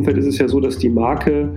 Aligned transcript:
Umfeld 0.00 0.16
ist 0.16 0.26
es 0.26 0.38
ja 0.38 0.48
so, 0.48 0.60
dass 0.60 0.78
die 0.78 0.88
Marke 0.88 1.50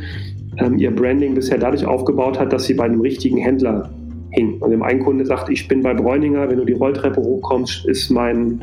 ähm, 0.57 0.77
ihr 0.77 0.93
Branding 0.93 1.33
bisher 1.33 1.57
dadurch 1.57 1.85
aufgebaut 1.85 2.37
hat, 2.39 2.51
dass 2.51 2.65
sie 2.65 2.73
bei 2.73 2.83
einem 2.83 2.99
richtigen 2.99 3.37
Händler 3.37 3.89
hing. 4.31 4.57
Und 4.59 4.71
dem 4.71 4.83
einen 4.83 4.99
Kunde 4.99 5.25
sagt, 5.25 5.49
ich 5.49 5.67
bin 5.67 5.81
bei 5.81 5.93
Bräuninger, 5.93 6.49
wenn 6.49 6.57
du 6.57 6.65
die 6.65 6.73
Rolltreppe 6.73 7.21
hochkommst, 7.21 7.85
ist 7.85 8.09
mein 8.09 8.61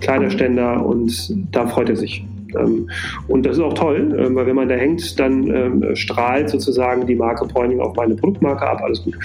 Kleiderständer 0.00 0.84
und 0.84 1.36
da 1.52 1.66
freut 1.66 1.90
er 1.90 1.96
sich. 1.96 2.24
Ähm, 2.58 2.88
und 3.26 3.44
das 3.44 3.58
ist 3.58 3.62
auch 3.62 3.74
toll, 3.74 4.16
ähm, 4.18 4.34
weil 4.34 4.46
wenn 4.46 4.56
man 4.56 4.68
da 4.68 4.74
hängt, 4.74 5.18
dann 5.20 5.54
ähm, 5.54 5.94
strahlt 5.94 6.48
sozusagen 6.48 7.06
die 7.06 7.14
Marke 7.14 7.46
Pointing 7.46 7.80
auf 7.80 7.94
meine 7.96 8.14
Produktmarke 8.14 8.66
ab, 8.66 8.80
alles 8.82 9.02
gut. 9.02 9.18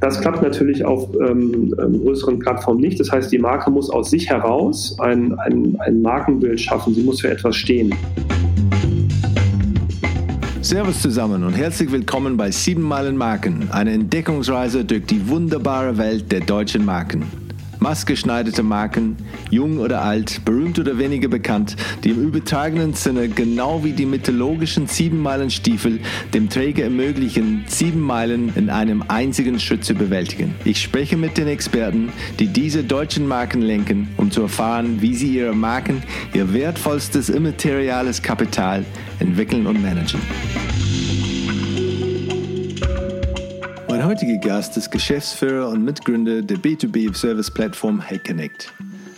Das 0.00 0.20
klappt 0.20 0.42
natürlich 0.42 0.84
auf 0.84 1.08
größeren 1.12 2.38
Plattformen 2.40 2.80
nicht. 2.80 2.98
Das 2.98 3.12
heißt, 3.12 3.30
die 3.30 3.38
Marke 3.38 3.70
muss 3.70 3.90
aus 3.90 4.10
sich 4.10 4.28
heraus 4.28 4.96
ein, 4.98 5.38
ein, 5.38 5.76
ein 5.80 6.02
Markenbild 6.02 6.60
schaffen. 6.60 6.94
Sie 6.94 7.02
muss 7.02 7.20
für 7.20 7.30
etwas 7.30 7.56
stehen. 7.56 7.94
Servus 10.74 11.02
zusammen 11.02 11.44
und 11.44 11.52
herzlich 11.52 11.92
willkommen 11.92 12.36
bei 12.36 12.50
7 12.50 12.82
Meilen 12.82 13.16
Marken, 13.16 13.70
eine 13.70 13.92
Entdeckungsreise 13.92 14.84
durch 14.84 15.06
die 15.06 15.28
wunderbare 15.28 15.98
Welt 15.98 16.32
der 16.32 16.40
deutschen 16.40 16.84
Marken 16.84 17.30
maßgeschneiderte 17.84 18.62
Marken, 18.62 19.16
jung 19.50 19.78
oder 19.78 20.00
alt, 20.00 20.42
berühmt 20.46 20.78
oder 20.78 20.98
weniger 20.98 21.28
bekannt, 21.28 21.76
die 22.02 22.10
im 22.10 22.22
übertragenen 22.22 22.94
Sinne 22.94 23.28
genau 23.28 23.84
wie 23.84 23.92
die 23.92 24.06
mythologischen 24.06 24.86
Siebenmeilenstiefel 24.86 26.00
dem 26.32 26.48
Träger 26.48 26.84
ermöglichen, 26.84 27.64
sieben 27.66 28.00
Meilen 28.00 28.52
in 28.56 28.70
einem 28.70 29.04
einzigen 29.08 29.60
Schritt 29.60 29.84
zu 29.84 29.94
bewältigen. 29.94 30.54
Ich 30.64 30.80
spreche 30.80 31.18
mit 31.18 31.36
den 31.36 31.46
Experten, 31.46 32.10
die 32.38 32.46
diese 32.46 32.84
deutschen 32.84 33.28
Marken 33.28 33.60
lenken, 33.60 34.08
um 34.16 34.30
zu 34.30 34.40
erfahren, 34.40 35.02
wie 35.02 35.14
sie 35.14 35.36
ihre 35.36 35.54
Marken, 35.54 36.02
ihr 36.32 36.54
wertvollstes 36.54 37.28
immateriales 37.28 38.22
Kapital 38.22 38.86
entwickeln 39.18 39.66
und 39.66 39.80
managen. 39.82 40.20
Mein 43.88 44.04
heutiger 44.04 44.38
Gast 44.38 44.76
ist 44.76 44.90
Geschäftsführer 44.90 45.68
und 45.68 45.84
Mitgründer 45.84 46.42
der 46.42 46.58
B2B-Service-Plattform 46.58 48.00
HeyConnect. 48.00 48.72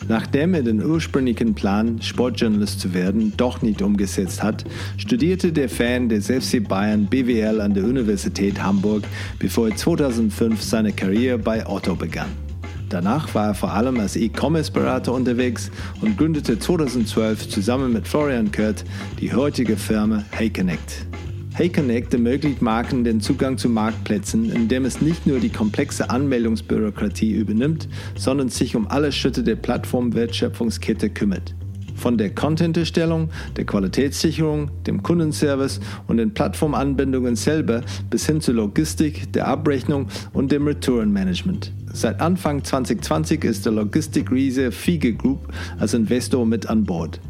Nachdem 0.08 0.54
er 0.54 0.62
den 0.62 0.84
ursprünglichen 0.84 1.54
Plan, 1.54 2.00
Sportjournalist 2.00 2.80
zu 2.80 2.94
werden, 2.94 3.32
doch 3.36 3.62
nicht 3.62 3.82
umgesetzt 3.82 4.42
hat, 4.42 4.64
studierte 4.96 5.52
der 5.52 5.68
Fan 5.68 6.08
der 6.08 6.22
FC 6.22 6.62
Bayern 6.66 7.06
BWL 7.06 7.60
an 7.60 7.74
der 7.74 7.84
Universität 7.84 8.62
Hamburg, 8.62 9.02
bevor 9.38 9.68
er 9.68 9.76
2005 9.76 10.62
seine 10.62 10.92
Karriere 10.92 11.38
bei 11.38 11.66
Otto 11.66 11.96
begann. 11.96 12.45
Danach 12.88 13.34
war 13.34 13.48
er 13.48 13.54
vor 13.54 13.72
allem 13.72 13.98
als 13.98 14.14
E-Commerce-Berater 14.14 15.12
unterwegs 15.12 15.70
und 16.02 16.16
gründete 16.16 16.58
2012 16.58 17.48
zusammen 17.48 17.92
mit 17.92 18.06
Florian 18.06 18.52
Kurt 18.52 18.84
die 19.20 19.34
heutige 19.34 19.76
Firma 19.76 20.24
HeyConnect. 20.30 21.06
HeyConnect 21.54 22.14
ermöglicht 22.14 22.62
Marken 22.62 23.02
den 23.02 23.20
Zugang 23.20 23.58
zu 23.58 23.68
Marktplätzen, 23.68 24.52
indem 24.52 24.84
es 24.84 25.00
nicht 25.00 25.26
nur 25.26 25.40
die 25.40 25.48
komplexe 25.48 26.10
Anmeldungsbürokratie 26.10 27.32
übernimmt, 27.32 27.88
sondern 28.14 28.50
sich 28.50 28.76
um 28.76 28.86
alle 28.86 29.10
Schritte 29.10 29.42
der 29.42 29.56
Plattformwertschöpfungskette 29.56 31.10
kümmert. 31.10 31.54
Von 31.96 32.18
der 32.18 32.34
Content-Erstellung, 32.34 33.30
der 33.56 33.64
Qualitätssicherung, 33.64 34.70
dem 34.86 35.02
Kundenservice 35.02 35.80
und 36.06 36.18
den 36.18 36.34
Plattformanbindungen 36.34 37.36
selber 37.36 37.80
bis 38.10 38.26
hin 38.26 38.42
zur 38.42 38.54
Logistik, 38.54 39.32
der 39.32 39.48
Abrechnung 39.48 40.08
und 40.34 40.52
dem 40.52 40.66
Retourenmanagement. 40.66 41.72
Seit 41.96 42.20
Anfang 42.20 42.62
2020 42.62 43.42
ist 43.42 43.64
der 43.64 43.72
Logistik-Riese 43.72 44.70
Fiege 44.70 45.14
Group 45.14 45.50
als 45.78 45.94
Investor 45.94 46.44
mit 46.44 46.68
an 46.68 46.84
Bord. 46.84 47.20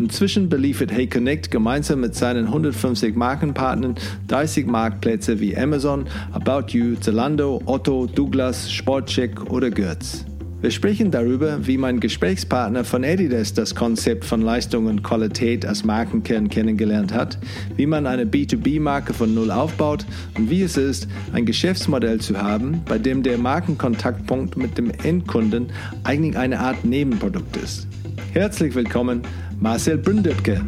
Inzwischen 0.00 0.48
beliefert 0.48 0.90
Hey 0.90 1.06
Connect 1.06 1.52
gemeinsam 1.52 2.00
mit 2.00 2.16
seinen 2.16 2.46
150 2.46 3.14
Markenpartnern 3.14 3.94
30 4.26 4.66
Marktplätze 4.66 5.38
wie 5.38 5.56
Amazon, 5.56 6.06
About 6.32 6.72
You, 6.76 6.96
Zalando, 6.96 7.62
Otto, 7.66 8.06
Douglas, 8.06 8.72
Sportcheck 8.72 9.48
oder 9.48 9.70
Götz. 9.70 10.24
Wir 10.62 10.70
sprechen 10.70 11.10
darüber, 11.10 11.66
wie 11.66 11.78
mein 11.78 12.00
Gesprächspartner 12.00 12.84
von 12.84 13.02
Adidas 13.02 13.54
das 13.54 13.74
Konzept 13.74 14.26
von 14.26 14.42
Leistung 14.42 14.86
und 14.86 15.02
Qualität 15.02 15.64
als 15.64 15.84
Markenkern 15.84 16.50
kennengelernt 16.50 17.14
hat, 17.14 17.38
wie 17.76 17.86
man 17.86 18.06
eine 18.06 18.26
B2B-Marke 18.26 19.14
von 19.14 19.34
Null 19.34 19.50
aufbaut 19.50 20.04
und 20.36 20.50
wie 20.50 20.60
es 20.60 20.76
ist, 20.76 21.08
ein 21.32 21.46
Geschäftsmodell 21.46 22.20
zu 22.20 22.36
haben, 22.36 22.82
bei 22.86 22.98
dem 22.98 23.22
der 23.22 23.38
Markenkontaktpunkt 23.38 24.58
mit 24.58 24.76
dem 24.76 24.90
Endkunden 25.02 25.68
eigentlich 26.04 26.36
eine 26.36 26.60
Art 26.60 26.84
Nebenprodukt 26.84 27.56
ist. 27.56 27.88
Herzlich 28.32 28.74
willkommen 28.74 29.22
Marcel 29.60 29.96
Bründöpke. 29.96 30.60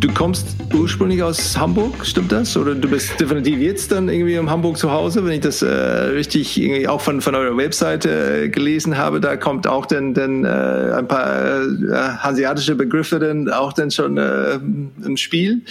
Du 0.00 0.06
kommst 0.14 0.56
ursprünglich 0.78 1.24
aus 1.24 1.58
Hamburg, 1.58 2.06
stimmt 2.06 2.30
das? 2.30 2.56
Oder 2.56 2.76
du 2.76 2.88
bist 2.88 3.18
definitiv 3.20 3.58
jetzt 3.58 3.90
dann 3.90 4.08
irgendwie 4.08 4.34
in 4.34 4.48
Hamburg 4.48 4.76
zu 4.76 4.92
Hause, 4.92 5.24
wenn 5.24 5.32
ich 5.32 5.40
das 5.40 5.60
äh, 5.60 5.66
richtig 5.66 6.56
irgendwie 6.56 6.86
auch 6.86 7.00
von, 7.00 7.20
von 7.20 7.34
eurer 7.34 7.56
Webseite 7.56 8.44
äh, 8.44 8.48
gelesen 8.48 8.96
habe, 8.96 9.18
da 9.18 9.36
kommt 9.36 9.66
auch 9.66 9.86
dann, 9.86 10.14
dann 10.14 10.44
äh, 10.44 10.92
ein 10.96 11.08
paar 11.08 11.62
äh, 11.62 11.92
hanseatische 12.18 12.76
Begriffe 12.76 13.18
dann 13.18 13.48
auch 13.48 13.72
dann 13.72 13.90
schon 13.90 14.18
äh, 14.18 14.60
im 15.04 15.16
Spiel. 15.16 15.62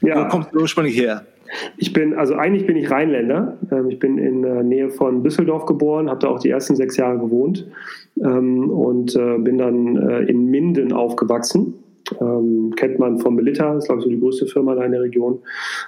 Ja. 0.00 0.24
Wo 0.24 0.28
kommst 0.28 0.48
du 0.52 0.60
ursprünglich 0.60 0.96
her? 0.96 1.26
Ich 1.76 1.92
bin, 1.92 2.14
also 2.14 2.34
eigentlich 2.34 2.66
bin 2.66 2.76
ich 2.76 2.90
Rheinländer. 2.90 3.58
Ähm, 3.70 3.90
ich 3.90 3.98
bin 3.98 4.16
in 4.16 4.42
der 4.42 4.62
Nähe 4.62 4.88
von 4.88 5.22
Düsseldorf 5.22 5.66
geboren, 5.66 6.08
habe 6.08 6.20
da 6.20 6.28
auch 6.28 6.38
die 6.38 6.48
ersten 6.48 6.74
sechs 6.74 6.96
Jahre 6.96 7.18
gewohnt 7.18 7.66
ähm, 8.22 8.70
und 8.70 9.14
äh, 9.14 9.36
bin 9.38 9.58
dann 9.58 9.96
äh, 9.96 10.20
in 10.22 10.46
Minden 10.46 10.94
aufgewachsen. 10.94 11.74
Ähm, 12.20 12.72
kennt 12.76 12.98
man 12.98 13.18
von 13.18 13.36
Belitta, 13.36 13.76
ist 13.76 13.86
glaube 13.86 14.00
ich 14.00 14.04
so 14.04 14.10
die 14.10 14.20
größte 14.20 14.46
Firma 14.46 14.74
da 14.74 14.84
in 14.84 14.92
der 14.92 15.02
Region. 15.02 15.40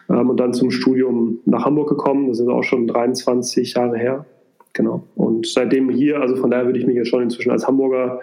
und 0.09 0.41
dann 0.41 0.55
zum 0.55 0.71
Studium 0.71 1.41
nach 1.45 1.65
Hamburg 1.65 1.89
gekommen. 1.89 2.29
Das 2.29 2.41
ist 2.41 2.49
auch 2.49 2.63
schon 2.63 2.87
23 2.87 3.75
Jahre 3.75 3.99
her. 3.99 4.27
Genau. 4.73 5.05
Und 5.15 5.47
seitdem 5.47 5.89
hier, 5.91 6.21
also 6.21 6.37
von 6.37 6.51
daher 6.51 6.67
würde 6.67 6.79
ich 6.79 6.87
mich 6.87 6.97
jetzt 6.97 7.09
schon 7.09 7.23
inzwischen 7.23 7.51
als 7.51 7.67
Hamburger 7.67 8.21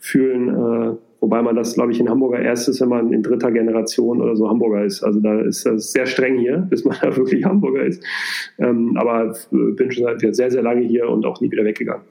fühlen. 0.00 0.48
Äh, 0.48 0.96
Wobei 1.22 1.40
man 1.40 1.54
das, 1.54 1.74
glaube 1.74 1.92
ich, 1.92 2.00
in 2.00 2.10
Hamburger 2.10 2.40
erst 2.40 2.68
ist, 2.68 2.80
wenn 2.80 2.88
man 2.88 3.12
in 3.12 3.22
dritter 3.22 3.52
Generation 3.52 4.20
oder 4.20 4.34
so 4.34 4.50
Hamburger 4.50 4.84
ist. 4.84 5.04
Also 5.04 5.20
da 5.20 5.40
ist 5.40 5.64
das 5.64 5.92
sehr 5.92 6.04
streng 6.04 6.36
hier, 6.36 6.58
bis 6.70 6.84
man 6.84 6.96
da 7.00 7.16
wirklich 7.16 7.44
Hamburger 7.44 7.84
ist. 7.84 8.04
Ähm, 8.58 8.96
aber 8.96 9.32
bin 9.52 9.92
schon 9.92 10.02
seit 10.02 10.34
sehr, 10.34 10.50
sehr 10.50 10.62
lange 10.62 10.80
hier 10.80 11.08
und 11.08 11.24
auch 11.24 11.40
nie 11.40 11.48
wieder 11.48 11.64
weggegangen. 11.64 12.02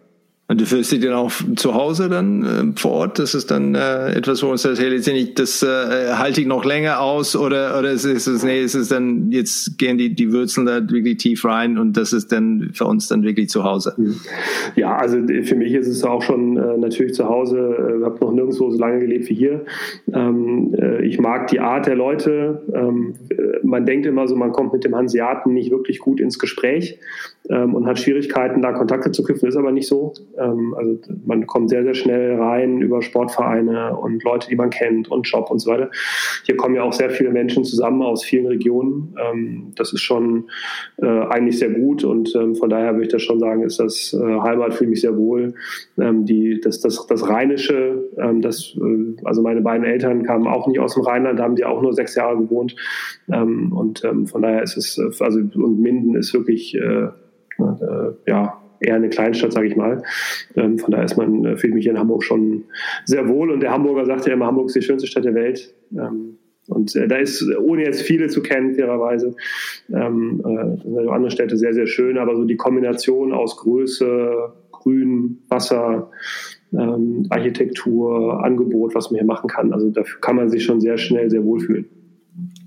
Und 0.51 0.59
du 0.59 0.66
fühlst 0.66 0.91
dich 0.91 1.00
dann 1.00 1.13
auch 1.13 1.31
zu 1.56 1.75
Hause 1.75 2.09
dann 2.09 2.44
äh, 2.44 2.78
vor 2.78 2.91
Ort? 2.91 3.19
Das 3.19 3.34
ist 3.34 3.51
dann 3.51 3.73
äh, 3.73 4.12
etwas, 4.12 4.44
wo 4.44 4.47
uns 4.47 4.63
das 4.63 4.81
letztendlich, 4.81 5.34
das 5.34 5.63
äh, 5.63 6.12
halte 6.16 6.41
ich 6.41 6.47
noch 6.47 6.66
länger 6.66 7.00
aus 7.00 7.38
oder 7.38 7.79
oder 7.79 7.89
ist 7.89 8.03
es, 8.03 8.44
nee, 8.44 8.62
ist 8.62 8.75
es 8.75 8.89
dann, 8.89 9.31
jetzt 9.31 9.78
gehen 9.78 9.97
die, 9.97 10.13
die 10.13 10.34
Wurzeln 10.34 10.66
da 10.66 10.81
wirklich 10.89 11.19
tief 11.19 11.45
rein 11.45 11.78
und 11.78 11.95
das 11.95 12.12
ist 12.12 12.34
dann 12.34 12.72
für 12.73 12.84
uns 12.84 13.07
dann 13.07 13.23
wirklich 13.23 13.47
zu 13.47 13.63
Hause? 13.63 13.94
Mhm. 13.95 14.17
Ja, 14.75 14.97
also 14.97 15.19
für 15.44 15.56
mich 15.56 15.73
ist 15.73 15.88
es 15.88 16.03
auch 16.03 16.22
schon 16.22 16.57
äh, 16.57 16.78
natürlich 16.78 17.13
zu 17.13 17.29
Hause. 17.29 17.95
Ich 17.95 18.01
äh, 18.01 18.03
habe 18.03 18.18
noch 18.19 18.33
nirgendwo 18.33 18.72
so 18.72 18.78
lange 18.78 19.00
gelebt 19.00 19.29
wie 19.29 19.35
hier. 19.35 19.63
Ähm, 20.13 20.75
äh, 20.78 21.06
ich 21.06 21.18
mag 21.18 21.47
die 21.47 21.62
Art 21.62 21.88
der 21.88 21.95
Leute. 21.95 22.63
Ähm, 22.73 23.13
man 23.63 23.85
denkt 23.85 24.06
immer 24.06 24.28
so, 24.28 24.35
man 24.35 24.51
kommt 24.51 24.73
mit 24.73 24.83
dem 24.83 24.97
Hanseaten 24.97 25.53
nicht 25.53 25.72
wirklich 25.72 26.00
gut 26.00 26.19
ins 26.19 26.39
Gespräch 26.39 27.00
ähm, 27.50 27.74
und 27.74 27.88
hat 27.88 28.00
Schwierigkeiten, 28.00 28.62
da 28.62 28.72
Kontakte 28.72 29.12
zu 29.12 29.24
knüpfen. 29.24 29.50
Ist 29.50 29.56
aber 29.56 29.72
nicht 29.72 29.88
so. 29.88 30.13
Ähm, 30.38 30.75
also 30.78 31.00
man 31.25 31.47
kommt 31.47 31.69
sehr, 31.69 31.84
sehr 31.84 31.96
schnell 31.96 32.35
rein 32.40 32.81
über 32.81 33.02
Sportvereine 33.02 33.96
und 33.96 34.24
Leute, 34.24 34.47
die 34.50 34.56
man 34.56 34.69
kennt 34.69 35.09
und 35.09 35.28
Job 35.28 35.50
und 35.50 35.59
so 35.59 35.72
weiter. 35.72 35.90
Hier 36.46 36.56
kommen 36.56 36.75
ja 36.75 36.84
auch 36.84 36.94
sehr 36.94 37.09
viele 37.09 37.31
Menschen 37.31 37.63
zusammen 37.63 38.01
aus 38.03 38.24
vielen 38.24 38.46
Regionen. 38.46 39.16
Ähm, 39.19 39.72
das 39.75 39.91
ist 39.94 40.01
schon 40.01 40.50
äh, 40.97 41.06
eigentlich 41.07 41.57
sehr 41.57 41.69
gut 41.69 42.03
und 42.03 42.34
ähm, 42.35 42.56
von 42.56 42.69
daher 42.69 42.94
würde 42.94 43.06
ich 43.06 43.12
das 43.12 43.24
schon 43.24 43.40
sagen, 43.40 43.63
ist 43.63 43.80
das 43.80 44.13
äh, 44.13 44.40
Heimat, 44.41 44.74
fühle 44.74 44.91
mich 44.91 45.01
sehr 45.01 45.18
wohl. 45.18 45.56
Ähm, 46.00 46.25
die, 46.25 46.62
das, 46.62 46.80
das, 46.80 47.06
das 47.07 47.27
Rheinische, 47.27 48.10
ähm, 48.18 48.42
das, 48.42 48.77
äh, 48.77 49.15
also 49.25 49.42
meine 49.42 49.62
beiden 49.62 49.86
Eltern 49.86 50.24
kamen 50.24 50.48
auch 50.48 50.68
nicht 50.68 50.80
aus 50.80 50.94
dem 50.94 51.04
Rheinland, 51.04 51.39
da 51.39 51.44
haben 51.44 51.56
die 51.56 51.65
auch 51.65 51.81
nur 51.81 51.94
sechs 51.94 52.15
Jahre 52.15 52.38
gewohnt. 52.38 52.75
und 53.27 54.01
von 54.25 54.42
daher 54.42 54.63
ist 54.63 54.77
es, 54.77 54.98
äh, 54.98 55.24
also 55.24 55.39
und 55.39 55.80
Minden 55.80 56.15
ist 56.15 56.33
wirklich 56.33 56.75
äh, 56.75 57.07
ja, 58.28 58.62
eher 58.81 58.96
eine 58.96 59.10
Kleinstadt, 59.10 59.54
sage 59.54 59.68
ich 59.68 59.75
mal. 59.75 60.04
Ähm, 60.56 60.80
von 60.80 60.92
daher 60.92 61.06
ist 61.06 61.18
man, 61.18 61.46
äh, 61.46 61.58
fühlt 61.58 61.74
mich 61.74 61.88
in 61.88 61.98
Hamburg 61.98 62.24
schon 62.24 62.66
sehr 63.06 63.28
wohl. 63.28 63.52
Und 63.52 63.62
der 63.62 63.72
Hamburger 63.72 64.06
sagt 64.06 64.28
ja 64.28 64.34
immer, 64.34 64.48
Hamburg 64.48 64.68
ist 64.68 64.75
die 64.75 64.81
schönste 64.81 65.08
Stadt 65.08 65.25
der 65.25 65.36
Welt. 65.36 65.74
Ähm, 65.94 66.38
und 66.68 66.96
äh, 66.96 67.08
da 67.08 67.18
ist, 67.18 67.44
ohne 67.58 67.84
jetzt 67.84 68.02
viele 68.02 68.28
zu 68.28 68.42
kennen, 68.42 68.75
fairerweise, 68.75 69.36
ähm, 69.94 70.42
äh, 70.46 71.10
andere 71.10 71.31
Städte 71.31 71.58
sehr, 71.58 71.74
sehr 71.74 71.88
schön, 71.88 72.18
aber 72.18 72.36
so 72.36 72.46
die 72.46 72.56
Kombination 72.56 73.34
aus 73.34 73.58
Größe, 73.58 74.54
Grün, 74.72 75.40
Wasser, 75.50 76.10
ähm, 76.74 77.25
Architektur, 77.30 78.44
Angebot, 78.44 78.96
was 78.96 79.12
man 79.12 79.19
hier 79.19 79.28
machen 79.28 79.50
kann, 79.50 79.74
also 79.74 79.90
dafür 79.90 80.22
kann 80.22 80.38
man 80.38 80.50
sich 80.50 80.63
schon 80.63 80.80
sehr 80.80 80.98
schnell 80.98 81.30
sehr 81.30 81.44
wohlfühlen. 81.44 81.86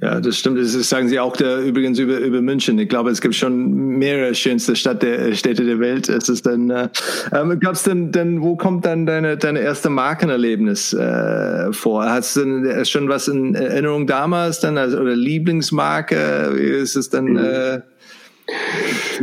Ja, 0.02 0.20
das 0.20 0.38
stimmt. 0.38 0.58
Das 0.58 0.72
sagen 0.88 1.08
Sie 1.08 1.18
auch 1.18 1.36
da 1.36 1.60
übrigens 1.60 1.98
über, 1.98 2.18
über 2.18 2.42
München. 2.42 2.78
Ich 2.78 2.88
glaube, 2.88 3.10
es 3.10 3.22
gibt 3.22 3.34
schon 3.34 3.72
mehrere 3.98 4.34
schönste 4.34 4.76
Stadt 4.76 5.02
der, 5.02 5.34
Städte 5.34 5.64
der 5.64 5.80
Welt. 5.80 6.08
Es 6.08 6.28
ist 6.28 6.44
dann, 6.44 6.68
äh, 6.68 6.88
ähm, 7.32 7.58
gab's 7.60 7.84
denn, 7.84 8.12
denn, 8.12 8.42
wo 8.42 8.56
kommt 8.56 8.84
dann 8.84 9.06
deine, 9.06 9.38
deine 9.38 9.60
erste 9.60 9.88
Markenerlebnis 9.88 10.92
äh, 10.92 11.72
vor? 11.72 12.04
Hast 12.04 12.36
du 12.36 12.44
denn 12.44 12.84
schon 12.84 13.08
was 13.08 13.28
in 13.28 13.54
Erinnerung 13.54 14.06
damals 14.06 14.60
dann, 14.60 14.76
also, 14.76 14.98
oder 14.98 15.16
Lieblingsmarke? 15.16 16.52
Wie 16.54 16.62
ist 16.62 16.96
es 16.96 17.08
dann, 17.08 17.24
mhm. 17.24 17.38
äh, 17.38 17.80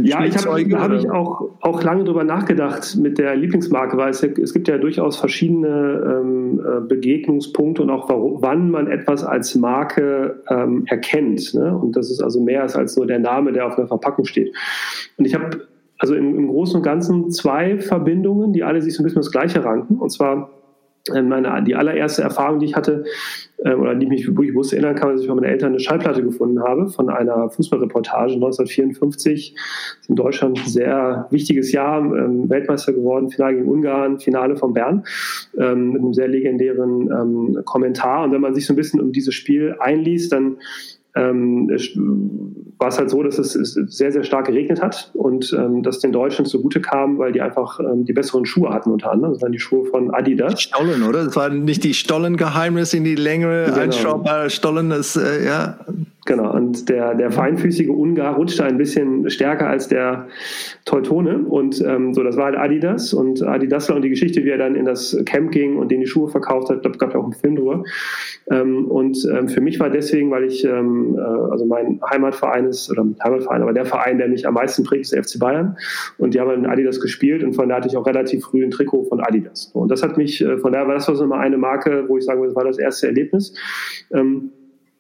ja, 0.02 0.26
ich 0.26 0.36
habe 0.36 0.80
hab 0.80 0.92
ich 0.94 1.10
auch, 1.10 1.50
auch 1.62 1.84
lange 1.84 2.04
drüber 2.04 2.24
nachgedacht 2.24 2.96
mit 2.98 3.18
der 3.18 3.36
Lieblingsmarke, 3.36 3.96
weil 3.98 4.10
es, 4.10 4.24
es 4.24 4.54
gibt 4.54 4.68
ja 4.68 4.78
durchaus 4.78 5.18
verschiedene 5.18 5.68
ähm, 6.22 6.60
äh, 6.60 6.82
Begegnungspunkte 6.88 7.84
und 7.84 7.90
auch 7.92 8.10
warum, 8.10 8.42
wann 8.42 8.72
man 8.72 8.88
etwas 8.88 9.24
als 9.24 9.54
Marke 9.56 10.42
ähm, 10.50 10.86
erkennt. 10.88 11.54
Ne? 11.54 11.78
Und 11.78 11.96
das 11.96 12.10
ist 12.10 12.22
also 12.22 12.42
mehr 12.42 12.64
als 12.64 12.98
nur 12.98 13.06
der 13.06 13.20
Name, 13.20 13.52
der 13.52 13.68
auf 13.68 13.78
einer 13.78 13.88
Verpackung 13.88 14.26
steht. 14.26 14.56
Und 15.18 15.26
ich 15.26 15.36
habe 15.36 15.68
also 16.00 16.16
im, 16.16 16.36
im 16.36 16.48
Großen 16.48 16.78
und 16.78 16.84
Ganzen 16.84 17.30
zwei 17.30 17.80
Verbindungen, 17.80 18.54
die 18.54 18.64
alle 18.64 18.82
sich 18.82 18.96
so 18.96 19.04
ein 19.04 19.06
bisschen 19.06 19.22
das 19.22 19.32
Gleiche 19.32 19.64
ranken. 19.64 19.98
Und 19.98 20.10
zwar 20.10 20.50
meine, 21.09 21.63
die 21.63 21.75
allererste 21.75 22.21
Erfahrung, 22.21 22.59
die 22.59 22.68
ich 22.68 22.75
hatte, 22.75 23.03
äh, 23.63 23.74
oder 23.74 23.95
die 23.95 24.07
mich 24.07 24.27
wirklich 24.27 24.51
bewusst 24.51 24.74
erinnern 24.74 24.95
kann, 24.95 25.12
dass 25.12 25.21
ich 25.21 25.27
bei 25.27 25.36
meinen 25.36 25.45
Eltern 25.45 25.69
eine 25.69 25.80
Schallplatte 25.80 26.24
gefunden 26.24 26.62
habe 26.62 26.88
von 26.89 27.09
einer 27.09 27.50
Fußballreportage 27.50 28.33
1954. 28.33 29.53
Das 29.56 30.01
ist 30.01 30.09
in 30.09 30.15
Deutschland 30.15 30.59
ein 30.59 30.68
sehr 30.68 31.27
wichtiges 31.31 31.71
Jahr, 31.71 32.00
ähm, 32.00 32.50
Weltmeister 32.50 32.94
geworden, 32.94 33.30
Finale 33.30 33.57
gegen 33.57 33.68
Ungarn, 33.68 34.19
Finale 34.19 34.56
von 34.56 34.74
Bern, 34.74 35.03
ähm, 35.57 35.94
mit 35.94 36.01
einem 36.01 36.13
sehr 36.13 36.27
legendären 36.27 37.09
ähm, 37.12 37.62
Kommentar. 37.65 38.24
Und 38.24 38.31
wenn 38.31 38.42
man 38.42 38.53
sich 38.53 38.65
so 38.65 38.74
ein 38.74 38.77
bisschen 38.77 39.00
um 39.01 39.12
dieses 39.12 39.33
Spiel 39.33 39.75
einliest, 39.80 40.31
dann 40.31 40.57
ähm, 41.16 41.69
war 42.78 42.88
es 42.88 42.98
halt 42.98 43.10
so, 43.10 43.22
dass 43.22 43.38
es, 43.38 43.54
sehr, 43.54 44.12
sehr 44.12 44.24
stark 44.24 44.48
geregnet 44.48 44.81
hat 44.81 45.12
und 45.13 45.54
ähm, 45.54 45.84
dass 45.84 46.00
den 46.00 46.12
Deutschen 46.12 46.46
zugute 46.46 46.81
kam, 46.81 47.18
weil 47.19 47.31
die 47.31 47.42
einfach 47.42 47.80
ähm, 47.80 48.06
die 48.06 48.13
besseren 48.13 48.46
Schuhe 48.46 48.69
hatten 48.69 48.92
unter 48.92 49.12
anderem. 49.12 49.34
Das 49.34 49.42
waren 49.42 49.52
die 49.52 49.60
Schuhe 49.60 49.86
von 49.86 50.12
Adidas. 50.12 50.62
Stollen, 50.62 51.04
oder? 51.04 51.25
Das 51.25 51.36
war 51.36 51.50
nicht 51.50 51.84
die 51.84 51.94
Stollen-Geheimnis 51.94 52.94
in 52.94 53.04
die 53.04 53.16
längere, 53.16 53.66
genau. 53.66 53.78
einschraubare 53.78 54.50
Stollen, 54.50 54.90
das, 54.90 55.16
äh, 55.16 55.46
ja. 55.46 55.80
Genau, 56.26 56.54
und 56.54 56.88
der, 56.88 57.16
der 57.16 57.32
feinfüßige 57.32 57.90
Ungar 57.90 58.36
rutschte 58.36 58.64
ein 58.64 58.78
bisschen 58.78 59.28
stärker 59.32 59.68
als 59.68 59.88
der 59.88 60.28
Teutone. 60.86 61.40
Und 61.40 61.84
ähm, 61.84 62.14
so, 62.14 62.22
das 62.22 62.38
war 62.38 62.46
halt 62.46 62.58
Adidas. 62.58 63.12
Und 63.14 63.42
Adidas 63.42 63.90
und 63.90 64.04
die 64.04 64.10
Geschichte, 64.10 64.44
wie 64.44 64.50
er 64.50 64.60
dann 64.60 64.76
in 64.76 64.86
das 64.86 65.18
Camp 65.26 65.50
ging 65.52 65.78
und 65.78 65.90
den 65.90 66.02
die 66.02 66.06
Schuhe 66.06 66.30
verkauft 66.30 66.70
hat, 66.70 66.86
da 66.86 66.90
gab 66.90 67.10
es 67.10 67.16
auch 67.16 67.24
einen 67.24 67.34
Film 67.34 67.56
drüber. 67.56 67.84
Ähm, 68.52 68.86
und 68.86 69.18
ähm, 69.34 69.48
für 69.48 69.62
mich 69.62 69.80
war 69.80 69.90
deswegen, 69.90 70.30
weil 70.30 70.44
ich, 70.44 70.64
ähm, 70.64 71.18
äh, 71.18 71.22
also 71.22 71.66
mein 71.66 72.00
Heimatverein 72.08 72.68
ist, 72.68 72.92
oder 72.92 73.04
Heimatverein, 73.24 73.64
aber 73.64 73.74
der 73.74 73.86
Verein, 73.86 74.20
der 74.20 74.28
mich 74.28 74.48
am 74.48 74.54
meisten 74.54 74.84
prägt, 74.84 75.02
ist 75.02 75.14
der 75.14 75.24
FC 75.24 75.40
Bayern. 75.40 75.76
Und 76.20 76.36
die 76.36 76.40
haben 76.40 76.52
in 76.52 76.68
Adidas 76.68 77.00
gespielt 77.00 77.44
und 77.44 77.54
von 77.54 77.68
da 77.68 77.78
hatte 77.78 77.88
ich 77.88 77.98
auch 77.98 78.06
relativ 78.06 78.44
früh 78.44 78.64
ein 78.64 78.70
Trikot 78.70 79.06
von 79.06 79.22
Adidas. 79.22 79.72
Und 79.74 79.90
das 79.90 80.04
hat 80.04 80.18
mich, 80.18 80.40
äh, 80.42 80.60
von 80.60 80.72
daher 80.72 80.88
war 80.88 80.94
das 80.94 81.06
so 81.06 81.26
mal 81.26 81.40
eine 81.40 81.58
Marke, 81.58 82.06
wo 82.08 82.18
ich 82.18 82.26
sagen 82.26 82.42
würde, 82.42 82.54
das 82.54 82.56
war 82.56 82.66
das 82.66 82.78
erste 82.78 83.08
Erlebnis. 83.08 83.56
Ähm, 84.14 84.52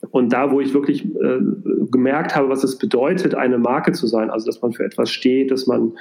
und 0.09 0.33
da, 0.33 0.51
wo 0.51 0.59
ich 0.59 0.73
wirklich 0.73 1.05
äh, 1.05 1.39
gemerkt 1.91 2.35
habe, 2.35 2.49
was 2.49 2.63
es 2.63 2.77
bedeutet, 2.77 3.35
eine 3.35 3.59
Marke 3.59 3.91
zu 3.91 4.07
sein, 4.07 4.31
also 4.31 4.47
dass 4.47 4.61
man 4.61 4.73
für 4.73 4.83
etwas 4.83 5.11
steht, 5.11 5.51
dass 5.51 5.67
man 5.67 5.93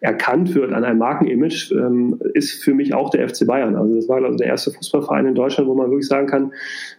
erkannt 0.00 0.54
wird 0.54 0.72
an 0.72 0.84
einem 0.84 0.98
Markenimage, 0.98 1.72
ähm, 1.72 2.20
ist 2.34 2.62
für 2.62 2.74
mich 2.74 2.92
auch 2.92 3.08
der 3.10 3.26
FC 3.28 3.46
Bayern. 3.46 3.74
Also 3.74 3.94
das 3.94 4.08
war 4.08 4.22
also 4.22 4.36
der 4.36 4.48
erste 4.48 4.72
Fußballverein 4.72 5.26
in 5.26 5.34
Deutschland, 5.34 5.68
wo 5.68 5.74
man 5.74 5.90
wirklich 5.90 6.06
sagen 6.06 6.26
kann, 6.26 6.52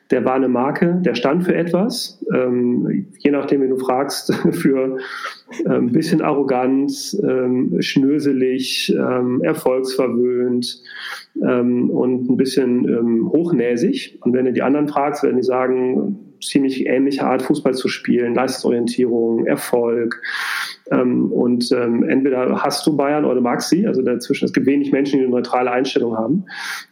der 0.10 0.26
war 0.26 0.34
eine 0.34 0.48
Marke, 0.48 1.00
der 1.06 1.16
stand 1.16 1.44
für 1.44 1.54
etwas, 1.54 2.24
ähm, 2.34 3.08
je 3.20 3.32
nachdem, 3.32 3.62
wie 3.62 3.68
du 3.68 3.78
fragst, 3.78 4.34
für 4.52 4.98
äh, 5.64 5.70
ein 5.70 5.92
bisschen 5.92 6.22
arrogant, 6.22 7.18
ähm, 7.24 7.78
schnöselig, 7.82 8.94
ähm, 8.98 9.44
erfolgsverwöhnt 9.44 10.82
ähm, 11.44 11.92
und 11.92 12.30
ein 12.32 12.38
bisschen 12.38 12.88
ähm, 12.88 13.30
hochnäsig. 13.32 14.18
Und 14.22 14.34
wenn 14.34 14.46
du 14.46 14.54
die 14.54 14.64
anderen 14.64 14.88
fragst, 14.88 15.24
werden 15.24 15.38
die 15.38 15.44
sagen, 15.44 16.27
ziemlich 16.42 16.86
ähnliche 16.86 17.26
Art, 17.26 17.42
Fußball 17.42 17.74
zu 17.74 17.88
spielen, 17.88 18.36
Leistungsorientierung, 18.36 19.46
Erfolg. 19.46 20.22
Ähm, 20.92 21.32
und 21.32 21.72
ähm, 21.72 22.04
entweder 22.04 22.64
hast 22.64 22.86
du 22.88 22.96
Bayern 22.96 23.26
oder 23.26 23.42
magst 23.42 23.70
sie. 23.70 23.88
Also 23.88 24.02
dazwischen, 24.02 24.46
es 24.46 24.54
gibt 24.54 24.68
wenig 24.68 24.92
Menschen, 24.92 25.20
die 25.20 25.26
eine 25.26 25.32
neutrale 25.32 25.72
Einstellung 25.72 26.18
haben. 26.18 26.46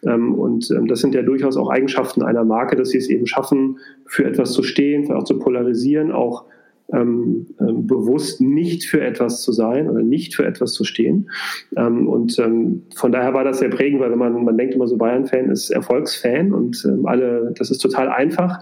Ähm, 0.05 0.35
und 0.35 0.69
ähm, 0.71 0.87
das 0.87 0.99
sind 0.99 1.15
ja 1.15 1.21
durchaus 1.21 1.57
auch 1.57 1.69
Eigenschaften 1.69 2.23
einer 2.23 2.43
Marke, 2.43 2.75
dass 2.75 2.89
sie 2.89 2.97
es 2.97 3.09
eben 3.09 3.27
schaffen, 3.27 3.79
für 4.05 4.25
etwas 4.25 4.51
zu 4.53 4.63
stehen, 4.63 5.11
auch 5.11 5.23
zu 5.23 5.39
polarisieren, 5.39 6.11
auch 6.11 6.45
ähm, 6.93 7.47
ähm, 7.59 7.87
bewusst 7.87 8.41
nicht 8.41 8.85
für 8.85 9.01
etwas 9.01 9.41
zu 9.41 9.51
sein 9.51 9.89
oder 9.89 10.03
nicht 10.03 10.35
für 10.35 10.45
etwas 10.45 10.73
zu 10.73 10.83
stehen. 10.83 11.31
Ähm, 11.75 12.07
und 12.07 12.37
ähm, 12.37 12.83
von 12.95 13.11
daher 13.11 13.33
war 13.33 13.43
das 13.43 13.59
sehr 13.59 13.69
prägend, 13.69 14.01
weil 14.01 14.11
wenn 14.11 14.19
man, 14.19 14.43
man 14.43 14.57
denkt 14.57 14.75
immer 14.75 14.87
so, 14.87 14.97
Bayern-Fan 14.97 15.49
ist 15.49 15.71
Erfolgsfan 15.71 16.53
und 16.53 16.85
ähm, 16.85 17.07
alle, 17.07 17.53
das 17.57 17.71
ist 17.71 17.79
total 17.79 18.09
einfach. 18.09 18.59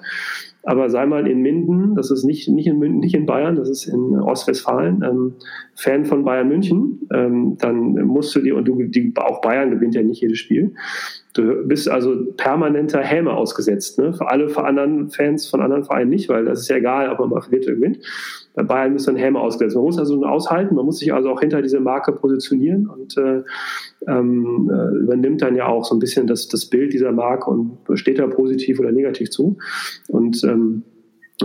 Aber 0.65 0.89
sei 0.89 1.05
mal 1.05 1.27
in 1.27 1.41
Minden, 1.41 1.95
das 1.95 2.09
ist 2.09 2.23
nicht, 2.23 2.47
nicht, 2.47 2.67
in, 2.67 2.79
nicht 2.79 3.13
in 3.13 3.25
Bayern, 3.25 3.57
das 3.57 3.69
ist 3.69 3.85
in 3.85 4.17
Ostwestfalen, 4.19 5.03
ähm, 5.03 5.33
Fan 5.75 6.05
von 6.05 6.23
Bayern 6.23 6.47
München, 6.47 7.01
ähm, 7.13 7.57
dann 7.59 7.93
musst 8.05 8.33
du 8.33 8.39
dir, 8.39 8.55
und 8.55 8.65
du, 8.65 8.81
die, 8.83 9.11
auch 9.17 9.41
Bayern 9.41 9.71
gewinnt 9.71 9.93
ja 9.93 10.01
nicht 10.01 10.21
jedes 10.21 10.39
Spiel, 10.39 10.73
du 11.33 11.67
bist 11.67 11.89
also 11.89 12.15
permanenter 12.37 13.01
Häme 13.01 13.33
ausgesetzt. 13.33 13.99
Ne? 13.99 14.13
Für 14.13 14.29
alle 14.29 14.47
für 14.47 14.63
anderen 14.63 15.09
Fans 15.09 15.47
von 15.47 15.61
anderen 15.61 15.83
Vereinen 15.83 16.09
nicht, 16.09 16.29
weil 16.29 16.45
das 16.45 16.61
ist 16.61 16.69
ja 16.69 16.77
egal, 16.77 17.09
ob 17.09 17.19
man 17.19 17.29
mal 17.29 17.41
verliert 17.41 17.65
oder 17.65 17.75
gewinnt. 17.75 17.99
Bei 18.53 18.63
Bayern 18.63 18.95
ist 18.95 19.07
dann 19.07 19.15
Häme 19.15 19.39
ausgesetzt. 19.39 19.75
Man 19.75 19.85
muss 19.85 19.97
also 19.97 20.23
aushalten, 20.25 20.75
man 20.75 20.85
muss 20.85 20.99
sich 20.99 21.13
also 21.13 21.29
auch 21.29 21.39
hinter 21.39 21.61
diese 21.61 21.79
Marke 21.79 22.11
positionieren 22.11 22.87
und 22.87 23.17
äh, 23.17 23.41
ähm, 24.07 24.71
äh, 24.71 24.97
übernimmt 24.97 25.41
dann 25.41 25.55
ja 25.55 25.67
auch 25.67 25.85
so 25.85 25.95
ein 25.95 25.99
bisschen 25.99 26.27
das, 26.27 26.47
das 26.47 26.65
Bild 26.65 26.93
dieser 26.93 27.11
Marke 27.11 27.49
und 27.49 27.77
steht 27.95 28.19
da 28.19 28.27
positiv 28.27 28.79
oder 28.79 28.91
negativ 28.91 29.31
zu. 29.31 29.57
Und 30.07 30.43
ähm, 30.43 30.83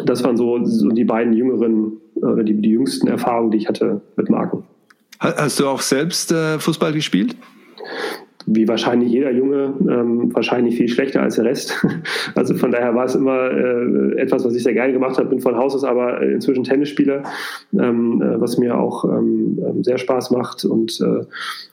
das 0.04 0.22
waren 0.22 0.36
so, 0.36 0.62
so 0.64 0.90
die 0.90 1.04
beiden 1.04 1.32
jüngeren 1.32 1.98
oder 2.16 2.44
die, 2.44 2.60
die 2.60 2.70
jüngsten 2.70 3.08
Erfahrungen, 3.08 3.50
die 3.50 3.58
ich 3.58 3.68
hatte 3.68 4.02
mit 4.16 4.28
Marken. 4.28 4.64
Hast 5.18 5.58
du 5.58 5.66
auch 5.66 5.80
selbst 5.80 6.30
äh, 6.30 6.58
Fußball 6.58 6.92
gespielt? 6.92 7.36
Wie 8.50 8.66
wahrscheinlich 8.66 9.10
jeder 9.10 9.30
Junge, 9.30 9.74
ähm, 9.88 10.34
wahrscheinlich 10.34 10.76
viel 10.76 10.88
schlechter 10.88 11.22
als 11.22 11.36
der 11.36 11.44
Rest. 11.44 11.84
Also 12.34 12.54
von 12.54 12.70
daher 12.70 12.94
war 12.94 13.04
es 13.04 13.14
immer 13.14 13.50
äh, 13.50 14.20
etwas, 14.20 14.44
was 14.44 14.54
ich 14.54 14.62
sehr 14.62 14.74
gerne 14.74 14.92
gemacht 14.92 15.18
habe. 15.18 15.28
Bin 15.28 15.40
von 15.40 15.56
Haus 15.56 15.74
aus 15.74 15.84
aber 15.84 16.22
inzwischen 16.22 16.62
Tennisspieler, 16.62 17.22
ähm, 17.72 18.22
äh, 18.22 18.40
was 18.40 18.58
mir 18.58 18.78
auch 18.78 19.04
ähm, 19.04 19.58
ähm 19.66 19.82
sehr 19.82 19.98
Spaß 19.98 20.30
macht 20.30 20.64
und 20.64 21.00
äh, 21.00 21.24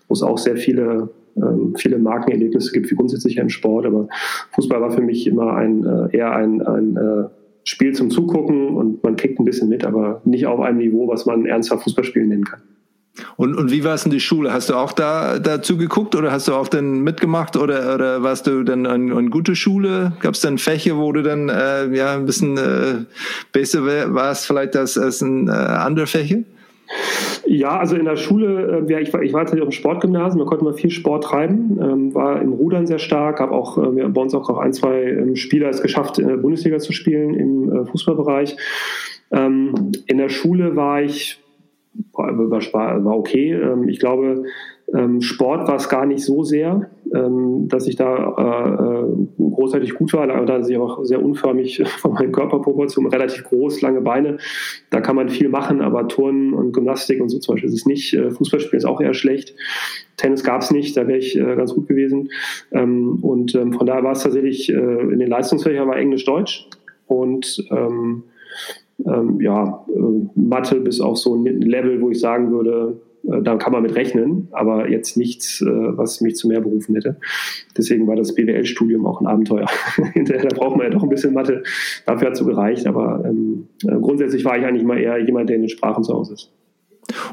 wo 0.07 0.13
es 0.13 0.23
auch 0.23 0.37
sehr 0.37 0.57
viele 0.57 1.09
ähm, 1.37 1.75
viele 1.77 1.99
Markenerlebnisse 1.99 2.71
gibt, 2.71 2.89
wie 2.89 2.95
grundsätzlich 2.95 3.37
im 3.37 3.49
Sport. 3.49 3.85
Aber 3.85 4.07
Fußball 4.53 4.81
war 4.81 4.91
für 4.91 5.01
mich 5.01 5.27
immer 5.27 5.53
ein 5.53 5.85
äh, 5.85 6.17
eher 6.17 6.31
ein, 6.35 6.61
ein 6.61 6.97
äh, 6.97 7.25
Spiel 7.63 7.93
zum 7.93 8.09
Zugucken 8.09 8.69
und 8.69 9.03
man 9.03 9.15
kriegt 9.15 9.39
ein 9.39 9.45
bisschen 9.45 9.69
mit, 9.69 9.85
aber 9.85 10.21
nicht 10.23 10.45
auf 10.47 10.59
einem 10.59 10.77
Niveau, 10.77 11.07
was 11.07 11.25
man 11.25 11.45
ernsthaft 11.45 11.83
Fußballspielen 11.83 12.29
nennen 12.29 12.45
kann. 12.45 12.61
Und, 13.37 13.55
und 13.55 13.71
wie 13.71 13.83
war 13.83 13.93
es 13.93 14.05
in 14.05 14.11
die 14.11 14.19
Schule? 14.19 14.51
Hast 14.51 14.69
du 14.69 14.75
auch 14.75 14.93
da 14.93 15.39
dazu 15.39 15.77
geguckt 15.77 16.15
oder 16.15 16.31
hast 16.31 16.47
du 16.47 16.53
auch 16.53 16.67
dann 16.67 17.01
mitgemacht 17.01 17.55
oder, 17.57 17.95
oder 17.95 18.23
warst 18.23 18.47
du 18.47 18.63
dann 18.63 18.85
an, 18.85 19.11
an 19.11 19.29
gute 19.29 19.55
Schule? 19.55 20.13
Gab 20.19 20.33
es 20.33 20.41
dann 20.41 20.57
Fächer, 20.57 20.97
wo 20.97 21.11
du 21.11 21.23
dann 21.23 21.49
äh, 21.49 21.87
ja 21.95 22.13
ein 22.13 22.25
bisschen 22.25 22.57
äh, 22.57 23.05
besser 23.51 23.85
warst 24.13 24.47
vielleicht 24.47 24.75
als, 24.75 24.97
als 24.97 25.21
ein 25.21 25.47
äh, 25.47 25.51
andere 25.51 26.07
Fächer? 26.07 26.39
Ja, 27.47 27.79
also 27.79 27.95
in 27.95 28.05
der 28.05 28.15
Schule, 28.15 28.83
äh, 28.87 28.91
ja, 28.91 28.99
ich 28.99 29.13
war, 29.13 29.21
ich 29.21 29.33
war 29.33 29.41
tatsächlich 29.41 29.63
auf 29.63 29.73
dem 29.73 29.77
Sportgymnasium, 29.77 30.39
da 30.39 30.45
konnte 30.45 30.65
man 30.65 30.73
viel 30.75 30.91
Sport 30.91 31.23
treiben, 31.23 31.79
ähm, 31.81 32.13
war 32.13 32.41
im 32.41 32.53
Rudern 32.53 32.85
sehr 32.85 32.99
stark, 32.99 33.39
habe 33.39 33.53
auch 33.53 33.77
äh, 33.77 34.07
bei 34.07 34.21
uns 34.21 34.33
auch 34.35 34.47
noch 34.47 34.57
ein, 34.57 34.73
zwei 34.73 35.03
ähm, 35.03 35.35
Spieler 35.35 35.69
es 35.69 35.81
geschafft, 35.81 36.19
in 36.19 36.27
der 36.27 36.37
Bundesliga 36.37 36.79
zu 36.79 36.91
spielen 36.91 37.33
im 37.33 37.71
äh, 37.71 37.85
Fußballbereich. 37.85 38.57
Ähm, 39.31 39.91
in 40.05 40.17
der 40.17 40.29
Schule 40.29 40.75
war 40.75 41.01
ich 41.01 41.39
war, 42.73 43.03
war 43.03 43.17
okay. 43.17 43.53
Ähm, 43.53 43.87
ich 43.89 43.99
glaube, 43.99 44.43
ähm, 44.93 45.21
Sport 45.21 45.67
war 45.67 45.75
es 45.75 45.89
gar 45.89 46.05
nicht 46.05 46.23
so 46.23 46.43
sehr, 46.43 46.89
ähm, 47.13 47.67
dass 47.67 47.87
ich 47.87 47.95
da 47.95 48.35
äh, 48.37 49.01
äh, 49.01 49.51
großartig 49.51 49.95
gut 49.95 50.13
war. 50.13 50.27
Da, 50.27 50.59
ich 50.59 50.77
auch 50.77 51.03
sehr 51.03 51.23
unförmig 51.23 51.81
von 51.97 52.13
meinen 52.13 52.31
Körperproportionen, 52.31 53.11
relativ 53.11 53.43
groß, 53.45 53.81
lange 53.81 54.01
Beine. 54.01 54.37
Da 54.91 55.01
kann 55.01 55.15
man 55.15 55.29
viel 55.29 55.49
machen, 55.49 55.81
aber 55.81 56.07
Turnen 56.07 56.53
und 56.53 56.71
Gymnastik 56.71 57.19
und 57.19 57.29
so 57.29 57.39
zum 57.39 57.55
Beispiel 57.55 57.69
ist 57.69 57.75
es 57.75 57.85
nicht. 57.85 58.13
Äh, 58.13 58.29
Fußballspielen 58.31 58.77
ist 58.77 58.85
auch 58.85 59.01
eher 59.01 59.13
schlecht. 59.13 59.55
Tennis 60.17 60.43
gab 60.43 60.61
es 60.61 60.71
nicht, 60.71 60.95
da 60.95 61.07
wäre 61.07 61.17
ich 61.17 61.33
ganz 61.33 61.73
gut 61.75 61.89
gewesen. 61.89 62.29
und 62.71 63.51
von 63.51 63.85
daher 63.85 64.01
war 64.01 64.13
es 64.13 64.23
tatsächlich 64.23 64.69
in 64.69 65.19
den 65.19 65.27
Leistungsfächern 65.27 65.89
war 65.89 65.97
Englisch-Deutsch 65.97 66.69
und 67.07 67.67
ähm, 67.69 68.23
ähm, 69.05 69.41
ja, 69.41 69.85
äh, 69.87 70.39
Mathe 70.39 70.79
bis 70.79 71.01
auf 71.01 71.17
so 71.17 71.35
ein 71.35 71.61
Level, 71.61 72.01
wo 72.01 72.09
ich 72.09 72.19
sagen 72.19 72.51
würde, 72.51 72.99
Äh, 73.27 73.41
da 73.41 73.55
kann 73.55 73.73
man 73.73 73.83
mit 73.83 73.95
rechnen, 73.95 74.47
aber 74.51 74.89
jetzt 74.89 75.17
nichts, 75.17 75.61
äh, 75.61 75.65
was 75.65 76.21
mich 76.21 76.35
zu 76.35 76.47
mehr 76.47 76.61
berufen 76.61 76.95
hätte. 76.95 77.17
Deswegen 77.77 78.07
war 78.07 78.15
das 78.15 78.35
BWL-Studium 78.35 79.05
auch 79.05 79.21
ein 79.21 79.27
Abenteuer. 79.27 79.67
Hinterher 80.13 80.47
da 80.47 80.55
braucht 80.55 80.77
man 80.77 80.87
ja 80.87 80.91
doch 80.91 81.03
ein 81.03 81.09
bisschen 81.09 81.33
Mathe. 81.33 81.63
Dafür 82.05 82.27
hat 82.27 82.33
es 82.33 82.39
so 82.39 82.45
gereicht, 82.45 82.87
aber 82.87 83.23
ähm, 83.25 83.67
äh, 83.87 83.99
grundsätzlich 83.99 84.45
war 84.45 84.57
ich 84.57 84.65
eigentlich 84.65 84.85
mal 84.85 84.99
eher 84.99 85.17
jemand, 85.17 85.49
der 85.49 85.55
in 85.55 85.63
den 85.63 85.69
Sprachen 85.69 86.03
zu 86.03 86.13
Hause 86.13 86.33
ist. 86.33 86.51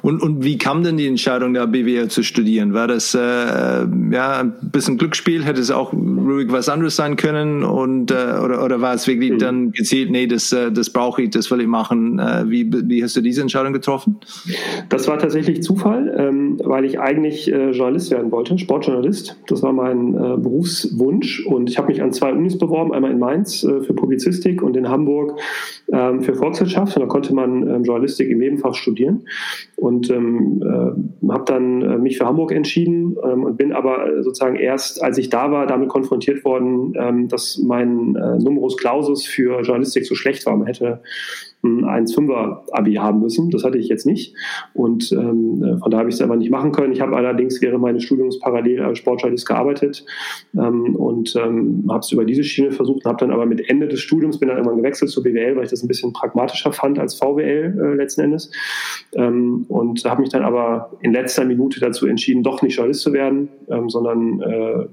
Und, 0.02 0.22
und 0.22 0.44
wie 0.44 0.58
kam 0.58 0.82
denn 0.82 0.96
die 0.96 1.06
Entscheidung, 1.06 1.54
da 1.54 1.66
BWL 1.66 2.08
zu 2.08 2.22
studieren? 2.22 2.74
War 2.74 2.88
das 2.88 3.14
äh, 3.14 3.18
ja 3.18 4.40
ein 4.40 4.54
bisschen 4.60 4.98
Glücksspiel? 4.98 5.44
Hätte 5.44 5.60
es 5.60 5.70
auch 5.70 5.92
ruhig 5.92 6.50
was 6.50 6.68
anderes 6.68 6.96
sein 6.96 7.16
können? 7.16 7.64
Und 7.64 8.10
äh, 8.10 8.38
oder, 8.42 8.64
oder 8.64 8.80
war 8.80 8.94
es 8.94 9.06
wirklich 9.06 9.32
mhm. 9.32 9.38
dann 9.38 9.72
gezielt, 9.72 10.10
nee, 10.10 10.26
das, 10.26 10.52
äh, 10.52 10.70
das 10.70 10.90
brauche 10.90 11.22
ich, 11.22 11.30
das 11.30 11.50
will 11.50 11.60
ich 11.60 11.66
machen? 11.66 12.18
Äh, 12.18 12.44
wie, 12.48 12.70
wie 12.88 13.02
hast 13.02 13.16
du 13.16 13.20
diese 13.20 13.40
Entscheidung 13.42 13.72
getroffen? 13.72 14.18
Das 14.88 15.08
war 15.08 15.18
tatsächlich 15.18 15.62
Zufall, 15.62 16.14
ähm, 16.18 16.58
weil 16.62 16.84
ich 16.84 17.00
eigentlich 17.00 17.50
äh, 17.50 17.70
Journalist 17.70 18.10
werden 18.10 18.30
wollte, 18.30 18.58
Sportjournalist. 18.58 19.36
Das 19.46 19.62
war 19.62 19.72
mein 19.72 20.14
äh, 20.14 20.36
Berufswunsch 20.36 21.46
und 21.46 21.70
ich 21.70 21.78
habe 21.78 21.88
mich 21.88 22.02
an 22.02 22.12
zwei 22.12 22.32
Unis 22.32 22.58
beworben, 22.58 22.92
einmal 22.92 23.10
in 23.10 23.18
Mainz 23.18 23.64
äh, 23.64 23.80
für 23.80 23.94
Publizistik 23.94 24.62
und 24.62 24.76
in 24.76 24.88
Hamburg 24.88 25.38
ähm, 25.92 26.22
für 26.22 26.34
Volkswirtschaft. 26.34 26.96
Und 26.96 27.02
da 27.02 27.06
konnte 27.06 27.34
man 27.34 27.66
ähm, 27.68 27.84
Journalistik 27.84 28.28
im 28.28 28.38
Nebenfach 28.38 28.74
studieren 28.74 29.22
und 29.76 30.10
ähm, 30.10 30.62
äh, 30.62 31.30
habe 31.32 31.44
dann 31.46 31.82
äh, 31.82 31.98
mich 31.98 32.18
für 32.18 32.26
Hamburg 32.26 32.52
entschieden 32.52 33.16
ähm, 33.24 33.44
und 33.44 33.56
bin 33.56 33.72
aber 33.72 34.06
äh, 34.06 34.22
sozusagen 34.22 34.56
erst, 34.56 35.02
als 35.02 35.18
ich 35.18 35.28
da 35.30 35.50
war, 35.50 35.66
damit 35.66 35.88
konfrontiert 35.88 36.44
worden, 36.44 36.94
ähm, 36.96 37.28
dass 37.28 37.58
mein 37.58 38.16
äh, 38.16 38.38
Numerus 38.38 38.76
Clausus 38.76 39.26
für 39.26 39.60
Journalistik 39.62 40.06
so 40.06 40.14
schlecht 40.14 40.44
war. 40.46 40.56
Man 40.56 40.66
hätte 40.66 41.00
ein 41.62 41.84
1,5er 41.84 42.72
Abi 42.72 42.94
haben 42.94 43.20
müssen. 43.20 43.50
Das 43.50 43.64
hatte 43.64 43.78
ich 43.78 43.88
jetzt 43.88 44.04
nicht. 44.04 44.34
Und 44.74 45.12
ähm, 45.12 45.62
äh, 45.62 45.78
von 45.78 45.90
da 45.90 45.98
habe 45.98 46.08
ich 46.08 46.16
es 46.16 46.20
einfach 46.20 46.36
nicht 46.36 46.50
machen 46.50 46.72
können. 46.72 46.92
Ich 46.92 47.00
habe 47.00 47.16
allerdings 47.16 47.60
während 47.62 47.80
meines 47.80 48.02
Studiums 48.02 48.38
parallel 48.40 48.82
als 48.82 48.98
Sportjournalist 48.98 49.46
gearbeitet 49.46 50.04
ähm, 50.54 50.96
und 50.96 51.36
ähm, 51.36 51.86
habe 51.88 52.00
es 52.00 52.10
über 52.10 52.24
diese 52.24 52.42
Schiene 52.42 52.72
versucht, 52.72 53.04
habe 53.04 53.18
dann 53.18 53.30
aber 53.30 53.46
mit 53.46 53.68
Ende 53.68 53.86
des 53.86 54.00
Studiums 54.00 54.38
bin 54.38 54.48
dann 54.48 54.58
irgendwann 54.58 54.78
gewechselt 54.78 55.10
zur 55.10 55.22
BWL, 55.22 55.56
weil 55.56 55.64
ich 55.64 55.70
das 55.70 55.82
ein 55.82 55.88
bisschen 55.88 56.12
pragmatischer 56.12 56.72
fand 56.72 56.98
als 56.98 57.14
VWL 57.14 57.78
äh, 57.78 57.94
letzten 57.94 58.22
Endes. 58.22 58.50
Ähm, 59.14 59.64
und 59.68 60.04
habe 60.04 60.20
mich 60.20 60.30
dann 60.30 60.42
aber 60.42 60.90
in 61.00 61.12
letzter 61.12 61.44
Minute 61.44 61.80
dazu 61.80 62.06
entschieden, 62.06 62.42
doch 62.42 62.62
nicht 62.62 62.76
Journalist 62.76 63.02
zu 63.02 63.12
werden, 63.12 63.48
ähm, 63.68 63.88
sondern 63.88 64.40
äh, 64.40 64.86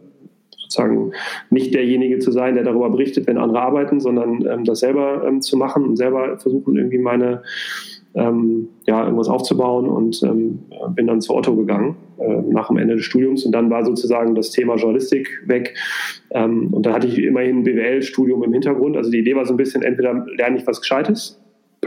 sozusagen 0.69 1.11
nicht 1.49 1.73
derjenige 1.73 2.19
zu 2.19 2.31
sein, 2.31 2.53
der 2.53 2.63
darüber 2.63 2.89
berichtet, 2.89 3.25
wenn 3.27 3.37
andere 3.37 3.61
arbeiten, 3.61 3.99
sondern 3.99 4.45
ähm, 4.45 4.63
das 4.65 4.79
selber 4.79 5.23
ähm, 5.27 5.41
zu 5.41 5.57
machen 5.57 5.83
und 5.83 5.95
selber 5.95 6.37
versuchen, 6.37 6.77
irgendwie 6.77 6.99
meine, 6.99 7.41
ähm, 8.13 8.67
ja, 8.85 9.03
irgendwas 9.03 9.27
aufzubauen 9.27 9.87
und 9.87 10.21
ähm, 10.23 10.59
bin 10.95 11.07
dann 11.07 11.21
zu 11.21 11.35
Otto 11.35 11.55
gegangen 11.55 11.95
äh, 12.19 12.41
nach 12.51 12.67
dem 12.67 12.77
Ende 12.77 12.95
des 12.95 13.05
Studiums 13.05 13.45
und 13.45 13.51
dann 13.51 13.69
war 13.69 13.83
sozusagen 13.83 14.35
das 14.35 14.51
Thema 14.51 14.75
Journalistik 14.75 15.41
weg 15.45 15.75
ähm, 16.31 16.71
und 16.71 16.85
da 16.85 16.93
hatte 16.93 17.07
ich 17.07 17.17
immerhin 17.17 17.59
ein 17.59 17.63
BWL-Studium 17.63 18.43
im 18.43 18.53
Hintergrund. 18.53 18.95
Also 18.95 19.09
die 19.09 19.19
Idee 19.19 19.35
war 19.35 19.45
so 19.45 19.53
ein 19.53 19.57
bisschen, 19.57 19.81
entweder 19.81 20.25
lerne 20.37 20.57
ich 20.57 20.67
was 20.67 20.81
Gescheites 20.81 21.39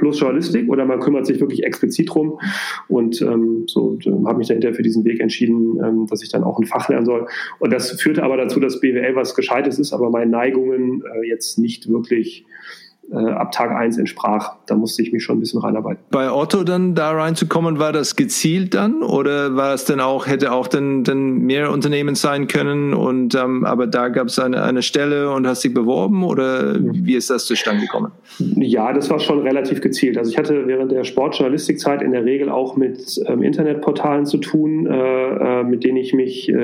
plus 0.02 0.18
Journalistik 0.18 0.68
oder 0.68 0.84
man 0.84 0.98
kümmert 0.98 1.26
sich 1.26 1.38
wirklich 1.38 1.62
explizit 1.62 2.12
drum. 2.12 2.40
Und 2.88 3.22
ähm, 3.22 3.66
so 3.68 3.96
habe 4.26 4.38
mich 4.38 4.48
dahinter 4.48 4.74
für 4.74 4.82
diesen 4.82 5.04
Weg 5.04 5.20
entschieden, 5.20 5.78
ähm, 5.80 6.06
dass 6.08 6.24
ich 6.24 6.28
dann 6.28 6.42
auch 6.42 6.58
ein 6.58 6.66
Fach 6.66 6.88
lernen 6.88 7.06
soll. 7.06 7.28
Und 7.60 7.72
das 7.72 7.92
führte 8.00 8.24
aber 8.24 8.36
dazu, 8.36 8.58
dass 8.58 8.80
BWL 8.80 9.14
was 9.14 9.36
Gescheites 9.36 9.78
ist, 9.78 9.92
aber 9.92 10.10
meine 10.10 10.28
Neigungen 10.28 11.04
äh, 11.04 11.28
jetzt 11.28 11.56
nicht 11.56 11.88
wirklich 11.88 12.40
äh, 12.40 12.81
ab 13.12 13.52
Tag 13.52 13.72
eins 13.72 13.98
entsprach. 13.98 14.56
Da 14.66 14.74
musste 14.74 15.02
ich 15.02 15.12
mich 15.12 15.22
schon 15.22 15.36
ein 15.36 15.40
bisschen 15.40 15.60
reinarbeiten. 15.60 16.02
Bei 16.10 16.30
Otto 16.30 16.64
dann 16.64 16.94
da 16.94 17.10
reinzukommen, 17.10 17.78
war 17.78 17.92
das 17.92 18.16
gezielt 18.16 18.74
dann 18.74 19.02
oder 19.02 19.54
war 19.56 19.74
es 19.74 19.84
dann 19.84 20.00
auch, 20.00 20.26
hätte 20.26 20.52
auch 20.52 20.66
dann, 20.66 21.04
dann 21.04 21.38
mehr 21.38 21.70
Unternehmen 21.70 22.14
sein 22.14 22.46
können 22.46 22.94
und 22.94 23.34
ähm, 23.34 23.64
aber 23.64 23.86
da 23.86 24.08
gab 24.08 24.28
es 24.28 24.38
eine, 24.38 24.62
eine 24.62 24.82
Stelle 24.82 25.30
und 25.30 25.46
hast 25.46 25.64
dich 25.64 25.74
beworben 25.74 26.24
oder 26.24 26.76
wie 26.78 27.14
ist 27.14 27.30
das 27.30 27.46
zustande 27.46 27.82
gekommen? 27.82 28.12
Ja, 28.38 28.92
das 28.92 29.10
war 29.10 29.18
schon 29.18 29.40
relativ 29.40 29.80
gezielt. 29.80 30.16
Also 30.16 30.30
ich 30.30 30.38
hatte 30.38 30.66
während 30.66 30.90
der 30.92 31.04
Sportjournalistikzeit 31.04 32.02
in 32.02 32.12
der 32.12 32.24
Regel 32.24 32.48
auch 32.48 32.76
mit 32.76 33.20
ähm, 33.26 33.42
Internetportalen 33.42 34.26
zu 34.26 34.38
tun, 34.38 34.86
äh, 34.86 35.60
äh, 35.60 35.64
mit 35.64 35.84
denen 35.84 35.98
ich 35.98 36.14
mich 36.14 36.48
äh, 36.48 36.54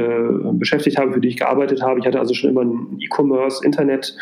beschäftigt 0.52 0.98
habe, 0.98 1.12
für 1.12 1.20
die 1.20 1.28
ich 1.28 1.36
gearbeitet 1.36 1.82
habe. 1.82 2.00
Ich 2.00 2.06
hatte 2.06 2.18
also 2.18 2.34
schon 2.34 2.50
immer 2.50 2.62
ein 2.62 2.98
E-Commerce, 3.00 3.64
Internet 3.64 4.16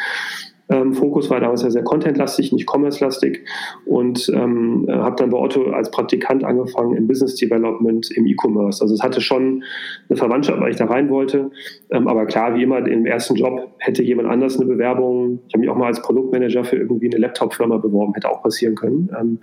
ähm, 0.68 0.94
Fokus 0.94 1.30
war 1.30 1.40
damals 1.40 1.62
ja 1.62 1.70
sehr 1.70 1.84
contentlastig, 1.84 2.52
nicht 2.52 2.68
commerce-lastig 2.68 3.44
und 3.84 4.28
ähm, 4.34 4.86
äh, 4.88 4.92
habe 4.92 5.16
dann 5.16 5.30
bei 5.30 5.38
Otto 5.38 5.70
als 5.70 5.90
Praktikant 5.90 6.42
angefangen 6.44 6.96
im 6.96 7.06
Business 7.06 7.36
Development 7.36 8.10
im 8.16 8.26
E-Commerce. 8.26 8.82
Also 8.82 8.94
es 8.94 9.02
hatte 9.02 9.20
schon 9.20 9.62
eine 10.08 10.16
Verwandtschaft, 10.16 10.60
weil 10.60 10.70
ich 10.70 10.76
da 10.76 10.86
rein 10.86 11.08
wollte. 11.08 11.50
Ähm, 11.90 12.08
aber 12.08 12.26
klar, 12.26 12.56
wie 12.56 12.64
immer 12.64 12.78
im 12.78 13.06
ersten 13.06 13.36
Job 13.36 13.74
hätte 13.78 14.02
jemand 14.02 14.28
anders 14.28 14.56
eine 14.56 14.66
Bewerbung. 14.66 15.40
Ich 15.46 15.54
habe 15.54 15.60
mich 15.60 15.70
auch 15.70 15.76
mal 15.76 15.86
als 15.86 16.02
Produktmanager 16.02 16.64
für 16.64 16.76
irgendwie 16.76 17.06
eine 17.06 17.18
Laptop-Firma 17.18 17.76
beworben, 17.76 18.14
hätte 18.14 18.28
auch 18.28 18.42
passieren 18.42 18.74
können. 18.74 19.08
Ähm, 19.18 19.38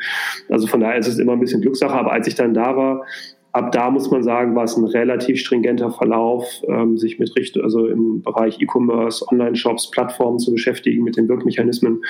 also 0.50 0.68
von 0.68 0.82
daher 0.82 0.98
ist 0.98 1.08
es 1.08 1.20
immer 1.20 1.34
ein 1.34 1.40
bisschen 1.40 1.62
Glückssache. 1.62 1.94
Aber 1.94 2.12
als 2.12 2.28
ich 2.28 2.36
dann 2.36 2.54
da 2.54 2.76
war, 2.76 3.06
ab 3.54 3.72
da 3.72 3.90
muss 3.92 4.10
man 4.10 4.24
sagen, 4.24 4.56
war 4.56 4.66
es 4.66 4.76
ein 4.76 4.84
relativ 4.84 5.40
stringenter 5.40 5.92
Verlauf, 5.92 6.46
ähm, 6.68 6.98
sich 6.98 7.20
mit 7.20 7.36
Richt 7.36 7.58
also 7.58 7.88
im 7.88 8.22
Bereich 8.22 8.60
E-Commerce, 8.60 9.26
Online-Shops, 9.32 9.92
Plattformen 9.92 10.40
zu 10.40 10.52
beschäftigen, 10.52 11.04
mit 11.04 11.16
den 11.16 11.30
Wirkmechanismen. 11.30 12.04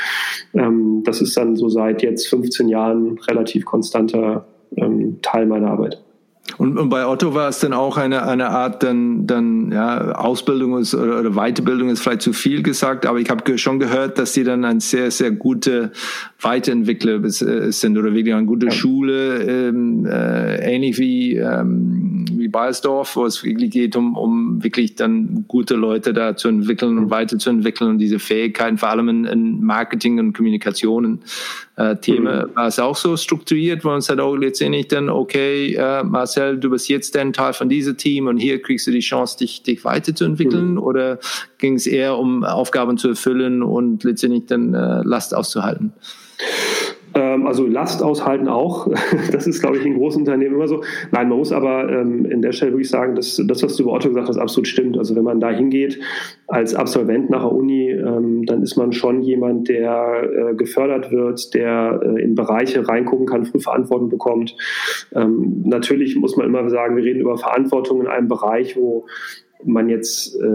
Ähm, 0.53 1.03
das 1.03 1.21
ist 1.21 1.35
dann 1.37 1.55
so 1.55 1.69
seit 1.69 2.01
jetzt 2.01 2.27
15 2.29 2.69
Jahren 2.69 3.19
relativ 3.27 3.65
konstanter 3.65 4.47
ähm, 4.77 5.19
Teil 5.21 5.45
meiner 5.45 5.71
Arbeit. 5.71 6.01
Und, 6.57 6.77
und, 6.77 6.89
bei 6.89 7.07
Otto 7.07 7.33
war 7.33 7.47
es 7.47 7.59
dann 7.59 7.73
auch 7.73 7.97
eine, 7.97 8.27
eine 8.27 8.49
Art 8.49 8.83
dann, 8.83 9.25
dann 9.25 9.71
ja, 9.71 10.11
Ausbildung 10.11 10.77
ist, 10.77 10.93
oder, 10.93 11.19
oder 11.19 11.31
Weiterbildung 11.31 11.89
ist 11.89 12.01
vielleicht 12.01 12.21
zu 12.21 12.33
viel 12.33 12.61
gesagt, 12.61 13.05
aber 13.05 13.17
ich 13.19 13.29
habe 13.29 13.57
schon 13.57 13.79
gehört, 13.79 14.19
dass 14.19 14.33
sie 14.33 14.43
dann 14.43 14.65
ein 14.65 14.79
sehr, 14.81 15.09
sehr 15.09 15.31
gute 15.31 15.93
Weiterentwickler 16.41 17.23
äh, 17.23 17.71
sind 17.71 17.97
oder 17.97 18.13
wirklich 18.13 18.35
eine 18.35 18.45
gute 18.45 18.67
ja. 18.67 18.71
Schule, 18.71 19.41
ähm, 19.41 20.05
äh, 20.05 20.75
ähnlich 20.75 20.99
wie, 20.99 21.37
ähm, 21.37 22.25
wie 22.33 22.49
Bayersdorf, 22.49 23.15
wo 23.15 23.25
es 23.25 23.43
wirklich 23.43 23.71
geht, 23.71 23.95
um, 23.95 24.15
um 24.15 24.63
wirklich 24.63 24.95
dann 24.95 25.45
gute 25.47 25.75
Leute 25.75 26.13
da 26.13 26.35
zu 26.35 26.49
entwickeln 26.49 26.97
und 26.97 27.09
weiterzuentwickeln 27.09 27.89
und 27.89 27.97
diese 27.99 28.19
Fähigkeiten 28.19 28.77
vor 28.77 28.89
allem 28.89 29.07
in, 29.07 29.25
in 29.25 29.63
Marketing 29.63 30.19
und 30.19 30.33
Kommunikationen 30.33 31.21
äh, 31.75 31.95
Thema 31.95 32.45
mhm. 32.45 32.55
war 32.55 32.67
es 32.67 32.77
auch 32.79 32.95
so 32.95 33.17
strukturiert, 33.17 33.83
wo 33.83 33.89
man 33.89 34.01
sagt, 34.01 34.21
oh, 34.21 34.35
letztendlich 34.35 34.89
dann, 34.89 35.09
okay, 35.09 35.73
äh, 35.73 36.03
Marcel, 36.35 36.57
du 36.57 36.69
bist 36.69 36.89
jetzt 36.89 37.15
ein 37.15 37.33
Teil 37.33 37.53
von 37.53 37.69
diesem 37.69 37.97
Team 37.97 38.27
und 38.27 38.37
hier 38.37 38.61
kriegst 38.61 38.87
du 38.87 38.91
die 38.91 39.01
Chance, 39.01 39.37
dich, 39.37 39.63
dich 39.63 39.85
weiterzuentwickeln? 39.85 40.71
Mhm. 40.71 40.77
Oder 40.79 41.19
ging 41.59 41.75
es 41.75 41.85
eher 41.85 42.17
um 42.17 42.43
Aufgaben 42.43 42.97
zu 42.97 43.09
erfüllen 43.09 43.61
und 43.61 44.03
letztendlich 44.03 44.45
dann 44.47 44.73
äh, 44.73 45.01
Last 45.03 45.35
auszuhalten? 45.35 45.93
Ähm, 47.15 47.45
also 47.45 47.65
Last 47.65 48.01
aushalten 48.01 48.47
auch. 48.47 48.87
Das 49.31 49.47
ist, 49.47 49.61
glaube 49.61 49.77
ich, 49.77 49.85
in 49.85 49.95
großen 49.95 50.21
Unternehmen 50.21 50.55
immer 50.55 50.67
so. 50.67 50.83
Nein, 51.11 51.29
man 51.29 51.37
muss 51.37 51.51
aber 51.51 51.89
ähm, 51.89 52.25
in 52.25 52.41
der 52.41 52.51
Stelle 52.51 52.71
wirklich 52.71 52.89
sagen, 52.89 53.15
dass 53.15 53.41
das, 53.45 53.63
was 53.63 53.75
du 53.75 53.83
über 53.83 53.93
Otto 53.93 54.09
gesagt 54.09 54.29
hast, 54.29 54.37
absolut 54.37 54.67
stimmt. 54.67 54.97
Also 54.97 55.15
wenn 55.15 55.23
man 55.23 55.39
da 55.39 55.49
hingeht 55.49 55.99
als 56.47 56.75
Absolvent 56.75 57.29
nach 57.29 57.41
der 57.41 57.51
Uni, 57.51 57.89
ähm, 57.89 58.45
dann 58.45 58.61
ist 58.61 58.75
man 58.75 58.91
schon 58.91 59.21
jemand, 59.21 59.69
der 59.69 60.23
äh, 60.23 60.55
gefördert 60.55 61.11
wird, 61.11 61.53
der 61.53 61.99
äh, 62.03 62.21
in 62.21 62.35
Bereiche 62.35 62.87
reingucken 62.87 63.25
kann, 63.25 63.45
früh 63.45 63.59
Verantwortung 63.59 64.09
bekommt. 64.09 64.55
Ähm, 65.13 65.63
natürlich 65.65 66.15
muss 66.15 66.37
man 66.37 66.47
immer 66.47 66.69
sagen, 66.69 66.95
wir 66.95 67.03
reden 67.03 67.21
über 67.21 67.37
Verantwortung 67.37 68.01
in 68.01 68.07
einem 68.07 68.27
Bereich, 68.27 68.75
wo 68.75 69.05
man 69.65 69.89
jetzt 69.89 70.35
äh, 70.41 70.45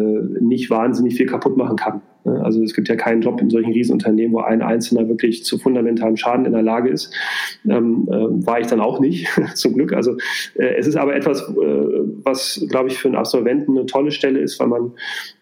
nicht 0.40 0.70
wahnsinnig 0.70 1.16
viel 1.16 1.26
kaputt 1.26 1.56
machen 1.56 1.76
kann. 1.76 2.02
Ne? 2.24 2.42
Also 2.44 2.62
es 2.62 2.74
gibt 2.74 2.88
ja 2.88 2.96
keinen 2.96 3.22
Job 3.22 3.40
in 3.40 3.50
solchen 3.50 3.72
Riesenunternehmen, 3.72 4.32
wo 4.32 4.40
ein 4.40 4.62
Einzelner 4.62 5.08
wirklich 5.08 5.44
zu 5.44 5.58
fundamentalem 5.58 6.16
Schaden 6.16 6.46
in 6.46 6.52
der 6.52 6.62
Lage 6.62 6.90
ist. 6.90 7.12
Ähm, 7.68 8.08
äh, 8.10 8.46
war 8.46 8.60
ich 8.60 8.66
dann 8.66 8.80
auch 8.80 9.00
nicht, 9.00 9.28
zum 9.54 9.74
Glück. 9.74 9.92
Also 9.92 10.16
äh, 10.54 10.74
es 10.78 10.86
ist 10.86 10.96
aber 10.96 11.14
etwas, 11.14 11.42
äh, 11.42 12.00
was, 12.24 12.64
glaube 12.68 12.88
ich, 12.88 12.98
für 12.98 13.08
einen 13.08 13.16
Absolventen 13.16 13.76
eine 13.76 13.86
tolle 13.86 14.10
Stelle 14.10 14.40
ist, 14.40 14.58
weil 14.60 14.68
man 14.68 14.92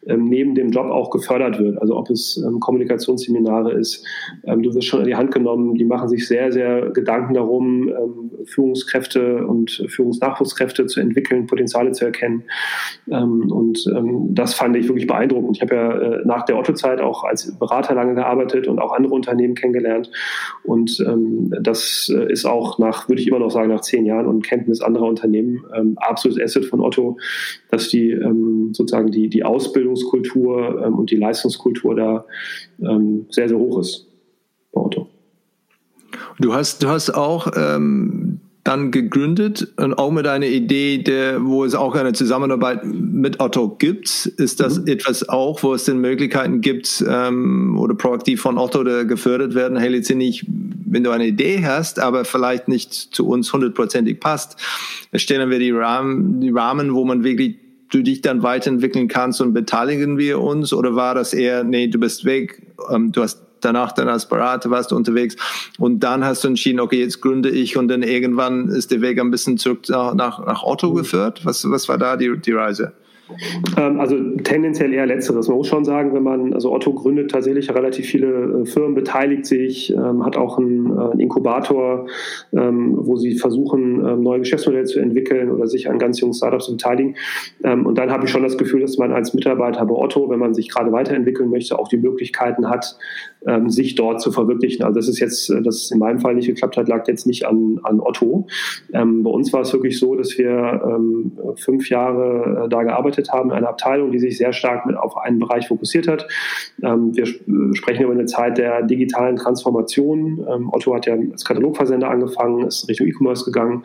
ähm, 0.07 0.29
neben 0.29 0.55
dem 0.55 0.71
Job 0.71 0.87
auch 0.87 1.11
gefördert 1.11 1.59
wird. 1.59 1.81
Also 1.81 1.97
ob 1.97 2.11
es 2.11 2.37
ähm, 2.37 2.61
Kommunikationsseminare 2.61 3.73
ist, 3.73 4.05
ähm, 4.45 4.63
du 4.63 4.75
wirst 4.75 4.87
schon 4.87 5.01
in 5.01 5.07
die 5.07 5.17
Hand 5.17 5.33
genommen, 5.33 5.75
die 5.75 5.85
machen 5.85 6.09
sich 6.09 6.29
sehr, 6.29 6.53
sehr 6.53 6.91
Gedanken 6.91 7.35
darum, 7.35 7.89
ähm, 7.89 8.31
Führungskräfte 8.45 9.45
und 9.47 9.85
Führungsnachwuchskräfte 9.89 10.87
zu 10.87 11.01
entwickeln, 11.01 11.47
Potenziale 11.47 11.93
zu 11.93 12.05
erkennen. 12.05 12.45
Ähm, 13.11 13.51
und 13.51 13.85
das 14.31 14.55
fand 14.55 14.77
ich 14.77 14.89
wirklich 14.89 15.07
beeindruckend. 15.07 15.57
Ich 15.57 15.63
habe 15.63 15.75
ja 15.75 15.93
äh, 15.93 16.23
nach 16.25 16.45
der 16.45 16.59
Otto-Zeit 16.59 17.01
auch 17.01 17.25
als 17.25 17.59
Berater 17.59 17.95
lange 17.95 18.15
gearbeitet 18.15 18.69
und 18.69 18.79
auch 18.79 18.93
andere 18.93 19.15
Unternehmen 19.15 19.55
kennengelernt. 19.55 20.11
Und 20.65 21.05
das 21.61 22.13
äh, 22.15 22.31
ist 22.33 22.45
auch 22.45 22.79
nach, 22.79 23.09
würde 23.09 23.21
ich 23.21 23.29
immer 23.29 23.39
noch 23.39 23.51
sagen, 23.51 23.69
nach 23.69 23.81
zehn 23.81 24.05
Jahren 24.07 24.27
und 24.27 24.47
Kenntnis 24.47 24.81
anderer 24.81 25.07
Unternehmen 25.07 25.65
absolutes 25.97 26.43
Asset 26.43 26.66
von 26.67 26.81
Otto, 26.81 27.17
dass 27.71 27.89
die 27.89 28.11
sozusagen 28.73 29.11
die, 29.11 29.29
die 29.29 29.45
Ausbildung 29.45 29.97
Führungskultur 29.97 30.83
ähm, 30.85 30.99
und 30.99 31.11
die 31.11 31.17
Leistungskultur 31.17 31.95
da 31.95 32.27
ähm, 32.81 33.27
sehr, 33.31 33.49
sehr 33.49 33.59
hoch 33.59 33.81
ist 33.81 34.07
bei 34.73 34.81
Otto. 34.81 35.09
Du 36.39 36.53
hast, 36.53 36.83
du 36.83 36.89
hast 36.89 37.11
auch 37.11 37.49
ähm, 37.57 38.26
dann 38.67 38.91
gegründet 38.91 39.73
und 39.77 39.95
auch 39.95 40.11
mit 40.11 40.27
einer 40.27 40.47
Idee, 40.47 40.99
der, 40.99 41.45
wo 41.45 41.65
es 41.65 41.77
auch 41.77 41.95
eine 41.95 42.13
Zusammenarbeit 42.15 42.85
mit 42.85 43.39
Otto 43.39 43.69
gibt. 43.69 44.27
Ist 44.27 44.59
das 44.59 44.81
mhm. 44.81 44.89
etwas 44.89 45.29
auch, 45.29 45.63
wo 45.63 45.75
es 45.75 45.85
denn 45.85 45.99
Möglichkeiten 45.99 46.61
gibt 46.61 47.05
ähm, 47.09 47.79
oder 47.79 47.95
proaktiv 47.95 48.41
von 48.41 48.59
Otto 48.59 48.83
gefördert 48.83 49.55
werden? 49.55 49.79
Hey, 49.79 49.91
letztendlich, 49.91 50.45
wenn 50.49 51.05
du 51.05 51.11
eine 51.11 51.29
Idee 51.29 51.65
hast, 51.65 52.01
aber 52.01 52.25
vielleicht 52.25 52.67
nicht 52.67 52.93
zu 52.93 53.29
uns 53.29 53.53
hundertprozentig 53.53 54.19
passt, 54.19 54.57
stellen 55.15 55.49
wir 55.49 55.61
die 55.61 55.71
Rahmen, 55.71 56.41
die 56.41 56.51
Rahmen, 56.51 56.93
wo 56.95 57.05
man 57.05 57.23
wirklich 57.23 57.57
du 57.91 58.03
dich 58.03 58.21
dann 58.21 58.43
weiterentwickeln 58.43 59.07
kannst 59.07 59.41
und 59.41 59.55
beteiligen 59.55 60.19
wir 60.19 60.41
uns? 60.41 60.73
Oder 60.73 60.97
war 60.97 61.15
das 61.15 61.35
eher, 61.35 61.63
nee, 61.63 61.87
du 61.87 62.01
bist 62.01 62.25
weg, 62.25 62.63
ähm, 62.93 63.13
du 63.13 63.23
hast 63.23 63.46
danach 63.61 63.93
dann 63.93 64.09
als 64.09 64.29
Berater 64.29 64.71
warst 64.71 64.91
du 64.91 64.97
unterwegs 64.97 65.37
und 65.79 66.01
dann 66.01 66.25
hast 66.25 66.45
du 66.45 66.49
entschieden, 66.49 66.81
okay, 66.81 67.01
jetzt 67.01 67.21
gründe 67.21 67.51
ich 67.51 67.77
und 67.77 67.89
dann 67.89 68.03
irgendwann 68.03 68.69
ist 68.69 68.91
der 68.91 69.01
Weg 69.01 69.21
ein 69.21 69.31
bisschen 69.31 69.59
zurück 69.59 69.81
nach, 69.89 70.15
nach 70.15 70.63
Otto 70.63 70.93
geführt. 70.93 71.41
Was, 71.45 71.69
was 71.71 71.89
war 71.89 71.99
da 71.99 72.17
die, 72.17 72.39
die 72.39 72.53
Reise? 72.53 72.93
Ähm, 73.77 74.01
also 74.01 74.17
tendenziell 74.43 74.93
eher 74.93 75.07
letzteres. 75.07 75.49
Man 75.49 75.57
muss 75.57 75.69
schon 75.69 75.85
sagen, 75.85 76.15
wenn 76.15 76.23
man, 76.23 76.53
also 76.53 76.73
Otto 76.73 76.93
gründet 76.93 77.31
tatsächlich 77.31 77.73
relativ 77.75 78.07
viele 78.07 78.63
äh, 78.63 78.67
Firmen, 78.67 78.95
beteiligt 78.95 79.47
sich, 79.47 79.93
ähm, 79.93 80.25
hat 80.25 80.37
auch 80.37 80.59
einen, 80.59 80.97
äh, 80.97 81.23
Inkubator, 81.23 82.07
ähm, 82.53 82.95
wo 82.97 83.17
sie 83.17 83.37
versuchen, 83.37 84.23
neue 84.23 84.41
Geschäftsmodelle 84.41 84.85
zu 84.85 85.01
entwickeln 85.01 85.51
oder 85.51 85.67
sich 85.67 85.89
an 85.89 85.99
ganz 85.99 86.21
jungen 86.21 86.35
Startups 86.35 86.67
zu 86.67 86.73
beteiligen. 86.73 87.17
und 87.63 87.97
dann 87.97 88.11
habe 88.11 88.25
ich 88.25 88.31
schon 88.31 88.43
das 88.43 88.59
Gefühl, 88.59 88.81
dass 88.81 88.99
man 88.99 89.13
als 89.13 89.35
Mitarbeiter 89.35 89.85
bei 89.85 89.95
Otto, 89.95 90.29
wenn 90.29 90.39
man 90.39 90.55
sich 90.55 90.71
gerade 90.71 90.93
weiterentwickeln 90.93 91.51
möchte, 91.51 91.79
auch 91.79 91.89
die 91.89 91.97
Möglichkeiten 91.97 92.69
hat, 92.69 92.97
sich 93.67 93.95
dort 93.95 94.21
zu 94.21 94.33
verwirklichen. 94.33 94.85
Also 94.85 94.97
das 94.97 95.09
ist 95.09 95.21
jetzt, 95.21 95.51
äh, 95.51 95.63
dass 95.63 95.77
es 95.77 95.91
in 95.91 95.99
meinem 95.99 96.21
Fall 96.21 96.35
nicht 96.35 96.47
geklappt 96.47 96.77
hat, 96.77 96.89
lag 96.89 97.07
jetzt 97.09 97.27
nicht 97.27 97.47
an, 97.47 97.81
an 97.83 98.01
Otto. 98.01 98.47
bei 98.91 99.31
uns 99.31 99.53
war 99.53 99.63
es 99.63 99.73
wirklich 99.73 99.99
so, 99.99 100.15
dass 100.15 100.37
wir 100.39 100.99
fünf 101.57 101.89
Jahre 101.89 102.69
da 102.69 102.83
gearbeitet 102.83 103.33
haben, 103.33 103.53
eine 103.53 103.69
Abteilung, 103.69 104.11
die 104.11 104.19
sich 104.19 104.39
sehr 104.39 104.53
stark 104.53 104.87
mit 104.87 104.97
auf 104.97 105.17
einen 105.17 105.39
Bereich 105.39 105.69
fokussiert 105.69 106.09
hat. 106.09 106.27
Ähm, 106.83 107.17
wir 107.17 107.27
sprechen 107.75 108.05
über 108.05 108.13
eine 108.13 108.27
Zeit 108.27 108.59
der 108.59 108.83
digitalen 108.83 109.37
Transformation. 109.37 110.47
Ähm, 110.49 110.71
Otto 110.73 110.95
hat 110.95 111.07
ja 111.07 111.15
als 111.15 111.45
Katalogversender 111.45 112.09
angefangen, 112.09 112.67
ist 112.67 112.89
Richtung 112.89 113.07
E-Commerce 113.07 113.45
gegangen. 113.45 113.85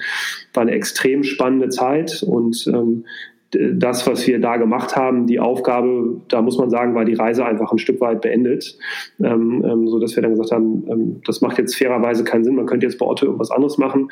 War 0.53 0.63
eine 0.63 0.71
extrem 0.71 1.23
spannende 1.23 1.69
Zeit 1.69 2.23
und 2.23 2.67
ähm, 2.67 3.05
das, 3.51 4.07
was 4.07 4.25
wir 4.27 4.39
da 4.39 4.57
gemacht 4.57 4.95
haben, 4.95 5.27
die 5.27 5.39
Aufgabe, 5.39 6.21
da 6.29 6.41
muss 6.41 6.57
man 6.57 6.69
sagen, 6.69 6.95
war 6.95 7.05
die 7.05 7.13
Reise 7.13 7.45
einfach 7.45 7.71
ein 7.71 7.77
Stück 7.77 7.99
weit 7.99 8.21
beendet, 8.21 8.77
ähm, 9.21 9.63
ähm, 9.65 9.87
so 9.87 9.99
dass 9.99 10.15
wir 10.15 10.23
dann 10.23 10.31
gesagt 10.31 10.51
haben, 10.51 10.85
ähm, 10.89 11.21
das 11.25 11.41
macht 11.41 11.57
jetzt 11.57 11.75
fairerweise 11.75 12.23
keinen 12.23 12.43
Sinn. 12.43 12.55
Man 12.55 12.65
könnte 12.65 12.85
jetzt 12.85 12.97
bei 12.97 13.05
Otto 13.05 13.25
irgendwas 13.25 13.51
anderes 13.51 13.77
machen, 13.77 14.09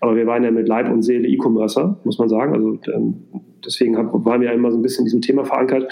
aber 0.00 0.16
wir 0.16 0.26
waren 0.26 0.42
ja 0.42 0.50
mit 0.50 0.68
Leib 0.68 0.90
und 0.90 1.02
Seele 1.02 1.28
E-Commercer, 1.28 1.98
muss 2.04 2.18
man 2.18 2.28
sagen. 2.28 2.54
Also 2.54 2.78
ähm, 2.94 3.24
deswegen 3.64 3.96
hab, 3.96 4.12
waren 4.24 4.40
wir 4.40 4.52
immer 4.52 4.70
so 4.70 4.78
ein 4.78 4.82
bisschen 4.82 5.02
in 5.02 5.06
diesem 5.06 5.20
Thema 5.20 5.44
verankert 5.44 5.90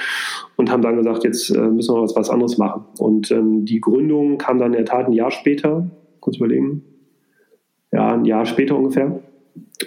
und 0.57 0.71
haben 0.71 0.83
dann 0.83 0.97
gesagt, 0.97 1.25
jetzt 1.25 1.51
äh, 1.51 1.61
müssen 1.61 1.95
wir 1.95 2.03
was, 2.03 2.17
was 2.17 2.31
anderes 2.31 2.57
machen. 2.57 2.85
Und 2.99 3.31
ähm, 3.31 3.65
die 3.65 3.81
Gründung 3.81 4.39
kam 4.39 4.59
dann 4.59 4.73
in 4.73 4.79
der 4.79 4.87
Tat 4.87 5.07
ein 5.07 5.13
Jahr 5.13 5.31
später, 5.31 5.91
kurz 6.21 6.37
überlegen, 6.37 6.83
ja, 7.93 8.15
ein 8.15 8.25
Jahr 8.25 8.47
später 8.47 8.77
ungefähr. 8.77 9.21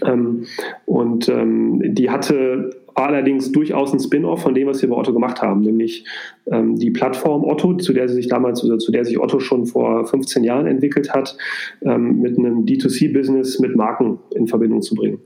Ähm, 0.05 0.45
und 0.85 1.29
ähm, 1.29 1.81
die 1.93 2.09
hatte 2.09 2.69
allerdings 3.07 3.51
durchaus 3.51 3.93
ein 3.93 3.99
Spin-off 3.99 4.41
von 4.41 4.53
dem, 4.53 4.67
was 4.67 4.81
wir 4.81 4.89
bei 4.89 4.95
Otto 4.95 5.13
gemacht 5.13 5.41
haben, 5.41 5.61
nämlich 5.61 6.05
ähm, 6.51 6.75
die 6.75 6.91
Plattform 6.91 7.43
Otto, 7.43 7.75
zu 7.75 7.93
der 7.93 8.07
sich 8.09 8.27
damals 8.27 8.63
oder 8.63 8.77
zu 8.77 8.91
der 8.91 9.05
sich 9.05 9.19
Otto 9.19 9.39
schon 9.39 9.65
vor 9.65 10.05
15 10.05 10.43
Jahren 10.43 10.67
entwickelt 10.67 11.13
hat, 11.13 11.37
ähm, 11.81 12.21
mit 12.21 12.37
einem 12.37 12.65
D2C-Business 12.65 13.59
mit 13.59 13.75
Marken 13.75 14.19
in 14.35 14.47
Verbindung 14.47 14.81
zu 14.81 14.95
bringen. 14.95 15.19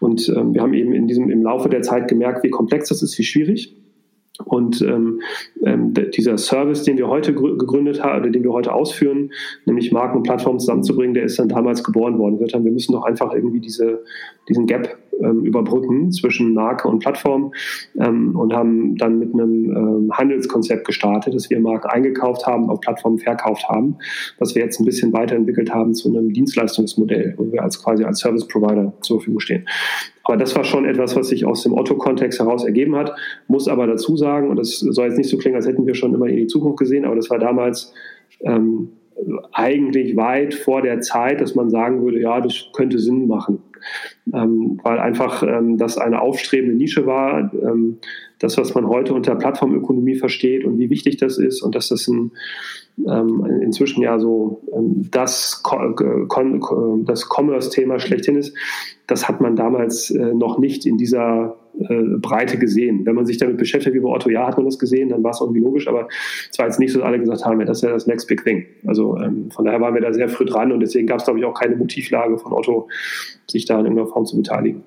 Und 0.00 0.28
ähm, 0.28 0.54
wir 0.54 0.62
haben 0.62 0.74
eben 0.74 0.92
in 0.92 1.06
diesem 1.06 1.30
im 1.30 1.42
Laufe 1.42 1.68
der 1.68 1.82
Zeit 1.82 2.08
gemerkt, 2.08 2.42
wie 2.44 2.50
komplex 2.50 2.88
das 2.88 3.02
ist, 3.02 3.18
wie 3.18 3.24
schwierig. 3.24 3.74
Und 4.44 4.80
ähm, 4.82 5.20
ähm, 5.64 5.92
dieser 5.94 6.38
Service, 6.38 6.84
den 6.84 6.96
wir 6.96 7.08
heute 7.08 7.34
gegründet 7.34 8.02
haben, 8.02 8.20
oder 8.20 8.30
den 8.30 8.44
wir 8.44 8.52
heute 8.52 8.72
ausführen, 8.72 9.32
nämlich 9.66 9.90
Marken 9.90 10.18
und 10.18 10.22
Plattformen 10.22 10.60
zusammenzubringen, 10.60 11.14
der 11.14 11.24
ist 11.24 11.38
dann 11.38 11.48
damals 11.48 11.82
geboren 11.82 12.18
worden. 12.18 12.38
Wir, 12.38 12.46
wir 12.46 12.70
müssen 12.70 12.92
doch 12.92 13.02
einfach 13.02 13.34
irgendwie 13.34 13.60
diese, 13.60 14.04
diesen 14.48 14.66
Gap 14.66 14.96
ähm, 15.22 15.44
überbrücken 15.44 16.12
zwischen 16.12 16.54
Marke 16.54 16.88
und 16.88 17.00
Plattform 17.00 17.52
ähm, 17.98 18.36
und 18.36 18.52
haben 18.52 18.96
dann 18.96 19.18
mit 19.18 19.34
einem 19.34 19.70
ähm, 19.70 20.12
Handelskonzept 20.12 20.86
gestartet, 20.86 21.34
dass 21.34 21.50
wir 21.50 21.60
Marken 21.60 21.88
eingekauft 21.88 22.46
haben, 22.46 22.70
auf 22.70 22.80
Plattformen 22.80 23.18
verkauft 23.18 23.68
haben, 23.68 23.96
was 24.38 24.54
wir 24.54 24.62
jetzt 24.62 24.80
ein 24.80 24.84
bisschen 24.84 25.12
weiterentwickelt 25.12 25.72
haben 25.72 25.94
zu 25.94 26.08
einem 26.08 26.32
Dienstleistungsmodell, 26.32 27.34
wo 27.36 27.50
wir 27.52 27.62
als 27.62 27.82
quasi 27.82 28.04
als 28.04 28.20
Service 28.20 28.46
Provider 28.46 28.92
zur 29.00 29.18
Verfügung 29.18 29.40
stehen. 29.40 29.66
Aber 30.24 30.36
das 30.36 30.54
war 30.54 30.64
schon 30.64 30.84
etwas, 30.84 31.16
was 31.16 31.28
sich 31.28 31.46
aus 31.46 31.62
dem 31.62 31.72
Otto-Kontext 31.72 32.38
heraus 32.38 32.64
ergeben 32.64 32.96
hat, 32.96 33.12
muss 33.46 33.66
aber 33.66 33.86
dazu 33.86 34.16
sagen, 34.16 34.50
und 34.50 34.56
das 34.56 34.78
soll 34.78 35.06
jetzt 35.06 35.16
nicht 35.16 35.30
so 35.30 35.38
klingen, 35.38 35.56
als 35.56 35.66
hätten 35.66 35.86
wir 35.86 35.94
schon 35.94 36.14
immer 36.14 36.26
in 36.26 36.36
die 36.36 36.46
Zukunft 36.46 36.78
gesehen, 36.78 37.06
aber 37.06 37.16
das 37.16 37.30
war 37.30 37.38
damals 37.38 37.94
ähm, 38.42 38.90
eigentlich 39.52 40.16
weit 40.16 40.54
vor 40.54 40.82
der 40.82 41.00
Zeit, 41.00 41.40
dass 41.40 41.54
man 41.54 41.70
sagen 41.70 42.02
würde, 42.02 42.20
ja, 42.20 42.40
das 42.40 42.66
könnte 42.72 42.98
Sinn 42.98 43.26
machen 43.26 43.62
ähm, 44.34 44.80
weil 44.82 44.98
einfach 44.98 45.42
ähm, 45.42 45.78
das 45.78 45.98
eine 45.98 46.20
aufstrebende 46.20 46.76
Nische 46.76 47.06
war. 47.06 47.52
Ähm, 47.54 47.98
das, 48.38 48.56
was 48.56 48.74
man 48.74 48.86
heute 48.86 49.14
unter 49.14 49.34
Plattformökonomie 49.34 50.14
versteht 50.14 50.64
und 50.64 50.78
wie 50.78 50.90
wichtig 50.90 51.16
das 51.16 51.38
ist 51.38 51.62
und 51.62 51.74
dass 51.74 51.88
das 51.88 52.06
ein, 52.06 52.30
ähm, 53.06 53.44
inzwischen 53.62 54.02
ja 54.02 54.18
so 54.18 54.62
ähm, 54.72 55.08
das, 55.10 55.62
das 57.04 57.28
Commerce-Thema 57.28 57.98
schlechthin 57.98 58.36
ist, 58.36 58.56
das 59.06 59.28
hat 59.28 59.40
man 59.40 59.56
damals 59.56 60.10
äh, 60.10 60.34
noch 60.34 60.58
nicht 60.58 60.86
in 60.86 60.98
dieser 60.98 61.56
äh, 61.67 61.67
Breite 61.78 62.58
gesehen. 62.58 63.06
Wenn 63.06 63.14
man 63.14 63.26
sich 63.26 63.38
damit 63.38 63.56
beschäftigt, 63.56 63.94
wie 63.94 64.00
bei 64.00 64.08
Otto, 64.08 64.30
ja, 64.30 64.46
hat 64.46 64.56
man 64.56 64.66
das 64.66 64.78
gesehen, 64.78 65.10
dann 65.10 65.22
war 65.22 65.30
es 65.30 65.40
irgendwie 65.40 65.60
logisch, 65.60 65.88
aber 65.88 66.08
es 66.50 66.58
war 66.58 66.66
jetzt 66.66 66.80
nicht 66.80 66.92
so, 66.92 66.98
dass 66.98 67.06
alle 67.06 67.18
gesagt 67.18 67.44
haben, 67.44 67.60
ja, 67.60 67.66
das 67.66 67.78
ist 67.78 67.82
ja 67.82 67.90
das 67.90 68.06
Next 68.06 68.26
Big 68.26 68.44
Thing. 68.44 68.66
Also 68.86 69.16
ähm, 69.18 69.50
von 69.50 69.64
daher 69.64 69.80
waren 69.80 69.94
wir 69.94 70.00
da 70.00 70.12
sehr 70.12 70.28
früh 70.28 70.44
dran 70.44 70.72
und 70.72 70.80
deswegen 70.80 71.06
gab 71.06 71.18
es, 71.18 71.24
glaube 71.24 71.38
ich, 71.38 71.44
auch 71.44 71.54
keine 71.54 71.76
Motivlage 71.76 72.38
von 72.38 72.52
Otto, 72.52 72.88
sich 73.46 73.64
da 73.64 73.78
in 73.78 73.86
irgendeiner 73.86 74.08
Form 74.08 74.26
zu 74.26 74.36
beteiligen. 74.36 74.82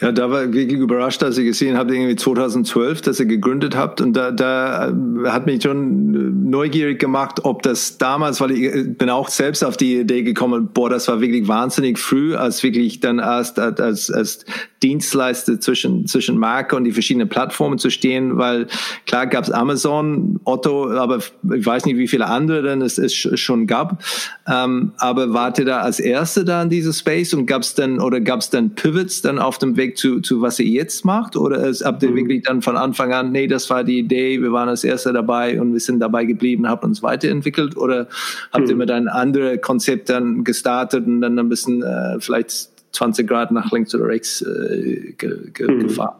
Ja, 0.00 0.12
da 0.12 0.30
war 0.30 0.44
ich 0.44 0.52
wirklich 0.52 0.78
überrascht, 0.78 1.24
als 1.24 1.38
ich 1.38 1.44
gesehen 1.44 1.76
habe, 1.76 1.92
irgendwie 1.92 2.14
2012, 2.14 3.00
dass 3.00 3.18
ihr 3.18 3.26
gegründet 3.26 3.74
habt. 3.74 4.00
Und 4.00 4.12
da, 4.12 4.30
da 4.30 4.92
hat 5.24 5.46
mich 5.46 5.60
schon 5.64 6.48
neugierig 6.48 7.00
gemacht, 7.00 7.44
ob 7.44 7.62
das 7.62 7.98
damals, 7.98 8.40
weil 8.40 8.52
ich 8.52 8.96
bin 8.96 9.10
auch 9.10 9.28
selbst 9.28 9.64
auf 9.64 9.76
die 9.76 9.96
Idee 9.96 10.22
gekommen, 10.22 10.68
boah, 10.72 10.88
das 10.88 11.08
war 11.08 11.20
wirklich 11.20 11.48
wahnsinnig 11.48 11.98
früh, 11.98 12.36
als 12.36 12.62
wirklich 12.62 13.00
dann 13.00 13.18
erst 13.18 13.58
als, 13.58 14.08
als 14.10 14.44
Dienstleister 14.82 15.58
zwischen, 15.58 16.06
zwischen 16.06 16.38
Marke 16.38 16.76
und 16.76 16.84
die 16.84 16.92
verschiedenen 16.92 17.28
Plattformen 17.28 17.78
zu 17.78 17.90
stehen, 17.90 18.38
weil 18.38 18.68
klar 19.06 19.26
gab 19.26 19.44
es 19.44 19.50
Amazon, 19.50 20.38
Otto, 20.44 20.92
aber 20.92 21.18
ich 21.18 21.66
weiß 21.66 21.86
nicht, 21.86 21.96
wie 21.96 22.06
viele 22.06 22.26
andere 22.26 22.62
denn 22.62 22.82
es, 22.82 22.98
es 22.98 23.12
schon 23.14 23.66
gab. 23.66 24.02
Ähm, 24.46 24.92
aber 24.98 25.32
wart 25.32 25.58
ihr 25.58 25.64
da 25.64 25.80
als 25.80 25.98
Erste 25.98 26.44
da 26.44 26.62
in 26.62 26.70
diesem 26.70 26.92
Space 26.92 27.34
und 27.34 27.46
gab 27.46 27.62
es 27.62 27.74
dann 27.74 27.98
oder 27.98 28.20
gab 28.20 28.40
es 28.40 28.50
dann 28.50 28.76
Pivots 28.76 29.22
dann 29.22 29.40
auf 29.40 29.58
dem 29.58 29.76
Weg 29.76 29.87
zu, 29.94 30.20
zu 30.20 30.40
was 30.40 30.58
ihr 30.58 30.66
jetzt 30.66 31.04
macht? 31.04 31.36
Oder 31.36 31.66
ist, 31.66 31.84
habt 31.84 32.02
ihr 32.02 32.10
mhm. 32.10 32.16
wirklich 32.16 32.42
dann 32.42 32.62
von 32.62 32.76
Anfang 32.76 33.12
an, 33.12 33.32
nee, 33.32 33.46
das 33.46 33.70
war 33.70 33.84
die 33.84 33.98
Idee, 33.98 34.40
wir 34.40 34.52
waren 34.52 34.68
als 34.68 34.84
Erste 34.84 35.12
dabei 35.12 35.60
und 35.60 35.72
wir 35.72 35.80
sind 35.80 36.00
dabei 36.00 36.24
geblieben, 36.24 36.68
habt 36.68 36.84
uns 36.84 37.02
weiterentwickelt? 37.02 37.76
Oder 37.76 38.08
habt 38.52 38.64
mhm. 38.64 38.70
ihr 38.70 38.76
mit 38.76 38.90
einem 38.90 39.08
anderen 39.08 39.60
Konzept 39.60 40.08
dann 40.08 40.44
gestartet 40.44 41.06
und 41.06 41.20
dann 41.20 41.38
ein 41.38 41.48
bisschen 41.48 41.82
äh, 41.82 42.20
vielleicht 42.20 42.70
20 42.92 43.26
Grad 43.28 43.50
nach 43.50 43.70
links 43.72 43.94
oder 43.94 44.06
rechts 44.06 44.42
äh, 44.42 45.14
ge, 45.16 45.50
ge, 45.52 45.70
mhm. 45.70 45.80
gefahren. 45.80 46.16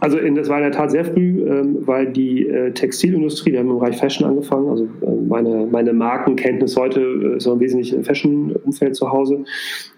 Also 0.00 0.18
in, 0.18 0.34
das 0.34 0.48
war 0.48 0.58
in 0.58 0.64
der 0.64 0.72
Tat 0.72 0.90
sehr 0.90 1.04
früh, 1.04 1.44
ähm, 1.46 1.78
weil 1.86 2.12
die 2.12 2.46
äh, 2.46 2.72
Textilindustrie, 2.72 3.52
wir 3.52 3.60
haben 3.60 3.70
im 3.70 3.78
Bereich 3.78 3.96
Fashion 3.96 4.26
angefangen, 4.26 4.68
also 4.68 4.84
äh, 4.84 5.28
meine, 5.28 5.66
meine 5.70 5.92
Markenkenntnis 5.92 6.76
heute 6.76 7.00
äh, 7.00 7.36
ist 7.36 7.46
im 7.46 7.60
Wesentlichen 7.60 7.98
im 7.98 8.04
Fashion-Umfeld 8.04 8.96
zu 8.96 9.10
Hause. 9.10 9.44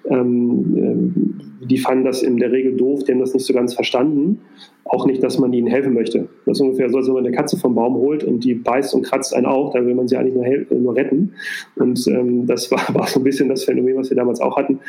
Ähm, 0.09 0.75
ähm, 0.77 1.41
die 1.61 1.79
fanden 1.79 2.05
das 2.05 2.23
in 2.23 2.39
der 2.39 2.51
Regel 2.51 2.77
doof, 2.77 3.05
die 3.05 3.13
haben 3.13 3.21
das 3.21 3.35
nicht 3.35 3.47
so 3.47 3.55
ganz 3.55 3.75
verstanden 3.75 4.41
auch 4.85 5.07
nicht, 5.07 5.23
dass 5.23 5.39
man 5.39 5.53
ihnen 5.53 5.69
helfen 5.69 5.95
möchte. 5.95 6.29
Das 6.45 6.59
ist 6.59 6.61
ungefähr 6.61 6.91
so, 6.91 6.99
als 6.99 7.07
wenn 7.07 7.15
man 7.15 7.27
eine 7.27 7.35
Katze 7.35 7.57
vom 7.57 7.75
Baum 7.75 7.95
holt 7.95 8.25
und 8.25 8.41
die 8.41 8.55
beißt 8.55 8.95
und 8.95 9.03
kratzt 9.03 9.35
einen 9.35 9.47
auch, 9.47 9.73
dann 9.73 9.87
will 9.87 9.95
man 9.95 10.09
sie 10.09 10.17
eigentlich 10.17 10.35
nur, 10.35 10.81
nur 10.81 10.97
retten. 10.97 11.35
Und 11.77 12.07
ähm, 12.09 12.47
das 12.47 12.71
war, 12.71 12.83
war 12.95 13.07
so 13.07 13.21
ein 13.21 13.25
bisschen 13.25 13.49
das 13.49 13.65
Phänomen, 13.65 13.97
was 13.97 14.11
wir 14.11 14.17
damals 14.17 14.41
auch 14.41 14.57
hatten, 14.57 14.81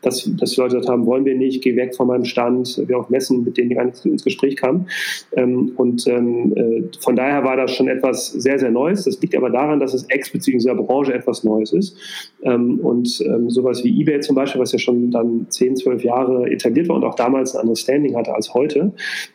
dass, 0.00 0.28
dass 0.38 0.52
die 0.52 0.60
Leute 0.60 0.76
gesagt 0.76 0.90
haben, 0.90 1.06
wollen 1.06 1.24
wir 1.24 1.34
nicht, 1.34 1.62
geh 1.62 1.76
weg 1.76 1.94
von 1.94 2.06
meinem 2.06 2.24
Stand, 2.24 2.82
wir 2.86 2.98
auch 2.98 3.10
messen, 3.10 3.44
mit 3.44 3.56
denen 3.56 3.68
die 3.68 3.74
gar 3.74 3.84
nicht 3.84 4.04
ins 4.04 4.24
Gespräch 4.24 4.56
kamen. 4.56 4.86
Ähm, 5.36 5.72
und 5.76 6.06
ähm, 6.06 6.52
äh, 6.56 6.82
von 7.00 7.14
daher 7.14 7.44
war 7.44 7.56
das 7.56 7.72
schon 7.72 7.88
etwas 7.88 8.32
sehr, 8.32 8.58
sehr 8.58 8.70
Neues. 8.70 9.04
Das 9.04 9.20
liegt 9.20 9.36
aber 9.36 9.50
daran, 9.50 9.80
dass 9.80 9.94
es 9.94 10.04
explizit 10.08 10.54
in 10.54 10.58
dieser 10.60 10.74
Branche 10.74 11.12
etwas 11.12 11.44
Neues 11.44 11.72
ist. 11.72 11.96
Ähm, 12.42 12.80
und 12.80 13.22
ähm, 13.26 13.50
sowas 13.50 13.84
wie 13.84 14.00
eBay 14.00 14.20
zum 14.20 14.34
Beispiel, 14.34 14.60
was 14.60 14.72
ja 14.72 14.78
schon 14.78 15.10
dann 15.10 15.46
10, 15.48 15.76
12 15.76 16.04
Jahre 16.04 16.50
etabliert 16.50 16.88
war 16.88 16.96
und 16.96 17.04
auch 17.04 17.14
damals 17.14 17.54
ein 17.54 17.60
anderes 17.60 17.80
Standing 17.80 18.16
hatte 18.16 18.34
als 18.34 18.54
heute, 18.54 18.92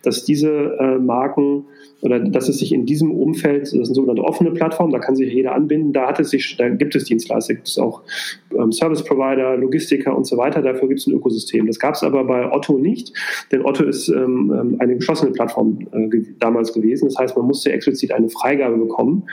dass 0.07 0.23
diese 0.23 0.77
äh, 0.79 0.97
Marken 0.99 1.65
oder 2.01 2.19
dass 2.19 2.47
es 2.47 2.59
sich 2.59 2.73
in 2.73 2.85
diesem 2.85 3.11
Umfeld, 3.11 3.63
das 3.63 3.73
ist 3.73 3.79
eine 3.79 3.95
sogenannte 3.95 4.23
offene 4.23 4.51
Plattform, 4.51 4.91
da 4.91 4.99
kann 4.99 5.15
sich 5.15 5.33
jeder 5.33 5.53
anbinden, 5.53 5.91
da 5.91 6.07
hat 6.07 6.19
es 6.19 6.29
sich, 6.29 6.55
da 6.57 6.69
gibt 6.69 6.95
es 6.95 7.03
Dienstleister, 7.05 7.55
gibt 7.55 7.67
es 7.67 7.77
auch 7.77 8.03
ähm, 8.57 8.71
Service 8.71 9.03
Provider, 9.03 9.57
Logistiker 9.57 10.15
und 10.15 10.25
so 10.25 10.37
weiter, 10.37 10.61
dafür 10.61 10.87
gibt 10.87 11.01
es 11.01 11.07
ein 11.07 11.13
Ökosystem. 11.13 11.67
Das 11.67 11.77
gab 11.77 11.95
es 11.95 12.03
aber 12.03 12.23
bei 12.23 12.49
Otto 12.49 12.77
nicht, 12.77 13.11
denn 13.51 13.65
Otto 13.65 13.83
ist 13.83 14.07
ähm, 14.07 14.53
ähm 14.57 14.77
eine 14.79 14.95
geschlossene 14.95 15.31
Plattform 15.31 15.79
äh, 15.91 16.21
damals 16.39 16.71
gewesen. 16.71 17.09
Das 17.09 17.17
heißt, 17.17 17.35
man 17.35 17.45
musste 17.45 17.71
explizit 17.71 18.13
eine 18.13 18.29
Freigabe 18.29 18.77
bekommen 18.77 19.23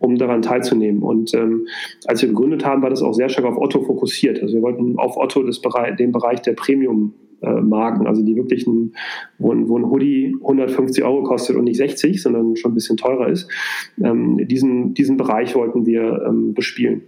um 0.00 0.16
daran 0.16 0.42
teilzunehmen. 0.42 1.02
Und 1.02 1.34
ähm, 1.34 1.66
als 2.06 2.22
wir 2.22 2.28
gegründet 2.28 2.64
haben, 2.64 2.82
war 2.82 2.90
das 2.90 3.02
auch 3.02 3.14
sehr 3.14 3.28
stark 3.28 3.46
auf 3.46 3.56
Otto 3.56 3.82
fokussiert. 3.82 4.40
Also 4.40 4.54
wir 4.54 4.62
wollten 4.62 4.96
auf 4.96 5.16
Otto 5.16 5.42
Bereich, 5.42 5.96
den 5.96 6.12
Bereich 6.12 6.40
der 6.42 6.52
Premium 6.52 7.14
äh, 7.42 7.60
Marken, 7.60 8.06
also 8.06 8.22
die 8.22 8.36
wirklichen, 8.36 8.94
wo 9.38 9.52
ein, 9.52 9.68
wo 9.68 9.78
ein 9.78 9.90
Hoodie 9.90 10.34
150 10.40 11.04
Euro 11.04 11.22
kostet 11.22 11.56
und 11.56 11.64
nicht 11.64 11.76
60, 11.76 12.22
sondern 12.22 12.56
schon 12.56 12.72
ein 12.72 12.74
bisschen 12.74 12.96
teurer 12.96 13.28
ist. 13.28 13.48
Ähm, 14.02 14.46
diesen, 14.48 14.94
diesen 14.94 15.16
Bereich 15.16 15.54
wollten 15.54 15.86
wir 15.86 16.24
ähm, 16.26 16.54
bespielen. 16.54 17.02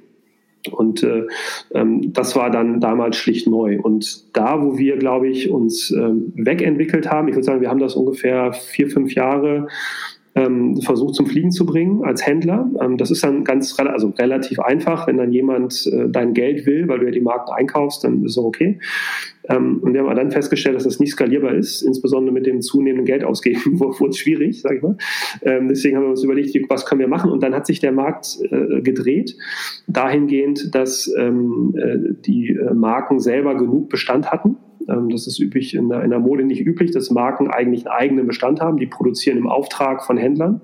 Und 0.71 1.03
äh, 1.03 1.27
ähm, 1.73 2.13
das 2.13 2.37
war 2.37 2.51
dann 2.51 2.81
damals 2.81 3.17
schlicht 3.17 3.47
neu. 3.47 3.81
Und 3.81 4.37
da, 4.37 4.63
wo 4.63 4.77
wir, 4.77 4.99
glaube 4.99 5.29
ich, 5.29 5.51
uns 5.51 5.91
ähm, 5.91 6.33
wegentwickelt 6.37 7.11
haben, 7.11 7.29
ich 7.29 7.35
würde 7.35 7.47
sagen, 7.47 7.61
wir 7.61 7.71
haben 7.71 7.81
das 7.81 7.95
ungefähr 7.95 8.53
vier, 8.53 8.91
fünf 8.91 9.15
Jahre 9.15 9.69
ähm, 10.35 10.81
versucht 10.81 11.15
zum 11.15 11.27
Fliegen 11.27 11.51
zu 11.51 11.67
bringen 11.67 12.05
als 12.05 12.25
Händler. 12.25 12.71
Ähm, 12.81 12.97
das 12.97 13.11
ist 13.11 13.25
dann 13.25 13.45
ganz 13.45 13.79
also 13.79 14.13
relativ 14.19 14.61
einfach, 14.61 15.07
wenn 15.07 15.17
dann 15.17 15.33
jemand 15.33 15.87
äh, 15.87 16.09
dein 16.09 16.35
Geld 16.35 16.67
will, 16.67 16.87
weil 16.89 17.01
du 17.01 17.07
ja 17.07 17.11
die 17.11 17.21
Marken 17.21 17.51
einkaufst, 17.51 18.05
dann 18.05 18.25
ist 18.25 18.33
es 18.33 18.39
okay. 18.39 18.79
Ähm, 19.49 19.81
und 19.83 19.93
wir 19.93 20.05
haben 20.05 20.15
dann 20.15 20.31
festgestellt, 20.31 20.77
dass 20.77 20.85
das 20.85 21.01
nicht 21.01 21.13
skalierbar 21.13 21.55
ist, 21.55 21.83
insbesondere 21.83 22.33
mit 22.33 22.47
dem 22.47 22.61
zunehmenden 22.61 23.07
Geldausgeben 23.07 23.81
wurde 23.81 24.11
es 24.11 24.19
schwierig, 24.19 24.61
sage 24.61 24.77
ich 24.77 24.83
mal. 24.83 24.97
Ähm, 25.43 25.69
deswegen 25.69 25.97
haben 25.97 26.05
wir 26.05 26.11
uns 26.11 26.23
überlegt, 26.23 26.57
was 26.69 26.87
können 26.87 27.01
wir 27.01 27.09
machen? 27.09 27.31
Und 27.31 27.43
dann 27.43 27.55
hat 27.55 27.67
sich 27.67 27.81
der 27.81 27.93
Markt 27.93 28.39
äh, 28.51 28.83
gedreht, 28.83 29.37
dahingehend, 29.89 30.75
dass 30.75 31.13
ähm, 31.19 31.75
äh, 31.77 32.15
die 32.25 32.51
äh, 32.51 32.73
Marken 32.73 33.19
selber 33.19 33.57
genug 33.57 33.89
Bestand 33.89 34.31
hatten 34.31 34.57
das 34.87 35.27
ist 35.27 35.39
üblich 35.39 35.75
in 35.75 35.89
der, 35.89 36.03
in 36.03 36.11
der 36.11 36.19
Mode 36.19 36.45
nicht 36.45 36.67
üblich, 36.67 36.91
dass 36.91 37.11
Marken 37.11 37.49
eigentlich 37.49 37.87
einen 37.87 37.97
eigenen 37.97 38.27
Bestand 38.27 38.61
haben. 38.61 38.79
Die 38.79 38.87
produzieren 38.87 39.39
im 39.39 39.49
Auftrag 39.49 40.05
von 40.05 40.17
Händlern 40.17 40.63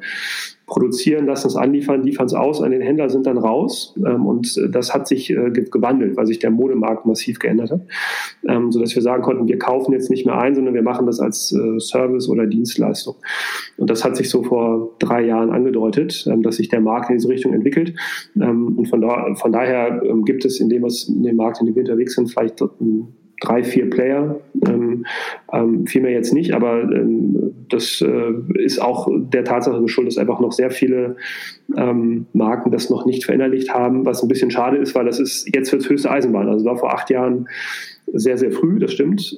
produzieren, 0.66 1.26
lassen 1.26 1.46
es 1.46 1.56
anliefern, 1.56 2.02
liefern 2.02 2.26
es 2.26 2.34
aus 2.34 2.60
an 2.60 2.72
den 2.72 2.80
Händler, 2.80 3.08
sind 3.08 3.26
dann 3.26 3.38
raus. 3.38 3.94
Ähm, 4.04 4.26
und 4.26 4.60
das 4.70 4.92
hat 4.92 5.06
sich 5.06 5.30
äh, 5.30 5.50
gewandelt, 5.50 6.16
weil 6.16 6.26
sich 6.26 6.40
der 6.40 6.50
Modemarkt 6.50 7.06
massiv 7.06 7.38
geändert 7.38 7.70
hat, 7.70 7.80
ähm, 8.48 8.72
sodass 8.72 8.94
wir 8.94 9.02
sagen 9.02 9.22
konnten, 9.22 9.46
wir 9.46 9.58
kaufen 9.58 9.92
jetzt 9.92 10.10
nicht 10.10 10.26
mehr 10.26 10.38
ein, 10.38 10.54
sondern 10.54 10.74
wir 10.74 10.82
machen 10.82 11.06
das 11.06 11.20
als 11.20 11.52
äh, 11.52 11.78
Service 11.78 12.28
oder 12.28 12.46
Dienstleistung. 12.46 13.14
Und 13.76 13.90
das 13.90 14.04
hat 14.04 14.16
sich 14.16 14.28
so 14.28 14.42
vor 14.42 14.96
drei 14.98 15.24
Jahren 15.24 15.50
angedeutet, 15.50 16.26
ähm, 16.28 16.42
dass 16.42 16.56
sich 16.56 16.68
der 16.68 16.80
Markt 16.80 17.10
in 17.10 17.16
diese 17.16 17.28
Richtung 17.28 17.54
entwickelt. 17.54 17.94
Ähm, 18.34 18.76
und 18.76 18.86
von, 18.86 19.00
da, 19.00 19.34
von 19.36 19.52
daher 19.52 20.02
ähm, 20.02 20.24
gibt 20.24 20.44
es 20.44 20.58
in 20.58 20.68
dem, 20.68 20.82
was 20.82 21.04
in 21.04 21.22
dem 21.22 21.36
Markt, 21.36 21.60
in 21.60 21.66
dem 21.66 21.76
wir 21.76 21.82
unterwegs 21.82 22.16
sind, 22.16 22.28
vielleicht 22.28 22.60
drei, 23.40 23.62
vier 23.62 23.90
Player. 23.90 24.40
Ähm, 24.66 25.06
ähm, 25.52 25.86
viel 25.86 26.02
mehr 26.02 26.12
jetzt 26.12 26.32
nicht, 26.32 26.54
aber 26.54 26.82
ähm, 26.82 27.52
das 27.68 28.00
äh, 28.00 28.32
ist 28.54 28.80
auch 28.80 29.08
der 29.12 29.44
Tatsache 29.44 29.80
geschuldet, 29.80 30.12
dass 30.12 30.18
einfach 30.18 30.40
noch 30.40 30.52
sehr 30.52 30.70
viele 30.70 31.16
ähm, 31.76 32.26
Marken 32.32 32.70
das 32.70 32.90
noch 32.90 33.06
nicht 33.06 33.24
verinnerlicht 33.24 33.72
haben, 33.72 34.04
was 34.06 34.22
ein 34.22 34.28
bisschen 34.28 34.50
schade 34.50 34.76
ist, 34.76 34.94
weil 34.94 35.04
das 35.04 35.20
ist 35.20 35.54
jetzt 35.54 35.70
für 35.70 35.76
das 35.76 35.88
höchste 35.88 36.10
Eisenbahn. 36.10 36.48
Also 36.48 36.64
war 36.64 36.76
vor 36.76 36.92
acht 36.94 37.10
Jahren 37.10 37.48
sehr, 38.12 38.38
sehr 38.38 38.52
früh, 38.52 38.78
das 38.78 38.92
stimmt. 38.92 39.36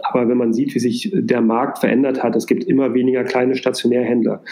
Aber 0.00 0.28
wenn 0.28 0.36
man 0.36 0.52
sieht, 0.52 0.74
wie 0.74 0.78
sich 0.78 1.10
der 1.14 1.40
Markt 1.40 1.78
verändert 1.78 2.22
hat, 2.22 2.36
es 2.36 2.46
gibt 2.46 2.64
immer 2.64 2.94
weniger 2.94 3.24
kleine 3.24 3.54
Stationärhändler. 3.54 4.42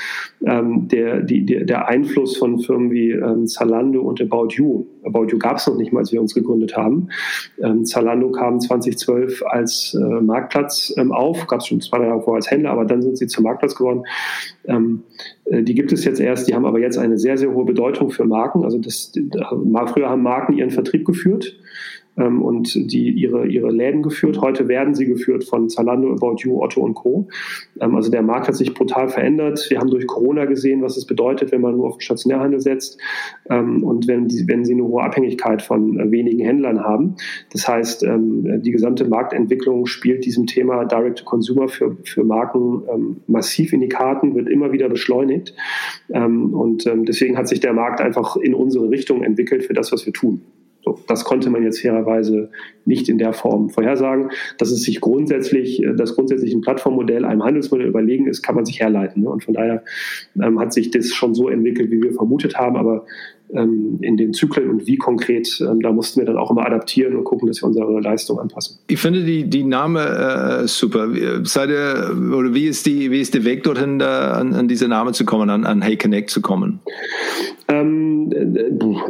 Ähm, 0.44 0.88
der, 0.88 1.20
die, 1.20 1.44
der 1.44 1.88
Einfluss 1.88 2.36
von 2.36 2.58
Firmen 2.58 2.90
wie 2.90 3.10
ähm, 3.10 3.46
Zalando 3.46 4.02
und 4.02 4.20
About 4.20 4.48
You, 4.50 4.86
About 5.04 5.26
You 5.28 5.38
gab 5.38 5.56
es 5.56 5.66
noch 5.66 5.76
nicht 5.76 5.92
mal, 5.92 6.00
als 6.00 6.12
wir 6.12 6.20
uns 6.20 6.34
gegründet 6.34 6.76
haben. 6.76 7.08
Ähm, 7.62 7.84
Zalando 7.84 8.30
kam 8.30 8.60
2012 8.60 9.42
als 9.46 9.94
äh, 9.94 10.20
Marktplatz 10.20 10.94
ähm, 10.96 11.12
auf, 11.12 11.46
gab 11.46 11.60
es 11.60 11.66
schon 11.66 11.80
zwei 11.80 12.04
Jahre 12.04 12.22
vorher 12.22 12.36
als 12.36 12.50
Händler, 12.50 12.70
aber 12.70 12.84
dann 12.84 13.02
sind 13.02 13.16
sie 13.16 13.26
zum 13.26 13.44
Marktplatz 13.44 13.74
geworden. 13.74 14.04
Ähm, 14.66 15.02
äh, 15.46 15.62
die 15.62 15.74
gibt 15.74 15.92
es 15.92 16.04
jetzt 16.04 16.20
erst, 16.20 16.48
die 16.48 16.54
haben 16.54 16.66
aber 16.66 16.80
jetzt 16.80 16.98
eine 16.98 17.18
sehr, 17.18 17.36
sehr 17.36 17.52
hohe 17.52 17.64
Bedeutung 17.64 18.10
für 18.10 18.24
Marken. 18.24 18.64
Also 18.64 18.78
das, 18.78 19.12
früher 19.86 20.08
haben 20.08 20.22
Marken 20.22 20.52
ihren 20.52 20.70
Vertrieb 20.70 21.04
geführt 21.04 21.56
ähm, 22.20 22.42
und 22.42 22.74
die 22.74 23.10
ihre, 23.10 23.46
ihre 23.46 23.70
Läden 23.70 24.02
geführt. 24.02 24.40
Heute 24.40 24.68
werden 24.68 24.94
sie 24.94 25.06
geführt 25.06 25.44
von 25.44 25.68
Zalando, 25.68 26.12
About 26.12 26.36
You, 26.38 26.62
Otto 26.62 26.80
und 26.82 26.94
Co. 26.94 27.28
Ähm, 27.80 27.94
also 27.96 28.10
der 28.10 28.22
Markt 28.22 28.48
hat 28.48 28.56
sich 28.56 28.74
brutal 28.74 29.08
verändert. 29.08 29.66
Wir 29.70 29.78
haben 29.78 29.90
durch 29.90 30.06
Corona 30.06 30.44
gesehen, 30.44 30.82
was 30.82 30.96
es 30.96 31.06
bedeutet, 31.06 31.50
wenn 31.52 31.60
man 31.60 31.76
nur 31.76 31.88
auf 31.88 31.96
den 31.96 32.02
Stationärhandel 32.02 32.60
setzt 32.60 32.98
ähm, 33.48 33.82
und 33.82 34.06
wenn, 34.06 34.28
die, 34.28 34.46
wenn 34.46 34.64
sie 34.64 34.74
eine 34.74 34.84
hohe 34.84 35.02
Abhängigkeit 35.02 35.62
von 35.62 35.98
äh, 35.98 36.10
wenigen 36.10 36.40
Händlern 36.40 36.80
haben. 36.80 37.16
Das 37.52 37.66
heißt, 37.66 38.02
ähm, 38.04 38.62
die 38.62 38.70
gesamte 38.70 39.08
Marktentwicklung 39.08 39.86
spielt 39.86 40.24
diesem 40.24 40.46
Thema 40.46 40.84
Direct-to-Consumer 40.84 41.68
für, 41.68 41.96
für 42.04 42.24
Marken 42.24 42.82
ähm, 42.92 43.16
massiv 43.26 43.72
in 43.72 43.80
die 43.80 43.88
Karten, 43.88 44.34
wird 44.34 44.48
immer 44.48 44.72
wieder 44.72 44.88
beschleunigt. 44.88 45.54
Ähm, 46.12 46.54
und 46.54 46.88
deswegen 47.08 47.36
hat 47.36 47.48
sich 47.48 47.60
der 47.60 47.72
Markt 47.72 48.00
einfach 48.00 48.36
in 48.36 48.54
unsere 48.54 48.90
Richtung 48.90 49.22
entwickelt 49.22 49.64
für 49.64 49.74
das, 49.74 49.92
was 49.92 50.06
wir 50.06 50.12
tun. 50.12 50.42
So, 50.82 50.98
das 51.06 51.24
konnte 51.24 51.50
man 51.50 51.62
jetzt 51.62 51.80
fairerweise 51.80 52.50
nicht 52.84 53.08
in 53.08 53.18
der 53.18 53.32
Form 53.32 53.68
vorhersagen. 53.68 54.30
Dass 54.58 54.70
es 54.70 54.82
sich 54.82 55.00
grundsätzlich, 55.00 55.82
äh, 55.82 55.94
das 55.94 56.14
grundsätzlich 56.14 56.54
ein 56.54 56.62
Plattformmodell 56.62 57.24
einem 57.24 57.44
Handelsmodell 57.44 57.88
überlegen 57.88 58.26
ist, 58.26 58.42
kann 58.42 58.54
man 58.54 58.64
sich 58.64 58.80
herleiten. 58.80 59.22
Ne? 59.22 59.30
Und 59.30 59.44
von 59.44 59.54
daher 59.54 59.84
ähm, 60.42 60.58
hat 60.58 60.72
sich 60.72 60.90
das 60.90 61.12
schon 61.12 61.34
so 61.34 61.48
entwickelt, 61.48 61.90
wie 61.90 62.02
wir 62.02 62.12
vermutet 62.12 62.56
haben. 62.56 62.76
Aber 62.76 63.04
in 63.52 64.16
den 64.16 64.32
Zyklen 64.32 64.70
und 64.70 64.86
wie 64.86 64.96
konkret, 64.96 65.60
ähm, 65.60 65.80
da 65.80 65.92
mussten 65.92 66.20
wir 66.20 66.26
dann 66.26 66.36
auch 66.36 66.50
immer 66.50 66.64
adaptieren 66.66 67.16
und 67.16 67.24
gucken, 67.24 67.48
dass 67.48 67.62
wir 67.62 67.66
unsere 67.66 68.00
Leistung 68.00 68.38
anpassen. 68.38 68.78
Ich 68.86 68.98
finde 68.98 69.24
die, 69.24 69.48
die 69.48 69.64
Name 69.64 70.62
äh, 70.62 70.66
super. 70.68 71.08
Seid 71.44 71.70
ihr, 71.70 72.16
oder 72.32 72.54
wie 72.54 72.66
ist, 72.66 72.86
die, 72.86 73.10
wie 73.10 73.20
ist 73.20 73.34
der 73.34 73.44
Weg 73.44 73.64
dorthin, 73.64 73.98
da 73.98 74.32
an, 74.32 74.54
an 74.54 74.68
diese 74.68 74.88
Name 74.88 75.12
zu 75.12 75.24
kommen, 75.24 75.50
an, 75.50 75.64
an 75.64 75.82
Hey 75.82 75.96
Connect 75.96 76.30
zu 76.30 76.40
kommen? 76.40 76.80
Ähm, 77.68 78.30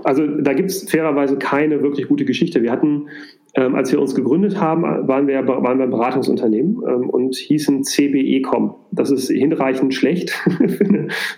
also 0.05 0.27
da 0.27 0.53
gibt 0.53 0.71
es 0.71 0.91
fairerweise 0.91 1.37
keine 1.37 1.83
wirklich 1.83 2.09
gute 2.09 2.25
Geschichte. 2.25 2.63
Wir 2.63 2.73
hatten 2.73 3.09
ähm, 3.55 3.75
als 3.75 3.91
wir 3.91 4.01
uns 4.01 4.15
gegründet 4.15 4.61
haben, 4.61 4.83
waren 4.83 5.27
wir, 5.27 5.47
waren 5.47 5.79
wir 5.79 5.85
ein 5.85 5.91
Beratungsunternehmen 5.91 6.83
ähm, 6.87 7.11
und 7.11 7.35
hießen 7.35 7.83
CBEcom. 7.85 8.75
Das 8.93 9.11
ist 9.11 9.29
hinreichend 9.29 9.95
schlecht 9.95 10.31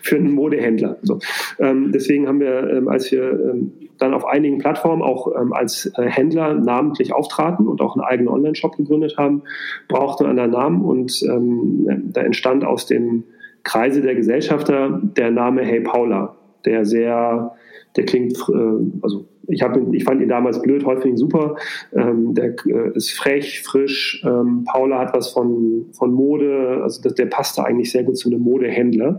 für, 0.03 0.17
einen 0.17 0.33
Modehändler. 0.33 0.99
So. 1.03 1.19
Ähm, 1.59 1.91
deswegen 1.93 2.29
haben 2.29 2.41
wir, 2.41 2.69
ähm, 2.71 2.89
als 2.89 3.11
wir 3.11 3.23
ähm, 3.23 3.73
dann 3.99 4.15
auf 4.15 4.27
einigen 4.27 4.59
Plattformen 4.59 5.03
auch 5.03 5.29
ähm, 5.41 5.53
als 5.53 5.87
äh, 5.97 6.03
Händler 6.03 6.55
namentlich 6.55 7.15
auftraten 7.15 7.67
und 7.67 7.81
auch 7.81 7.97
einen 7.97 8.05
eigenen 8.05 8.29
Online-Shop 8.29 8.77
gegründet 8.77 9.17
haben, 9.17 9.43
brauchten 9.89 10.25
wir 10.25 10.31
einen 10.31 10.51
Namen 10.51 10.83
und 10.83 11.23
da 11.23 12.21
entstand 12.23 12.65
aus 12.65 12.87
dem 12.87 13.25
Kreise 13.65 14.03
der 14.03 14.15
Gesellschafter 14.15 15.01
der 15.03 15.31
Name 15.31 15.63
Hey 15.63 15.81
Paula, 15.81 16.35
der 16.65 16.85
sehr, 16.85 17.55
der 17.97 18.05
klingt, 18.05 18.37
äh, 18.49 19.03
also 19.03 19.27
ich, 19.49 19.63
hab 19.63 19.77
ich 19.93 20.05
fand 20.05 20.23
ihn 20.23 20.29
damals 20.29 20.61
blöd, 20.63 20.85
ihn 21.05 21.17
super. 21.17 21.57
Ähm, 21.93 22.35
der 22.35 22.55
äh, 22.67 22.95
ist 22.95 23.13
frech, 23.13 23.63
frisch. 23.63 24.23
Ähm, 24.25 24.65
Paula 24.65 25.01
hat 25.01 25.15
was 25.15 25.31
von, 25.31 25.87
von 25.93 26.13
Mode, 26.13 26.81
also 26.83 27.03
das, 27.03 27.15
der 27.15 27.27
passte 27.27 27.65
eigentlich 27.65 27.91
sehr 27.91 28.05
gut 28.05 28.17
zu 28.17 28.29
einem 28.29 28.41
Modehändler 28.41 29.19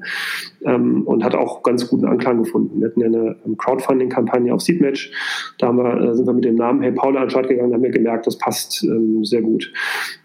ähm, 0.66 1.04
und 1.04 1.24
hat 1.24 1.36
auch 1.36 1.64
ganz 1.64 1.88
guten 1.90 2.06
Anklang 2.06 2.44
gefunden. 2.44 2.80
Wir 2.80 2.88
hatten 2.88 3.02
ja 3.02 3.08
eine 3.08 3.36
Crowdfunding-Kampagne 3.58 4.54
auf 4.54 4.62
Seedmatch. 4.62 5.12
Da 5.58 5.68
haben 5.68 5.78
wir, 5.78 6.02
äh, 6.02 6.16
sind 6.16 6.26
wir 6.26 6.34
mit 6.34 6.46
dem 6.46 6.56
Namen 6.56 6.82
Hey 6.82 6.92
Paula 6.92 7.22
an 7.22 7.26
den 7.26 7.32
Start 7.32 7.48
gegangen 7.48 7.70
und 7.70 7.76
haben 7.76 7.84
wir 7.84 7.92
gemerkt, 7.92 8.28
das 8.28 8.38
passt 8.38 8.84
ähm, 8.84 9.24
sehr 9.24 9.42
gut. 9.42 9.72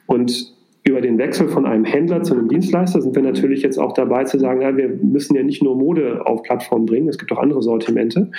Und 0.07 0.58
über 0.85 1.01
den 1.01 1.19
Wechsel 1.19 1.49
von 1.49 1.67
einem 1.67 1.85
Händler 1.85 2.23
zu 2.23 2.35
einem 2.35 2.49
Dienstleister 2.49 3.03
sind 3.03 3.15
wir 3.15 3.23
natürlich 3.23 3.63
jetzt 3.63 3.79
auch 3.79 3.93
dabei 3.93 4.25
zu 4.25 4.39
sagen, 4.39 4.63
ja, 4.63 4.77
wir 4.77 4.89
müssen 4.89 5.37
ja 5.37 5.43
nicht 5.43 5.63
nur 5.63 5.77
Mode 5.77 6.25
auf 6.25 6.43
Plattformen 6.43 6.87
bringen, 6.87 7.09
es 7.09 7.19
gibt 7.19 7.31
auch 7.33 7.39
andere 7.39 7.63
Sortimente. 7.63 8.31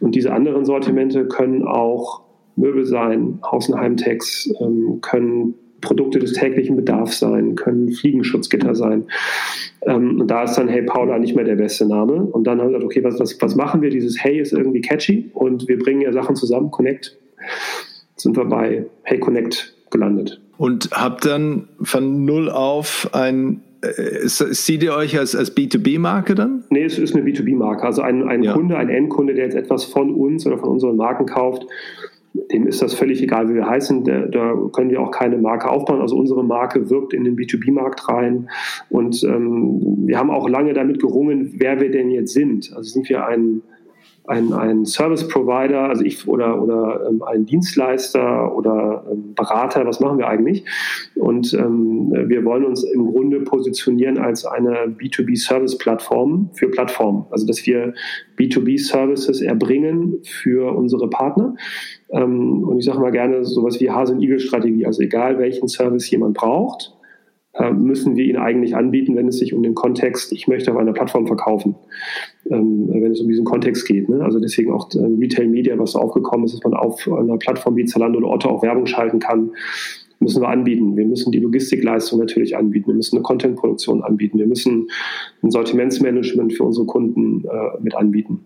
Und 0.00 0.14
diese 0.14 0.32
anderen 0.32 0.64
Sortimente 0.64 1.26
können 1.26 1.64
auch 1.64 2.22
Möbel 2.56 2.84
sein, 2.84 3.38
Haus- 3.42 3.70
ähm, 3.70 4.98
können 5.00 5.54
Produkte 5.80 6.18
des 6.18 6.32
täglichen 6.32 6.76
Bedarfs 6.76 7.18
sein, 7.18 7.54
können 7.54 7.92
Fliegenschutzgitter 7.92 8.74
sein. 8.74 9.04
Ähm, 9.82 10.20
und 10.20 10.28
da 10.28 10.44
ist 10.44 10.56
dann 10.56 10.68
Hey 10.68 10.82
Paula 10.82 11.18
nicht 11.18 11.36
mehr 11.36 11.44
der 11.44 11.56
beste 11.56 11.86
Name. 11.86 12.14
Und 12.14 12.46
dann 12.46 12.58
haben 12.60 12.68
wir 12.68 12.78
gesagt, 12.78 12.84
okay, 12.84 13.04
was, 13.04 13.20
was, 13.20 13.40
was 13.40 13.54
machen 13.54 13.82
wir? 13.82 13.90
Dieses 13.90 14.22
Hey 14.22 14.40
ist 14.40 14.52
irgendwie 14.52 14.80
catchy 14.80 15.30
und 15.34 15.68
wir 15.68 15.78
bringen 15.78 16.00
ja 16.00 16.12
Sachen 16.12 16.36
zusammen, 16.36 16.70
Connect. 16.70 17.18
Sind 18.16 18.36
wir 18.36 18.46
bei 18.46 18.86
Hey 19.02 19.18
Connect 19.18 19.74
gelandet. 19.90 20.43
Und 20.64 20.88
habt 20.92 21.26
dann 21.26 21.68
von 21.82 22.24
null 22.24 22.48
auf 22.48 23.10
ein 23.12 23.60
äh, 23.82 24.26
Seht 24.26 24.82
ihr 24.82 24.94
euch 24.94 25.18
als, 25.18 25.36
als 25.36 25.54
B2B-Marke 25.54 26.34
dann? 26.34 26.64
Nee, 26.70 26.84
es 26.84 26.98
ist 26.98 27.14
eine 27.14 27.22
B2B-Marke. 27.22 27.84
Also 27.84 28.00
ein, 28.00 28.26
ein 28.26 28.42
ja. 28.42 28.54
Kunde, 28.54 28.78
ein 28.78 28.88
Endkunde, 28.88 29.34
der 29.34 29.44
jetzt 29.44 29.56
etwas 29.56 29.84
von 29.84 30.14
uns 30.14 30.46
oder 30.46 30.56
von 30.56 30.70
unseren 30.70 30.96
Marken 30.96 31.26
kauft, 31.26 31.66
dem 32.50 32.66
ist 32.66 32.80
das 32.80 32.94
völlig 32.94 33.22
egal, 33.22 33.50
wie 33.50 33.56
wir 33.56 33.68
heißen. 33.68 34.04
Da, 34.04 34.20
da 34.20 34.54
können 34.72 34.88
wir 34.88 35.02
auch 35.02 35.10
keine 35.10 35.36
Marke 35.36 35.68
aufbauen. 35.68 36.00
Also 36.00 36.16
unsere 36.16 36.42
Marke 36.42 36.88
wirkt 36.88 37.12
in 37.12 37.24
den 37.24 37.36
B2B-Markt 37.36 38.08
rein. 38.08 38.48
Und 38.88 39.22
ähm, 39.22 39.82
wir 40.06 40.18
haben 40.18 40.30
auch 40.30 40.48
lange 40.48 40.72
damit 40.72 40.98
gerungen, 40.98 41.56
wer 41.58 41.78
wir 41.78 41.90
denn 41.90 42.10
jetzt 42.10 42.32
sind. 42.32 42.72
Also 42.74 42.90
sind 42.90 43.10
wir 43.10 43.26
ein 43.26 43.60
ein, 44.26 44.52
ein 44.54 44.86
Service 44.86 45.28
Provider, 45.28 45.88
also 45.88 46.02
ich 46.02 46.26
oder, 46.26 46.60
oder 46.60 47.06
ähm, 47.08 47.22
ein 47.22 47.44
Dienstleister 47.44 48.56
oder 48.56 49.04
ähm, 49.10 49.34
Berater, 49.34 49.86
was 49.86 50.00
machen 50.00 50.18
wir 50.18 50.28
eigentlich? 50.28 50.64
Und 51.14 51.52
ähm, 51.52 52.10
wir 52.10 52.44
wollen 52.44 52.64
uns 52.64 52.84
im 52.84 53.06
Grunde 53.12 53.40
positionieren 53.40 54.16
als 54.16 54.46
eine 54.46 54.86
B2B-Service-Plattform 54.86 56.50
für 56.54 56.68
Plattformen. 56.70 57.26
Also 57.30 57.46
dass 57.46 57.66
wir 57.66 57.92
B2B-Services 58.38 59.42
erbringen 59.42 60.20
für 60.24 60.74
unsere 60.74 61.10
Partner. 61.10 61.54
Ähm, 62.10 62.64
und 62.64 62.78
ich 62.78 62.86
sage 62.86 63.00
mal 63.00 63.12
gerne 63.12 63.44
sowas 63.44 63.78
wie 63.78 63.90
Hase- 63.90 64.14
und 64.14 64.22
Igel-Strategie. 64.22 64.86
Also 64.86 65.02
egal 65.02 65.38
welchen 65.38 65.68
Service 65.68 66.08
jemand 66.10 66.34
braucht, 66.34 66.93
müssen 67.72 68.16
wir 68.16 68.24
ihn 68.24 68.36
eigentlich 68.36 68.74
anbieten, 68.74 69.14
wenn 69.14 69.28
es 69.28 69.38
sich 69.38 69.54
um 69.54 69.62
den 69.62 69.74
Kontext, 69.74 70.32
ich 70.32 70.48
möchte 70.48 70.72
auf 70.72 70.76
einer 70.76 70.92
Plattform 70.92 71.26
verkaufen, 71.26 71.76
ähm, 72.50 72.88
wenn 72.88 73.12
es 73.12 73.20
um 73.20 73.28
diesen 73.28 73.44
Kontext 73.44 73.86
geht. 73.86 74.08
Ne? 74.08 74.24
Also 74.24 74.40
deswegen 74.40 74.72
auch 74.72 74.90
äh, 74.94 74.98
Retail 74.98 75.46
Media, 75.46 75.78
was 75.78 75.92
so 75.92 76.00
aufgekommen 76.00 76.46
ist, 76.46 76.54
dass 76.54 76.64
man 76.64 76.74
auf 76.74 77.06
einer 77.06 77.36
Plattform 77.38 77.76
wie 77.76 77.84
Zalando 77.84 78.18
oder 78.18 78.30
Otto 78.30 78.48
auch 78.48 78.62
Werbung 78.62 78.86
schalten 78.86 79.20
kann, 79.20 79.52
müssen 80.18 80.42
wir 80.42 80.48
anbieten. 80.48 80.96
Wir 80.96 81.06
müssen 81.06 81.30
die 81.30 81.38
Logistikleistung 81.38 82.18
natürlich 82.18 82.56
anbieten. 82.56 82.88
Wir 82.88 82.94
müssen 82.94 83.16
eine 83.16 83.22
Contentproduktion 83.22 84.02
anbieten. 84.02 84.38
Wir 84.38 84.46
müssen 84.46 84.88
ein 85.42 85.50
Sortimentsmanagement 85.50 86.54
für 86.54 86.64
unsere 86.64 86.86
Kunden 86.86 87.44
äh, 87.44 87.80
mit 87.82 87.94
anbieten. 87.94 88.40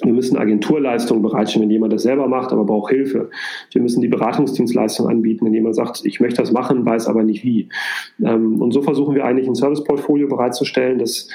Wir 0.00 0.12
müssen 0.12 0.38
Agenturleistungen 0.38 1.22
bereitstellen, 1.22 1.64
wenn 1.64 1.70
jemand 1.70 1.92
das 1.92 2.02
selber 2.02 2.26
macht, 2.26 2.50
aber 2.50 2.64
braucht 2.64 2.90
Hilfe. 2.90 3.28
Wir 3.72 3.82
müssen 3.82 4.00
die 4.00 4.08
Beratungsdienstleistung 4.08 5.06
anbieten, 5.06 5.44
wenn 5.44 5.52
jemand 5.52 5.76
sagt, 5.76 6.04
ich 6.04 6.18
möchte 6.18 6.40
das 6.40 6.50
machen, 6.50 6.84
weiß 6.86 7.08
aber 7.08 7.22
nicht 7.22 7.44
wie. 7.44 7.68
Ähm, 8.24 8.60
und 8.62 8.72
so 8.72 8.80
versuchen 8.80 9.14
wir 9.14 9.26
eigentlich 9.26 9.46
ein 9.46 9.54
Serviceportfolio 9.54 10.28
bereitzustellen, 10.28 10.98
dass 10.98 11.28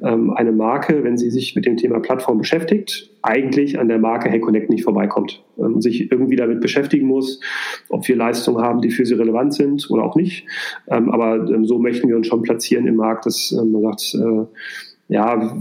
ähm, 0.00 0.32
eine 0.32 0.52
Marke, 0.52 1.02
wenn 1.02 1.18
sie 1.18 1.30
sich 1.30 1.56
mit 1.56 1.66
dem 1.66 1.76
Thema 1.76 1.98
Plattform 1.98 2.38
beschäftigt, 2.38 3.10
eigentlich 3.22 3.80
an 3.80 3.88
der 3.88 3.98
Marke 3.98 4.30
Hey 4.30 4.38
Connect 4.38 4.70
nicht 4.70 4.84
vorbeikommt 4.84 5.42
und 5.56 5.82
sich 5.82 6.12
irgendwie 6.12 6.36
damit 6.36 6.60
beschäftigen 6.60 7.08
muss, 7.08 7.40
ob 7.88 8.06
wir 8.06 8.16
Leistungen 8.16 8.62
haben, 8.62 8.80
die 8.80 8.90
für 8.90 9.04
sie 9.04 9.14
relevant 9.14 9.54
sind 9.54 9.90
oder 9.90 10.04
auch 10.04 10.14
nicht. 10.14 10.46
Ähm, 10.88 11.10
aber 11.10 11.46
so 11.64 11.80
möchten 11.80 12.08
wir 12.08 12.16
uns 12.16 12.28
schon 12.28 12.42
platzieren 12.42 12.86
im 12.86 12.96
Markt, 12.96 13.26
dass 13.26 13.50
man 13.52 13.82
sagt, 13.82 14.14
äh, 14.14 14.46
ja, 15.08 15.56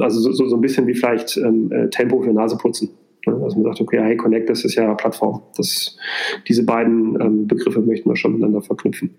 also 0.00 0.32
so, 0.32 0.48
so 0.48 0.56
ein 0.56 0.60
bisschen 0.60 0.86
wie 0.86 0.94
vielleicht 0.94 1.36
ähm, 1.36 1.70
äh, 1.72 1.88
Tempo 1.88 2.20
für 2.20 2.32
Naseputzen. 2.32 2.90
Ne? 3.26 3.34
Also 3.42 3.56
man 3.56 3.64
sagt, 3.72 3.80
okay, 3.80 4.00
hey, 4.00 4.16
Connect, 4.16 4.50
das 4.50 4.64
ist 4.64 4.74
ja 4.74 4.94
Plattform. 4.94 5.42
Das, 5.56 5.96
diese 6.48 6.64
beiden 6.64 7.20
ähm, 7.20 7.46
Begriffe 7.46 7.80
möchten 7.80 8.08
wir 8.08 8.16
schon 8.16 8.32
miteinander 8.32 8.62
verknüpfen. 8.62 9.10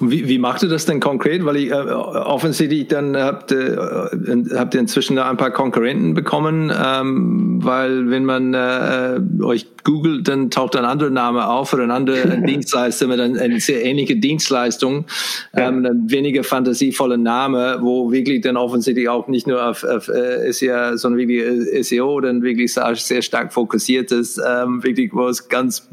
Und 0.00 0.10
wie, 0.10 0.28
wie 0.28 0.38
macht 0.38 0.62
ihr 0.62 0.68
das 0.68 0.86
denn 0.86 1.00
konkret? 1.00 1.44
Weil 1.44 1.56
ich 1.56 1.70
äh, 1.70 1.74
offensichtlich 1.74 2.88
dann 2.88 3.16
habt, 3.16 3.52
äh, 3.52 3.76
habt 4.54 4.74
ihr 4.74 4.80
inzwischen 4.80 5.18
ein 5.18 5.36
paar 5.36 5.50
Konkurrenten 5.50 6.14
bekommen, 6.14 6.72
ähm, 6.74 7.58
weil 7.62 8.10
wenn 8.10 8.24
man 8.24 8.54
äh, 8.54 9.20
euch 9.42 9.66
googelt, 9.84 10.28
dann 10.28 10.50
taucht 10.50 10.76
ein 10.76 10.84
anderer 10.84 11.10
Name 11.10 11.48
auf 11.48 11.72
oder 11.72 11.84
ein 11.84 11.90
anderer 11.90 12.36
Dienstleister 12.46 13.06
mit 13.06 13.20
einer, 13.20 13.40
eine 13.40 13.60
sehr 13.60 13.84
ähnliche 13.84 14.16
Dienstleistung, 14.16 15.06
ähm, 15.54 15.86
ein 15.86 16.10
weniger 16.10 16.44
fantasievoller 16.44 17.16
Name, 17.16 17.78
wo 17.80 18.12
wirklich 18.12 18.42
dann 18.42 18.56
offensichtlich 18.56 19.08
auch 19.08 19.28
nicht 19.28 19.46
nur 19.46 19.66
auf, 19.66 19.84
auf 19.84 20.08
äh, 20.08 20.52
SEO, 20.52 20.96
sondern 20.96 21.18
wirklich 21.18 21.88
SEO 21.88 22.20
dann 22.20 22.42
wirklich 22.42 22.74
sehr 22.74 23.22
stark 23.22 23.52
fokussiert 23.52 24.12
ist, 24.12 24.38
ähm, 24.46 24.82
wirklich 24.84 25.12
wo 25.12 25.26
es 25.28 25.48
ganz 25.48 25.88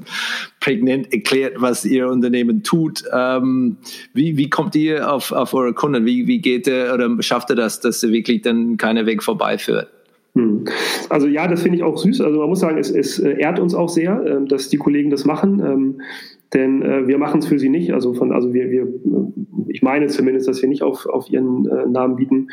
prägnant 0.60 1.13
erklärt, 1.13 1.54
was 1.58 1.86
Ihr 1.86 2.10
Unternehmen 2.10 2.63
tut. 2.63 3.04
Ähm, 3.13 3.75
wie, 4.14 4.38
wie 4.38 4.50
kommt 4.50 4.76
ihr 4.76 5.12
auf, 5.12 5.32
auf 5.32 5.54
eure 5.54 5.74
Kunden? 5.74 6.06
Wie, 6.06 6.28
wie 6.28 6.40
geht 6.40 6.68
ihr 6.68 6.92
oder 6.94 7.10
schafft 7.22 7.50
ihr 7.50 7.56
das, 7.56 7.80
dass 7.80 8.04
ihr 8.04 8.12
wirklich 8.12 8.42
dann 8.42 8.78
keiner 8.78 9.06
Weg 9.06 9.24
vorbeiführt? 9.24 9.90
Hm. 10.36 10.66
Also 11.10 11.28
ja, 11.28 11.48
das 11.48 11.62
finde 11.62 11.78
ich 11.78 11.84
auch 11.84 11.98
süß. 11.98 12.22
Also 12.22 12.40
man 12.40 12.50
muss 12.50 12.60
sagen, 12.60 12.78
es, 12.78 12.92
es 12.92 13.20
ehrt 13.20 13.60
uns 13.60 13.74
auch 13.74 13.90
sehr, 13.90 14.22
ähm, 14.28 14.48
dass 14.48 14.70
die 14.70 14.78
Kollegen 14.78 15.10
das 15.10 15.26
machen. 15.26 16.00
Ähm, 16.56 16.82
denn 16.82 16.82
äh, 16.82 17.08
wir 17.08 17.18
machen 17.18 17.39
es 17.39 17.48
für 17.48 17.60
sie 17.60 17.70
nicht. 17.70 17.94
Also 17.94 18.13
von, 18.13 18.32
also 18.32 18.54
wir, 18.54 18.72
wir, 18.72 18.88
ich 19.68 19.82
meine 19.82 20.08
zumindest, 20.08 20.48
dass 20.48 20.62
wir 20.62 20.70
nicht 20.70 20.84
auf, 20.84 21.06
auf 21.06 21.30
ihren 21.30 21.68
äh, 21.68 21.86
Namen 21.86 22.15
bieten. 22.15 22.50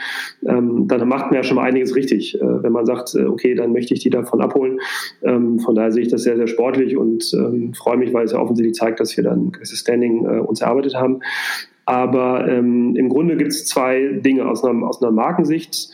Ähm, 0.47 0.87
dann 0.89 1.09
macht 1.09 1.27
man 1.27 1.35
ja 1.35 1.43
schon 1.43 1.57
mal 1.57 1.65
einiges 1.65 1.95
richtig, 1.95 2.41
äh, 2.41 2.63
wenn 2.63 2.73
man 2.73 2.87
sagt, 2.87 3.15
äh, 3.15 3.25
okay, 3.25 3.55
dann 3.55 3.73
möchte 3.73 3.95
ich 3.95 4.01
die 4.01 4.11
davon 4.11 4.41
abholen. 4.41 4.81
Ähm, 5.23 5.59
von 5.61 5.75
daher 5.75 5.93
sehe 5.93 6.03
ich 6.03 6.09
das 6.09 6.23
sehr, 6.23 6.37
sehr 6.37 6.49
sportlich 6.49 6.97
und 6.97 7.33
ähm, 7.35 7.75
freue 7.75 7.97
mich, 7.97 8.13
weil 8.13 8.25
es 8.25 8.33
ja 8.33 8.41
offensichtlich 8.41 8.75
zeigt, 8.75 9.01
dass 9.01 9.17
wir 9.17 9.25
dann 9.25 9.47
ein 9.47 9.53
gewisses 9.53 9.81
Standing 9.81 10.27
äh, 10.27 10.41
uns 10.41 10.61
erarbeitet 10.61 10.95
haben. 10.95 11.21
Aber 11.85 12.49
ähm, 12.49 12.95
im 12.97 13.09
Grunde 13.09 13.37
gibt 13.37 13.51
es 13.51 13.65
zwei 13.65 14.21
Dinge 14.25 14.49
aus 14.49 14.65
einer, 14.65 14.87
aus 14.87 15.03
einer 15.03 15.11
Markensicht. 15.11 15.91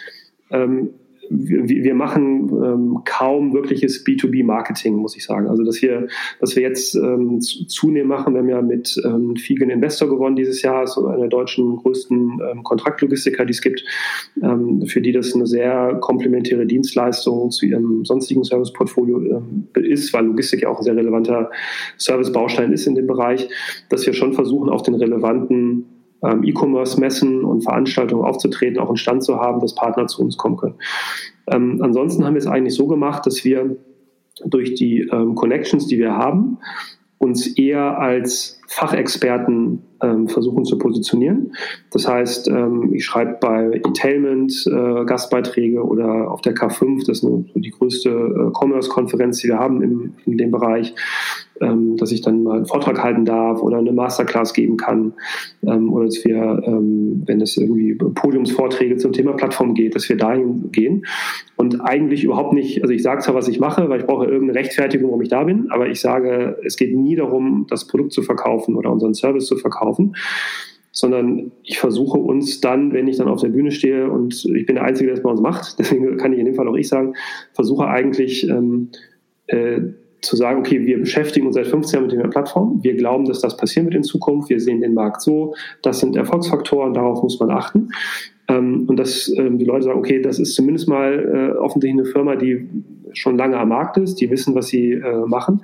Wir, 1.31 1.95
machen 1.95 2.51
ähm, 2.64 2.99
kaum 3.05 3.53
wirkliches 3.53 4.05
B2B-Marketing, 4.05 4.95
muss 4.95 5.17
ich 5.17 5.25
sagen. 5.25 5.49
Also, 5.49 5.64
dass 5.64 5.83
wir, 5.83 6.09
was 6.41 6.57
wir 6.57 6.62
jetzt 6.62 6.95
ähm, 6.95 7.41
zunehmend 7.41 8.09
machen, 8.09 8.35
wir 8.35 8.41
haben 8.41 8.49
ja 8.49 8.62
mit 8.62 9.01
ähm, 9.05 9.37
Figen 9.37 9.71
Investor 9.71 10.09
gewonnen 10.09 10.37
dieses 10.37 10.62
Jahr, 10.62 10.87
so 10.87 11.07
einer 11.07 11.19
der 11.19 11.29
deutschen 11.29 11.77
größten 11.77 12.41
ähm, 12.51 12.62
Kontraktlogistiker, 12.62 13.45
die 13.45 13.53
es 13.53 13.61
gibt, 13.61 13.85
ähm, 14.43 14.87
für 14.87 15.01
die 15.01 15.12
das 15.12 15.35
eine 15.35 15.47
sehr 15.47 15.99
komplementäre 16.01 16.67
Dienstleistung 16.67 17.51
zu 17.51 17.67
ihrem 17.67 18.05
sonstigen 18.05 18.45
Serviceportfolio 18.45 19.21
ähm, 19.21 19.69
ist, 19.75 20.12
weil 20.12 20.27
Logistik 20.27 20.62
ja 20.62 20.69
auch 20.69 20.79
ein 20.79 20.85
sehr 20.85 20.97
relevanter 20.97 21.51
Servicebaustein 21.97 22.73
ist 22.73 22.87
in 22.87 22.95
dem 22.95 23.07
Bereich, 23.07 23.49
dass 23.88 24.07
wir 24.07 24.12
schon 24.12 24.33
versuchen, 24.33 24.69
auf 24.69 24.83
den 24.83 24.95
relevanten 24.95 25.85
ähm, 26.22 26.42
E-Commerce-Messen 26.44 27.44
und 27.44 27.62
Veranstaltungen 27.62 28.24
aufzutreten, 28.24 28.78
auch 28.78 28.88
einen 28.88 28.96
Stand 28.96 29.22
zu 29.22 29.37
haben, 29.37 29.61
dass 29.61 29.74
Partner 29.74 30.07
zu 30.07 30.22
uns 30.22 30.37
kommen 30.37 30.57
können. 30.57 30.74
Ähm, 31.50 31.81
ansonsten 31.83 32.24
haben 32.24 32.35
wir 32.35 32.40
es 32.40 32.46
eigentlich 32.46 32.74
so 32.74 32.87
gemacht, 32.87 33.26
dass 33.26 33.44
wir 33.44 33.76
durch 34.44 34.74
die 34.74 35.00
ähm, 35.12 35.35
Connections, 35.35 35.87
die 35.87 35.98
wir 35.98 36.16
haben, 36.16 36.59
uns 37.18 37.46
eher 37.46 37.98
als 37.98 38.58
Fachexperten 38.68 39.83
ähm, 40.02 40.28
versuchen 40.28 40.64
zu 40.64 40.78
positionieren. 40.78 41.52
Das 41.90 42.07
heißt, 42.07 42.48
ähm, 42.48 42.92
ich 42.92 43.04
schreibe 43.04 43.38
bei 43.40 43.70
Etailment 43.72 44.52
äh, 44.66 45.04
Gastbeiträge 45.04 45.83
oder 45.83 46.31
auf 46.31 46.42
der 46.42 46.54
K5, 46.54 47.07
das 47.07 47.18
ist 47.18 47.24
eine, 47.24 47.44
die 47.54 47.70
größte 47.70 48.11
äh, 48.11 48.50
Commerce-Konferenz, 48.52 49.38
die 49.38 49.48
wir 49.48 49.59
haben 49.59 49.83
im, 49.83 50.12
in 50.26 50.37
dem 50.37 50.50
Bereich, 50.50 50.94
ähm, 51.61 51.96
dass 51.96 52.12
ich 52.12 52.20
dann 52.20 52.42
mal 52.42 52.59
einen 52.59 52.66
Vortrag 52.66 53.02
halten 53.02 53.24
darf 53.24 53.62
oder 53.62 53.78
eine 53.78 53.92
Masterclass 53.92 54.52
geben 54.52 54.76
kann 54.76 55.14
ähm, 55.66 55.92
oder 55.92 56.04
dass 56.04 56.24
wir, 56.24 56.62
ähm, 56.66 57.22
wenn 57.26 57.40
es 57.40 57.57
irgendwie 57.57 57.94
Podiumsvorträge 57.94 58.98
zum 58.98 59.12
Thema 59.12 59.33
Plattform 59.33 59.74
geht, 59.74 59.96
dass 59.96 60.09
wir 60.09 60.16
dahin 60.16 60.70
gehen 60.70 61.07
und 61.57 61.81
eigentlich 61.81 62.22
überhaupt 62.22 62.52
nicht, 62.52 62.83
also 62.83 62.94
ich 62.94 63.02
sage 63.02 63.22
zwar, 63.22 63.35
was 63.35 63.48
ich 63.48 63.59
mache, 63.59 63.88
weil 63.88 64.00
ich 64.00 64.07
brauche 64.07 64.26
irgendeine 64.26 64.61
Rechtfertigung, 64.61 65.09
warum 65.09 65.22
ich 65.22 65.31
da 65.31 65.42
bin, 65.42 65.70
aber 65.70 65.88
ich 65.88 66.00
sage, 66.00 66.59
es 66.64 66.76
geht 66.76 66.94
nie 66.94 67.16
darum, 67.16 67.66
das 67.68 67.87
Produkt 67.87 68.12
zu 68.12 68.22
verkaufen 68.22 68.58
oder 68.66 68.90
unseren 68.90 69.14
Service 69.14 69.47
zu 69.47 69.57
verkaufen, 69.57 70.16
sondern 70.90 71.53
ich 71.62 71.79
versuche 71.79 72.18
uns 72.18 72.61
dann, 72.61 72.92
wenn 72.92 73.07
ich 73.07 73.18
dann 73.18 73.29
auf 73.29 73.40
der 73.40 73.51
Bühne 73.51 73.71
stehe 73.71 74.11
und 74.11 74.44
ich 74.44 74.66
bin 74.66 74.77
der 74.77 74.85
Einzige, 74.85 75.09
der 75.09 75.16
es 75.16 75.23
bei 75.23 75.31
uns 75.31 75.40
macht, 75.40 75.75
deswegen 75.79 76.16
kann 76.16 76.33
ich 76.33 76.38
in 76.38 76.47
dem 76.47 76.55
Fall 76.55 76.68
auch 76.68 76.77
ich 76.77 76.88
sagen, 76.88 77.14
versuche 77.53 77.87
eigentlich 77.87 78.49
ähm, 78.49 78.90
äh, 79.47 79.81
zu 80.21 80.37
sagen, 80.37 80.59
okay, 80.61 80.85
wir 80.85 80.99
beschäftigen 80.99 81.47
uns 81.47 81.55
seit 81.55 81.68
15 81.68 82.01
Jahren 82.01 82.11
mit 82.11 82.25
der 82.25 82.29
Plattform, 82.29 82.81
wir 82.83 82.97
glauben, 82.97 83.27
dass 83.27 83.40
das 83.40 83.57
passieren 83.57 83.87
wird 83.87 83.94
in 83.94 84.03
Zukunft, 84.03 84.51
wir 84.51 84.61
sehen 84.61 84.81
den 84.81 84.94
Markt 84.94 85.23
so, 85.23 85.55
das 85.83 86.01
sind 86.01 86.16
Erfolgsfaktoren, 86.16 86.94
darauf 86.94 87.23
muss 87.23 87.38
man 87.38 87.51
achten. 87.51 87.90
Ähm, 88.49 88.87
und 88.88 88.97
dass 88.97 89.33
ähm, 89.37 89.59
die 89.59 89.64
Leute 89.64 89.85
sagen, 89.85 89.99
okay, 89.99 90.21
das 90.21 90.38
ist 90.38 90.55
zumindest 90.55 90.88
mal 90.88 91.53
äh, 91.55 91.59
offensichtlich 91.59 92.01
eine 92.01 92.11
Firma, 92.11 92.35
die 92.35 92.68
schon 93.12 93.37
lange 93.37 93.59
am 93.59 93.68
Markt 93.68 93.97
ist, 93.99 94.16
die 94.16 94.31
wissen, 94.31 94.55
was 94.55 94.68
sie 94.68 94.92
äh, 94.92 95.27
machen. 95.27 95.62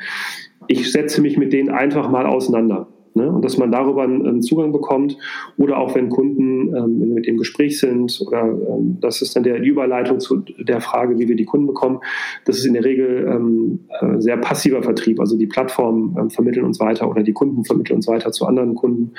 Ich 0.69 0.91
setze 0.93 1.21
mich 1.21 1.37
mit 1.37 1.53
denen 1.53 1.71
einfach 1.71 2.11
mal 2.11 2.27
auseinander. 2.27 2.89
Ne? 3.17 3.31
Und 3.31 3.45
dass 3.45 3.57
man 3.57 3.71
darüber 3.71 4.03
einen, 4.03 4.43
Zugang 4.43 4.73
bekommt 4.73 5.17
oder 5.57 5.79
auch 5.79 5.95
wenn 5.95 6.11
Kunden 6.11 6.75
ähm, 6.75 7.15
mit 7.15 7.27
dem 7.27 7.37
Gespräch 7.37 7.79
sind 7.79 8.21
oder 8.27 8.43
ähm, 8.43 8.99
das 9.01 9.23
ist 9.23 9.37
dann 9.37 9.45
der, 9.45 9.61
die 9.61 9.69
Überleitung 9.69 10.19
zu 10.19 10.39
der 10.39 10.81
Frage, 10.81 11.17
wie 11.19 11.29
wir 11.29 11.37
die 11.37 11.45
Kunden 11.45 11.69
bekommen. 11.69 12.01
Das 12.45 12.59
ist 12.59 12.67
in 12.67 12.75
der 12.75 12.85
Regel 12.85 13.29
ähm, 13.31 13.81
äh, 14.01 14.21
sehr 14.21 14.37
passiver 14.37 14.83
Vertrieb. 14.83 15.21
Also 15.21 15.39
die 15.39 15.47
Plattformen 15.47 16.17
ähm, 16.19 16.31
vermitteln 16.31 16.67
uns 16.67 16.81
weiter 16.81 17.09
oder 17.09 17.23
die 17.23 17.33
Kunden 17.33 17.65
vermitteln 17.65 17.97
uns 17.97 18.09
weiter 18.09 18.33
zu 18.33 18.47
anderen 18.47 18.75
Kunden. 18.75 19.13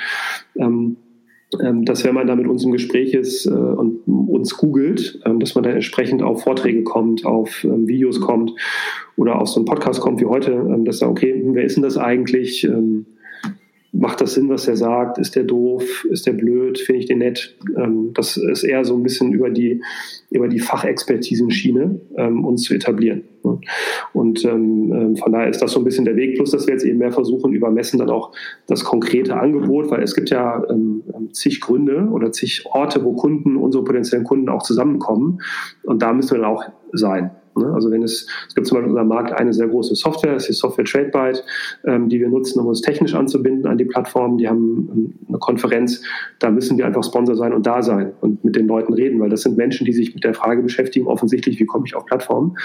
Ähm, 0.58 0.98
dass 1.52 2.04
wenn 2.04 2.16
man 2.16 2.28
da 2.28 2.36
mit 2.36 2.48
uns 2.48 2.64
im 2.64 2.72
Gespräch 2.72 3.14
ist 3.14 3.46
äh, 3.46 3.50
und 3.52 4.00
uns 4.08 4.58
googelt, 4.58 5.20
ähm, 5.26 5.40
dass 5.40 5.56
man 5.56 5.64
dann 5.64 5.74
entsprechend 5.74 6.24
auf 6.24 6.44
Vorträge 6.44 6.84
kommt, 6.84 7.26
auf 7.26 7.64
ähm, 7.64 7.88
Videos 7.88 8.20
kommt 8.20 8.54
oder 9.16 9.42
auf 9.42 9.50
so 9.50 9.60
einen 9.60 9.66
Podcast 9.66 10.02
kommt 10.02 10.20
wie 10.20 10.26
heute, 10.26 10.52
ähm, 10.52 10.86
dass 10.86 11.00
da, 11.00 11.08
okay, 11.08 11.42
wer 11.46 11.64
ist 11.64 11.76
denn 11.76 11.84
das 11.84 11.98
eigentlich? 11.98 12.64
Ähm, 12.64 13.06
macht 13.98 14.22
das 14.22 14.34
Sinn, 14.34 14.50
was 14.50 14.68
er 14.68 14.76
sagt? 14.76 15.18
Ist 15.18 15.36
der 15.36 15.44
doof? 15.44 16.06
Ist 16.10 16.28
der 16.28 16.34
blöd? 16.34 16.78
Finde 16.80 17.00
ich 17.00 17.06
den 17.06 17.20
nett? 17.20 17.56
Ähm, 17.78 18.12
das 18.14 18.38
ist 18.38 18.64
eher 18.64 18.84
so 18.84 18.96
ein 18.96 19.04
bisschen 19.04 19.32
über 19.32 19.50
die, 19.50 19.82
über 20.30 20.48
die 20.48 20.60
Fachexpertisenschiene 20.60 22.00
ähm, 22.18 22.46
uns 22.46 22.64
zu 22.64 22.74
etablieren. 22.74 23.24
Und 24.14 24.44
ähm, 24.44 24.92
ähm, 24.92 25.16
von 25.16 25.32
daher 25.32 25.50
ist 25.50 25.62
das 25.62 25.72
so 25.72 25.80
ein 25.80 25.84
bisschen 25.84 26.06
der 26.06 26.16
Weg, 26.16 26.36
plus 26.36 26.52
dass 26.52 26.66
wir 26.66 26.74
jetzt 26.74 26.84
eben 26.84 26.98
mehr 26.98 27.12
versuchen, 27.12 27.54
über 27.54 27.70
Messen 27.70 28.00
dann 28.00 28.10
auch 28.10 28.32
das 28.68 28.84
konkrete 28.84 29.38
Angebot, 29.38 29.92
weil 29.92 30.02
es 30.02 30.16
gibt 30.16 30.30
ja 30.32 30.64
ähm, 30.70 31.04
ähm, 31.16 31.34
zig 31.34 31.62
Gründe 31.62 32.10
oder 32.12 32.32
zig 32.32 32.66
Orte, 32.66 33.04
wo 33.04 33.14
Kunden, 33.14 33.56
unsere 33.56 33.84
potenziellen 33.84 34.26
Kunden 34.26 34.50
auch 34.50 34.64
zusammenkommen. 34.64 35.42
Und 35.84 36.02
da 36.02 36.12
müssen 36.14 36.32
wir 36.32 36.42
dann 36.42 36.50
auch 36.52 36.64
sein. 36.92 37.32
Ne? 37.58 37.74
Also 37.74 37.92
wenn 37.92 38.04
es, 38.04 38.28
es 38.48 38.56
gibt 38.56 38.68
zum 38.68 38.76
Beispiel 38.76 38.90
unserem 38.90 39.08
Markt 39.08 39.32
eine 39.34 39.54
sehr 39.54 39.68
große 39.68 39.96
Software, 39.96 40.34
das 40.34 40.44
ist 40.44 40.58
die 40.58 40.60
Software 40.60 40.86
TradeByte, 40.86 41.42
ähm, 41.86 42.10
die 42.10 42.20
wir 42.20 42.30
nutzen, 42.30 42.60
um 42.60 42.68
uns 42.68 42.82
technisch 42.82 43.14
anzubinden 43.14 43.68
an 43.68 43.78
die 43.78 43.86
Plattform. 43.86 44.38
Die 44.38 44.48
haben 44.48 44.90
ähm, 44.94 45.14
eine 45.28 45.38
Konferenz, 45.40 46.02
da 46.40 46.52
müssen 46.52 46.78
wir 46.78 46.86
einfach 46.86 47.04
Sponsor 47.04 47.36
sein 47.36 47.54
und 47.54 47.66
da 47.66 47.82
sein 47.82 48.14
und 48.22 48.44
mit 48.44 48.56
den 48.56 48.68
Leuten 48.68 48.94
reden, 48.94 49.20
weil 49.20 49.30
das 49.30 49.42
sind 49.42 49.58
Menschen, 49.58 49.86
die 49.86 49.94
sich 49.94 50.14
mit 50.14 50.24
der 50.24 50.34
Frage 50.34 50.62
beschäftigen, 50.62 51.08
offensichtlich, 51.08 51.60
wie 51.60 51.66
komme 51.66 51.86
ich 51.88 51.96
auf 51.96 52.06
Plattformen? 52.06 52.58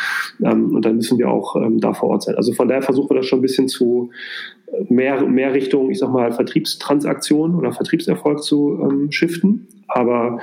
Ähm, 0.43 0.75
und 0.75 0.85
dann 0.85 0.97
müssen 0.97 1.19
wir 1.19 1.31
auch 1.31 1.57
ähm, 1.57 1.81
da 1.81 1.93
vor 1.93 2.11
Ort 2.11 2.25
sein. 2.25 2.35
Also 2.37 2.53
von 2.53 2.69
daher 2.69 2.83
versuchen 2.83 3.11
wir 3.11 3.17
das 3.17 3.27
schon 3.27 3.39
ein 3.39 3.43
bisschen 3.43 3.69
zu 3.69 4.11
äh, 4.67 4.93
mehr, 4.93 5.25
mehr 5.27 5.55
Richtung, 5.55 5.91
ich 5.91 5.99
sag 5.99 6.11
mal, 6.11 6.33
Vertriebstransaktion 6.33 7.55
oder 7.55 7.73
Vertriebserfolg 7.73 8.43
zu 8.43 8.79
ähm, 8.83 9.11
shiften. 9.11 9.69
Aber 9.89 10.39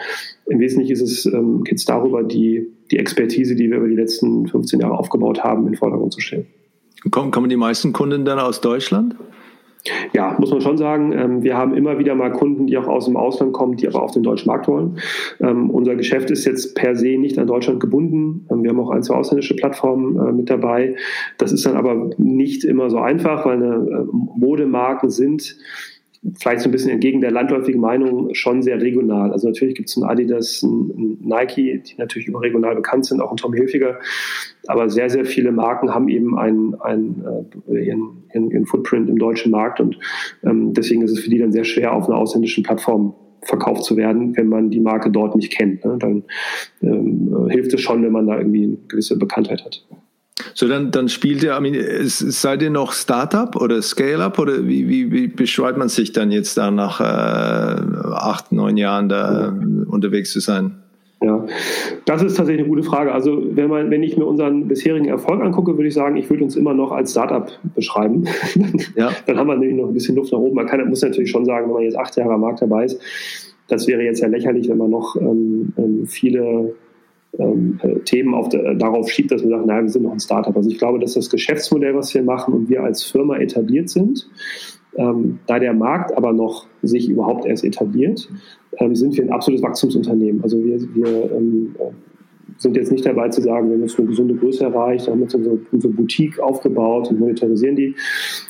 im 0.47 0.59
Wesentlichen 0.59 0.93
ist 0.93 1.01
es, 1.01 1.25
ähm, 1.25 1.63
geht 1.63 1.77
es 1.77 1.85
darüber, 1.85 2.23
die 2.23 2.67
die 2.91 2.99
Expertise, 2.99 3.55
die 3.55 3.69
wir 3.69 3.77
über 3.77 3.87
die 3.87 3.95
letzten 3.95 4.47
15 4.47 4.79
Jahre 4.79 4.97
aufgebaut 4.97 5.43
haben, 5.43 5.65
in 5.65 5.73
den 5.73 5.77
Vordergrund 5.77 6.13
zu 6.13 6.21
stellen. 6.21 6.47
Kommen, 7.11 7.31
kommen 7.31 7.49
die 7.49 7.57
meisten 7.57 7.93
Kunden 7.93 8.25
dann 8.25 8.39
aus 8.39 8.61
Deutschland? 8.61 9.15
Ja, 10.13 10.35
muss 10.39 10.51
man 10.51 10.61
schon 10.61 10.77
sagen. 10.77 11.13
Ähm, 11.13 11.43
wir 11.43 11.57
haben 11.57 11.73
immer 11.73 11.99
wieder 11.99 12.15
mal 12.15 12.31
Kunden, 12.31 12.67
die 12.67 12.77
auch 12.77 12.87
aus 12.87 13.05
dem 13.05 13.15
Ausland 13.15 13.53
kommen, 13.53 13.77
die 13.77 13.87
aber 13.87 14.01
auf 14.01 14.11
den 14.11 14.23
deutschen 14.23 14.47
Markt 14.47 14.67
wollen. 14.67 14.97
Ähm, 15.39 15.69
unser 15.69 15.95
Geschäft 15.95 16.29
ist 16.31 16.45
jetzt 16.45 16.75
per 16.75 16.95
se 16.95 17.17
nicht 17.17 17.37
an 17.37 17.47
Deutschland 17.47 17.79
gebunden. 17.79 18.45
Ähm, 18.51 18.63
wir 18.63 18.71
haben 18.71 18.79
auch 18.79 18.89
ein, 18.89 19.03
zwei 19.03 19.15
ausländische 19.15 19.55
Plattformen 19.55 20.17
äh, 20.17 20.31
mit 20.31 20.49
dabei. 20.49 20.95
Das 21.37 21.51
ist 21.51 21.65
dann 21.65 21.77
aber 21.77 22.09
nicht 22.17 22.63
immer 22.63 22.89
so 22.89 22.97
einfach, 22.97 23.45
weil 23.45 23.61
äh, 23.63 24.05
Modemarken 24.11 25.09
sind 25.09 25.57
vielleicht 26.39 26.61
so 26.61 26.69
ein 26.69 26.71
bisschen 26.71 26.91
entgegen 26.91 27.21
der 27.21 27.31
landläufigen 27.31 27.79
Meinung 27.79 28.33
schon 28.33 28.61
sehr 28.61 28.81
regional. 28.81 29.31
Also 29.31 29.47
natürlich 29.47 29.75
gibt 29.75 29.89
es 29.89 29.97
ein 29.97 30.03
Adidas, 30.03 30.63
ein, 30.63 31.17
Nike, 31.21 31.81
die 31.83 31.95
natürlich 31.97 32.27
überregional 32.27 32.75
bekannt 32.75 33.05
sind, 33.05 33.21
auch 33.21 33.31
ein 33.31 33.37
Tommy 33.37 33.57
Hilfiger. 33.57 33.99
Aber 34.67 34.89
sehr, 34.89 35.09
sehr 35.09 35.25
viele 35.25 35.51
Marken 35.51 35.93
haben 35.93 36.09
eben 36.09 36.37
einen, 36.37 36.75
einen, 36.81 37.23
äh, 37.69 37.85
ihren, 37.85 38.23
ihren, 38.33 38.51
ihren 38.51 38.65
Footprint 38.65 39.09
im 39.09 39.17
deutschen 39.17 39.51
Markt 39.51 39.79
und 39.79 39.97
ähm, 40.43 40.73
deswegen 40.73 41.01
ist 41.01 41.11
es 41.11 41.19
für 41.19 41.29
die 41.29 41.39
dann 41.39 41.51
sehr 41.51 41.63
schwer, 41.63 41.93
auf 41.93 42.07
einer 42.07 42.17
ausländischen 42.17 42.63
Plattform 42.63 43.13
verkauft 43.43 43.83
zu 43.83 43.95
werden, 43.95 44.35
wenn 44.35 44.47
man 44.47 44.69
die 44.69 44.79
Marke 44.79 45.09
dort 45.09 45.35
nicht 45.35 45.51
kennt. 45.51 45.85
Ne? 45.85 45.97
Dann 45.99 46.23
ähm, 46.81 47.47
hilft 47.49 47.73
es 47.73 47.81
schon, 47.81 48.03
wenn 48.03 48.11
man 48.11 48.27
da 48.27 48.37
irgendwie 48.37 48.63
eine 48.63 48.77
gewisse 48.87 49.17
Bekanntheit 49.17 49.63
hat. 49.63 49.85
So, 50.53 50.67
dann, 50.67 50.91
dann 50.91 51.09
spielt 51.09 51.43
ihr, 51.43 51.57
I 51.57 51.61
mean, 51.61 51.75
seid 52.05 52.61
ihr 52.61 52.69
noch 52.69 52.91
Startup 52.91 53.55
oder 53.55 53.81
Scale-Up 53.81 54.37
oder 54.39 54.67
wie, 54.67 54.87
wie, 54.87 55.11
wie 55.11 55.27
beschreibt 55.27 55.77
man 55.77 55.89
sich 55.89 56.11
dann 56.11 56.31
jetzt 56.31 56.57
da 56.57 56.71
nach 56.71 56.99
äh, 56.99 57.03
acht, 57.03 58.51
neun 58.51 58.77
Jahren 58.77 59.09
da 59.09 59.45
ja. 59.45 59.53
unterwegs 59.87 60.31
zu 60.31 60.39
sein? 60.39 60.75
Ja, 61.21 61.43
das 62.05 62.21
ist 62.21 62.37
tatsächlich 62.37 62.65
eine 62.65 62.69
gute 62.69 62.83
Frage. 62.83 63.11
Also 63.11 63.41
wenn 63.55 63.69
man, 63.69 63.89
wenn 63.89 64.03
ich 64.03 64.17
mir 64.17 64.25
unseren 64.25 64.67
bisherigen 64.67 65.05
Erfolg 65.05 65.41
angucke, 65.41 65.75
würde 65.75 65.87
ich 65.87 65.95
sagen, 65.95 66.15
ich 66.15 66.29
würde 66.29 66.43
uns 66.43 66.55
immer 66.55 66.75
noch 66.75 66.91
als 66.91 67.11
Startup 67.11 67.49
beschreiben. 67.73 68.25
Ja. 68.95 69.11
Dann 69.25 69.37
haben 69.37 69.47
wir 69.47 69.57
nämlich 69.57 69.77
noch 69.77 69.87
ein 69.87 69.93
bisschen 69.93 70.15
Luft 70.15 70.31
nach 70.31 70.39
oben. 70.39 70.55
Man 70.55 70.67
kann, 70.67 70.87
muss 70.87 71.01
natürlich 71.01 71.31
schon 71.31 71.45
sagen, 71.45 71.67
wenn 71.67 71.73
man 71.73 71.83
jetzt 71.83 71.97
acht 71.97 72.15
Jahre 72.17 72.33
am 72.33 72.41
Markt 72.41 72.61
dabei 72.61 72.85
ist, 72.85 73.01
das 73.67 73.87
wäre 73.87 74.03
jetzt 74.03 74.21
ja 74.21 74.27
lächerlich, 74.27 74.69
wenn 74.69 74.77
man 74.77 74.91
noch 74.91 75.15
ähm, 75.15 75.73
ähm 75.77 76.05
viele 76.05 76.39
äh, 76.39 76.73
Themen 78.05 78.33
auf 78.33 78.49
der, 78.49 78.73
darauf 78.75 79.11
schiebt, 79.11 79.31
dass 79.31 79.43
wir 79.43 79.49
sagen, 79.49 79.67
naja, 79.67 79.83
wir 79.83 79.89
sind 79.89 80.03
noch 80.03 80.11
ein 80.11 80.19
Startup. 80.19 80.55
Also 80.55 80.69
ich 80.69 80.79
glaube, 80.79 80.97
dass 80.97 81.13
das 81.13 81.29
Geschäftsmodell, 81.29 81.93
was 81.93 82.13
wir 82.13 82.23
machen 82.23 82.53
und 82.53 82.69
wir 82.69 82.83
als 82.83 83.03
Firma 83.03 83.37
etabliert 83.37 83.89
sind, 83.89 84.27
ähm, 84.95 85.39
da 85.45 85.59
der 85.59 85.73
Markt 85.73 86.15
aber 86.17 86.33
noch 86.33 86.65
sich 86.81 87.09
überhaupt 87.09 87.45
erst 87.45 87.63
etabliert, 87.63 88.27
ähm, 88.79 88.95
sind 88.95 89.15
wir 89.15 89.23
ein 89.23 89.31
absolutes 89.31 89.63
Wachstumsunternehmen. 89.63 90.41
Also 90.41 90.63
wir, 90.63 90.79
wir 90.95 91.31
ähm, 91.31 91.75
sind 92.57 92.75
jetzt 92.75 92.91
nicht 92.91 93.05
dabei 93.05 93.29
zu 93.29 93.41
sagen, 93.41 93.69
wir 93.69 93.75
haben 93.75 93.83
jetzt 93.83 93.99
eine 93.99 94.07
gesunde 94.07 94.35
Größe 94.35 94.63
erreicht, 94.63 95.07
haben 95.07 95.21
jetzt 95.21 95.35
unsere, 95.35 95.59
unsere 95.71 95.93
Boutique 95.93 96.39
aufgebaut 96.39 97.09
und 97.09 97.19
monetarisieren 97.19 97.75
die, 97.75 97.95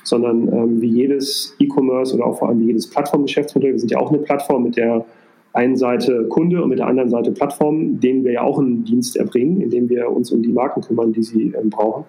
sondern 0.04 0.48
ähm, 0.48 0.82
wie 0.82 0.90
jedes 0.90 1.56
E-Commerce 1.60 2.16
oder 2.16 2.26
auch 2.26 2.40
vor 2.40 2.50
allem 2.50 2.62
wie 2.62 2.68
jedes 2.68 2.88
Plattformgeschäftsmodell, 2.90 3.74
wir 3.74 3.80
sind 3.80 3.92
ja 3.92 4.00
auch 4.00 4.12
eine 4.12 4.20
Plattform, 4.20 4.64
mit 4.64 4.78
der 4.78 5.06
einen 5.58 5.76
Seite 5.76 6.28
Kunde 6.30 6.62
und 6.62 6.70
mit 6.70 6.78
der 6.78 6.86
anderen 6.86 7.10
Seite 7.10 7.32
Plattform, 7.32 8.00
denen 8.00 8.24
wir 8.24 8.34
ja 8.34 8.42
auch 8.44 8.60
einen 8.60 8.84
Dienst 8.84 9.18
erbringen, 9.18 9.60
indem 9.60 9.90
wir 9.90 10.10
uns 10.10 10.32
um 10.32 10.44
die 10.44 10.52
Marken 10.52 10.82
kümmern, 10.82 11.12
die 11.14 11.24
sie 11.24 11.52
ähm, 11.60 11.72
brauchen, 11.72 12.06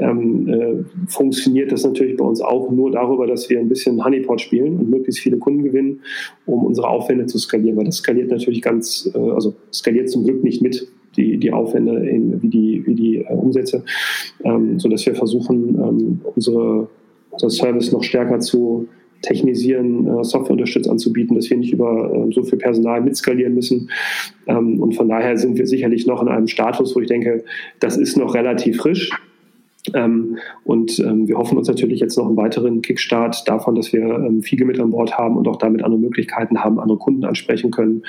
ähm, 0.00 0.48
äh, 0.48 0.84
funktioniert 1.06 1.70
das 1.70 1.84
natürlich 1.84 2.16
bei 2.16 2.24
uns 2.24 2.40
auch 2.40 2.72
nur 2.72 2.90
darüber, 2.90 3.28
dass 3.28 3.48
wir 3.48 3.60
ein 3.60 3.68
bisschen 3.68 4.04
Honeypot 4.04 4.40
spielen 4.40 4.78
und 4.78 4.90
möglichst 4.90 5.22
viele 5.22 5.38
Kunden 5.38 5.62
gewinnen, 5.62 6.00
um 6.44 6.64
unsere 6.64 6.88
Aufwände 6.88 7.26
zu 7.26 7.38
skalieren, 7.38 7.76
weil 7.76 7.84
das 7.84 7.98
skaliert 7.98 8.30
natürlich 8.30 8.60
ganz, 8.60 9.08
äh, 9.14 9.18
also 9.18 9.54
skaliert 9.72 10.10
zum 10.10 10.24
Glück 10.24 10.42
nicht 10.42 10.60
mit 10.60 10.88
die, 11.16 11.38
die 11.38 11.52
Aufwände 11.52 12.04
in, 12.08 12.42
wie 12.42 12.48
die, 12.48 12.82
wie 12.84 12.94
die 12.94 13.16
äh, 13.18 13.32
Umsätze, 13.32 13.84
ähm, 14.42 14.80
sodass 14.80 15.06
wir 15.06 15.14
versuchen, 15.14 15.76
ähm, 15.76 16.20
unsere, 16.34 16.88
unser 17.30 17.50
Service 17.50 17.92
noch 17.92 18.02
stärker 18.02 18.40
zu 18.40 18.88
technisieren, 19.22 20.06
äh, 20.06 20.24
Software 20.24 20.52
unterstützt 20.52 20.88
anzubieten, 20.88 21.36
dass 21.36 21.48
wir 21.48 21.56
nicht 21.56 21.72
über 21.72 22.12
äh, 22.12 22.32
so 22.32 22.42
viel 22.42 22.58
Personal 22.58 23.00
mitskalieren 23.00 23.54
müssen. 23.54 23.90
Ähm, 24.46 24.80
und 24.82 24.94
von 24.94 25.08
daher 25.08 25.36
sind 25.36 25.56
wir 25.56 25.66
sicherlich 25.66 26.06
noch 26.06 26.20
in 26.22 26.28
einem 26.28 26.48
Status, 26.48 26.94
wo 26.94 27.00
ich 27.00 27.08
denke, 27.08 27.44
das 27.80 27.96
ist 27.96 28.16
noch 28.16 28.34
relativ 28.34 28.78
frisch. 28.78 29.10
Ähm, 29.94 30.38
und 30.64 30.98
ähm, 31.00 31.26
wir 31.26 31.36
hoffen 31.36 31.58
uns 31.58 31.66
natürlich 31.66 32.00
jetzt 32.00 32.16
noch 32.16 32.26
einen 32.26 32.36
weiteren 32.36 32.82
Kickstart 32.82 33.48
davon, 33.48 33.74
dass 33.74 33.92
wir 33.92 34.02
ähm, 34.02 34.42
Fiege 34.42 34.64
mit 34.64 34.78
an 34.78 34.90
Bord 34.90 35.18
haben 35.18 35.36
und 35.36 35.48
auch 35.48 35.56
damit 35.56 35.82
andere 35.82 36.00
Möglichkeiten 36.00 36.62
haben, 36.62 36.78
andere 36.78 36.98
Kunden 36.98 37.24
ansprechen 37.24 37.70
können, 37.72 38.02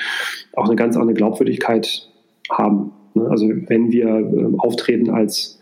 auch 0.53 0.65
eine 0.65 0.75
ganz 0.75 0.95
andere 0.95 1.15
Glaubwürdigkeit 1.15 2.09
haben. 2.51 2.91
Ne? 3.15 3.27
Also 3.27 3.49
wenn 3.49 3.91
wir 3.91 4.07
ähm, 4.07 4.59
auftreten 4.59 5.09
als 5.09 5.59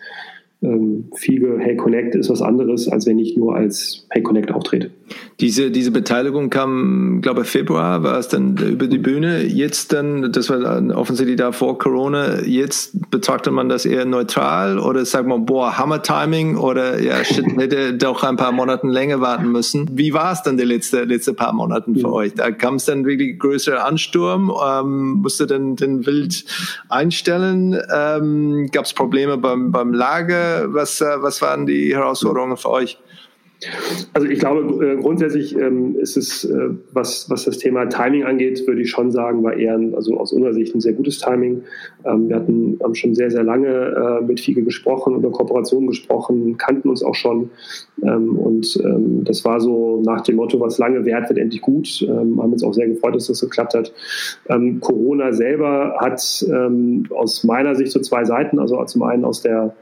ähm, 0.62 1.10
Fiege, 1.16 1.58
Hey 1.60 1.78
Connect 1.78 2.16
ist 2.16 2.30
was 2.30 2.42
anderes, 2.42 2.88
als 2.90 3.06
wenn 3.06 3.20
ich 3.20 3.38
nur 3.38 3.56
als 3.56 4.06
Hey 4.10 4.22
Connect 4.22 4.52
auftrete. 4.52 4.92
Diese, 5.39 5.71
diese 5.71 5.91
Beteiligung 5.91 6.50
kam, 6.50 7.21
glaube 7.21 7.41
ich, 7.41 7.47
Februar, 7.47 8.04
war 8.04 8.19
es 8.19 8.28
dann 8.28 8.58
über 8.58 8.88
die 8.88 8.97
Bühne. 8.97 9.43
Jetzt 9.43 9.91
dann, 9.91 10.32
das 10.32 10.50
war 10.50 10.82
offensichtlich 10.95 11.38
da 11.38 11.52
vor 11.52 11.80
Corona, 11.80 12.41
jetzt 12.41 13.10
betrachtet 13.10 13.54
man 13.54 13.67
das 13.67 13.86
eher 13.86 14.06
neutral 14.06 14.78
oder 14.78 15.04
sagt 15.06 15.28
man, 15.28 15.45
boah, 15.45 15.78
Hammer-Timing 15.78 16.58
oder 16.58 17.02
ja, 17.02 17.24
shit, 17.24 17.45
hätte 17.58 17.93
doch 17.95 18.24
ein 18.24 18.38
paar 18.38 18.52
Monate 18.52 18.88
länger 18.88 19.21
warten 19.21 19.52
müssen. 19.52 19.88
Wie 19.91 20.13
war 20.13 20.32
es 20.34 20.43
dann 20.43 20.58
die 20.58 20.63
letzte, 20.63 21.06
letzte 21.06 21.34
paar 21.34 21.54
Monate 21.54 21.91
für 21.93 22.00
ja. 22.02 22.08
euch? 22.10 22.34
Da 22.36 22.52
kam 22.52 22.76
es 22.76 22.86
dann 22.86 23.06
wirklich 23.06 23.39
größer 23.39 23.84
Ansturm, 23.86 24.52
ähm, 24.63 25.21
musste 25.21 25.47
dann 25.47 25.76
den 25.76 26.06
Wild 26.06 26.45
einstellen, 26.89 27.80
ähm, 27.93 28.69
gab 28.71 28.86
es 28.86 28.93
Probleme 28.93 29.38
beim, 29.38 29.71
beim 29.71 29.93
Lager, 29.93 30.74
was, 30.74 31.02
äh, 31.02 31.06
was 31.17 31.41
waren 31.41 31.65
die 31.65 31.95
Herausforderungen 31.95 32.58
für 32.58 32.69
euch? 32.69 32.97
Also 34.13 34.28
ich 34.28 34.39
glaube, 34.39 34.84
äh, 34.86 34.97
grundsätzlich 34.97 35.56
ähm, 35.56 35.95
ist 36.00 36.17
es, 36.17 36.45
äh, 36.45 36.69
was, 36.93 37.30
was 37.30 37.45
das 37.45 37.60
Thema 37.60 37.86
Timing 37.86 38.24
angeht, 38.24 38.65
würde 38.65 38.82
ich 38.82 38.89
schon 38.89 39.12
sagen, 39.12 39.43
war 39.43 39.54
eher, 39.54 39.80
also 39.95 40.17
aus 40.17 40.34
unserer 40.34 40.54
Sicht 40.54 40.74
ein 40.74 40.82
sehr 40.82 40.93
gutes 40.93 41.19
Timing. 41.19 41.62
Ähm, 42.04 42.28
wir 42.28 42.38
hatten, 42.38 42.80
haben 42.82 42.95
schon 42.95 43.13
sehr, 43.13 43.30
sehr 43.30 43.43
lange 43.43 43.67
äh, 43.67 44.26
mit 44.26 44.39
Fiege 44.39 44.63
gesprochen, 44.63 45.15
über 45.15 45.32
Kooperationen 45.32 45.88
gesprochen, 45.88 46.58
kannten 46.58 46.89
uns 46.89 47.04
auch 47.04 47.13
schon. 47.13 47.52
Ähm, 48.02 48.36
und 48.38 48.62
das 49.24 49.45
war 49.45 49.60
so 49.60 50.02
nach 50.04 50.21
dem 50.21 50.38
Motto, 50.38 50.60
was 50.60 50.78
lange 50.78 51.06
währt, 51.06 51.30
wird 51.30 51.39
endlich 51.39 51.62
gut. 51.62 51.88
Haben 52.08 52.38
uns 52.39 52.63
auch 52.63 52.74
sehr 52.74 52.88
gefreut, 52.88 53.15
dass 53.15 53.28
das 53.28 53.41
geklappt 53.41 53.74
hat. 53.74 53.93
Corona 54.80 55.34
selber 55.34 55.97
hat 56.00 56.19
aus 57.10 57.43
meiner 57.43 57.76
Sicht 57.76 57.91
so 57.91 58.00
zwei 58.00 58.24
Seiten. 58.24 58.60
Also 58.60 58.84
zum 58.86 59.04
einen 59.04 59.26
aus 59.26 59.41
der 59.41 59.76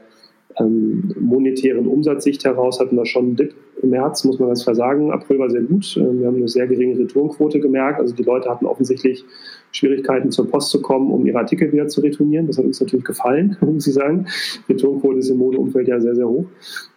ähm, 0.58 1.14
monetären 1.18 1.86
Umsatzsicht 1.86 2.44
heraus 2.44 2.80
hatten 2.80 2.96
wir 2.96 3.06
schon 3.06 3.24
einen 3.24 3.36
Dip 3.36 3.54
im 3.82 3.90
März, 3.90 4.24
muss 4.24 4.38
man 4.38 4.48
ganz 4.48 4.62
klar 4.62 4.74
sagen. 4.74 5.10
April 5.10 5.38
war 5.38 5.50
sehr 5.50 5.62
gut. 5.62 5.96
Ähm, 5.96 6.20
wir 6.20 6.26
haben 6.26 6.36
eine 6.36 6.48
sehr 6.48 6.66
geringe 6.66 6.98
Returnquote 6.98 7.60
gemerkt. 7.60 8.00
Also 8.00 8.14
die 8.14 8.22
Leute 8.22 8.50
hatten 8.50 8.66
offensichtlich 8.66 9.24
Schwierigkeiten 9.72 10.30
zur 10.30 10.48
Post 10.48 10.70
zu 10.70 10.82
kommen, 10.82 11.10
um 11.10 11.26
ihre 11.26 11.38
Artikel 11.38 11.72
wieder 11.72 11.88
zu 11.88 12.00
retournieren. 12.00 12.46
Das 12.46 12.58
hat 12.58 12.64
uns 12.64 12.80
natürlich 12.80 13.04
gefallen, 13.04 13.56
muss 13.64 13.86
ich 13.86 13.94
sagen. 13.94 14.26
Returnquote 14.68 15.18
ist 15.18 15.30
im 15.30 15.38
Modeumfeld 15.38 15.88
ja 15.88 16.00
sehr, 16.00 16.14
sehr 16.14 16.28
hoch. 16.28 16.46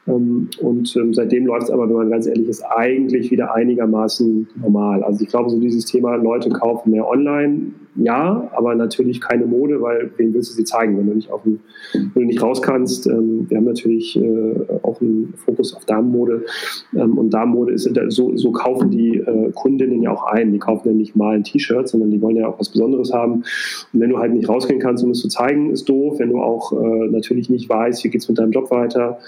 Ähm, 0.08 0.50
und 0.60 0.96
ähm, 0.96 1.14
seitdem 1.14 1.46
läuft 1.46 1.64
es 1.64 1.72
aber, 1.72 1.88
wenn 1.88 1.96
man 1.96 2.10
ganz 2.10 2.28
ehrlich 2.28 2.48
ist, 2.48 2.64
eigentlich 2.64 3.32
wieder 3.32 3.54
einigermaßen 3.54 4.48
normal. 4.62 5.04
Also 5.04 5.24
ich 5.24 5.30
glaube, 5.30 5.50
so 5.50 5.60
dieses 5.60 5.86
Thema, 5.86 6.16
Leute 6.16 6.50
kaufen 6.50 6.92
mehr 6.92 7.08
online, 7.08 7.74
ja, 7.96 8.50
aber 8.56 8.76
natürlich 8.76 9.22
keine 9.22 9.46
Mode, 9.46 9.82
weil 9.82 10.12
wem 10.18 10.34
willst 10.34 10.52
du 10.52 10.56
sie 10.56 10.64
zeigen, 10.64 10.98
wenn 10.98 11.08
du 11.08 11.14
nicht, 11.14 11.32
auf 11.32 11.44
dem, 11.44 11.60
wenn 11.94 12.24
du 12.24 12.28
nicht 12.28 12.42
raus 12.42 12.62
kannst. 12.62 13.08
Ähm, 13.08 13.46
wir 13.50 13.58
haben 13.58 13.66
natürlich 13.66 14.16
äh, 14.16 14.56
auch 14.82 15.00
einen 15.00 15.34
Fokus 15.38 15.76
auf 15.76 15.86
Damenmode 15.86 16.46
und 16.94 17.34
Damenmode 17.34 17.74
ist 17.74 17.90
so, 18.10 18.36
so 18.36 18.52
kaufen 18.52 18.92
die 18.92 19.18
äh, 19.18 19.52
Kundinnen 19.54 20.02
ja 20.02 20.12
auch 20.12 20.24
ein. 20.24 20.52
Die 20.52 20.60
kaufen 20.60 20.88
ja 20.88 20.94
nicht 20.94 21.16
mal 21.16 21.36
ein 21.36 21.44
T-Shirt, 21.44 21.88
sondern 21.88 22.12
die 22.12 22.22
wollen 22.22 22.36
ja 22.36 22.48
auch 22.48 22.60
was 22.60 22.70
Besonderes 22.70 23.14
haben. 23.14 23.44
Und 23.94 24.00
wenn 24.00 24.10
du 24.10 24.18
halt 24.18 24.34
nicht 24.34 24.50
rausgehen 24.50 24.80
kannst, 24.80 25.04
um 25.04 25.12
es 25.12 25.20
zu 25.20 25.28
zeigen, 25.28 25.72
ist 25.72 25.88
doof. 25.90 26.20
Wenn 26.20 26.30
du 26.30 26.42
auch 26.42 26.72
äh, 26.74 27.08
natürlich 27.10 27.50
nicht 27.50 27.70
weißt, 27.70 28.04
wie 28.04 28.10
geht 28.10 28.22
es 28.22 28.30
mit 28.30 28.38
deinem 28.38 28.52
Job 28.52 28.72
weiter, 28.72 29.20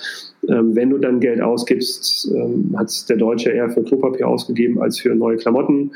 ähm, 0.49 0.75
wenn 0.75 0.89
du 0.89 0.97
dann 0.97 1.19
Geld 1.19 1.41
ausgibst, 1.41 2.31
ähm, 2.33 2.75
hat 2.77 3.09
der 3.09 3.17
Deutsche 3.17 3.51
eher 3.51 3.69
für 3.69 3.83
Klopapier 3.83 4.27
ausgegeben 4.27 4.81
als 4.81 4.99
für 4.99 5.15
neue 5.15 5.37
Klamotten. 5.37 5.91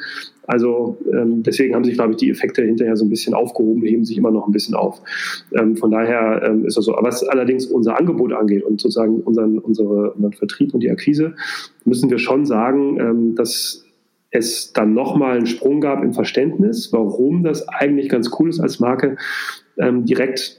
Also 0.47 0.97
ähm, 1.13 1.43
deswegen 1.43 1.75
haben 1.75 1.83
sich, 1.83 1.93
glaube 1.93 2.11
ich, 2.11 2.17
die 2.17 2.29
Effekte 2.29 2.63
hinterher 2.63 2.95
so 2.95 3.05
ein 3.05 3.09
bisschen 3.09 3.33
aufgehoben, 3.33 3.83
heben 3.83 4.05
sich 4.05 4.17
immer 4.17 4.31
noch 4.31 4.47
ein 4.47 4.51
bisschen 4.51 4.75
auf. 4.75 5.01
Ähm, 5.53 5.75
von 5.75 5.91
daher 5.91 6.41
ähm, 6.43 6.65
ist 6.65 6.77
das 6.77 6.85
so. 6.85 6.95
Was 6.99 7.23
allerdings 7.23 7.67
unser 7.67 7.99
Angebot 7.99 8.33
angeht 8.33 8.63
und 8.63 8.81
sozusagen 8.81 9.21
unseren, 9.21 9.59
unsere, 9.59 10.11
unseren 10.13 10.33
Vertrieb 10.33 10.73
und 10.73 10.81
die 10.81 10.89
Akquise, 10.89 11.35
müssen 11.85 12.09
wir 12.09 12.17
schon 12.17 12.45
sagen, 12.45 12.99
ähm, 12.99 13.35
dass 13.35 13.85
es 14.31 14.73
dann 14.73 14.93
nochmal 14.93 15.37
einen 15.37 15.47
Sprung 15.47 15.81
gab 15.81 16.03
im 16.03 16.13
Verständnis, 16.13 16.93
warum 16.93 17.43
das 17.43 17.67
eigentlich 17.67 18.09
ganz 18.09 18.29
cool 18.39 18.49
ist 18.49 18.59
als 18.59 18.79
Marke, 18.79 19.17
ähm, 19.77 20.05
direkt 20.05 20.58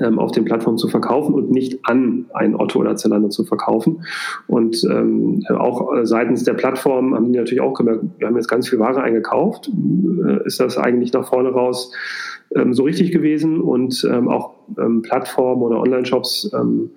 ähm, 0.00 0.18
auf 0.18 0.32
den 0.32 0.44
Plattformen 0.44 0.78
zu 0.78 0.88
verkaufen 0.88 1.34
und 1.34 1.50
nicht 1.50 1.78
an 1.84 2.26
ein 2.34 2.56
Otto 2.56 2.80
oder 2.80 2.96
Zalando 2.96 3.28
zu 3.28 3.44
verkaufen. 3.44 4.02
Und 4.48 4.82
ähm, 4.84 5.44
auch 5.48 5.94
äh, 5.94 6.04
seitens 6.04 6.42
der 6.42 6.54
Plattform 6.54 7.14
haben 7.14 7.32
die 7.32 7.38
natürlich 7.38 7.60
auch 7.60 7.74
gemerkt, 7.74 8.02
wir 8.18 8.26
haben 8.26 8.36
jetzt 8.36 8.48
ganz 8.48 8.68
viel 8.68 8.80
Ware 8.80 9.02
eingekauft. 9.02 9.68
Äh, 9.68 10.44
ist 10.44 10.58
das 10.58 10.76
eigentlich 10.76 11.12
nach 11.12 11.28
vorne 11.28 11.50
raus 11.50 11.92
ähm, 12.54 12.74
so 12.74 12.82
richtig 12.82 13.12
gewesen? 13.12 13.60
Und 13.60 14.06
ähm, 14.10 14.28
auch 14.28 14.55
Plattformen 15.02 15.62
oder 15.62 15.80
Online-Shops 15.80 16.50
ähm, 16.54 16.90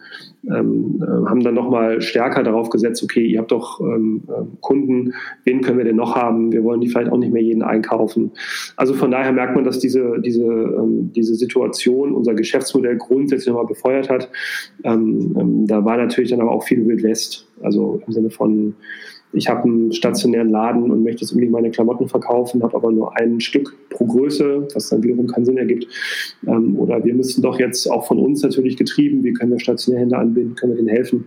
ähm, 0.48 1.04
äh, 1.04 1.30
haben 1.30 1.44
dann 1.44 1.54
nochmal 1.54 2.02
stärker 2.02 2.44
darauf 2.44 2.70
gesetzt, 2.70 3.04
okay, 3.04 3.26
ihr 3.26 3.40
habt 3.40 3.52
doch 3.52 3.80
ähm, 3.82 4.24
ähm, 4.36 4.58
Kunden, 4.62 5.14
wen 5.44 5.62
können 5.62 5.78
wir 5.78 5.86
denn 5.86 5.98
noch 5.98 6.16
haben? 6.16 6.52
Wir 6.52 6.64
wollen 6.64 6.82
die 6.82 6.88
vielleicht 6.88 7.12
auch 7.12 7.18
nicht 7.18 7.34
mehr 7.34 7.42
jeden 7.42 7.62
einkaufen. 7.62 8.32
Also 8.76 8.94
von 8.94 9.12
daher 9.12 9.32
merkt 9.32 9.56
man, 9.56 9.66
dass 9.66 9.80
diese, 9.80 10.20
diese, 10.20 10.44
ähm, 10.44 11.12
diese 11.14 11.36
Situation 11.36 12.14
unser 12.14 12.34
Geschäftsmodell 12.34 12.98
grundsätzlich 12.98 13.48
nochmal 13.48 13.68
befeuert 13.68 14.10
hat. 14.10 14.30
Ähm, 14.84 15.36
ähm, 15.38 15.68
da 15.68 15.84
war 15.84 15.98
natürlich 15.98 16.32
dann 16.32 16.42
aber 16.42 16.52
auch 16.52 16.64
viel 16.64 16.88
Wild 16.88 17.04
West, 17.04 17.48
also 17.62 18.02
im 18.06 18.14
Sinne 18.14 18.30
von 18.30 18.76
ich 19.32 19.48
habe 19.48 19.64
einen 19.64 19.94
stationären 19.94 20.50
Laden 20.50 20.90
und 20.90 21.04
möchte 21.04 21.22
jetzt 21.22 21.32
unbedingt 21.32 21.54
meine 21.54 21.70
Klamotten 21.70 22.08
verkaufen, 22.08 22.64
habe 22.64 22.76
aber 22.76 22.92
nur 22.92 23.16
ein 23.18 23.40
Stück 23.40 23.76
pro 23.90 24.06
Größe, 24.06 24.68
was 24.74 24.90
dann 24.90 25.04
wiederum 25.04 25.28
keinen 25.28 25.46
Sinn 25.46 25.58
ergibt. 25.58 25.88
Ähm, 26.48 26.78
oder 26.80 27.04
wir 27.04 27.14
müssen 27.14 27.44
doch 27.44 27.60
jetzt 27.60 27.90
auch 27.92 28.08
von 28.08 28.18
uns 28.18 28.42
natürlich 28.42 28.76
getrieben, 28.76 29.24
wie 29.24 29.34
können 29.34 29.52
wir 29.52 29.60
stationäre 29.60 30.02
Hände 30.02 30.18
anbinden, 30.18 30.56
können 30.56 30.74
wir 30.74 30.78
denen 30.78 30.90
helfen. 30.90 31.26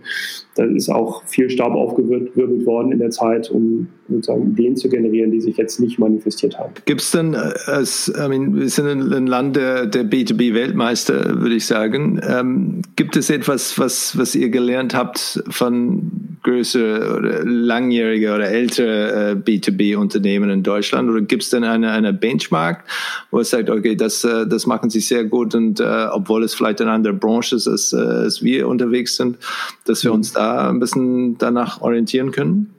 Da 0.55 0.65
ist 0.65 0.89
auch 0.89 1.23
viel 1.25 1.49
Staub 1.49 1.73
aufgewirbelt 1.73 2.65
worden 2.65 2.91
in 2.91 2.99
der 2.99 3.11
Zeit, 3.11 3.49
um 3.49 3.87
sozusagen 4.09 4.51
Ideen 4.51 4.75
zu 4.75 4.89
generieren, 4.89 5.31
die 5.31 5.41
sich 5.41 5.57
jetzt 5.57 5.79
nicht 5.79 5.99
manifestiert 5.99 6.57
haben. 6.57 6.73
Gibt 6.85 7.01
es 7.01 7.11
denn, 7.11 7.33
äh, 7.33 7.53
als, 7.65 8.11
I 8.15 8.27
mean, 8.27 8.55
wir 8.55 8.69
sind 8.69 8.87
ein 8.87 9.27
Land 9.27 9.55
der, 9.55 9.85
der 9.85 10.03
B2B-Weltmeister, 10.03 11.41
würde 11.41 11.55
ich 11.55 11.65
sagen. 11.65 12.19
Ähm, 12.27 12.81
gibt 12.95 13.15
es 13.15 13.29
etwas, 13.29 13.79
was, 13.79 14.17
was 14.17 14.35
ihr 14.35 14.49
gelernt 14.49 14.93
habt 14.93 15.43
von 15.49 16.37
größere 16.43 17.17
oder 17.17 17.45
langjährige 17.45 18.33
oder 18.33 18.49
ältere 18.49 19.31
äh, 19.31 19.35
B2B-Unternehmen 19.35 20.49
in 20.49 20.63
Deutschland? 20.63 21.09
Oder 21.09 21.21
gibt 21.21 21.43
es 21.43 21.49
denn 21.49 21.63
eine, 21.63 21.91
eine 21.91 22.13
Benchmark, 22.13 22.83
wo 23.31 23.39
es 23.39 23.49
sagt, 23.49 23.69
okay, 23.69 23.95
das, 23.95 24.23
äh, 24.23 24.45
das 24.47 24.65
machen 24.67 24.89
sie 24.89 24.99
sehr 24.99 25.23
gut 25.23 25.55
und 25.55 25.79
äh, 25.79 26.07
obwohl 26.11 26.43
es 26.43 26.53
vielleicht 26.53 26.81
in 26.81 26.87
einer 26.87 27.13
Branche 27.13 27.55
ist, 27.55 27.67
als, 27.67 27.93
äh, 27.93 27.97
als 27.97 28.43
wir 28.43 28.67
unterwegs 28.67 29.15
sind, 29.15 29.37
dass 29.85 30.03
wir 30.03 30.13
uns 30.13 30.33
da 30.33 30.69
ein 30.69 30.79
bisschen 30.79 31.37
danach 31.37 31.81
orientieren 31.81 32.31
können? 32.31 32.73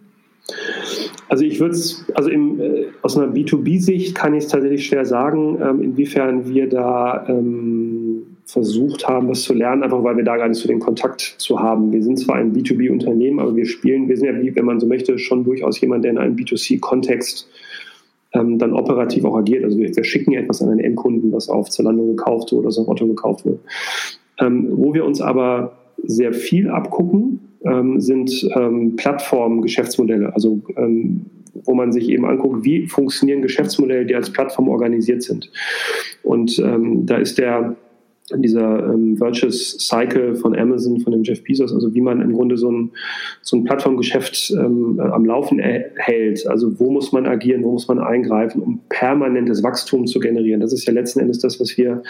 Also 1.29 1.45
ich 1.45 1.59
würde 1.59 1.75
es, 1.75 2.05
also 2.15 2.31
im, 2.31 2.61
äh, 2.61 2.87
aus 3.03 3.17
einer 3.17 3.33
B2B-Sicht 3.33 4.15
kann 4.15 4.35
ich 4.35 4.45
es 4.45 4.51
tatsächlich 4.51 4.87
schwer 4.87 5.05
sagen, 5.05 5.59
ähm, 5.63 5.83
inwiefern 5.83 6.49
wir 6.49 6.69
da 6.69 7.27
ähm, 7.29 8.37
versucht 8.45 9.09
haben, 9.09 9.29
das 9.29 9.43
zu 9.43 9.55
lernen, 9.55 9.83
einfach 9.83 10.05
weil 10.05 10.17
wir 10.17 10.25
da 10.25 10.37
gar 10.37 10.49
nicht 10.49 10.61
so 10.61 10.69
den 10.69 10.81
Kontakt 10.81 11.21
zu 11.21 11.61
haben. 11.61 11.93
Wir 11.93 12.03
sind 12.03 12.19
zwar 12.19 12.37
ein 12.37 12.55
B2B-Unternehmen, 12.55 13.41
aber 13.41 13.57
wir 13.57 13.65
spielen, 13.65 14.09
wir 14.09 14.17
sind 14.17 14.27
ja, 14.27 14.41
wie, 14.41 14.55
wenn 14.55 14.67
man 14.67 14.81
so 14.81 14.87
möchte, 14.87 15.19
schon 15.19 15.45
durchaus 15.45 15.81
jemand, 15.81 16.05
der 16.05 16.13
in 16.13 16.19
einem 16.19 16.37
B2C-Kontext 16.37 17.49
ähm, 18.35 18.59
dann 18.59 18.75
operativ 18.75 19.25
auch 19.25 19.37
agiert. 19.37 19.65
Also 19.65 19.79
wir, 19.79 19.95
wir, 19.95 20.05
schicken 20.05 20.33
ja 20.33 20.41
etwas 20.41 20.61
an 20.61 20.69
einen 20.69 20.81
Endkunden, 20.81 21.33
was 21.33 21.49
auf 21.49 21.71
Zalando 21.71 22.05
gekauft 22.07 22.53
oder 22.53 22.71
so 22.71 22.83
auf 22.83 22.89
Otto 22.89 23.07
gekauft 23.07 23.47
wird. 23.47 23.61
Ähm, 24.41 24.69
wo 24.73 24.93
wir 24.93 25.05
uns 25.05 25.21
aber 25.21 25.79
sehr 26.03 26.35
viel 26.35 26.69
abgucken, 26.69 27.41
ähm, 27.65 28.01
sind 28.01 28.49
ähm, 28.55 28.97
Plattform-Geschäftsmodelle. 28.97 30.33
Also 30.35 30.63
ähm, 30.77 31.27
wo 31.65 31.75
man 31.75 31.93
sich 31.93 32.09
eben 32.09 32.25
anguckt, 32.27 32.65
wie 32.65 32.87
funktionieren 32.87 33.43
Geschäftsmodelle, 33.43 34.07
die 34.07 34.15
als 34.15 34.31
Plattform 34.31 34.69
organisiert 34.69 35.23
sind. 35.23 35.51
Und 36.23 36.59
ähm, 36.59 37.07
da 37.07 37.17
ist 37.17 37.39
der 37.39 37.77
dieser 38.33 38.87
ähm, 38.87 39.21
Virtuous 39.21 39.77
Cycle 39.79 40.35
von 40.35 40.57
Amazon, 40.57 41.01
von 41.01 41.13
dem 41.13 41.25
Jeff 41.25 41.45
Bezos, 41.45 41.75
also 41.75 41.93
wie 41.95 42.01
man 42.01 42.23
im 42.23 42.33
Grunde 42.33 42.57
so 42.57 42.71
ein, 42.71 42.93
so 43.43 43.57
ein 43.57 43.65
Plattformgeschäft 43.65 44.51
ähm, 44.53 44.99
am 44.99 45.27
Laufen 45.27 45.59
hält. 45.59 46.47
Also 46.47 46.79
wo 46.81 46.91
muss 46.91 47.13
man 47.13 47.27
agieren, 47.27 47.63
wo 47.63 47.73
muss 47.73 47.87
man 47.87 47.99
eingreifen, 47.99 48.63
um 48.63 48.81
permanentes 48.89 49.63
Wachstum 49.63 50.07
zu 50.07 50.21
generieren. 50.21 50.61
Das 50.61 50.73
ist 50.73 50.87
ja 50.87 50.95
letzten 50.95 51.21
Endes 51.21 51.39
das, 51.39 51.61
was 51.61 51.77
wir 51.77 52.03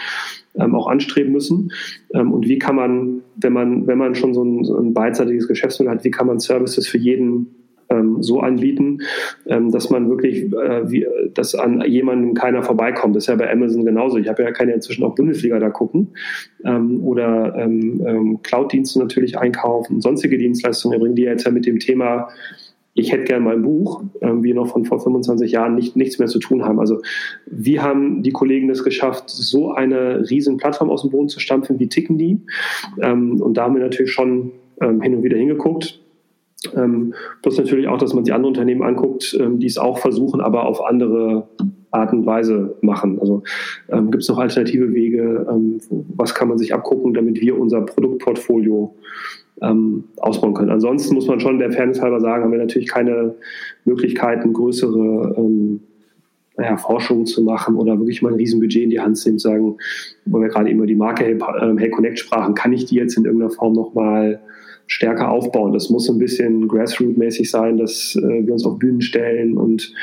ähm, 0.55 0.73
auch 0.73 0.87
anstreben 0.87 1.33
müssen. 1.33 1.71
Ähm, 2.13 2.31
und 2.31 2.47
wie 2.47 2.59
kann 2.59 2.77
man, 2.77 3.21
wenn 3.35 3.51
man, 3.51 3.85
wenn 3.85 3.97
man 3.97 4.15
schon 4.15 4.33
so 4.33 4.43
ein, 4.43 4.63
so 4.63 4.77
ein 4.77 4.93
beidseitiges 4.93 5.49
Geschäftsmodell 5.49 5.95
hat, 5.95 6.05
wie 6.05 6.11
kann 6.11 6.27
man 6.27 6.39
Services 6.39 6.87
für 6.87 6.97
jeden 6.97 7.64
ähm, 7.99 8.21
so 8.21 8.39
anbieten, 8.39 8.99
ähm, 9.47 9.71
dass 9.71 9.89
man 9.89 10.09
wirklich, 10.09 10.51
äh, 10.53 10.89
wie, 10.89 11.07
dass 11.33 11.55
an 11.55 11.81
jemandem 11.87 12.33
keiner 12.33 12.63
vorbeikommt. 12.63 13.15
Das 13.15 13.23
ist 13.23 13.27
ja 13.27 13.35
bei 13.35 13.51
Amazon 13.51 13.85
genauso. 13.85 14.17
Ich 14.17 14.27
habe 14.27 14.43
ja 14.43 14.51
keine 14.51 14.73
inzwischen 14.73 15.03
auch 15.03 15.15
Bundesliga 15.15 15.59
da 15.59 15.69
gucken 15.69 16.09
ähm, 16.63 17.03
oder 17.03 17.55
ähm, 17.57 18.03
ähm, 18.05 18.39
Cloud-Dienste 18.43 18.99
natürlich 18.99 19.37
einkaufen, 19.37 20.01
sonstige 20.01 20.37
Dienstleistungen 20.37 20.93
erbringen, 20.93 21.15
die 21.15 21.23
jetzt 21.23 21.45
ja 21.45 21.51
mit 21.51 21.65
dem 21.65 21.79
Thema 21.79 22.29
ich 22.97 23.11
hätte 23.11 23.25
gern 23.25 23.43
mein 23.43 23.61
Buch, 23.61 24.03
ähm, 24.21 24.41
wir 24.41 24.55
noch 24.55 24.69
von 24.69 24.85
vor 24.85 25.01
25 25.01 25.51
Jahren 25.51 25.75
nicht, 25.75 25.97
nichts 25.97 26.17
mehr 26.17 26.29
zu 26.29 26.39
tun 26.39 26.63
haben. 26.63 26.79
Also 26.79 27.01
wie 27.45 27.81
haben 27.81 28.23
die 28.23 28.31
Kollegen 28.31 28.69
das 28.69 28.85
geschafft, 28.85 29.29
so 29.29 29.73
eine 29.73 30.29
riesen 30.29 30.55
Plattform 30.55 30.89
aus 30.89 31.01
dem 31.01 31.11
Boden 31.11 31.27
zu 31.27 31.41
stampfen, 31.41 31.77
wie 31.77 31.89
ticken 31.89 32.17
die? 32.17 32.39
Ähm, 33.01 33.41
und 33.41 33.55
da 33.55 33.65
haben 33.65 33.75
wir 33.75 33.83
natürlich 33.83 34.13
schon 34.13 34.53
ähm, 34.81 35.01
hin 35.01 35.13
und 35.13 35.23
wieder 35.23 35.37
hingeguckt. 35.37 35.99
Ähm, 36.75 37.13
plus 37.41 37.57
natürlich 37.57 37.87
auch, 37.87 37.97
dass 37.97 38.13
man 38.13 38.25
sich 38.25 38.33
andere 38.33 38.49
Unternehmen 38.49 38.83
anguckt, 38.83 39.37
ähm, 39.39 39.59
die 39.59 39.67
es 39.67 39.77
auch 39.77 39.97
versuchen, 39.97 40.41
aber 40.41 40.65
auf 40.65 40.83
andere 40.83 41.47
Art 41.91 42.13
und 42.13 42.25
Weise 42.25 42.75
machen. 42.81 43.19
Also 43.19 43.43
ähm, 43.89 44.11
gibt 44.11 44.23
es 44.23 44.29
noch 44.29 44.37
alternative 44.37 44.93
Wege? 44.93 45.47
Ähm, 45.49 45.79
was 46.15 46.35
kann 46.35 46.47
man 46.47 46.57
sich 46.57 46.73
abgucken, 46.73 47.13
damit 47.13 47.41
wir 47.41 47.57
unser 47.57 47.81
Produktportfolio 47.81 48.93
ähm, 49.61 50.05
ausbauen 50.17 50.53
können? 50.53 50.71
Ansonsten 50.71 51.15
muss 51.15 51.27
man 51.27 51.39
schon 51.39 51.59
der 51.59 51.71
Fairness 51.71 52.01
halber 52.01 52.19
sagen, 52.19 52.43
haben 52.43 52.51
wir 52.51 52.59
natürlich 52.59 52.89
keine 52.89 53.35
Möglichkeiten, 53.85 54.53
größere 54.53 55.35
ähm, 55.37 55.81
naja, 56.57 56.77
Forschung 56.77 57.25
zu 57.25 57.43
machen 57.43 57.75
oder 57.75 57.97
wirklich 57.99 58.21
mal 58.21 58.31
ein 58.31 58.35
Riesenbudget 58.35 58.83
in 58.83 58.89
die 58.89 58.99
Hand 58.99 59.17
zu 59.17 59.29
nehmen, 59.29 59.39
sagen, 59.39 59.77
wo 60.25 60.39
wir 60.39 60.47
gerade 60.47 60.69
immer 60.69 60.85
die 60.85 60.95
Marke 60.95 61.25
Hey, 61.25 61.37
hey 61.77 61.89
Connect 61.89 62.19
sprachen, 62.19 62.55
kann 62.55 62.73
ich 62.73 62.85
die 62.85 62.95
jetzt 62.95 63.17
in 63.17 63.25
irgendeiner 63.25 63.51
Form 63.51 63.73
nochmal 63.73 64.39
stärker 64.87 65.29
aufbauen. 65.29 65.73
Das 65.73 65.89
muss 65.89 66.09
ein 66.09 66.19
bisschen 66.19 66.67
Grassroot-mäßig 66.67 67.49
sein, 67.49 67.77
dass 67.77 68.15
äh, 68.15 68.45
wir 68.45 68.53
uns 68.53 68.65
auf 68.65 68.79
Bühnen 68.79 69.01
stellen 69.01 69.57
und 69.57 69.93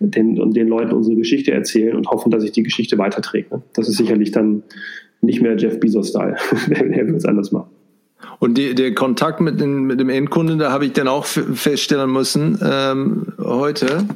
den, 0.00 0.40
und 0.40 0.56
den 0.56 0.68
Leuten 0.68 0.92
unsere 0.92 1.16
Geschichte 1.16 1.52
erzählen 1.52 1.96
und 1.96 2.08
hoffen, 2.08 2.30
dass 2.30 2.42
sich 2.42 2.52
die 2.52 2.62
Geschichte 2.62 2.98
weiterträgt. 2.98 3.52
Ne? 3.52 3.62
Das 3.74 3.88
ist 3.88 3.96
sicherlich 3.96 4.32
dann 4.32 4.62
nicht 5.20 5.40
mehr 5.40 5.56
Jeff 5.56 5.80
Bezos-Style. 5.80 6.36
er 6.70 7.06
wird 7.06 7.16
es 7.16 7.24
anders 7.24 7.52
machen. 7.52 7.70
Und 8.38 8.58
die, 8.58 8.74
der 8.74 8.94
Kontakt 8.94 9.40
mit, 9.40 9.60
den, 9.60 9.84
mit 9.84 10.00
dem 10.00 10.08
Endkunden, 10.08 10.58
da 10.58 10.70
habe 10.70 10.86
ich 10.86 10.92
dann 10.92 11.08
auch 11.08 11.24
feststellen 11.24 12.10
müssen, 12.10 12.58
ähm, 12.62 13.26
heute, 13.38 14.06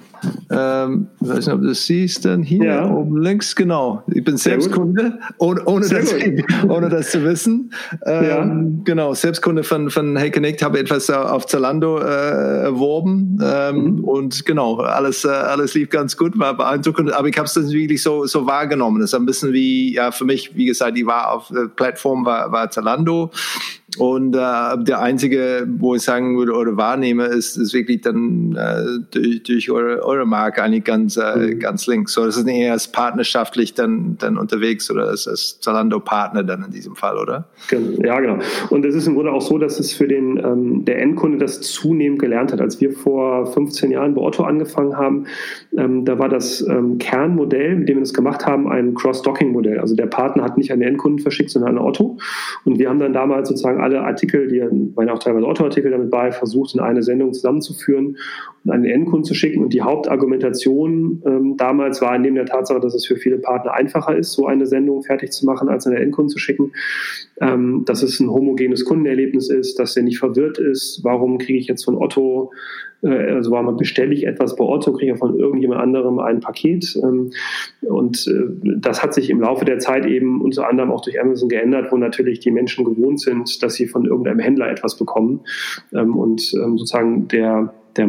ähm, 0.51 1.07
ich 1.21 1.29
weiß 1.29 1.47
nicht, 1.47 1.55
ob 1.55 1.62
du 1.62 1.69
das 1.69 1.87
siehst, 1.87 2.25
dann 2.25 2.43
hier 2.43 2.64
ja. 2.64 2.91
oben 2.91 3.23
links, 3.23 3.55
genau. 3.55 4.03
Ich 4.29 4.33
bin 4.33 4.37
selbst 4.37 4.72
Kunde, 4.72 5.18
ohne, 5.39 5.64
ohne, 5.64 5.89
das, 5.89 6.14
ohne 6.68 6.91
das 6.91 7.12
zu 7.12 7.24
wissen. 7.24 7.72
Ähm, 8.05 8.24
ja. 8.24 8.83
Genau, 8.85 9.14
Selbstkunde 9.14 9.64
von, 9.64 9.89
von 9.89 10.18
Hey 10.18 10.31
Connect, 10.31 10.62
habe 10.62 10.79
etwas 10.79 11.09
auf 11.09 11.47
Zalando 11.47 11.99
äh, 11.99 12.64
erworben 12.64 13.39
ähm, 13.43 13.76
mhm. 13.76 14.05
und 14.05 14.45
genau, 14.45 14.81
alles, 14.81 15.24
äh, 15.24 15.29
alles 15.29 15.72
lief 15.72 15.89
ganz 15.89 16.18
gut, 16.18 16.39
war 16.39 16.55
beeindruckend, 16.55 17.11
aber 17.11 17.29
ich 17.29 17.39
habe 17.39 17.47
es 17.47 17.55
dann 17.55 17.70
wirklich 17.70 18.03
so, 18.03 18.26
so 18.26 18.47
wahrgenommen. 18.47 19.01
Das 19.01 19.11
ist 19.11 19.14
ein 19.14 19.24
bisschen 19.24 19.55
wie, 19.55 19.95
ja, 19.95 20.11
für 20.11 20.26
mich, 20.26 20.55
wie 20.55 20.66
gesagt, 20.66 20.99
die 20.99 21.07
war 21.07 21.33
auf 21.33 21.49
der 21.49 21.68
Plattform, 21.68 22.26
war, 22.26 22.53
war 22.53 22.70
Zalando 22.70 23.31
und 23.97 24.35
äh, 24.35 24.85
der 24.85 25.01
einzige, 25.01 25.66
wo 25.66 25.95
ich 25.95 26.03
sagen 26.03 26.37
würde 26.37 26.53
oder 26.53 26.76
wahrnehme, 26.76 27.24
ist, 27.24 27.57
ist 27.57 27.72
wirklich 27.72 28.03
dann 28.03 28.55
äh, 28.55 29.01
durch, 29.11 29.43
durch 29.45 29.70
eure, 29.70 30.05
eure 30.05 30.26
Marke 30.26 30.62
eigentlich 30.62 30.85
ganz, 30.85 31.16
äh, 31.16 31.37
mhm. 31.37 31.59
ganz 31.59 31.87
links. 31.87 32.12
So, 32.12 32.26
das 32.26 32.37
ist 32.37 32.47
eher 32.47 32.76
partnerschaftlich 32.93 33.72
dann, 33.72 34.18
dann 34.19 34.39
unterwegs 34.39 34.91
oder 34.91 35.09
als, 35.09 35.27
als 35.29 35.61
Zalando-Partner 35.61 36.45
dann 36.45 36.64
in 36.64 36.71
diesem 36.71 36.97
Fall, 36.97 37.19
oder? 37.19 37.49
Ja, 37.71 38.21
genau. 38.21 38.39
Und 38.71 38.85
es 38.85 38.95
ist 38.95 39.07
im 39.07 39.14
Grunde 39.14 39.33
auch 39.33 39.43
so, 39.43 39.59
dass 39.59 39.79
es 39.79 39.93
für 39.93 40.09
den 40.09 40.39
ähm, 40.39 40.85
der 40.85 41.01
Endkunde 41.01 41.39
das 41.39 41.61
zunehmend 41.61 42.19
gelernt 42.19 42.53
hat. 42.53 42.61
Als 42.61 42.81
wir 42.81 42.93
vor 42.93 43.47
15 43.47 43.91
Jahren 43.91 44.14
bei 44.14 44.23
Otto 44.23 44.45
angefangen 44.45 44.97
haben, 44.97 45.27
ähm, 45.77 46.05
da 46.05 46.19
war 46.19 46.29
das 46.29 46.66
ähm, 46.66 46.99
Kernmodell, 46.99 47.77
mit 47.77 47.89
dem 47.89 47.97
wir 47.97 48.01
das 48.03 48.14
gemacht 48.14 48.47
haben, 48.47 48.69
ein 48.69 48.95
Cross-Docking-Modell. 48.95 49.79
Also 49.79 49.95
der 49.95 50.07
Partner 50.07 50.45
hat 50.45 50.57
nicht 50.57 50.73
an 50.73 50.81
den 50.81 50.89
Endkunden 50.89 51.19
verschickt, 51.21 51.51
sondern 51.51 51.77
an 51.77 51.85
Otto. 51.85 52.19
Und 52.64 52.79
wir 52.79 52.89
haben 52.89 52.99
dann 52.99 53.12
damals 53.12 53.49
sozusagen 53.49 53.81
alle 53.81 54.01
Artikel, 54.01 54.49
die 54.49 54.61
waren 54.97 55.09
auch 55.11 55.19
teilweise 55.19 55.47
Otto-Artikel 55.47 55.91
damit 55.91 56.11
bei, 56.11 56.33
versucht 56.33 56.75
in 56.75 56.81
eine 56.81 57.03
Sendung 57.03 57.33
zusammenzuführen 57.33 58.16
und 58.64 58.71
an 58.71 58.83
den 58.83 58.93
Endkunden 58.93 59.25
zu 59.25 59.35
schicken. 59.35 59.62
Und 59.62 59.73
die 59.73 59.83
Hauptargumentation 59.83 61.23
ähm, 61.27 61.57
damals 61.57 62.01
war 62.01 62.19
neben 62.19 62.37
der 62.37 62.47
Tatsache, 62.47 62.81
dass 62.81 62.95
es 62.95 63.07
für 63.07 63.16
viele 63.16 63.39
Partner 63.39 63.75
einfacher 63.75 64.16
ist, 64.16 64.33
so 64.33 64.47
eine 64.47 64.66
Sendung 64.66 65.03
fertig 65.03 65.33
zu 65.33 65.45
machen, 65.45 65.69
als 65.69 65.87
an 65.87 65.93
den 65.93 66.03
Endkunden 66.03 66.31
zu 66.31 66.39
schicken, 66.39 66.73
ähm, 67.41 67.85
dass 67.85 68.03
es 68.03 68.21
ein 68.21 68.31
homogenes 68.31 68.85
Kundenerlebnis 68.85 69.51
ist, 69.51 69.79
dass 69.79 69.95
der 69.95 70.03
nicht 70.03 70.19
verwirrt 70.19 70.59
ist. 70.59 71.01
Warum 71.03 71.39
kriege 71.39 71.59
ich 71.59 71.66
jetzt 71.66 71.85
von 71.85 71.97
Otto 71.97 72.53
also 73.03 73.53
warum 73.53 73.76
bestelle 73.76 74.12
ich 74.12 74.26
etwas 74.26 74.57
bei 74.57 74.64
Otto, 74.64 74.92
kriege 74.92 75.12
ich 75.12 75.18
von 75.18 75.38
irgendjemand 75.38 75.80
anderem 75.80 76.18
ein 76.18 76.40
Paket. 76.40 76.99
Ähm, 77.03 77.30
und 77.82 78.26
äh, 78.26 78.76
das 78.78 79.03
hat 79.03 79.14
sich 79.14 79.30
im 79.30 79.40
Laufe 79.40 79.64
der 79.64 79.78
Zeit 79.78 80.05
eben 80.05 80.40
unter 80.40 80.68
anderem 80.68 80.90
auch 80.90 81.03
durch 81.03 81.20
Amazon 81.20 81.49
geändert, 81.49 81.92
wo 81.92 81.96
natürlich 81.96 82.40
die 82.40 82.51
Menschen 82.51 82.84
gewohnt 82.84 83.20
sind, 83.20 83.62
dass 83.62 83.74
sie 83.74 83.86
von 83.86 84.05
irgendeinem 84.05 84.40
Händler 84.40 84.70
etwas 84.70 84.96
bekommen. 84.96 85.40
Ähm, 85.94 86.16
und 86.16 86.53
ähm, 86.55 86.76
sozusagen 86.76 87.28
der, 87.28 87.72
der, 87.96 88.09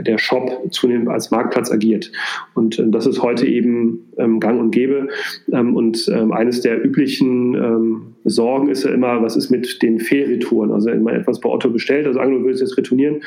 der 0.00 0.18
Shop 0.18 0.50
zunehmend 0.70 1.08
als 1.08 1.30
Marktplatz 1.30 1.70
agiert. 1.70 2.10
Und 2.54 2.78
äh, 2.78 2.88
das 2.88 3.06
ist 3.06 3.22
heute 3.22 3.46
eben 3.46 4.06
gang 4.40 4.60
und 4.60 4.70
gäbe. 4.70 5.08
und 5.48 6.08
eines 6.08 6.62
der 6.62 6.82
üblichen 6.82 8.14
Sorgen 8.24 8.68
ist 8.68 8.84
ja 8.84 8.90
immer, 8.90 9.22
was 9.22 9.36
ist 9.36 9.50
mit 9.50 9.82
den 9.82 10.00
Fehlretouren? 10.00 10.72
Also 10.72 10.90
wenn 10.90 11.02
man 11.02 11.14
etwas 11.14 11.40
bei 11.40 11.48
Otto 11.48 11.70
bestellt, 11.70 12.06
also 12.06 12.18
angenommen, 12.18 12.44
du 12.44 12.48
willst 12.48 12.62
jetzt 12.62 12.76
retournieren, 12.76 13.20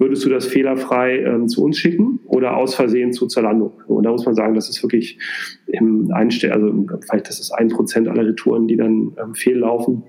würdest 0.00 0.24
du 0.24 0.30
das 0.30 0.46
fehlerfrei 0.46 1.18
ähm, 1.18 1.46
zu 1.46 1.62
uns 1.62 1.78
schicken 1.78 2.20
oder 2.24 2.56
aus 2.56 2.74
Versehen 2.74 3.12
zu 3.12 3.26
Zalando? 3.26 3.72
Und 3.86 4.04
da 4.04 4.10
muss 4.10 4.24
man 4.24 4.34
sagen, 4.34 4.54
das 4.54 4.68
ist 4.68 4.82
wirklich 4.82 5.18
im 5.66 6.10
Einstell, 6.10 6.52
also 6.52 6.72
vielleicht 7.08 7.28
das 7.28 7.38
ist 7.38 7.52
ein 7.52 7.68
Prozent 7.68 8.08
aller 8.08 8.26
Retouren, 8.26 8.66
die 8.66 8.76
dann 8.76 9.12
ähm, 9.22 9.34
fehllaufen. 9.34 10.02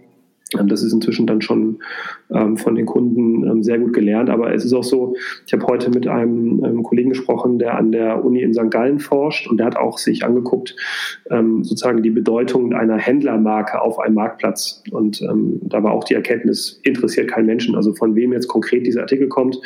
Ähm, 0.58 0.68
das 0.68 0.84
ist 0.84 0.94
inzwischen 0.94 1.28
dann 1.28 1.42
schon 1.42 1.80
ähm, 2.32 2.58
von 2.58 2.76
den 2.76 2.86
Kunden 2.86 3.44
ähm, 3.48 3.64
sehr 3.64 3.80
gut 3.80 3.94
gelernt. 3.94 4.30
Aber 4.30 4.54
es 4.54 4.66
ist 4.66 4.74
auch 4.74 4.84
so, 4.84 5.16
ich 5.46 5.54
habe 5.54 5.66
heute 5.68 5.90
mit 5.90 6.08
einem 6.08 6.64
ähm, 6.64 6.84
Kollegen 6.84 7.10
gesprochen, 7.10 7.60
der 7.60 7.78
an 7.78 7.92
der 7.92 8.24
Uni 8.24 8.42
in 8.42 8.54
St. 8.54 8.70
Gallen 8.70 9.00
forscht 9.00 9.48
und 9.48 9.58
der 9.58 9.68
hat 9.68 9.78
auch 9.78 9.98
sich 9.98 10.24
angeguckt, 10.24 10.76
ähm, 11.30 11.64
sozusagen 11.64 12.04
die 12.04 12.10
Bedeutung 12.10 12.74
einer 12.74 12.98
Händlermarke 12.98 13.82
auf 13.82 14.00
einem 14.00 14.16
Marktplatz. 14.16 14.84
Und 14.92 15.22
ähm, 15.22 15.60
da 15.64 15.84
war 15.84 15.94
auch 15.94 16.04
die 16.04 16.16
Erkenntnis, 16.16 16.80
interessiert 16.84 17.30
keinen 17.30 17.46
Menschen. 17.46 17.76
Also 17.76 17.94
von 17.94 18.16
wem 18.16 18.34
jetzt 18.34 18.48
konkret 18.48 18.86
dieser 18.86 19.02
Artikel 19.02 19.28
kommt. 19.28 19.60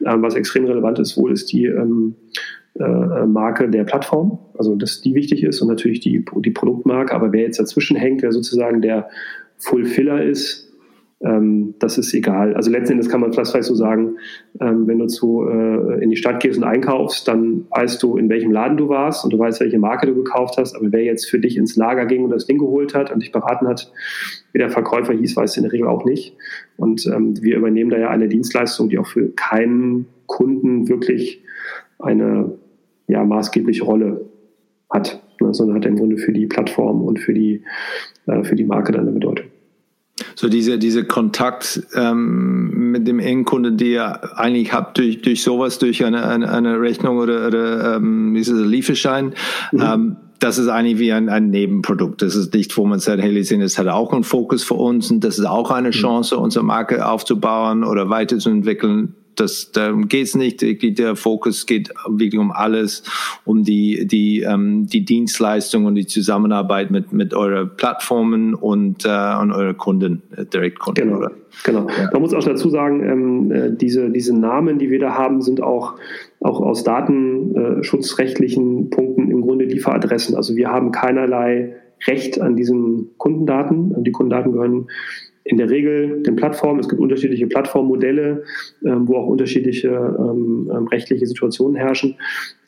was 0.00 0.34
extrem 0.34 0.64
relevant 0.64 0.98
ist 0.98 1.16
wohl, 1.16 1.32
ist 1.32 1.52
die 1.52 1.64
äh, 1.64 3.26
Marke 3.26 3.68
der 3.70 3.84
Plattform, 3.84 4.38
also 4.58 4.74
dass 4.74 5.00
die 5.00 5.14
wichtig 5.14 5.42
ist 5.42 5.60
und 5.60 5.68
natürlich 5.68 6.00
die, 6.00 6.24
die 6.44 6.50
Produktmarke. 6.50 7.14
Aber 7.14 7.32
wer 7.32 7.42
jetzt 7.42 7.58
dazwischen 7.58 7.96
hängt, 7.96 8.22
wer 8.22 8.32
sozusagen 8.32 8.82
der 8.82 9.08
Fulfiller 9.58 10.22
ist, 10.22 10.66
ähm, 11.22 11.74
das 11.78 11.96
ist 11.96 12.12
egal. 12.12 12.54
Also 12.54 12.70
letzten 12.70 12.92
Endes 12.92 13.08
kann 13.08 13.22
man 13.22 13.32
fast 13.32 13.52
so 13.52 13.74
sagen, 13.74 14.16
ähm, 14.60 14.86
wenn 14.86 14.98
du 14.98 15.06
zu, 15.06 15.48
äh, 15.48 16.02
in 16.02 16.10
die 16.10 16.16
Stadt 16.16 16.42
gehst 16.42 16.58
und 16.58 16.64
einkaufst, 16.64 17.26
dann 17.26 17.66
weißt 17.70 18.02
du, 18.02 18.18
in 18.18 18.28
welchem 18.28 18.52
Laden 18.52 18.76
du 18.76 18.90
warst 18.90 19.24
und 19.24 19.32
du 19.32 19.38
weißt, 19.38 19.60
welche 19.60 19.78
Marke 19.78 20.06
du 20.06 20.14
gekauft 20.14 20.56
hast. 20.58 20.76
Aber 20.76 20.92
wer 20.92 21.04
jetzt 21.04 21.30
für 21.30 21.38
dich 21.38 21.56
ins 21.56 21.74
Lager 21.76 22.04
ging 22.04 22.24
und 22.24 22.30
das 22.30 22.46
Ding 22.46 22.58
geholt 22.58 22.94
hat 22.94 23.10
und 23.10 23.22
dich 23.22 23.32
beraten 23.32 23.66
hat, 23.66 23.90
wie 24.52 24.58
der 24.58 24.68
Verkäufer 24.68 25.14
hieß, 25.14 25.36
weißt 25.36 25.56
du 25.56 25.60
in 25.60 25.64
der 25.64 25.72
Regel 25.72 25.88
auch 25.88 26.04
nicht. 26.04 26.36
Und 26.76 27.06
ähm, 27.06 27.42
wir 27.42 27.56
übernehmen 27.56 27.90
da 27.90 27.98
ja 27.98 28.10
eine 28.10 28.28
Dienstleistung, 28.28 28.90
die 28.90 28.98
auch 28.98 29.06
für 29.06 29.30
keinen 29.30 30.06
Kunden 30.26 30.88
wirklich 30.88 31.42
eine 31.98 32.58
ja, 33.08 33.24
maßgebliche 33.24 33.84
Rolle 33.84 34.26
hat, 34.90 35.22
ne, 35.40 35.52
sondern 35.54 35.76
hat 35.76 35.86
im 35.86 35.96
Grunde 35.96 36.18
für 36.18 36.32
die 36.32 36.46
Plattform 36.46 37.02
und 37.02 37.18
für 37.18 37.34
die, 37.34 37.62
äh, 38.26 38.44
für 38.44 38.56
die 38.56 38.64
Marke 38.64 38.92
dann 38.92 39.02
eine 39.02 39.12
Bedeutung. 39.12 39.46
So 40.34 40.48
diese, 40.48 40.78
diese 40.78 41.04
Kontakt 41.04 41.82
ähm, 41.94 42.90
mit 42.90 43.06
dem 43.06 43.18
Endkunde, 43.18 43.72
die 43.72 43.92
ihr 43.92 44.38
eigentlich 44.38 44.72
habt 44.72 44.98
durch, 44.98 45.20
durch 45.20 45.42
sowas, 45.42 45.78
durch 45.78 46.04
eine, 46.04 46.26
eine, 46.26 46.50
eine 46.50 46.80
Rechnung 46.80 47.18
oder, 47.18 47.46
oder 47.46 47.96
ähm, 47.96 48.34
dieses 48.34 48.66
Lieferschein, 48.66 49.34
mhm. 49.72 49.80
ähm, 49.80 50.16
das 50.38 50.58
ist 50.58 50.68
eigentlich 50.68 50.98
wie 50.98 51.12
ein, 51.12 51.28
ein 51.28 51.50
Nebenprodukt. 51.50 52.20
Das 52.22 52.34
ist 52.34 52.52
nicht, 52.54 52.76
wo 52.76 52.84
man 52.84 52.98
sagt, 52.98 53.22
hey, 53.22 53.30
Lysin, 53.30 53.60
das 53.60 53.78
hat 53.78 53.88
auch 53.88 54.12
einen 54.12 54.24
Fokus 54.24 54.62
für 54.62 54.74
uns 54.74 55.10
und 55.10 55.24
das 55.24 55.38
ist 55.38 55.46
auch 55.46 55.70
eine 55.70 55.88
mhm. 55.88 55.92
Chance, 55.92 56.36
unsere 56.36 56.64
Marke 56.64 57.06
aufzubauen 57.06 57.84
oder 57.84 58.10
weiterzuentwickeln 58.10 59.14
das, 59.36 59.70
darum 59.72 60.08
geht 60.08 60.26
es 60.26 60.34
nicht. 60.34 60.62
Der 60.98 61.16
Fokus 61.16 61.66
geht 61.66 61.92
wirklich 62.08 62.40
um 62.40 62.50
alles, 62.50 63.02
um 63.44 63.62
die, 63.62 64.06
die, 64.06 64.40
ähm, 64.40 64.86
die 64.86 65.04
Dienstleistung 65.04 65.84
und 65.84 65.94
die 65.94 66.06
Zusammenarbeit 66.06 66.90
mit, 66.90 67.12
mit 67.12 67.34
euren 67.34 67.76
Plattformen 67.76 68.54
und, 68.54 69.04
äh, 69.04 69.36
und 69.40 69.52
euren 69.52 69.76
Kunden, 69.76 70.22
äh, 70.36 70.44
Direktkunden. 70.44 71.04
Genau. 71.04 71.18
Oder? 71.18 71.30
genau. 71.64 71.86
Ja. 71.88 72.10
Man 72.12 72.22
muss 72.22 72.34
auch 72.34 72.44
dazu 72.44 72.70
sagen, 72.70 73.04
ähm, 73.04 73.52
äh, 73.52 73.76
diese, 73.76 74.10
diese 74.10 74.36
Namen, 74.36 74.78
die 74.78 74.90
wir 74.90 74.98
da 74.98 75.14
haben, 75.14 75.42
sind 75.42 75.62
auch, 75.62 75.94
auch 76.40 76.60
aus 76.60 76.84
datenschutzrechtlichen 76.84 78.90
Punkten 78.90 79.30
im 79.30 79.42
Grunde 79.42 79.66
Lieferadressen. 79.66 80.34
Also 80.34 80.56
wir 80.56 80.68
haben 80.68 80.92
keinerlei 80.92 81.74
Recht 82.06 82.40
an 82.40 82.56
diesen 82.56 83.10
Kundendaten. 83.16 84.04
Die 84.04 84.12
Kundendaten 84.12 84.52
gehören 84.52 84.88
in 85.46 85.56
der 85.56 85.70
Regel 85.70 86.22
den 86.22 86.36
Plattformen. 86.36 86.80
Es 86.80 86.88
gibt 86.88 87.00
unterschiedliche 87.00 87.46
Plattformmodelle, 87.46 88.42
ähm, 88.84 89.08
wo 89.08 89.16
auch 89.16 89.26
unterschiedliche 89.26 89.88
ähm, 89.88 90.70
ähm, 90.74 90.86
rechtliche 90.88 91.26
Situationen 91.26 91.76
herrschen. 91.76 92.16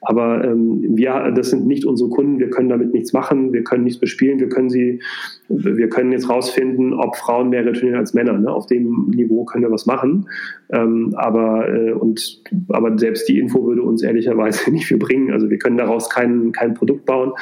Aber 0.00 0.44
ähm, 0.44 0.96
wir, 0.96 1.32
das 1.34 1.50
sind 1.50 1.66
nicht 1.66 1.84
unsere 1.84 2.10
Kunden. 2.10 2.38
Wir 2.38 2.50
können 2.50 2.68
damit 2.68 2.92
nichts 2.92 3.12
machen. 3.12 3.52
Wir 3.52 3.64
können 3.64 3.84
nichts 3.84 3.98
bespielen. 3.98 4.38
Wir 4.38 4.48
können 4.48 4.70
sie, 4.70 5.00
wir 5.48 5.88
können 5.88 6.12
jetzt 6.12 6.28
rausfinden, 6.28 6.94
ob 6.94 7.16
Frauen 7.16 7.48
mehr 7.48 7.64
retournieren 7.64 7.98
als 7.98 8.14
Männer. 8.14 8.38
Ne? 8.38 8.50
Auf 8.50 8.66
dem 8.66 9.10
Niveau 9.10 9.44
können 9.44 9.64
wir 9.64 9.70
was 9.70 9.86
machen. 9.86 10.28
Ähm, 10.70 11.14
aber 11.16 11.68
äh, 11.68 11.92
und 11.92 12.42
aber 12.68 12.96
selbst 12.98 13.28
die 13.28 13.38
Info 13.38 13.66
würde 13.66 13.82
uns 13.82 14.02
ehrlicherweise 14.02 14.70
nicht 14.70 14.86
viel 14.86 14.98
bringen. 14.98 15.32
Also 15.32 15.50
wir 15.50 15.58
können 15.58 15.78
daraus 15.78 16.10
kein 16.10 16.52
kein 16.52 16.74
Produkt 16.74 17.04
bauen, 17.04 17.32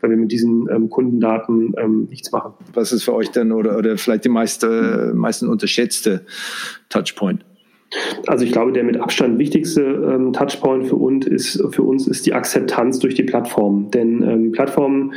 weil 0.00 0.10
wir 0.10 0.16
mit 0.16 0.32
diesen 0.32 0.68
ähm, 0.70 0.88
Kundendaten 0.88 1.74
ähm, 1.78 2.06
nichts 2.08 2.32
machen. 2.32 2.54
Was 2.74 2.92
ist 2.92 3.02
für 3.02 3.14
euch 3.14 3.30
denn 3.30 3.52
oder 3.52 3.76
oder 3.76 3.96
vielleicht 3.98 4.24
die 4.24 4.30
meiste, 4.30 5.12
meisten 5.14 5.48
unterschätzte 5.48 6.22
Touchpoint? 6.88 7.44
Also 8.26 8.44
ich 8.44 8.52
glaube, 8.52 8.72
der 8.72 8.84
mit 8.84 8.98
Abstand 8.98 9.38
wichtigste 9.38 9.80
ähm, 9.82 10.32
Touchpoint 10.32 10.86
für 10.86 10.96
uns 10.96 11.26
ist 11.26 11.62
für 11.70 11.82
uns 11.82 12.08
ist 12.08 12.26
die 12.26 12.34
Akzeptanz 12.34 12.98
durch 12.98 13.14
die 13.14 13.22
Plattform. 13.22 13.90
Denn 13.90 14.22
ähm, 14.22 14.52
Plattformen 14.52 15.14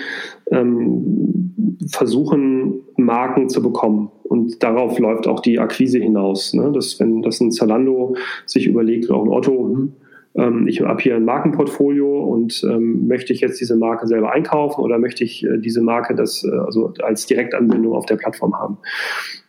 ähm, 0.51 1.77
versuchen 1.87 2.81
Marken 2.97 3.49
zu 3.49 3.61
bekommen 3.61 4.11
und 4.23 4.61
darauf 4.61 4.99
läuft 4.99 5.27
auch 5.27 5.39
die 5.39 5.59
Akquise 5.59 5.99
hinaus. 5.99 6.53
Ne? 6.53 6.71
Dass 6.71 6.99
wenn 6.99 7.21
das 7.21 7.39
ein 7.41 7.51
Zalando 7.51 8.15
sich 8.45 8.67
überlegt 8.67 9.09
oder 9.09 9.19
auch 9.19 9.25
ein 9.25 9.31
Otto, 9.31 9.69
hm, 9.73 9.93
ich 10.67 10.81
habe 10.81 11.01
hier 11.01 11.15
ein 11.15 11.25
Markenportfolio 11.25 12.23
und 12.23 12.63
ähm, 12.63 13.07
möchte 13.07 13.33
ich 13.33 13.41
jetzt 13.41 13.59
diese 13.59 13.75
Marke 13.75 14.07
selber 14.07 14.31
einkaufen 14.31 14.81
oder 14.81 14.97
möchte 14.97 15.23
ich 15.23 15.43
äh, 15.43 15.57
diese 15.57 15.81
Marke 15.81 16.15
das 16.15 16.45
äh, 16.45 16.55
also 16.55 16.93
als 17.01 17.25
Direktanbindung 17.25 17.93
auf 17.93 18.05
der 18.05 18.15
Plattform 18.15 18.53
haben? 18.57 18.77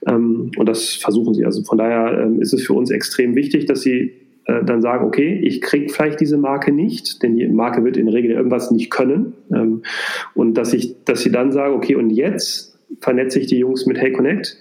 Ähm, 0.09 0.51
und 0.57 0.69
das 0.69 0.95
versuchen 0.95 1.35
sie. 1.35 1.45
Also 1.45 1.63
von 1.63 1.79
daher 1.79 2.19
ähm, 2.19 2.41
ist 2.41 2.53
es 2.53 2.67
für 2.67 2.73
uns 2.73 2.91
extrem 2.91 3.37
wichtig, 3.37 3.67
dass 3.67 3.83
sie 3.83 4.15
äh, 4.47 4.65
dann 4.65 4.81
sagen, 4.81 5.07
okay, 5.07 5.41
ich 5.45 5.61
kriege 5.61 5.93
vielleicht 5.93 6.21
diese 6.21 6.39
Marke 6.39 6.73
nicht, 6.73 7.23
denn 7.23 7.37
die 7.37 7.47
Marke 7.47 7.85
wird 7.85 7.97
in 7.97 8.07
der 8.07 8.15
Regel 8.15 8.33
irgendwas 8.33 8.71
nicht 8.71 8.91
können. 8.91 9.35
Ähm, 9.55 9.83
und 10.35 10.55
dass 10.55 10.73
ich, 10.73 11.05
dass 11.05 11.23
sie 11.23 11.31
dann 11.31 11.53
sagen, 11.53 11.75
okay, 11.75 11.95
und 11.95 12.11
jetzt 12.11 12.70
vernetze 13.01 13.39
ich 13.39 13.47
die 13.47 13.59
Jungs 13.59 13.87
mit 13.87 13.99
Hey 13.99 14.13
Connect, 14.13 14.59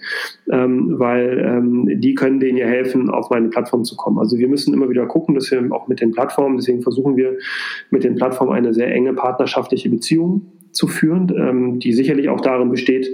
ähm, 0.50 0.98
weil 0.98 1.38
ähm, 1.38 2.00
die 2.00 2.14
können 2.14 2.40
denen 2.40 2.58
ja 2.58 2.66
helfen, 2.66 3.10
auf 3.10 3.30
meine 3.30 3.48
Plattform 3.48 3.84
zu 3.84 3.96
kommen. 3.96 4.18
Also 4.18 4.38
wir 4.38 4.48
müssen 4.48 4.72
immer 4.72 4.88
wieder 4.88 5.06
gucken, 5.06 5.34
dass 5.34 5.50
wir 5.50 5.60
auch 5.72 5.88
mit 5.88 6.00
den 6.00 6.12
Plattformen, 6.12 6.56
deswegen 6.56 6.82
versuchen 6.82 7.16
wir 7.16 7.38
mit 7.90 8.04
den 8.04 8.14
Plattformen 8.14 8.52
eine 8.52 8.72
sehr 8.72 8.92
enge 8.92 9.12
partnerschaftliche 9.14 9.90
Beziehung 9.90 10.52
zu 10.72 10.86
führen, 10.86 11.32
ähm, 11.36 11.80
die 11.80 11.92
sicherlich 11.92 12.28
auch 12.28 12.40
darin 12.40 12.70
besteht, 12.70 13.08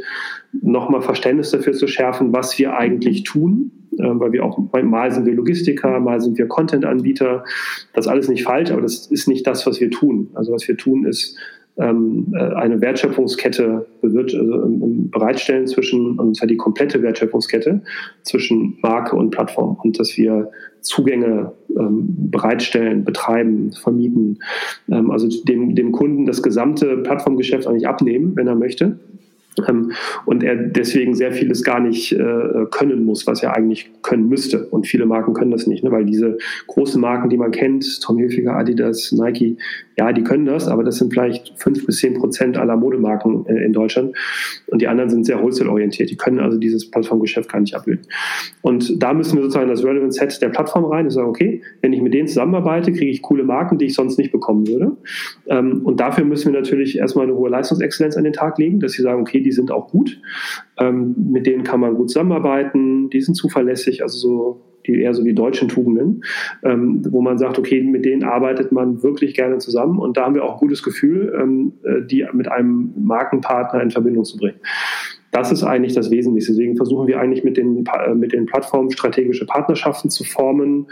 nochmal 0.53 1.01
Verständnis 1.01 1.51
dafür 1.51 1.73
zu 1.73 1.87
schärfen, 1.87 2.33
was 2.33 2.59
wir 2.59 2.77
eigentlich 2.77 3.23
tun, 3.23 3.73
äh, 3.99 4.05
weil 4.05 4.33
wir 4.33 4.45
auch, 4.45 4.59
mal 4.59 5.11
sind 5.11 5.27
wir 5.27 5.35
Logistiker, 5.35 5.99
mal 6.01 6.21
sind 6.21 6.39
wir 6.39 6.49
Content-Anbieter. 6.49 7.45
Das 7.95 8.07
ist 8.07 8.11
alles 8.11 8.29
nicht 8.29 8.45
falsch, 8.45 8.71
aber 8.71 8.83
das 8.83 9.07
ist 9.07 9.29
nicht 9.29 9.47
das, 9.47 9.67
was 9.67 9.81
wir 9.81 9.91
tun. 9.91 10.31
Also 10.35 10.53
was 10.53 10.69
wir 10.69 10.77
tun, 10.77 11.07
ist 11.07 11.39
ähm, 11.79 12.33
äh, 12.35 12.39
eine 12.39 12.81
Wertschöpfungskette 12.81 13.87
um, 14.03 15.11
bereitstellen 15.11 15.67
zwischen, 15.67 16.19
und 16.19 16.37
zwar 16.37 16.49
die 16.49 16.57
komplette 16.57 17.03
Wertschöpfungskette 17.03 17.83
zwischen 18.23 18.79
Marke 18.83 19.17
und 19.17 19.31
Plattform 19.31 19.77
und 19.83 19.99
dass 19.99 20.17
wir 20.17 20.51
Zugänge 20.81 21.53
ähm, 21.79 22.31
bereitstellen, 22.31 23.05
betreiben, 23.05 23.73
vermieten, 23.73 24.39
ähm, 24.91 25.11
also 25.11 25.29
dem, 25.45 25.75
dem 25.75 25.93
Kunden 25.93 26.27
das 26.27 26.43
gesamte 26.43 26.99
Plattformgeschäft 26.99 27.67
eigentlich 27.67 27.89
abnehmen, 27.89 28.33
wenn 28.37 28.47
er 28.47 28.55
möchte 28.55 28.99
ähm, 29.69 29.93
und 30.25 30.43
er 30.43 30.57
deswegen 30.57 31.15
sehr 31.15 31.33
vieles 31.33 31.63
gar 31.63 31.81
nicht 31.81 32.13
äh, 32.13 32.67
können 32.71 33.05
muss, 33.05 33.27
was 33.27 33.43
er 33.43 33.57
eigentlich 33.57 33.91
können 34.03 34.29
müsste. 34.29 34.67
Und 34.67 34.87
viele 34.87 35.07
Marken 35.07 35.35
können 35.35 35.51
das 35.51 35.67
nicht, 35.67 35.85
ne? 35.85 35.91
weil 35.91 36.05
diese 36.05 36.39
großen 36.67 37.01
Marken, 37.01 37.29
die 37.31 37.37
man 37.37 37.51
kennt, 37.51 38.01
Tom 38.03 38.19
Hilfiger, 38.19 38.57
Adidas, 38.57 39.13
Nike, 39.13 39.57
ja, 39.97 40.13
die 40.13 40.23
können 40.23 40.45
das, 40.45 40.69
aber 40.69 40.85
das 40.85 40.97
sind 40.97 41.13
vielleicht 41.13 41.55
fünf 41.57 41.87
bis 41.87 41.99
zehn 41.99 42.15
Prozent 42.15 42.59
aller 42.59 42.77
Modemarken 42.77 43.47
äh, 43.47 43.65
in 43.65 43.73
Deutschland. 43.73 44.15
Und 44.67 44.83
die 44.83 44.89
anderen 44.89 45.09
sind 45.09 45.25
sehr 45.25 45.43
wholesale-orientiert. 45.43 46.11
Die 46.11 46.17
können 46.17 46.39
also 46.39 46.59
dieses 46.59 46.91
Plattformgeschäft 46.91 47.51
gar 47.51 47.61
nicht 47.61 47.75
abbilden. 47.75 48.07
Und 48.61 49.03
da 49.03 49.15
müssen 49.15 49.37
wir 49.37 49.45
sozusagen 49.45 49.71
das 49.71 49.83
Relevant 49.83 50.13
Set 50.13 50.41
der 50.43 50.51
Plattform 50.51 50.85
rein 50.85 51.07
und 51.07 51.11
sagen, 51.13 51.29
okay, 51.29 51.63
wenn 51.81 51.95
ich 51.95 52.03
mit 52.03 52.13
denen 52.13 52.29
zusammenarbeite, 52.29 52.93
kriege 52.93 53.11
ich 53.11 53.23
coole 53.23 53.45
Marken, 53.45 53.79
die 53.79 53.87
ich 53.87 53.95
sonst 53.95 54.19
nicht 54.19 54.33
bekommen 54.33 54.67
würde. 54.67 54.97
Ähm, 55.47 55.81
und 55.85 55.99
dafür 55.99 56.25
müssen 56.25 56.53
wir 56.53 56.61
natürlich 56.61 56.99
erstmal 56.99 57.25
eine 57.25 57.35
hohe 57.35 57.49
Leistungsexzellenz 57.49 58.19
an 58.19 58.25
den 58.25 58.35
Tag 58.35 58.59
legen, 58.59 58.81
dass 58.81 58.93
sie 58.93 59.03
sagen, 59.03 59.23
okay, 59.23 59.41
die 59.41 59.53
sind 59.53 59.71
auch 59.71 59.89
gut, 59.89 60.21
ähm, 60.79 61.15
mit 61.33 61.47
denen 61.47 61.63
kann 61.63 61.81
man 61.81 61.95
gut 61.95 62.11
zusammenarbeiten, 62.11 63.09
die 63.09 63.23
sind 63.23 63.35
zuverlässig, 63.35 64.03
also 64.03 64.19
so 64.19 64.61
die 64.87 65.01
eher 65.01 65.15
so 65.15 65.23
die 65.23 65.35
deutschen 65.35 65.69
Tugenden, 65.69 66.23
ähm, 66.63 67.03
wo 67.11 67.21
man 67.21 67.39
sagt, 67.39 67.59
okay, 67.59 67.83
mit 67.83 68.05
denen 68.05 68.25
arbeitet 68.25 68.73
man 68.73 69.03
wirklich 69.03 69.35
gerne 69.35 69.59
zusammen 69.59 69.99
und 69.99 70.17
da 70.17 70.25
haben 70.25 70.35
wir 70.35 70.45
auch 70.45 70.55
ein 70.55 70.61
gutes 70.61 70.83
Gefühl, 70.83 71.33
ähm, 71.41 71.73
äh, 71.85 72.07
die 72.07 72.27
mit 72.33 72.49
einem 72.49 72.93
Markenpartner 72.99 73.83
in 73.83 73.91
Verbindung 73.91 74.25
zu 74.25 74.37
bringen. 74.37 74.59
Das 75.37 75.53
ist 75.53 75.65
eigentlich 75.65 75.93
das 75.93 76.11
Wesentliche. 76.11 76.53
Deswegen 76.53 76.77
versuchen 76.77 77.07
wir 77.09 77.21
eigentlich 77.21 77.45
mit 77.45 77.59
den, 77.59 77.85
äh, 77.85 78.15
mit 78.15 78.33
den 78.33 78.47
Plattformen 78.47 78.91
strategische 78.91 79.45
Partnerschaften 79.45 80.09
zu 80.09 80.25
formen, 80.25 80.87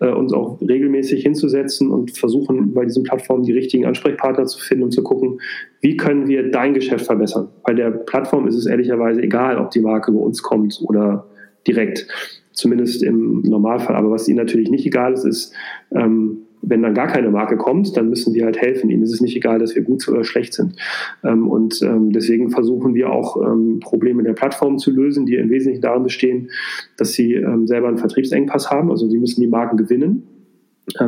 äh, 0.00 0.08
uns 0.08 0.32
auch 0.32 0.60
regelmäßig 0.60 1.22
hinzusetzen 1.22 1.92
und 1.92 2.16
versuchen 2.16 2.74
bei 2.74 2.84
diesen 2.84 3.04
Plattformen 3.04 3.44
die 3.44 3.52
richtigen 3.52 3.86
Ansprechpartner 3.86 4.46
zu 4.46 4.58
finden 4.58 4.82
und 4.82 4.90
zu 4.90 5.04
gucken, 5.04 5.40
wie 5.80 5.96
können 5.96 6.26
wir 6.26 6.50
dein 6.50 6.74
Geschäft 6.74 7.06
verbessern. 7.06 7.50
Bei 7.64 7.72
der 7.72 7.92
Plattform 7.92 8.48
ist 8.48 8.56
es 8.56 8.66
ehrlicherweise 8.66 9.22
egal, 9.22 9.58
ob 9.58 9.70
die 9.70 9.80
Marke 9.80 10.10
bei 10.10 10.18
uns 10.18 10.42
kommt 10.42 10.80
oder 10.82 11.28
direkt, 11.66 12.08
zumindest 12.54 13.02
im 13.02 13.42
Normalfall. 13.42 13.96
Aber 13.96 14.10
was 14.10 14.28
ihnen 14.28 14.38
natürlich 14.38 14.70
nicht 14.70 14.86
egal 14.86 15.12
ist, 15.12 15.24
ist, 15.24 15.54
ähm, 15.92 16.38
wenn 16.66 16.82
dann 16.82 16.94
gar 16.94 17.08
keine 17.08 17.30
Marke 17.30 17.58
kommt, 17.58 17.94
dann 17.94 18.08
müssen 18.08 18.32
wir 18.32 18.46
halt 18.46 18.58
helfen. 18.58 18.88
Ihnen 18.88 19.02
ist 19.02 19.12
es 19.12 19.20
nicht 19.20 19.36
egal, 19.36 19.58
dass 19.58 19.74
wir 19.74 19.82
gut 19.82 20.08
oder 20.08 20.24
schlecht 20.24 20.54
sind. 20.54 20.76
Ähm, 21.22 21.46
und 21.48 21.82
ähm, 21.82 22.10
deswegen 22.10 22.50
versuchen 22.50 22.94
wir 22.94 23.10
auch 23.12 23.36
ähm, 23.36 23.80
Probleme 23.80 24.22
der 24.22 24.32
Plattform 24.32 24.78
zu 24.78 24.90
lösen, 24.90 25.26
die 25.26 25.34
im 25.34 25.50
Wesentlichen 25.50 25.82
darin 25.82 26.04
bestehen, 26.04 26.50
dass 26.96 27.12
sie 27.12 27.38
selber 27.64 27.88
einen 27.88 27.98
Vertriebsengpass 27.98 28.70
haben. 28.70 28.90
Also 28.90 29.08
sie 29.08 29.18
müssen 29.18 29.40
die 29.42 29.46
Marken 29.46 29.76
gewinnen 29.76 30.22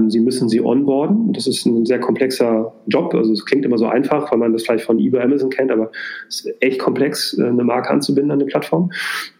sie 0.08 0.20
müssen 0.20 0.48
sie 0.48 0.60
onboarden. 0.60 1.32
Das 1.32 1.46
ist 1.46 1.66
ein 1.66 1.84
sehr 1.84 2.00
komplexer 2.00 2.72
Job. 2.86 3.14
Also 3.14 3.32
es 3.32 3.44
klingt 3.44 3.64
immer 3.64 3.78
so 3.78 3.86
einfach, 3.86 4.30
weil 4.32 4.38
man 4.38 4.52
das 4.52 4.64
vielleicht 4.64 4.84
von 4.84 4.98
eBay 4.98 5.22
Amazon 5.22 5.50
kennt, 5.50 5.70
aber 5.70 5.90
es 6.28 6.44
ist 6.44 6.54
echt 6.60 6.78
komplex, 6.78 7.36
äh, 7.38 7.44
eine 7.44 7.64
Marke 7.64 7.90
anzubinden 7.90 8.30
an 8.30 8.40
eine 8.40 8.46
Plattform. 8.46 8.90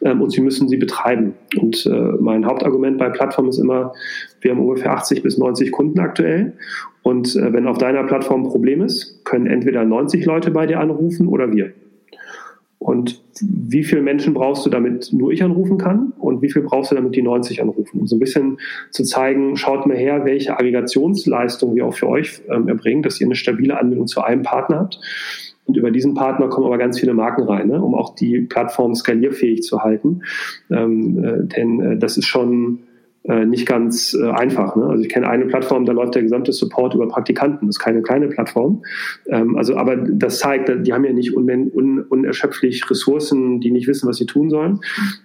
Ähm, 0.03 0.21
und 0.21 0.31
sie 0.31 0.43
müssen 0.43 0.69
sie 0.69 0.77
betreiben. 0.77 1.35
Und 1.57 1.87
äh, 1.87 2.13
mein 2.21 2.45
Hauptargument 2.45 2.99
bei 2.99 3.09
Plattformen 3.09 3.49
ist 3.49 3.59
immer, 3.59 3.93
wir 4.41 4.51
haben 4.51 4.61
ungefähr 4.61 4.93
80 4.93 5.23
bis 5.23 5.39
90 5.39 5.73
Kunden 5.73 5.99
aktuell. 6.01 6.53
Und 7.03 7.35
äh, 7.37 7.53
wenn 7.53 7.67
auf 7.67 7.79
deiner 7.79 8.05
Plattform 8.05 8.43
ein 8.43 8.51
Problem 8.51 8.83
ist, 8.83 9.25
können 9.25 9.47
entweder 9.47 9.85
90 9.85 10.25
Leute 10.27 10.51
bei 10.51 10.67
dir 10.67 10.81
anrufen 10.81 11.29
oder 11.29 11.53
wir. 11.53 11.73
Und 12.87 13.21
wie 13.41 13.83
viele 13.83 14.01
Menschen 14.01 14.33
brauchst 14.33 14.65
du, 14.65 14.71
damit 14.71 15.13
nur 15.13 15.33
ich 15.33 15.43
anrufen 15.43 15.77
kann? 15.77 16.13
Und 16.21 16.41
wie 16.41 16.53
viel 16.53 16.63
brauchst 16.63 16.93
du, 16.93 16.95
damit 16.95 17.17
die 17.17 17.23
90 17.23 17.61
anrufen? 17.61 17.99
Um 17.99 18.07
so 18.07 18.15
ein 18.15 18.21
bisschen 18.21 18.59
zu 18.93 19.03
zeigen, 19.03 19.57
schaut 19.57 19.87
mal 19.87 19.97
her, 19.97 20.25
welche 20.25 20.57
Aggregationsleistung 20.57 21.75
wir 21.75 21.85
auch 21.85 21.95
für 21.95 22.09
euch 22.09 22.43
ähm, 22.49 22.69
erbringen, 22.69 23.03
dass 23.03 23.21
ihr 23.21 23.27
eine 23.27 23.35
stabile 23.35 23.77
Anbindung 23.77 24.07
zu 24.07 24.23
einem 24.23 24.45
Partner 24.45 24.79
habt. 24.79 25.01
Und 25.65 25.77
über 25.77 25.91
diesen 25.91 26.15
Partner 26.15 26.49
kommen 26.49 26.69
aber 26.69 26.79
ganz 26.79 27.01
viele 27.01 27.13
Marken 27.13 27.43
rein, 27.43 27.67
ne, 27.67 27.83
um 27.83 27.97
auch 27.97 28.15
die 28.15 28.43
Plattform 28.43 28.95
skalierfähig 28.95 29.65
zu 29.65 29.83
halten. 29.83 30.23
Ähm, 30.71 31.25
äh, 31.25 31.45
denn 31.45 31.81
äh, 31.81 31.97
das 31.99 32.17
ist 32.17 32.27
schon 32.27 32.85
nicht 33.45 33.67
ganz 33.67 34.15
äh, 34.15 34.31
einfach. 34.31 34.77
Ne? 34.77 34.85
Also 34.87 35.03
ich 35.03 35.09
kenne 35.09 35.29
eine 35.29 35.47
Plattform, 35.47 35.85
da 35.85 35.93
läuft 35.93 36.15
der 36.15 36.23
gesamte 36.23 36.53
Support 36.53 36.95
über 36.95 37.09
Praktikanten. 37.09 37.67
Das 37.67 37.77
ist 37.77 37.81
keine 37.81 38.03
kleine 38.03 38.29
Plattform. 38.29 38.83
Ähm, 39.27 39.57
also, 39.57 39.77
aber 39.77 39.97
das 39.97 40.39
zeigt, 40.39 40.71
die 40.87 40.93
haben 40.93 41.05
ja 41.05 41.13
nicht 41.13 41.37
un 41.37 41.47
un 41.47 42.01
unerschöpflich 42.01 42.89
Ressourcen, 42.91 43.61
die 43.61 43.71
nicht 43.71 43.87
wissen, 43.89 44.09
was 44.09 44.17
sie 44.17 44.27
tun 44.27 44.51
sollen, 44.51 44.81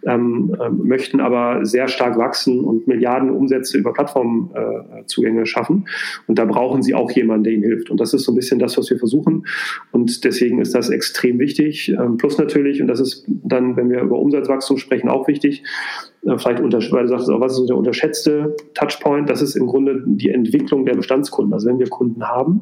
ähm, 0.05 0.55
äh, 0.59 0.69
möchten 0.69 1.19
aber 1.19 1.65
sehr 1.65 1.87
stark 1.87 2.17
wachsen 2.17 2.63
und 2.63 2.87
Milliarden 2.87 3.29
Umsätze 3.29 3.77
über 3.77 3.93
Plattformzugänge 3.93 5.41
äh, 5.41 5.45
schaffen. 5.45 5.87
Und 6.27 6.39
da 6.39 6.45
brauchen 6.45 6.81
sie 6.81 6.95
auch 6.95 7.11
jemanden, 7.11 7.43
der 7.43 7.53
ihnen 7.53 7.63
hilft. 7.63 7.89
Und 7.89 7.99
das 7.99 8.13
ist 8.13 8.23
so 8.23 8.31
ein 8.31 8.35
bisschen 8.35 8.59
das, 8.59 8.77
was 8.77 8.89
wir 8.89 8.97
versuchen. 8.97 9.45
Und 9.91 10.23
deswegen 10.23 10.59
ist 10.59 10.73
das 10.75 10.89
extrem 10.89 11.39
wichtig. 11.39 11.89
Ähm, 11.89 12.17
plus 12.17 12.37
natürlich, 12.37 12.81
und 12.81 12.87
das 12.87 12.99
ist 12.99 13.25
dann, 13.27 13.75
wenn 13.77 13.89
wir 13.89 14.01
über 14.01 14.19
Umsatzwachstum 14.19 14.77
sprechen, 14.77 15.09
auch 15.09 15.27
wichtig, 15.27 15.63
äh, 15.63 16.10
vielleicht 16.21 16.61
unter, 16.61 16.79
weil 16.91 17.03
du 17.03 17.09
sagst, 17.09 17.27
was 17.27 17.59
ist 17.59 17.67
der 17.67 17.77
unterschätzte 17.77 18.55
Touchpoint? 18.75 19.29
Das 19.29 19.41
ist 19.41 19.55
im 19.55 19.65
Grunde 19.65 20.03
die 20.05 20.29
Entwicklung 20.29 20.85
der 20.85 20.95
Bestandskunden. 20.95 21.53
Also 21.53 21.67
wenn 21.67 21.79
wir 21.79 21.89
Kunden 21.89 22.23
haben, 22.27 22.61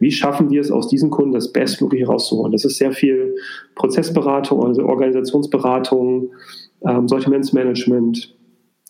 wie 0.00 0.10
schaffen 0.10 0.50
wir 0.50 0.60
es 0.60 0.72
aus 0.72 0.88
diesen 0.88 1.10
Kunden 1.10 1.32
das 1.32 1.52
Bestmögliche 1.52 2.06
rauszuholen? 2.06 2.52
Das 2.52 2.64
ist 2.64 2.78
sehr 2.78 2.92
viel 2.92 3.36
Prozessberatung, 3.76 4.64
also 4.64 4.84
Organisationsberatung, 4.84 6.30
ähm, 6.86 7.06
Sortimentsmanagement, 7.06 8.36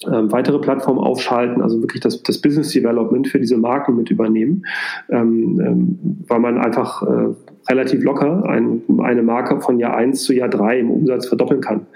ähm, 0.04 0.30
weitere 0.30 0.58
Plattformen 0.58 0.98
aufschalten, 0.98 1.62
also 1.62 1.80
wirklich 1.80 2.02
das, 2.02 2.22
das 2.22 2.40
Business 2.40 2.70
Development 2.70 3.26
für 3.28 3.38
diese 3.38 3.56
Marken 3.56 3.96
mit 3.96 4.10
übernehmen, 4.10 4.66
ähm, 5.10 5.60
ähm, 5.60 5.98
weil 6.26 6.40
man 6.40 6.58
einfach 6.58 7.02
äh, 7.02 7.34
relativ 7.68 8.02
locker 8.02 8.44
ein, 8.48 8.82
eine 8.98 9.22
Marke 9.22 9.60
von 9.60 9.78
Jahr 9.78 9.96
eins 9.96 10.22
zu 10.22 10.32
Jahr 10.32 10.48
drei 10.48 10.78
im 10.78 10.90
Umsatz 10.90 11.26
verdoppeln 11.26 11.60
kann, 11.60 11.86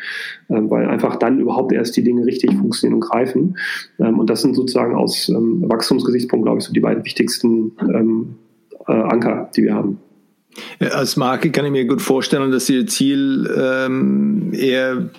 ähm, 0.49 0.71
weil 0.71 0.87
einfach 0.87 1.16
dann 1.16 1.41
überhaupt 1.41 1.73
erst 1.73 1.97
die 1.97 2.03
Dinge 2.03 2.25
richtig 2.27 2.55
funktionieren 2.55 2.95
und 2.95 3.09
greifen. 3.09 3.57
Ähm, 3.99 4.18
und 4.18 4.31
das 4.31 4.43
sind 4.43 4.55
sozusagen 4.55 4.95
aus 4.95 5.29
ähm, 5.29 5.64
Wachstumsgesichtspunkt, 5.68 6.45
glaube 6.45 6.59
ich, 6.59 6.64
so 6.64 6.73
die 6.73 6.81
beiden 6.81 7.05
wichtigsten 7.05 7.73
ähm, 7.81 8.37
äh, 8.87 8.93
Anker, 8.93 9.51
die 9.57 9.64
wir 9.64 9.75
haben. 9.75 9.99
Als 10.80 11.16
Marke 11.16 11.51
kann 11.51 11.64
ich 11.64 11.70
mir 11.70 11.84
gut 11.84 12.03
vorstellen, 12.03 12.51
dass 12.51 12.68
Ihr 12.68 12.86
Ziel 12.86 13.48
ähm, 13.57 14.53
eher 14.53 15.11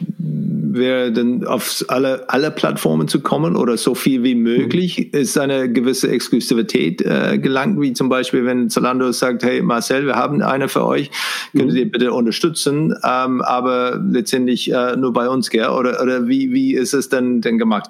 wäre 0.73 1.11
dann 1.11 1.45
auf 1.45 1.83
alle, 1.87 2.29
alle 2.29 2.51
Plattformen 2.51 3.07
zu 3.07 3.21
kommen 3.21 3.55
oder 3.55 3.77
so 3.77 3.95
viel 3.95 4.23
wie 4.23 4.35
möglich, 4.35 5.09
mhm. 5.11 5.19
ist 5.19 5.37
eine 5.37 5.71
gewisse 5.71 6.09
Exklusivität 6.09 7.01
äh, 7.01 7.37
gelangt, 7.37 7.79
wie 7.81 7.93
zum 7.93 8.09
Beispiel, 8.09 8.45
wenn 8.45 8.69
Zalando 8.69 9.11
sagt, 9.11 9.43
hey 9.43 9.61
Marcel, 9.61 10.05
wir 10.05 10.15
haben 10.15 10.41
eine 10.41 10.67
für 10.67 10.85
euch, 10.85 11.11
könnt 11.55 11.73
ihr 11.73 11.85
mhm. 11.85 11.91
bitte 11.91 12.13
unterstützen, 12.13 12.95
ähm, 13.03 13.41
aber 13.41 14.01
letztendlich 14.09 14.71
äh, 14.71 14.95
nur 14.95 15.13
bei 15.13 15.29
uns, 15.29 15.49
gell? 15.49 15.69
Oder, 15.69 16.01
oder 16.01 16.27
wie, 16.27 16.51
wie 16.51 16.73
ist 16.73 16.93
es 16.93 17.09
denn, 17.09 17.41
denn 17.41 17.57
gemacht? 17.57 17.89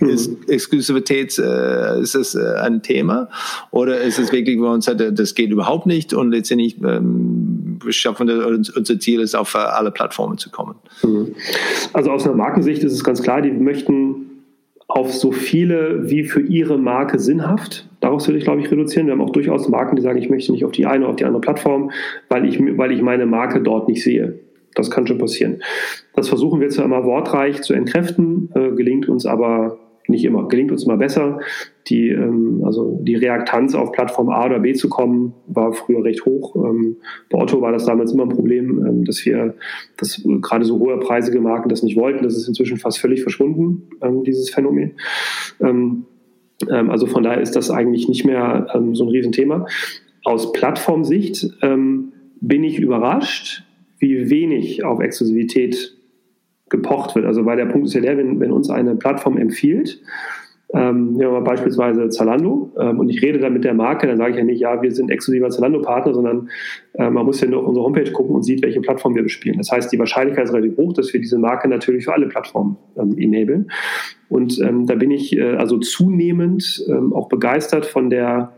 Ist 0.00 0.30
mhm. 0.30 0.36
Exklusivität, 0.48 1.38
äh, 1.38 2.00
ist 2.00 2.14
es 2.14 2.34
äh, 2.34 2.54
ein 2.60 2.82
Thema 2.82 3.28
oder 3.70 4.00
ist 4.00 4.18
es 4.18 4.32
wirklich, 4.32 4.58
wo 4.58 4.68
uns 4.68 4.84
sagt, 4.84 5.02
das 5.12 5.34
geht 5.34 5.50
überhaupt 5.50 5.86
nicht 5.86 6.12
und 6.12 6.30
letztendlich 6.30 6.77
schaffen 7.90 8.28
wir, 8.28 8.46
unser 8.46 8.98
Ziel 8.98 9.20
ist, 9.20 9.34
auf 9.34 9.54
alle 9.54 9.90
Plattformen 9.90 10.38
zu 10.38 10.50
kommen? 10.50 10.76
Also 11.92 12.10
aus 12.10 12.26
einer 12.26 12.36
Markensicht 12.36 12.82
ist 12.84 12.92
es 12.92 13.04
ganz 13.04 13.22
klar, 13.22 13.42
die 13.42 13.50
möchten 13.50 14.28
auf 14.88 15.12
so 15.12 15.32
viele 15.32 16.10
wie 16.10 16.24
für 16.24 16.40
ihre 16.40 16.78
Marke 16.78 17.18
sinnhaft. 17.18 17.88
Daraus 18.00 18.26
würde 18.26 18.38
ich, 18.38 18.44
glaube 18.44 18.62
ich, 18.62 18.70
reduzieren. 18.70 19.06
Wir 19.06 19.12
haben 19.12 19.20
auch 19.20 19.30
durchaus 19.30 19.68
Marken, 19.68 19.96
die 19.96 20.02
sagen, 20.02 20.18
ich 20.18 20.30
möchte 20.30 20.50
nicht 20.50 20.64
auf 20.64 20.72
die 20.72 20.86
eine 20.86 21.04
oder 21.04 21.10
auf 21.10 21.16
die 21.16 21.26
andere 21.26 21.42
Plattform, 21.42 21.90
weil 22.30 22.46
ich, 22.46 22.58
weil 22.58 22.92
ich 22.92 23.02
meine 23.02 23.26
Marke 23.26 23.60
dort 23.60 23.88
nicht 23.88 24.02
sehe. 24.02 24.40
Das 24.74 24.90
kann 24.90 25.06
schon 25.06 25.18
passieren. 25.18 25.62
Das 26.14 26.28
versuchen 26.28 26.60
wir 26.60 26.70
zwar 26.70 26.86
immer 26.86 27.04
wortreich 27.04 27.62
zu 27.62 27.74
entkräften, 27.74 28.50
äh, 28.54 28.70
gelingt 28.70 29.08
uns 29.08 29.26
aber 29.26 29.78
nicht 30.08 30.24
immer. 30.24 30.48
Gelingt 30.48 30.72
uns 30.72 30.84
immer 30.84 30.96
besser. 30.96 31.40
Die, 31.88 32.08
ähm, 32.08 32.62
also 32.64 32.98
die 33.02 33.14
Reaktanz 33.14 33.74
auf 33.74 33.92
Plattform 33.92 34.30
A 34.30 34.46
oder 34.46 34.60
B 34.60 34.72
zu 34.72 34.88
kommen, 34.88 35.34
war 35.46 35.72
früher 35.72 36.04
recht 36.04 36.24
hoch. 36.24 36.56
Ähm, 36.56 36.96
bei 37.30 37.38
Otto 37.38 37.60
war 37.60 37.72
das 37.72 37.84
damals 37.84 38.12
immer 38.12 38.24
ein 38.24 38.30
Problem, 38.30 38.84
ähm, 38.86 39.04
dass 39.04 39.24
wir, 39.24 39.54
dass 39.96 40.22
gerade 40.42 40.64
so 40.64 40.78
hohe 40.78 40.98
preisige 40.98 41.40
Marken 41.40 41.68
das 41.68 41.82
nicht 41.82 41.96
wollten. 41.96 42.22
Das 42.22 42.36
ist 42.36 42.48
inzwischen 42.48 42.78
fast 42.78 42.98
völlig 42.98 43.22
verschwunden, 43.22 43.88
ähm, 44.02 44.24
dieses 44.24 44.50
Phänomen. 44.50 44.92
Ähm, 45.60 46.04
ähm, 46.70 46.90
also 46.90 47.06
von 47.06 47.22
daher 47.22 47.40
ist 47.40 47.56
das 47.56 47.70
eigentlich 47.70 48.08
nicht 48.08 48.24
mehr 48.24 48.68
ähm, 48.74 48.94
so 48.94 49.04
ein 49.04 49.10
Riesenthema. 49.10 49.66
Aus 50.24 50.52
Plattformsicht 50.52 51.48
ähm, 51.62 52.12
bin 52.40 52.64
ich 52.64 52.78
überrascht, 52.78 53.64
wie 53.98 54.30
wenig 54.30 54.84
auf 54.84 55.00
Exklusivität 55.00 55.97
gepocht 56.68 57.14
wird. 57.14 57.26
Also 57.26 57.44
weil 57.44 57.56
der 57.56 57.66
Punkt 57.66 57.86
ist 57.86 57.94
ja 57.94 58.00
der, 58.00 58.16
wenn, 58.16 58.40
wenn 58.40 58.52
uns 58.52 58.70
eine 58.70 58.94
Plattform 58.94 59.36
empfiehlt, 59.36 60.00
ähm, 60.74 61.14
nehmen 61.14 61.20
wir 61.20 61.40
mal 61.40 61.40
beispielsweise 61.40 62.10
Zalando 62.10 62.70
ähm, 62.78 63.00
und 63.00 63.08
ich 63.08 63.22
rede 63.22 63.38
dann 63.38 63.54
mit 63.54 63.64
der 63.64 63.72
Marke, 63.72 64.06
dann 64.06 64.18
sage 64.18 64.32
ich 64.32 64.36
ja 64.36 64.44
nicht, 64.44 64.60
ja, 64.60 64.82
wir 64.82 64.92
sind 64.92 65.10
exklusiver 65.10 65.48
Zalando-Partner, 65.48 66.12
sondern 66.12 66.50
äh, 66.92 67.08
man 67.08 67.24
muss 67.24 67.40
ja 67.40 67.48
nur 67.48 67.60
auf 67.60 67.68
unsere 67.68 67.86
Homepage 67.86 68.12
gucken 68.12 68.34
und 68.34 68.42
sieht, 68.42 68.62
welche 68.62 68.82
Plattform 68.82 69.14
wir 69.14 69.22
bespielen. 69.22 69.56
Das 69.56 69.72
heißt, 69.72 69.90
die 69.90 69.98
Wahrscheinlichkeit 69.98 70.44
ist 70.44 70.52
relativ 70.52 70.76
hoch, 70.76 70.92
dass 70.92 71.10
wir 71.14 71.20
diese 71.20 71.38
Marke 71.38 71.68
natürlich 71.68 72.04
für 72.04 72.12
alle 72.12 72.28
Plattformen 72.28 72.76
ähm, 72.98 73.16
enablen. 73.16 73.70
Und 74.28 74.60
ähm, 74.60 74.84
da 74.84 74.94
bin 74.94 75.10
ich 75.10 75.34
äh, 75.34 75.56
also 75.56 75.78
zunehmend 75.78 76.84
ähm, 76.88 77.14
auch 77.14 77.28
begeistert 77.28 77.86
von 77.86 78.10
der 78.10 78.52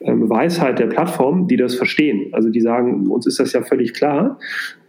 ähm, 0.00 0.28
Weisheit 0.28 0.78
der 0.78 0.86
Plattform, 0.86 1.48
die 1.48 1.56
das 1.56 1.74
verstehen. 1.74 2.32
Also 2.32 2.50
die 2.50 2.60
sagen, 2.60 3.06
uns 3.08 3.26
ist 3.26 3.40
das 3.40 3.52
ja 3.52 3.62
völlig 3.62 3.94
klar, 3.94 4.38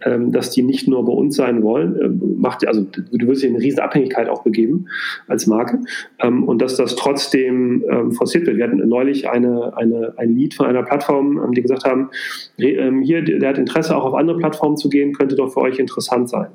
ähm, 0.04 0.32
dass 0.32 0.52
die 0.52 0.62
nicht 0.62 0.88
nur 0.88 1.06
bei 1.06 1.12
uns 1.12 1.36
sein 1.36 1.64
wollen, 1.64 2.00
ähm, 2.02 2.36
macht, 2.40 2.68
also 2.68 2.84
du 2.84 3.28
wirst 3.28 3.44
dir 3.44 3.50
eine 3.50 3.60
riesen 3.60 3.80
Abhängigkeit 3.80 4.30
auch 4.30 4.44
begeben 4.44 4.88
als 5.28 5.48
Marke 5.48 5.80
und 6.22 6.62
dass 6.62 6.76
das 6.78 6.96
trotzdem 6.96 7.84
forciert 8.12 8.46
wird. 8.46 8.58
Wir 8.58 8.66
hatten 8.66 8.88
neulich 8.88 9.30
eine, 9.30 9.76
eine, 9.76 10.14
ein 10.18 10.36
Lied 10.36 10.54
von 10.54 10.66
einer 10.68 10.84
Plattform, 10.84 11.52
die 11.54 11.62
gesagt 11.62 11.86
haben, 11.86 12.10
hier, 12.58 13.22
der 13.24 13.50
hat 13.50 13.58
Interesse 13.58 13.96
auch 13.96 14.06
auf 14.06 14.14
andere 14.14 14.38
Plattformen 14.38 14.78
zu 14.78 14.90
gehen, 14.90 15.14
könnte 15.14 15.36
doch 15.36 15.52
für 15.52 15.62
euch 15.62 15.80
interessant 15.80 16.30
sein. 16.30 16.48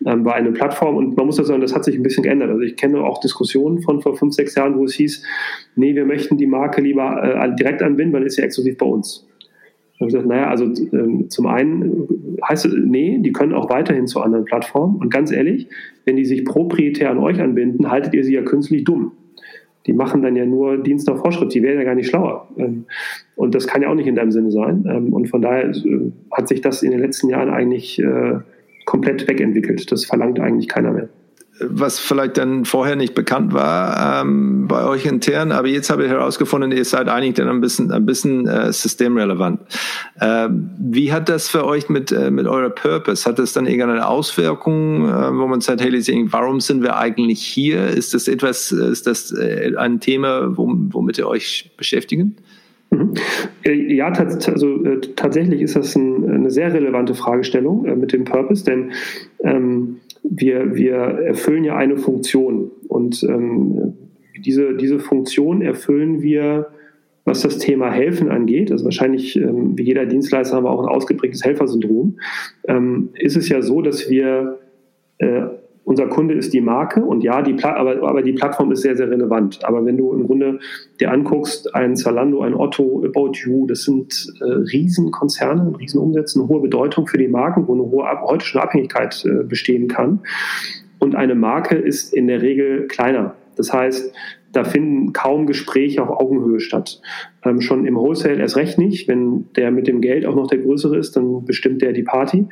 War 0.00 0.34
eine 0.34 0.52
Plattform 0.52 0.96
und 0.96 1.16
man 1.16 1.26
muss 1.26 1.36
das 1.36 1.48
sagen, 1.48 1.60
das 1.60 1.74
hat 1.74 1.84
sich 1.84 1.96
ein 1.96 2.02
bisschen 2.02 2.22
geändert. 2.22 2.50
Also 2.50 2.62
ich 2.62 2.76
kenne 2.76 3.00
auch 3.00 3.20
Diskussionen 3.20 3.80
von 3.82 4.00
vor 4.00 4.16
fünf, 4.16 4.34
sechs 4.34 4.54
Jahren, 4.54 4.76
wo 4.76 4.84
es 4.84 4.94
hieß, 4.94 5.22
nee, 5.76 5.94
wir 5.94 6.04
möchten 6.04 6.36
die 6.36 6.46
Marke 6.46 6.80
lieber 6.80 7.22
äh, 7.22 7.54
direkt 7.54 7.82
anbinden, 7.82 8.12
weil 8.12 8.24
ist 8.24 8.36
ja 8.36 8.44
exklusiv 8.44 8.76
bei 8.78 8.86
uns. 8.86 9.26
Da 9.98 10.00
habe 10.00 10.10
ich 10.10 10.14
gesagt, 10.14 10.26
naja, 10.26 10.48
also 10.48 10.64
ähm, 10.92 11.30
zum 11.30 11.46
einen 11.46 12.36
heißt 12.46 12.66
es, 12.66 12.74
nee, 12.74 13.18
die 13.18 13.32
können 13.32 13.54
auch 13.54 13.70
weiterhin 13.70 14.06
zu 14.06 14.20
anderen 14.20 14.44
Plattformen. 14.44 14.96
Und 14.96 15.10
ganz 15.10 15.32
ehrlich, 15.32 15.68
wenn 16.04 16.16
die 16.16 16.24
sich 16.24 16.44
proprietär 16.44 17.10
an 17.10 17.18
euch 17.18 17.40
anbinden, 17.40 17.90
haltet 17.90 18.12
ihr 18.12 18.24
sie 18.24 18.34
ja 18.34 18.42
künstlich 18.42 18.84
dumm. 18.84 19.12
Die 19.86 19.92
machen 19.92 20.20
dann 20.20 20.34
ja 20.36 20.44
nur 20.44 20.78
Dienst 20.78 21.06
nach 21.06 21.18
Vorschrift, 21.18 21.54
die 21.54 21.62
werden 21.62 21.78
ja 21.78 21.84
gar 21.84 21.94
nicht 21.94 22.08
schlauer. 22.08 22.48
Ähm, 22.58 22.84
und 23.36 23.54
das 23.54 23.66
kann 23.66 23.82
ja 23.82 23.88
auch 23.88 23.94
nicht 23.94 24.08
in 24.08 24.16
deinem 24.16 24.32
Sinne 24.32 24.50
sein. 24.50 24.84
Ähm, 24.88 25.12
und 25.12 25.28
von 25.28 25.40
daher 25.40 25.70
äh, 25.70 26.12
hat 26.30 26.48
sich 26.48 26.60
das 26.60 26.82
in 26.82 26.90
den 26.90 27.00
letzten 27.00 27.28
Jahren 27.30 27.48
eigentlich 27.48 27.98
äh, 27.98 28.40
komplett 28.84 29.26
wegentwickelt. 29.28 29.90
Das 29.90 30.04
verlangt 30.04 30.40
eigentlich 30.40 30.68
keiner 30.68 30.92
mehr 30.92 31.08
was 31.60 31.98
vielleicht 31.98 32.36
dann 32.38 32.64
vorher 32.64 32.96
nicht 32.96 33.14
bekannt 33.14 33.52
war 33.54 34.22
ähm, 34.22 34.66
bei 34.68 34.84
euch 34.84 35.06
intern, 35.06 35.52
aber 35.52 35.68
jetzt 35.68 35.90
habe 35.90 36.04
ich 36.04 36.10
herausgefunden, 36.10 36.72
ihr 36.72 36.84
seid 36.84 37.08
eigentlich 37.08 37.34
dann 37.34 37.48
ein 37.48 37.60
bisschen, 37.60 37.90
ein 37.92 38.04
bisschen 38.04 38.46
äh, 38.46 38.72
systemrelevant. 38.72 39.60
Ähm, 40.20 40.70
wie 40.78 41.12
hat 41.12 41.28
das 41.28 41.48
für 41.48 41.64
euch 41.64 41.88
mit, 41.88 42.12
äh, 42.12 42.30
mit 42.30 42.46
eurer 42.46 42.70
Purpose? 42.70 43.28
Hat 43.28 43.38
das 43.38 43.52
dann 43.52 43.66
irgendeine 43.66 44.06
Auswirkung, 44.06 45.08
äh, 45.08 45.32
wo 45.32 45.46
man 45.46 45.60
sagt, 45.60 45.80
hey, 45.80 45.92
warum 46.30 46.60
sind 46.60 46.82
wir 46.82 46.96
eigentlich 46.96 47.42
hier? 47.42 47.86
Ist 47.86 48.14
das 48.14 48.28
etwas, 48.28 48.72
ist 48.72 49.06
das 49.06 49.32
äh, 49.32 49.74
ein 49.76 50.00
Thema, 50.00 50.56
womit 50.56 51.18
ihr 51.18 51.26
euch 51.26 51.70
beschäftigen? 51.76 52.36
Mhm. 52.90 53.14
Äh, 53.64 53.94
ja, 53.94 54.08
also, 54.08 54.84
äh, 54.84 55.00
tatsächlich 55.16 55.60
ist 55.60 55.76
das 55.76 55.96
ein, 55.96 56.28
eine 56.30 56.50
sehr 56.50 56.72
relevante 56.72 57.14
Fragestellung 57.14 57.84
äh, 57.86 57.96
mit 57.96 58.12
dem 58.12 58.24
Purpose, 58.24 58.64
denn 58.64 58.92
ähm, 59.40 59.96
wir, 60.28 60.74
wir 60.74 60.94
erfüllen 60.94 61.64
ja 61.64 61.76
eine 61.76 61.96
Funktion 61.96 62.70
und 62.88 63.22
ähm, 63.24 63.94
diese, 64.38 64.74
diese 64.74 64.98
Funktion 64.98 65.62
erfüllen 65.62 66.22
wir, 66.22 66.68
was 67.24 67.42
das 67.42 67.58
Thema 67.58 67.90
Helfen 67.90 68.30
angeht. 68.30 68.70
Also 68.70 68.84
wahrscheinlich, 68.84 69.36
ähm, 69.36 69.76
wie 69.76 69.82
jeder 69.82 70.06
Dienstleister 70.06 70.56
haben 70.56 70.64
wir 70.64 70.70
auch 70.70 70.82
ein 70.82 70.88
ausgeprägtes 70.88 71.44
Helfersyndrom. 71.44 72.18
Ähm, 72.68 73.10
ist 73.14 73.36
es 73.36 73.48
ja 73.48 73.62
so, 73.62 73.82
dass 73.82 74.08
wir 74.10 74.58
äh, 75.18 75.42
unser 75.86 76.08
Kunde 76.08 76.34
ist 76.34 76.52
die 76.52 76.60
Marke 76.60 77.04
und 77.04 77.22
ja, 77.22 77.42
die 77.42 77.62
aber, 77.62 78.02
aber 78.02 78.20
die 78.20 78.32
Plattform 78.32 78.72
ist 78.72 78.82
sehr, 78.82 78.96
sehr 78.96 79.08
relevant. 79.08 79.64
Aber 79.64 79.84
wenn 79.86 79.96
du 79.96 80.12
im 80.12 80.26
Grunde 80.26 80.58
dir 80.98 81.12
anguckst, 81.12 81.76
ein 81.76 81.94
Zalando, 81.94 82.40
ein 82.40 82.54
Otto, 82.54 83.04
About 83.06 83.34
You, 83.34 83.68
das 83.68 83.84
sind 83.84 84.26
äh, 84.40 84.44
Riesenkonzerne, 84.44 85.78
Riesenumsätze, 85.78 86.40
eine 86.40 86.48
hohe 86.48 86.60
Bedeutung 86.60 87.06
für 87.06 87.18
die 87.18 87.28
Marken, 87.28 87.68
wo 87.68 87.74
eine 87.74 87.84
hohe 87.84 88.04
heute 88.22 88.44
schon 88.44 88.60
Abhängigkeit 88.60 89.24
äh, 89.24 89.44
bestehen 89.44 89.86
kann. 89.86 90.20
Und 90.98 91.14
eine 91.14 91.36
Marke 91.36 91.76
ist 91.76 92.12
in 92.12 92.26
der 92.26 92.42
Regel 92.42 92.88
kleiner. 92.88 93.36
Das 93.54 93.72
heißt, 93.72 94.12
da 94.56 94.64
finden 94.64 95.12
kaum 95.12 95.46
Gespräche 95.46 96.02
auf 96.02 96.08
Augenhöhe 96.08 96.60
statt. 96.60 97.02
Ähm, 97.44 97.60
schon 97.60 97.86
im 97.86 97.94
Wholesale 97.94 98.40
erst 98.40 98.56
recht 98.56 98.78
nicht. 98.78 99.06
Wenn 99.06 99.44
der 99.54 99.70
mit 99.70 99.86
dem 99.86 100.00
Geld 100.00 100.24
auch 100.24 100.34
noch 100.34 100.46
der 100.46 100.58
größere 100.58 100.96
ist, 100.96 101.14
dann 101.14 101.44
bestimmt 101.44 101.82
der 101.82 101.92
die 101.92 102.02
Party. 102.02 102.46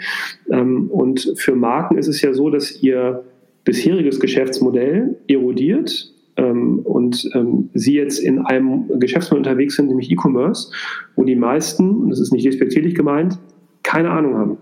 Ähm, 0.51 0.89
und 0.91 1.33
für 1.37 1.55
Marken 1.55 1.97
ist 1.97 2.09
es 2.09 2.21
ja 2.21 2.35
so, 2.35 2.51
dass 2.51 2.83
ihr 2.83 3.25
bisheriges 3.65 4.21
Geschäftsmodell 4.21 5.17
erodiert 5.27 6.13
ähm, 6.37 6.81
und 6.81 7.27
ähm, 7.35 7.71
sie 7.73 7.95
jetzt 7.95 8.19
in 8.19 8.41
einem 8.41 8.85
Geschäftsmodell 9.01 9.47
unterwegs 9.47 9.77
sind, 9.77 9.89
nämlich 9.89 10.11
E-Commerce, 10.11 10.71
wo 11.17 11.25
die 11.25 11.37
meisten, 11.37 11.89
und 12.03 12.11
das 12.11 12.21
ist 12.21 12.35
nicht 12.35 12.45
despektierlich 12.45 12.95
gemeint, 12.95 13.39
keine 13.83 14.11
Ahnung 14.11 14.35
haben 14.35 14.59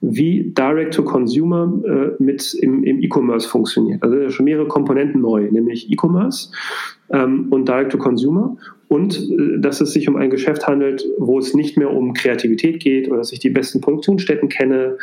wie 0.00 0.52
Direct-to-Consumer 0.56 2.16
äh, 2.18 2.22
mit 2.22 2.54
im, 2.54 2.84
im 2.84 3.02
E-Commerce 3.02 3.48
funktioniert. 3.48 4.02
Also 4.02 4.30
schon 4.30 4.44
mehrere 4.44 4.66
Komponenten 4.66 5.20
neu, 5.20 5.48
nämlich 5.50 5.90
E-Commerce 5.90 6.50
ähm, 7.10 7.48
und 7.50 7.68
Direct-to-Consumer 7.68 8.56
und 8.88 9.18
äh, 9.18 9.58
dass 9.58 9.80
es 9.80 9.92
sich 9.92 10.08
um 10.08 10.16
ein 10.16 10.30
Geschäft 10.30 10.66
handelt, 10.66 11.04
wo 11.18 11.38
es 11.38 11.54
nicht 11.54 11.76
mehr 11.76 11.90
um 11.90 12.14
Kreativität 12.14 12.80
geht 12.82 13.08
oder 13.08 13.18
dass 13.18 13.32
ich 13.32 13.40
die 13.40 13.50
besten 13.50 13.80
Produktionsstätten 13.80 14.48
kenne 14.48 14.96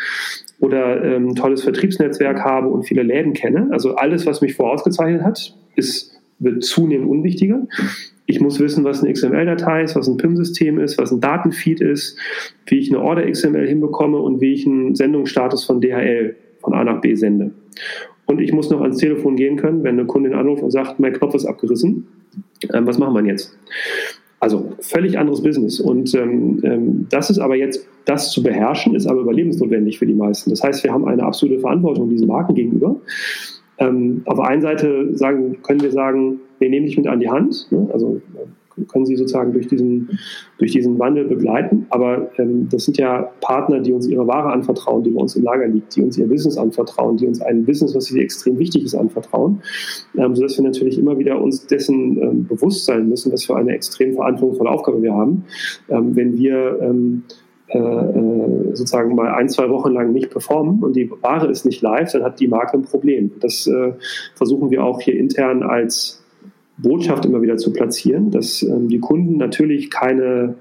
oder 0.59 1.03
ähm, 1.03 1.35
tolles 1.35 1.63
Vertriebsnetzwerk 1.63 2.43
habe 2.43 2.69
und 2.69 2.83
viele 2.83 3.03
Läden 3.03 3.33
kenne. 3.33 3.67
Also 3.71 3.95
alles, 3.95 4.25
was 4.25 4.41
mich 4.41 4.55
vorausgezeichnet 4.55 5.21
hat, 5.21 5.55
ist 5.75 6.17
wird 6.39 6.63
zunehmend 6.63 7.09
unwichtiger. 7.09 7.67
Ich 8.29 8.41
muss 8.41 8.59
wissen, 8.59 8.83
was 8.83 9.01
eine 9.01 9.13
XML-Datei 9.13 9.83
ist, 9.83 9.95
was 9.95 10.07
ein 10.07 10.17
PIM-System 10.17 10.79
ist, 10.79 10.97
was 10.97 11.11
ein 11.11 11.21
Datenfeed 11.21 11.79
ist, 11.79 12.19
wie 12.65 12.77
ich 12.77 12.93
eine 12.93 13.01
Order-XML 13.01 13.65
hinbekomme 13.65 14.17
und 14.19 14.41
wie 14.41 14.53
ich 14.53 14.67
einen 14.67 14.95
Sendungsstatus 14.95 15.63
von 15.63 15.79
DHL 15.79 16.35
von 16.59 16.73
A 16.73 16.83
nach 16.83 16.99
B 16.99 17.15
sende. 17.15 17.51
Und 18.25 18.41
ich 18.41 18.51
muss 18.51 18.69
noch 18.69 18.81
ans 18.81 18.97
Telefon 18.97 19.37
gehen 19.37 19.55
können, 19.55 19.83
wenn 19.83 19.97
eine 19.97 20.05
Kundin 20.05 20.33
anruft 20.33 20.61
und 20.61 20.71
sagt, 20.71 20.99
mein 20.99 21.13
Knopf 21.13 21.35
ist 21.35 21.45
abgerissen. 21.45 22.05
Ähm, 22.73 22.85
was 22.85 22.97
machen 22.99 23.13
wir 23.13 23.23
jetzt? 23.23 23.57
Also 24.41 24.73
völlig 24.81 25.17
anderes 25.17 25.41
Business. 25.41 25.79
Und 25.79 26.13
ähm, 26.13 26.59
ähm, 26.63 27.07
das 27.09 27.29
ist 27.29 27.39
aber 27.39 27.55
jetzt, 27.55 27.87
das 28.03 28.31
zu 28.31 28.43
beherrschen, 28.43 28.93
ist 28.93 29.07
aber 29.07 29.21
überlebensnotwendig 29.21 29.97
für 29.97 30.05
die 30.05 30.13
meisten. 30.13 30.49
Das 30.49 30.61
heißt, 30.61 30.83
wir 30.83 30.91
haben 30.91 31.07
eine 31.07 31.23
absolute 31.23 31.61
Verantwortung 31.61 32.09
diesen 32.09 32.27
Marken 32.27 32.53
gegenüber. 32.53 32.97
Ähm, 33.79 34.21
auf 34.25 34.37
der 34.37 34.47
einen 34.47 34.61
Seite 34.61 35.15
sagen, 35.15 35.61
können 35.61 35.81
wir 35.81 35.91
sagen, 35.91 36.39
wir 36.59 36.69
nehmen 36.69 36.85
dich 36.85 36.97
mit 36.97 37.07
an 37.07 37.19
die 37.19 37.29
Hand, 37.29 37.67
ne? 37.71 37.87
also 37.91 38.21
äh, 38.35 38.45
können 38.85 39.05
sie 39.05 39.15
sozusagen 39.15 39.53
durch 39.53 39.67
diesen, 39.67 40.19
durch 40.57 40.71
diesen 40.71 40.99
Wandel 40.99 41.25
begleiten, 41.25 41.87
aber 41.89 42.29
ähm, 42.37 42.67
das 42.69 42.85
sind 42.85 42.97
ja 42.97 43.31
Partner, 43.41 43.79
die 43.79 43.91
uns 43.91 44.07
ihre 44.07 44.27
Ware 44.27 44.51
anvertrauen, 44.51 45.03
die 45.03 45.11
bei 45.11 45.21
uns 45.21 45.35
im 45.35 45.43
Lager 45.43 45.67
liegt, 45.67 45.95
die 45.95 46.01
uns 46.01 46.17
ihr 46.17 46.27
Business 46.27 46.57
anvertrauen, 46.57 47.17
die 47.17 47.27
uns 47.27 47.41
ein 47.41 47.65
Business, 47.65 47.95
was 47.95 48.05
sie 48.05 48.21
extrem 48.21 48.59
wichtig 48.59 48.83
ist, 48.83 48.95
anvertrauen, 48.95 49.61
ähm, 50.17 50.35
sodass 50.35 50.57
wir 50.57 50.63
natürlich 50.63 50.97
immer 50.97 51.17
wieder 51.17 51.41
uns 51.41 51.65
dessen 51.65 52.21
ähm, 52.21 52.47
bewusst 52.47 52.85
sein 52.85 53.09
müssen, 53.09 53.31
was 53.31 53.45
für 53.45 53.55
eine 53.55 53.73
extrem 53.73 54.13
verantwortungsvolle 54.13 54.69
Aufgabe 54.69 55.01
wir 55.01 55.13
haben, 55.13 55.45
ähm, 55.89 56.15
wenn 56.15 56.37
wir 56.37 56.79
ähm, 56.81 57.23
äh, 57.69 57.77
äh, 57.77 58.75
sozusagen 58.75 59.15
mal 59.15 59.33
ein, 59.33 59.49
zwei 59.49 59.69
Wochen 59.69 59.91
lang 59.91 60.13
nicht 60.13 60.29
performen 60.29 60.83
und 60.83 60.95
die 60.95 61.11
Ware 61.21 61.47
ist 61.47 61.65
nicht 61.65 61.81
live, 61.81 62.11
dann 62.11 62.23
hat 62.23 62.39
die 62.39 62.47
Marke 62.47 62.77
ein 62.77 62.83
Problem. 62.83 63.31
Das 63.41 63.67
äh, 63.67 63.93
versuchen 64.35 64.69
wir 64.71 64.83
auch 64.83 65.01
hier 65.01 65.17
intern 65.17 65.63
als 65.63 66.23
Botschaft 66.77 67.25
immer 67.25 67.41
wieder 67.41 67.57
zu 67.57 67.73
platzieren, 67.73 68.31
dass 68.31 68.63
ähm, 68.63 68.87
die 68.87 68.99
Kunden 68.99 69.37
natürlich 69.37 69.89
keine 69.89 70.55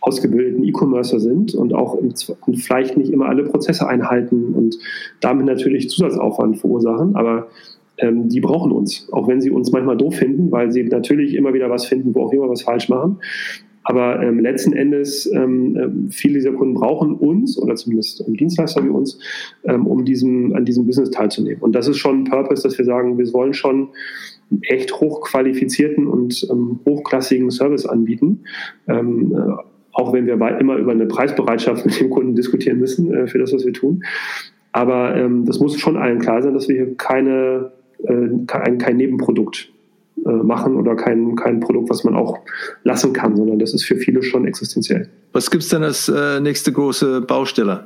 ausgebildeten 0.00 0.62
E-Commercer 0.62 1.18
sind 1.18 1.54
und 1.54 1.74
auch 1.74 1.96
im, 1.96 2.12
und 2.46 2.56
vielleicht 2.58 2.96
nicht 2.96 3.10
immer 3.10 3.26
alle 3.26 3.42
Prozesse 3.42 3.88
einhalten 3.88 4.54
und 4.54 4.78
damit 5.20 5.46
natürlich 5.46 5.90
Zusatzaufwand 5.90 6.58
verursachen, 6.58 7.16
aber 7.16 7.48
ähm, 7.98 8.28
die 8.28 8.40
brauchen 8.40 8.70
uns, 8.70 9.08
auch 9.12 9.26
wenn 9.26 9.40
sie 9.40 9.50
uns 9.50 9.72
manchmal 9.72 9.96
doof 9.96 10.14
finden, 10.14 10.52
weil 10.52 10.70
sie 10.70 10.84
natürlich 10.84 11.34
immer 11.34 11.54
wieder 11.54 11.70
was 11.70 11.86
finden, 11.86 12.14
wo 12.14 12.24
auch 12.24 12.32
immer 12.32 12.48
was 12.48 12.62
falsch 12.62 12.88
machen. 12.88 13.18
Aber 13.88 14.20
ähm, 14.20 14.40
letzten 14.40 14.72
Endes, 14.72 15.30
ähm, 15.32 15.76
ähm, 15.76 16.10
viele 16.10 16.34
dieser 16.34 16.52
Kunden 16.52 16.74
brauchen 16.74 17.14
uns 17.14 17.56
oder 17.56 17.76
zumindest 17.76 18.22
ähm, 18.26 18.36
Dienstleister 18.36 18.84
wie 18.84 18.88
uns, 18.88 19.20
ähm, 19.62 19.86
um 19.86 20.04
diesem, 20.04 20.56
an 20.56 20.64
diesem 20.64 20.86
Business 20.86 21.12
teilzunehmen. 21.12 21.62
Und 21.62 21.72
das 21.72 21.86
ist 21.86 21.98
schon 21.98 22.22
ein 22.22 22.24
Purpose, 22.24 22.64
dass 22.64 22.76
wir 22.78 22.84
sagen, 22.84 23.16
wir 23.16 23.32
wollen 23.32 23.54
schon 23.54 23.90
einen 24.50 24.62
echt 24.62 24.92
hochqualifizierten 24.92 26.08
und 26.08 26.48
ähm, 26.50 26.80
hochklassigen 26.84 27.48
Service 27.52 27.86
anbieten. 27.86 28.40
Ähm, 28.88 29.32
äh, 29.32 29.52
auch 29.92 30.12
wenn 30.12 30.26
wir 30.26 30.34
immer 30.34 30.76
über 30.76 30.90
eine 30.90 31.06
Preisbereitschaft 31.06 31.86
mit 31.86 32.00
dem 32.00 32.10
Kunden 32.10 32.34
diskutieren 32.34 32.80
müssen 32.80 33.14
äh, 33.14 33.28
für 33.28 33.38
das, 33.38 33.52
was 33.52 33.64
wir 33.64 33.72
tun. 33.72 34.02
Aber 34.72 35.14
ähm, 35.14 35.44
das 35.44 35.60
muss 35.60 35.78
schon 35.78 35.96
allen 35.96 36.18
klar 36.18 36.42
sein, 36.42 36.54
dass 36.54 36.68
wir 36.68 36.74
hier 36.74 36.96
keine, 36.96 37.70
äh, 38.02 38.28
kein, 38.48 38.78
kein 38.78 38.96
Nebenprodukt 38.96 39.70
äh, 40.26 40.32
machen 40.42 40.76
oder 40.76 40.96
kein, 40.96 41.36
kein 41.36 41.60
Produkt, 41.60 41.90
was 41.90 42.04
man 42.04 42.14
auch 42.14 42.38
lassen 42.84 43.12
kann, 43.12 43.36
sondern 43.36 43.58
das 43.58 43.74
ist 43.74 43.84
für 43.84 43.96
viele 43.96 44.22
schon 44.22 44.46
existenziell. 44.46 45.08
Was 45.32 45.50
gibt 45.50 45.62
es 45.62 45.68
denn 45.68 45.82
als 45.82 46.08
äh, 46.08 46.40
nächste 46.40 46.72
große 46.72 47.20
Baustelle? 47.20 47.84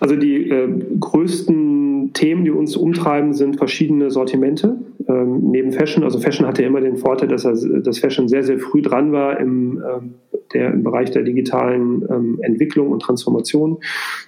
Also 0.00 0.16
die 0.16 0.50
äh, 0.50 0.68
größten 1.00 1.65
Themen, 2.12 2.44
die 2.44 2.50
uns 2.50 2.76
umtreiben, 2.76 3.32
sind 3.32 3.56
verschiedene 3.56 4.10
Sortimente. 4.10 4.76
Ähm, 5.08 5.50
neben 5.50 5.72
Fashion, 5.72 6.04
also 6.04 6.18
Fashion 6.18 6.46
hatte 6.46 6.62
immer 6.62 6.80
den 6.80 6.96
Vorteil, 6.96 7.28
dass, 7.28 7.44
er, 7.44 7.54
dass 7.80 7.98
Fashion 7.98 8.28
sehr, 8.28 8.42
sehr 8.42 8.58
früh 8.58 8.82
dran 8.82 9.12
war 9.12 9.38
im, 9.38 9.82
ähm, 9.82 10.14
der, 10.52 10.72
im 10.72 10.82
Bereich 10.82 11.10
der 11.10 11.22
digitalen 11.22 12.04
ähm, 12.10 12.38
Entwicklung 12.42 12.90
und 12.90 13.00
Transformation. 13.00 13.78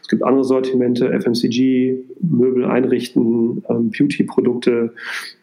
Es 0.01 0.09
gibt 0.09 0.23
andere 0.23 0.45
Sortimente, 0.45 1.11
FMCG, 1.21 1.97
Möbel 2.21 2.65
einrichten, 2.65 3.65
ähm, 3.69 3.91
Beauty-Produkte, 3.91 4.95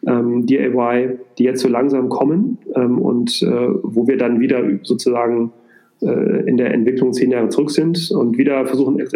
ähm, 0.06 0.46
DIY, 0.46 1.18
die 1.38 1.44
jetzt 1.44 1.60
so 1.60 1.68
langsam 1.68 2.08
kommen 2.08 2.58
und 2.74 3.42
äh, 3.42 3.68
wo 3.82 4.06
wir 4.06 4.16
dann 4.16 4.40
wieder 4.40 4.62
sozusagen 4.82 5.52
in 6.00 6.58
der 6.58 6.74
Entwicklung 6.74 7.12
zehn 7.14 7.30
Jahre 7.30 7.48
zurück 7.48 7.70
sind 7.70 8.10
und 8.10 8.36
wieder 8.36 8.66
versuchen 8.66 8.98
äh, 9.00 9.06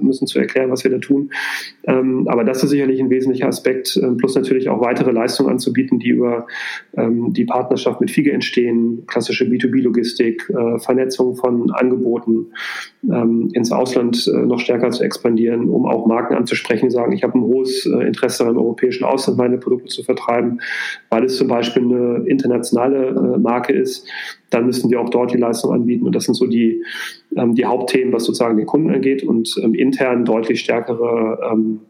müssen 0.00 0.26
zu 0.26 0.40
erklären, 0.40 0.70
was 0.70 0.82
wir 0.82 0.90
da 0.90 0.98
tun. 0.98 1.30
Ähm, 1.84 2.26
aber 2.28 2.42
das 2.42 2.62
ist 2.64 2.70
sicherlich 2.70 3.00
ein 3.00 3.08
wesentlicher 3.08 3.46
Aspekt, 3.46 3.98
ähm, 4.02 4.16
plus 4.16 4.34
natürlich 4.34 4.68
auch 4.68 4.80
weitere 4.80 5.12
Leistungen 5.12 5.50
anzubieten, 5.50 6.00
die 6.00 6.08
über 6.08 6.46
ähm, 6.96 7.32
die 7.32 7.44
Partnerschaft 7.44 8.00
mit 8.00 8.10
FIGE 8.10 8.32
entstehen, 8.32 9.04
klassische 9.06 9.44
B2B-Logistik, 9.44 10.50
äh, 10.50 10.78
Vernetzung 10.78 11.36
von 11.36 11.70
Angeboten 11.70 12.46
ins 13.52 13.70
Ausland 13.70 14.26
noch 14.46 14.60
stärker 14.60 14.90
zu 14.90 15.04
expandieren, 15.04 15.68
um 15.68 15.84
auch 15.84 16.06
Marken 16.06 16.34
anzusprechen, 16.36 16.88
sagen, 16.88 17.12
ich 17.12 17.22
habe 17.22 17.38
ein 17.38 17.42
hohes 17.42 17.84
Interesse 17.84 18.44
im 18.44 18.56
europäischen 18.56 19.04
Ausland, 19.04 19.36
meine 19.36 19.58
Produkte 19.58 19.88
zu 19.88 20.02
vertreiben, 20.04 20.60
weil 21.10 21.24
es 21.24 21.36
zum 21.36 21.48
Beispiel 21.48 21.82
eine 21.82 22.24
internationale 22.26 23.38
Marke 23.38 23.74
ist 23.74 24.08
dann 24.54 24.66
müssen 24.66 24.90
wir 24.90 25.00
auch 25.00 25.10
dort 25.10 25.32
die 25.32 25.38
Leistung 25.38 25.72
anbieten. 25.72 26.06
Und 26.06 26.14
das 26.14 26.24
sind 26.24 26.34
so 26.34 26.46
die, 26.46 26.84
ähm, 27.36 27.54
die 27.54 27.64
Hauptthemen, 27.64 28.12
was 28.12 28.24
sozusagen 28.24 28.56
den 28.56 28.66
Kunden 28.66 28.90
angeht 28.90 29.22
und 29.24 29.54
ähm, 29.62 29.74
intern 29.74 30.24
deutlich 30.24 30.60
stärkere 30.60 31.38
ähm, 31.52 31.80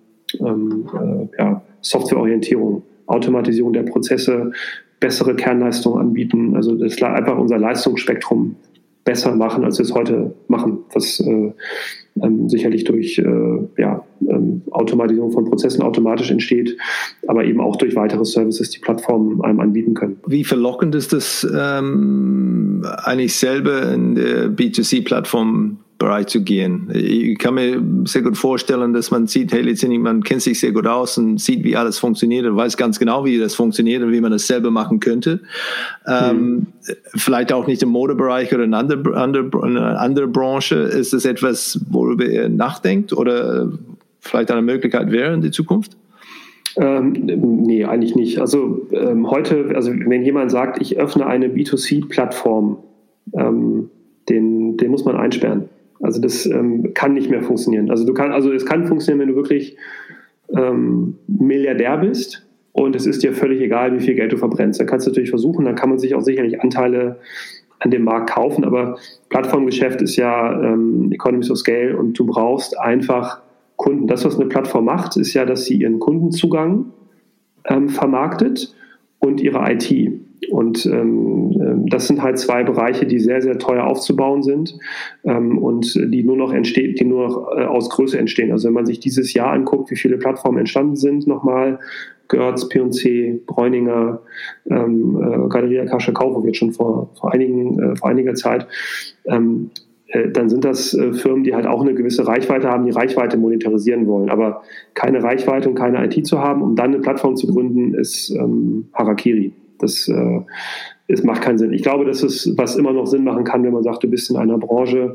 ähm, 0.40 0.88
äh, 0.94 1.38
ja, 1.38 1.62
Softwareorientierung, 1.82 2.82
Automatisierung 3.06 3.72
der 3.72 3.82
Prozesse, 3.82 4.52
bessere 4.98 5.36
Kernleistungen 5.36 6.00
anbieten. 6.00 6.56
Also 6.56 6.74
das 6.74 6.94
ist 6.94 7.02
einfach 7.02 7.38
unser 7.38 7.58
Leistungsspektrum 7.58 8.56
besser 9.04 9.34
machen, 9.34 9.64
als 9.64 9.78
wir 9.78 9.84
es 9.84 9.94
heute 9.94 10.34
machen, 10.48 10.78
was 10.92 11.20
äh, 11.20 11.52
ähm, 12.22 12.48
sicherlich 12.48 12.84
durch 12.84 13.18
äh, 13.18 13.22
ja, 13.76 14.04
ähm, 14.28 14.62
Automatisierung 14.70 15.32
von 15.32 15.44
Prozessen 15.44 15.82
automatisch 15.82 16.30
entsteht, 16.30 16.76
aber 17.26 17.44
eben 17.44 17.60
auch 17.60 17.76
durch 17.76 17.96
weitere 17.96 18.24
Services, 18.24 18.70
die 18.70 18.78
Plattformen 18.78 19.42
einem 19.42 19.60
anbieten 19.60 19.94
können. 19.94 20.18
Wie 20.26 20.44
verlockend 20.44 20.94
ist 20.94 21.12
das 21.12 21.46
ähm, 21.54 22.84
eigentlich 23.04 23.36
selber 23.36 23.92
in 23.92 24.14
der 24.14 24.48
B2C-Plattform 24.48 25.78
Bereich 26.04 26.26
zu 26.26 26.42
gehen. 26.42 26.90
Ich 26.92 27.38
kann 27.38 27.54
mir 27.54 27.82
sehr 28.04 28.20
gut 28.20 28.36
vorstellen, 28.36 28.92
dass 28.92 29.10
man 29.10 29.26
sieht, 29.26 29.52
hey, 29.52 29.62
letztendlich, 29.62 30.00
man 30.00 30.22
kennt 30.22 30.42
sich 30.42 30.60
sehr 30.60 30.72
gut 30.72 30.86
aus 30.86 31.16
und 31.16 31.40
sieht, 31.40 31.64
wie 31.64 31.76
alles 31.76 31.98
funktioniert 31.98 32.44
und 32.44 32.56
weiß 32.56 32.76
ganz 32.76 32.98
genau, 32.98 33.24
wie 33.24 33.38
das 33.38 33.54
funktioniert 33.54 34.02
und 34.02 34.12
wie 34.12 34.20
man 34.20 34.30
das 34.30 34.46
selber 34.46 34.70
machen 34.70 35.00
könnte. 35.00 35.40
Ähm, 36.06 36.36
mhm. 36.36 36.66
Ähm, 36.88 36.96
vielleicht 37.14 37.54
auch 37.54 37.66
nicht 37.66 37.82
im 37.82 37.88
Modebereich 37.88 38.52
oder 38.52 38.64
in 38.64 38.74
einer 38.74 38.94
andere, 38.94 39.16
andere, 39.16 39.98
andere 39.98 40.28
Branche. 40.28 40.74
Ist 40.74 41.14
das 41.14 41.24
etwas, 41.24 41.80
worüber 41.88 42.26
ihr 42.26 42.50
nachdenkt 42.50 43.14
oder 43.14 43.72
vielleicht 44.20 44.50
eine 44.50 44.60
Möglichkeit 44.60 45.10
wäre 45.10 45.32
in 45.32 45.40
die 45.40 45.52
Zukunft? 45.52 45.96
Ähm, 46.76 47.12
nee, 47.12 47.86
eigentlich 47.86 48.14
nicht. 48.14 48.40
Also 48.40 48.86
ähm, 48.92 49.30
heute, 49.30 49.72
also 49.74 49.90
wenn 49.90 50.22
jemand 50.22 50.50
sagt, 50.50 50.82
ich 50.82 50.98
öffne 50.98 51.26
eine 51.26 51.48
B2C-Plattform, 51.48 52.76
ähm, 53.32 53.88
den, 54.28 54.76
den 54.76 54.90
muss 54.90 55.06
man 55.06 55.16
einsperren. 55.16 55.70
Also 56.04 56.20
das 56.20 56.46
ähm, 56.46 56.92
kann 56.94 57.14
nicht 57.14 57.30
mehr 57.30 57.42
funktionieren. 57.42 57.90
Also 57.90 58.04
du 58.04 58.12
kann, 58.12 58.30
also 58.32 58.52
es 58.52 58.66
kann 58.66 58.86
funktionieren, 58.86 59.20
wenn 59.20 59.34
du 59.34 59.36
wirklich 59.36 59.76
ähm, 60.54 61.16
Milliardär 61.26 61.96
bist 61.98 62.46
und 62.72 62.94
es 62.94 63.06
ist 63.06 63.22
dir 63.22 63.32
völlig 63.32 63.60
egal, 63.60 63.98
wie 63.98 64.04
viel 64.04 64.14
Geld 64.14 64.32
du 64.32 64.36
verbrennst. 64.36 64.80
Da 64.80 64.84
kannst 64.84 65.06
du 65.06 65.10
natürlich 65.10 65.30
versuchen, 65.30 65.64
dann 65.64 65.76
kann 65.76 65.88
man 65.88 65.98
sich 65.98 66.14
auch 66.14 66.20
sicherlich 66.20 66.60
Anteile 66.60 67.20
an 67.78 67.90
dem 67.90 68.04
Markt 68.04 68.30
kaufen, 68.30 68.64
aber 68.64 68.98
Plattformgeschäft 69.30 70.02
ist 70.02 70.16
ja 70.16 70.60
ähm, 70.62 71.10
Economies 71.12 71.50
of 71.50 71.58
Scale 71.58 71.96
und 71.96 72.18
du 72.18 72.26
brauchst 72.26 72.78
einfach 72.78 73.40
Kunden. 73.76 74.06
Das, 74.06 74.24
was 74.24 74.36
eine 74.36 74.46
Plattform 74.46 74.84
macht, 74.84 75.16
ist 75.16 75.34
ja, 75.34 75.44
dass 75.44 75.64
sie 75.64 75.74
ihren 75.74 75.98
Kundenzugang 75.98 76.92
ähm, 77.66 77.88
vermarktet 77.88 78.74
und 79.18 79.40
ihre 79.40 79.72
IT. 79.72 80.20
Und 80.50 80.86
ähm, 80.86 81.52
ähm, 81.60 81.86
das 81.88 82.06
sind 82.06 82.22
halt 82.22 82.38
zwei 82.38 82.64
Bereiche, 82.64 83.06
die 83.06 83.18
sehr, 83.18 83.40
sehr 83.40 83.58
teuer 83.58 83.84
aufzubauen 83.84 84.42
sind 84.42 84.78
ähm, 85.24 85.58
und 85.58 85.94
die 85.94 86.22
nur 86.22 86.36
noch 86.36 86.52
entsteht, 86.52 87.00
die 87.00 87.04
nur 87.04 87.28
noch 87.28 87.56
äh, 87.56 87.64
aus 87.64 87.90
Größe 87.90 88.18
entstehen. 88.18 88.52
Also 88.52 88.68
wenn 88.68 88.74
man 88.74 88.86
sich 88.86 89.00
dieses 89.00 89.32
Jahr 89.32 89.52
anguckt, 89.52 89.90
wie 89.90 89.96
viele 89.96 90.18
Plattformen 90.18 90.58
entstanden 90.58 90.96
sind, 90.96 91.26
nochmal 91.26 91.78
Görz, 92.28 92.68
P&C, 92.68 93.40
Bräuninger, 93.46 94.20
ähm, 94.70 95.18
äh, 95.20 95.48
Galeria 95.48 95.84
Kascha 95.86 96.12
Kaufhof 96.12 96.44
jetzt 96.44 96.58
schon 96.58 96.72
vor, 96.72 97.10
vor, 97.18 97.32
einigen, 97.32 97.78
äh, 97.78 97.96
vor 97.96 98.08
einiger 98.08 98.34
Zeit, 98.34 98.66
ähm, 99.26 99.70
äh, 100.08 100.30
dann 100.30 100.48
sind 100.48 100.64
das 100.64 100.94
äh, 100.94 101.12
Firmen, 101.12 101.44
die 101.44 101.54
halt 101.54 101.66
auch 101.66 101.82
eine 101.82 101.94
gewisse 101.94 102.26
Reichweite 102.26 102.68
haben, 102.68 102.86
die 102.86 102.92
Reichweite 102.92 103.36
monetarisieren 103.36 104.06
wollen. 104.06 104.30
Aber 104.30 104.62
keine 104.94 105.22
Reichweite 105.22 105.68
und 105.68 105.74
keine 105.74 106.04
IT 106.04 106.26
zu 106.26 106.40
haben, 106.40 106.62
um 106.62 106.76
dann 106.76 106.94
eine 106.94 107.00
Plattform 107.00 107.36
zu 107.36 107.46
gründen, 107.46 107.94
ist 107.94 108.30
ähm, 108.30 108.88
Harakiri. 108.94 109.52
Das, 109.84 110.08
äh, 110.08 110.40
es 111.06 111.22
macht 111.22 111.42
keinen 111.42 111.58
Sinn. 111.58 111.72
Ich 111.72 111.82
glaube, 111.82 112.04
das 112.04 112.22
ist, 112.22 112.56
was 112.56 112.76
immer 112.76 112.92
noch 112.92 113.06
Sinn 113.06 113.24
machen 113.24 113.44
kann, 113.44 113.62
wenn 113.62 113.72
man 113.72 113.82
sagt, 113.82 114.02
du 114.02 114.08
bist 114.08 114.30
in 114.30 114.36
einer 114.36 114.58
Branche 114.58 115.14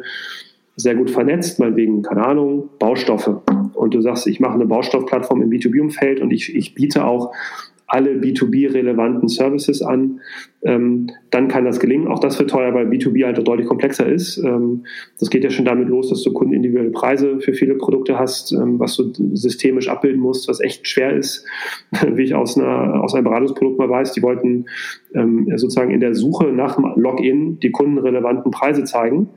sehr 0.76 0.96
gut 0.96 1.10
vernetzt, 1.10 1.60
mal 1.60 1.76
wegen, 1.76 2.04
keine 2.04 2.26
Ahnung, 2.26 2.70
Baustoffe. 2.80 3.42
Und 3.74 3.94
du 3.94 4.02
sagst, 4.02 4.28
ich 4.28 4.40
mache 4.40 4.54
eine 4.54 4.66
Baustoffplattform 4.66 5.42
im 5.42 5.50
B2B-Umfeld 5.50 6.22
und 6.22 6.32
ich, 6.32 6.56
ich 6.56 6.74
biete 6.74 7.06
auch 7.06 7.34
alle 7.90 8.12
B2B-relevanten 8.12 9.28
Services 9.28 9.82
an, 9.82 10.22
ähm, 10.62 11.10
dann 11.32 11.48
kann 11.48 11.66
das 11.66 11.80
gelingen. 11.80 12.08
Auch 12.08 12.20
das 12.20 12.38
wird 12.40 12.50
teuer, 12.50 12.74
weil 12.74 12.88
B2B 12.88 13.26
halt 13.26 13.46
deutlich 13.48 13.68
komplexer 13.68 14.08
ist. 14.08 14.38
Ähm, 14.38 14.86
das 15.20 15.30
geht 15.30 15.44
ja 15.44 15.50
schon 15.50 15.66
damit 15.66 15.90
los, 15.90 16.10
dass 16.10 16.22
du 16.24 16.32
kundenindividuelle 16.32 16.92
Preise 16.92 17.40
für 17.40 17.54
viele 17.54 17.76
Produkte 17.76 18.20
hast, 18.20 18.52
ähm, 18.52 18.80
was 18.80 18.96
du 18.96 19.12
systemisch 19.36 19.90
abbilden 19.90 20.22
musst, 20.22 20.48
was 20.48 20.60
echt 20.60 20.88
schwer 20.88 21.16
ist, 21.16 21.46
wie 22.14 22.24
ich 22.24 22.36
aus, 22.36 22.58
einer, 22.58 23.04
aus 23.04 23.16
einem 23.16 23.26
Beratungsprodukt 23.26 23.80
mal 23.80 23.90
weiß. 23.90 24.14
Die 24.14 24.22
wollten 24.22 24.66
ähm, 25.16 25.48
sozusagen 25.56 25.92
in 25.92 26.00
der 26.00 26.14
Suche 26.14 26.48
nach 26.48 26.76
dem 26.76 26.86
Login 26.96 27.60
die 27.60 27.72
kundenrelevanten 27.72 28.52
Preise 28.52 28.84
zeigen. 28.84 29.30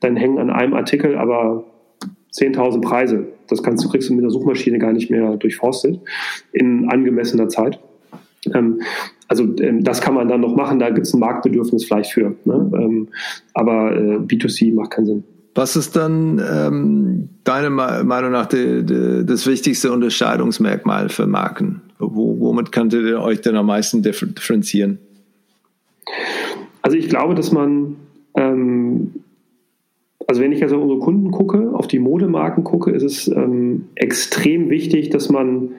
Dann 0.00 0.16
hängen 0.16 0.38
an 0.38 0.50
einem 0.50 0.74
Artikel 0.74 1.16
aber 1.16 1.64
10.000 2.32 2.80
Preise. 2.82 3.26
Das 3.48 3.62
kannst 3.62 3.84
du 3.84 3.88
kriegst 3.88 4.10
du 4.10 4.14
mit 4.14 4.22
der 4.22 4.30
Suchmaschine 4.30 4.78
gar 4.78 4.92
nicht 4.92 5.10
mehr 5.10 5.36
durchforstet 5.36 6.00
in 6.52 6.88
angemessener 6.88 7.48
Zeit. 7.48 7.80
Ähm, 8.54 8.80
also 9.28 9.44
ähm, 9.58 9.82
das 9.82 10.00
kann 10.00 10.14
man 10.14 10.28
dann 10.28 10.40
noch 10.40 10.54
machen, 10.54 10.78
da 10.78 10.90
gibt 10.90 11.06
es 11.06 11.14
ein 11.14 11.20
Marktbedürfnis 11.20 11.84
vielleicht 11.84 12.12
für. 12.12 12.34
Ne? 12.44 12.70
Ähm, 12.74 13.08
aber 13.54 13.96
äh, 13.96 14.18
B2C 14.18 14.74
macht 14.74 14.92
keinen 14.92 15.06
Sinn. 15.06 15.24
Was 15.54 15.74
ist 15.74 15.96
dann 15.96 16.38
ähm, 16.38 17.28
deiner 17.44 17.70
Meinung 17.70 18.30
nach 18.30 18.46
die, 18.46 18.84
die, 18.84 19.24
das 19.24 19.46
wichtigste 19.46 19.90
Unterscheidungsmerkmal 19.90 21.08
für 21.08 21.26
Marken? 21.26 21.80
Wo, 21.98 22.38
womit 22.38 22.72
könntet 22.72 23.06
ihr 23.06 23.20
euch 23.22 23.40
denn 23.40 23.56
am 23.56 23.66
meisten 23.66 24.02
differenzieren? 24.02 24.98
Also 26.82 26.98
ich 26.98 27.08
glaube, 27.08 27.34
dass 27.34 27.52
man, 27.52 27.96
ähm, 28.36 29.14
also 30.26 30.42
wenn 30.42 30.52
ich 30.52 30.62
also 30.62 30.76
auf 30.76 30.82
unsere 30.82 31.00
Kunden 31.00 31.30
gucke, 31.30 31.70
auf 31.72 31.88
die 31.88 32.00
Modemarken 32.00 32.62
gucke, 32.62 32.90
ist 32.90 33.02
es 33.02 33.26
ähm, 33.28 33.86
extrem 33.94 34.68
wichtig, 34.68 35.08
dass 35.08 35.30
man 35.30 35.70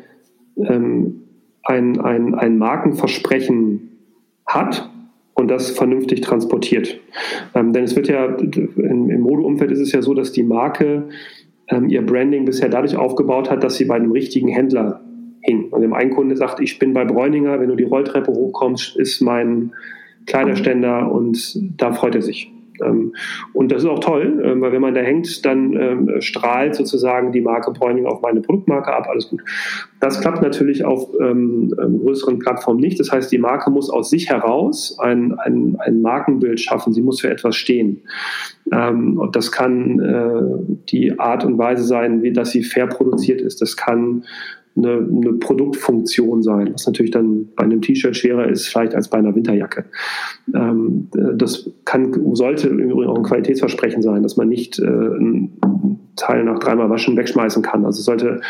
ähm, 0.58 1.22
ein, 1.68 2.00
ein, 2.00 2.34
ein 2.36 2.58
Markenversprechen 2.58 3.90
hat 4.46 4.90
und 5.34 5.50
das 5.50 5.72
vernünftig 5.72 6.22
transportiert. 6.22 7.00
Ähm, 7.54 7.74
denn 7.74 7.84
es 7.84 7.96
wird 7.96 8.08
ja, 8.08 8.26
im, 8.26 9.10
im 9.10 9.22
Modeumfeld 9.22 9.72
ist 9.72 9.80
es 9.80 9.92
ja 9.92 10.02
so, 10.02 10.14
dass 10.14 10.32
die 10.32 10.44
Marke 10.44 11.10
ähm, 11.70 11.90
ihr 11.90 12.06
Branding 12.06 12.46
bisher 12.46 12.70
dadurch 12.70 12.96
aufgebaut 12.96 13.50
hat, 13.52 13.64
dass 13.64 13.76
sie 13.76 13.86
bei 13.86 13.96
einem 13.96 14.12
richtigen 14.12 14.48
Händler 14.48 15.02
hing. 15.42 15.70
Und 15.70 15.82
dem 15.82 15.94
einen 15.94 16.12
Kunde 16.12 16.36
sagt, 16.38 16.60
ich 16.62 16.80
bin 16.80 16.94
bei 16.94 17.06
Bräuninger, 17.06 17.60
wenn 17.60 17.70
du 17.70 17.76
die 17.76 17.84
Rolltreppe 17.84 18.32
hochkommst, 18.32 18.96
ist 18.98 19.22
mein 19.22 19.74
Kleiderständer 20.26 21.12
und 21.12 21.60
da 21.78 21.92
freut 21.92 22.16
er 22.16 22.22
sich. 22.22 22.52
Ähm, 22.84 23.14
und 23.54 23.72
das 23.72 23.84
ist 23.84 23.90
auch 23.90 24.00
toll, 24.00 24.42
ähm, 24.44 24.62
weil 24.62 24.72
wenn 24.72 24.82
man 24.82 24.94
da 24.94 25.02
hängt, 25.02 25.46
dann 25.46 25.74
ähm, 25.74 26.22
strahlt 26.22 26.76
sozusagen 26.76 27.32
die 27.32 27.42
Marke 27.42 27.72
Pointing 27.72 28.06
auf 28.06 28.22
meine 28.22 28.42
Produktmarke 28.42 28.94
ab, 28.94 29.08
alles 29.10 29.30
gut. 29.30 29.42
Das 30.00 30.22
klappt 30.22 30.44
natürlich 30.44 30.86
auf 30.86 31.08
größeren 31.10 32.38
Plattformen 32.38 32.80
nicht. 32.80 33.00
Das 33.00 33.12
heißt, 33.12 33.32
die 33.32 33.40
Marke 33.40 33.72
muss 33.72 33.90
aus 33.90 34.12
sich 34.12 34.30
heraus 34.30 34.96
ein, 35.00 35.34
ein, 35.40 35.76
ein 35.80 36.02
Markenbild 36.02 36.60
schaffen. 36.60 36.94
Sie 36.94 37.02
muss 37.02 37.22
für 37.22 37.32
etwas 37.32 37.56
stehen. 37.56 38.04
und 38.70 39.36
das 39.36 39.52
kann 39.52 40.00
äh, 40.00 40.76
die 40.90 41.18
Art 41.20 41.44
und 41.46 41.58
Weise 41.58 41.84
sein, 41.84 42.22
wie 42.22 42.32
dass 42.32 42.52
sie 42.52 42.64
fair 42.64 42.86
produziert 42.86 43.42
ist. 43.42 43.62
Das 43.62 43.76
kann 43.76 44.24
eine, 44.78 44.98
eine 44.98 45.34
Produktfunktion 45.34 46.44
sein, 46.44 46.74
was 46.74 46.86
natürlich 46.86 47.12
dann 47.12 47.50
bei 47.56 47.64
einem 47.64 47.82
T-Shirt 47.82 48.16
schwerer 48.16 48.48
ist, 48.48 48.68
vielleicht 48.68 48.96
als 48.96 49.10
bei 49.10 49.18
einer 49.18 49.36
Winterjacke. 49.36 49.86
Ähm, 50.54 51.10
das 51.36 51.70
kann, 51.86 52.14
sollte 52.36 52.70
im 52.70 52.80
Übrigen 52.80 53.10
auch 53.10 53.18
ein 53.18 53.24
Qualitätsversprechen 53.24 54.02
sein, 54.02 54.24
dass 54.24 54.38
man 54.38 54.50
nicht 54.50 54.80
äh, 54.80 54.86
ein 54.86 55.58
Teil 56.18 56.44
nach 56.44 56.60
dreimal 56.60 56.90
Waschen 56.90 57.16
wegschmeißen 57.16 57.62
kann. 57.64 57.86
Also 57.86 58.02
sollte 58.02 58.42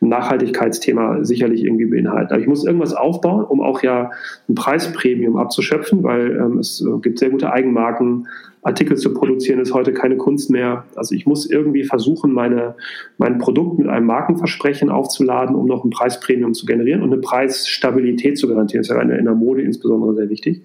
ein 0.00 0.08
Nachhaltigkeitsthema 0.08 1.24
sicherlich 1.24 1.64
irgendwie 1.64 1.86
beinhalten. 1.86 2.32
Aber 2.32 2.40
ich 2.40 2.48
muss 2.48 2.64
irgendwas 2.64 2.92
aufbauen, 2.92 3.44
um 3.44 3.60
auch 3.60 3.82
ja 3.82 4.10
ein 4.48 4.54
Preispremium 4.54 5.36
abzuschöpfen, 5.36 6.02
weil 6.02 6.36
ähm, 6.36 6.58
es 6.58 6.84
gibt 7.00 7.18
sehr 7.18 7.30
gute 7.30 7.52
Eigenmarken, 7.52 8.26
Artikel 8.62 8.96
zu 8.96 9.12
produzieren 9.12 9.58
ist 9.58 9.74
heute 9.74 9.92
keine 9.92 10.16
Kunst 10.16 10.48
mehr. 10.48 10.84
Also 10.94 11.16
ich 11.16 11.26
muss 11.26 11.50
irgendwie 11.50 11.82
versuchen, 11.82 12.32
meine, 12.32 12.76
mein 13.18 13.38
Produkt 13.38 13.78
mit 13.78 13.88
einem 13.88 14.06
Markenversprechen 14.06 14.88
aufzuladen, 14.88 15.56
um 15.56 15.66
noch 15.66 15.84
ein 15.84 15.90
Preispremium 15.90 16.54
zu 16.54 16.64
generieren 16.64 17.02
und 17.02 17.12
eine 17.12 17.20
Preisstabilität 17.20 18.38
zu 18.38 18.46
garantieren. 18.46 18.82
Das 18.82 18.90
ist 18.90 18.94
ja 18.94 19.02
in 19.02 19.24
der 19.24 19.34
Mode 19.34 19.62
insbesondere 19.62 20.14
sehr 20.14 20.30
wichtig. 20.30 20.62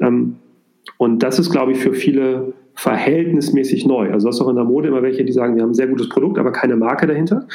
Ähm, 0.00 0.36
und 0.96 1.24
das 1.24 1.40
ist, 1.40 1.50
glaube 1.50 1.72
ich, 1.72 1.78
für 1.78 1.92
viele 1.92 2.52
verhältnismäßig 2.74 3.86
neu. 3.86 4.10
Also 4.10 4.26
du 4.26 4.32
hast 4.32 4.40
auch 4.40 4.48
in 4.48 4.56
der 4.56 4.64
Mode 4.64 4.88
immer 4.88 5.02
welche, 5.02 5.24
die 5.24 5.32
sagen, 5.32 5.54
wir 5.54 5.62
haben 5.62 5.70
ein 5.70 5.74
sehr 5.74 5.86
gutes 5.86 6.08
Produkt, 6.08 6.38
aber 6.38 6.50
keine 6.52 6.76
Marke 6.76 7.06
dahinter. 7.06 7.46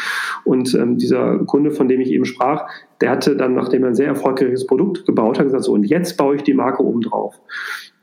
Und 0.45 0.73
ähm, 0.75 0.97
dieser 0.97 1.39
Kunde, 1.39 1.71
von 1.71 1.87
dem 1.87 1.99
ich 1.99 2.09
eben 2.11 2.25
sprach, 2.25 2.69
der 3.01 3.11
hatte 3.11 3.35
dann, 3.35 3.53
nachdem 3.53 3.83
er 3.83 3.89
ein 3.89 3.95
sehr 3.95 4.07
erfolgreiches 4.07 4.65
Produkt 4.65 5.05
gebaut 5.05 5.37
hat, 5.37 5.45
gesagt, 5.45 5.65
so, 5.65 5.73
und 5.73 5.83
jetzt 5.83 6.17
baue 6.17 6.35
ich 6.35 6.43
die 6.43 6.53
Marke 6.53 6.83
oben 6.83 7.01
drauf. 7.01 7.39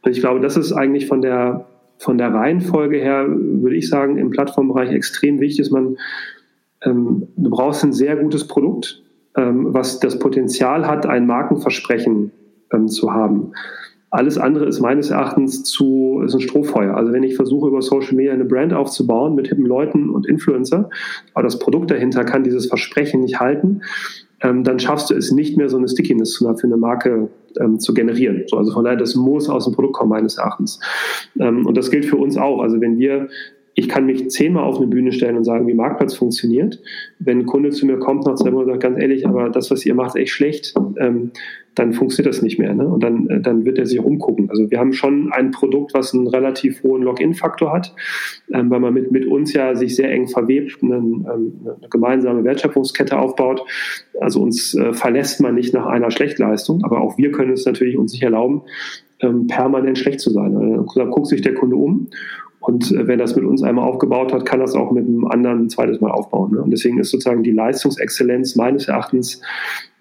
Und 0.02 0.12
ich 0.12 0.20
glaube, 0.20 0.40
das 0.40 0.56
ist 0.56 0.72
eigentlich 0.72 1.06
von 1.06 1.22
der, 1.22 1.66
von 1.98 2.18
der 2.18 2.32
Reihenfolge 2.34 2.98
her, 2.98 3.26
würde 3.28 3.76
ich 3.76 3.88
sagen, 3.88 4.18
im 4.18 4.30
Plattformbereich 4.30 4.92
extrem 4.92 5.40
wichtig, 5.40 5.64
dass 5.64 5.70
man, 5.70 5.96
ähm, 6.84 7.28
du 7.36 7.50
brauchst 7.50 7.82
ein 7.82 7.94
sehr 7.94 8.16
gutes 8.16 8.46
Produkt, 8.46 9.02
ähm, 9.36 9.72
was 9.72 10.00
das 10.00 10.18
Potenzial 10.18 10.86
hat, 10.86 11.06
ein 11.06 11.26
Markenversprechen 11.26 12.30
ähm, 12.72 12.88
zu 12.88 13.12
haben. 13.12 13.52
Alles 14.16 14.38
andere 14.38 14.64
ist 14.64 14.80
meines 14.80 15.10
Erachtens 15.10 15.62
zu, 15.62 16.22
ist 16.24 16.32
ein 16.32 16.40
Strohfeuer. 16.40 16.94
Also 16.96 17.12
wenn 17.12 17.22
ich 17.22 17.36
versuche, 17.36 17.68
über 17.68 17.82
Social 17.82 18.14
Media 18.14 18.32
eine 18.32 18.46
Brand 18.46 18.72
aufzubauen 18.72 19.34
mit 19.34 19.48
hippen 19.48 19.66
Leuten 19.66 20.08
und 20.08 20.26
Influencer, 20.26 20.88
aber 21.34 21.42
das 21.42 21.58
Produkt 21.58 21.90
dahinter 21.90 22.24
kann 22.24 22.42
dieses 22.42 22.66
Versprechen 22.66 23.20
nicht 23.20 23.40
halten, 23.40 23.82
ähm, 24.40 24.64
dann 24.64 24.78
schaffst 24.78 25.10
du 25.10 25.14
es 25.14 25.32
nicht 25.32 25.58
mehr, 25.58 25.68
so 25.68 25.76
eine 25.76 25.86
Stickiness 25.86 26.36
für 26.36 26.54
eine 26.62 26.78
Marke 26.78 27.28
ähm, 27.60 27.78
zu 27.78 27.92
generieren. 27.92 28.44
So, 28.46 28.56
also 28.56 28.72
von 28.72 28.84
daher, 28.84 28.98
das 28.98 29.16
muss 29.16 29.50
aus 29.50 29.64
dem 29.64 29.74
Produkt 29.74 29.94
kommen, 29.94 30.10
meines 30.10 30.38
Erachtens. 30.38 30.80
Ähm, 31.38 31.66
und 31.66 31.76
das 31.76 31.90
gilt 31.90 32.06
für 32.06 32.16
uns 32.16 32.38
auch. 32.38 32.60
Also 32.60 32.80
wenn 32.80 32.98
wir 32.98 33.28
ich 33.78 33.90
kann 33.90 34.06
mich 34.06 34.30
zehnmal 34.30 34.64
auf 34.64 34.78
eine 34.78 34.86
Bühne 34.86 35.12
stellen 35.12 35.36
und 35.36 35.44
sagen, 35.44 35.68
wie 35.68 35.74
Marktplatz 35.74 36.14
funktioniert. 36.14 36.80
Wenn 37.18 37.40
ein 37.40 37.46
Kunde 37.46 37.70
zu 37.70 37.84
mir 37.84 37.98
kommt 37.98 38.24
nach 38.24 38.34
zwei 38.34 38.50
Monaten 38.50 38.70
und 38.70 38.74
sagt, 38.74 38.82
ganz 38.82 39.02
ehrlich, 39.02 39.28
aber 39.28 39.50
das, 39.50 39.70
was 39.70 39.84
ihr 39.84 39.94
macht, 39.94 40.16
ist 40.16 40.22
echt 40.22 40.32
schlecht, 40.32 40.74
ähm, 40.98 41.30
dann 41.74 41.92
funktioniert 41.92 42.34
das 42.34 42.40
nicht 42.40 42.58
mehr. 42.58 42.74
Ne? 42.74 42.88
Und 42.88 43.02
dann, 43.02 43.28
äh, 43.28 43.38
dann 43.38 43.66
wird 43.66 43.78
er 43.78 43.84
sich 43.84 44.00
umgucken. 44.00 44.48
Also 44.48 44.70
wir 44.70 44.78
haben 44.78 44.94
schon 44.94 45.30
ein 45.30 45.50
Produkt, 45.50 45.92
was 45.92 46.14
einen 46.14 46.26
relativ 46.26 46.82
hohen 46.82 47.02
Login-Faktor 47.02 47.70
hat, 47.70 47.94
ähm, 48.50 48.70
weil 48.70 48.80
man 48.80 48.94
mit, 48.94 49.12
mit 49.12 49.26
uns 49.26 49.52
ja 49.52 49.76
sich 49.76 49.94
sehr 49.94 50.10
eng 50.10 50.26
verwebt, 50.26 50.82
einen, 50.82 51.26
ähm, 51.30 51.52
eine 51.66 51.88
gemeinsame 51.90 52.44
Wertschöpfungskette 52.44 53.18
aufbaut. 53.18 53.62
Also 54.18 54.40
uns 54.40 54.74
äh, 54.74 54.94
verlässt 54.94 55.42
man 55.42 55.54
nicht 55.54 55.74
nach 55.74 55.84
einer 55.84 56.10
Schlechtleistung, 56.10 56.82
aber 56.82 57.02
auch 57.02 57.18
wir 57.18 57.30
können 57.30 57.52
es 57.52 57.66
natürlich 57.66 57.98
uns 57.98 58.12
nicht 58.12 58.22
erlauben, 58.22 58.62
ähm, 59.20 59.48
permanent 59.48 59.98
schlecht 59.98 60.20
zu 60.20 60.30
sein. 60.30 60.54
Dann 60.94 61.10
guckt 61.10 61.26
sich 61.26 61.42
der 61.42 61.52
Kunde 61.52 61.76
um 61.76 62.08
und 62.66 62.90
äh, 62.90 63.06
wenn 63.06 63.18
das 63.18 63.36
mit 63.36 63.44
uns 63.44 63.62
einmal 63.62 63.88
aufgebaut 63.88 64.32
hat, 64.32 64.44
kann 64.44 64.58
das 64.58 64.74
auch 64.74 64.90
mit 64.90 65.06
einem 65.06 65.24
anderen 65.26 65.62
ein 65.62 65.70
zweites 65.70 66.00
Mal 66.00 66.10
aufbauen. 66.10 66.52
Ne? 66.52 66.62
Und 66.62 66.70
deswegen 66.70 66.98
ist 66.98 67.10
sozusagen 67.10 67.44
die 67.44 67.52
Leistungsexzellenz 67.52 68.56
meines 68.56 68.88
Erachtens 68.88 69.40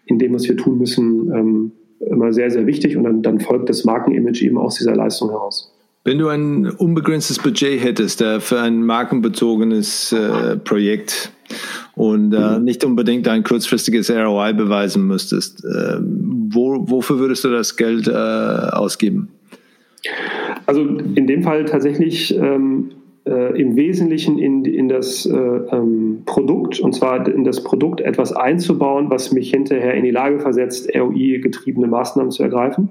in 0.05 0.17
dem, 0.17 0.33
was 0.33 0.47
wir 0.47 0.57
tun 0.57 0.79
müssen, 0.79 1.31
ähm, 1.31 1.71
immer 1.99 2.33
sehr, 2.33 2.49
sehr 2.49 2.65
wichtig. 2.65 2.97
Und 2.97 3.03
dann, 3.03 3.21
dann 3.21 3.39
folgt 3.39 3.69
das 3.69 3.85
Markenimage 3.85 4.43
eben 4.43 4.57
aus 4.57 4.75
dieser 4.75 4.95
Leistung 4.95 5.29
heraus. 5.29 5.71
Wenn 6.05 6.17
du 6.17 6.27
ein 6.27 6.67
unbegrenztes 6.69 7.37
Budget 7.37 7.83
hättest 7.83 8.21
äh, 8.21 8.39
für 8.39 8.59
ein 8.59 8.83
markenbezogenes 8.83 10.11
äh, 10.13 10.57
Projekt 10.57 11.31
und 11.93 12.33
äh, 12.33 12.57
mhm. 12.57 12.63
nicht 12.63 12.83
unbedingt 12.83 13.27
ein 13.27 13.43
kurzfristiges 13.43 14.09
ROI 14.09 14.53
beweisen 14.53 15.05
müsstest, 15.05 15.63
äh, 15.63 15.99
wo, 15.99 16.89
wofür 16.89 17.19
würdest 17.19 17.43
du 17.43 17.49
das 17.49 17.75
Geld 17.75 18.07
äh, 18.07 18.11
ausgeben? 18.11 19.29
Also 20.65 20.81
in 20.81 21.27
dem 21.27 21.43
Fall 21.43 21.65
tatsächlich 21.65 22.35
ähm, 22.37 22.91
äh, 23.27 23.59
im 23.59 23.75
Wesentlichen 23.75 24.37
in, 24.37 24.65
in 24.65 24.87
das 24.87 25.25
äh, 25.25 25.35
ähm, 25.35 26.23
Produkt, 26.25 26.79
und 26.79 26.93
zwar 26.93 27.27
in 27.27 27.43
das 27.43 27.63
Produkt 27.63 28.01
etwas 28.01 28.31
einzubauen, 28.31 29.09
was 29.09 29.31
mich 29.31 29.49
hinterher 29.49 29.95
in 29.95 30.03
die 30.03 30.11
Lage 30.11 30.39
versetzt, 30.39 30.89
ROI-getriebene 30.95 31.87
Maßnahmen 31.87 32.31
zu 32.31 32.43
ergreifen. 32.43 32.89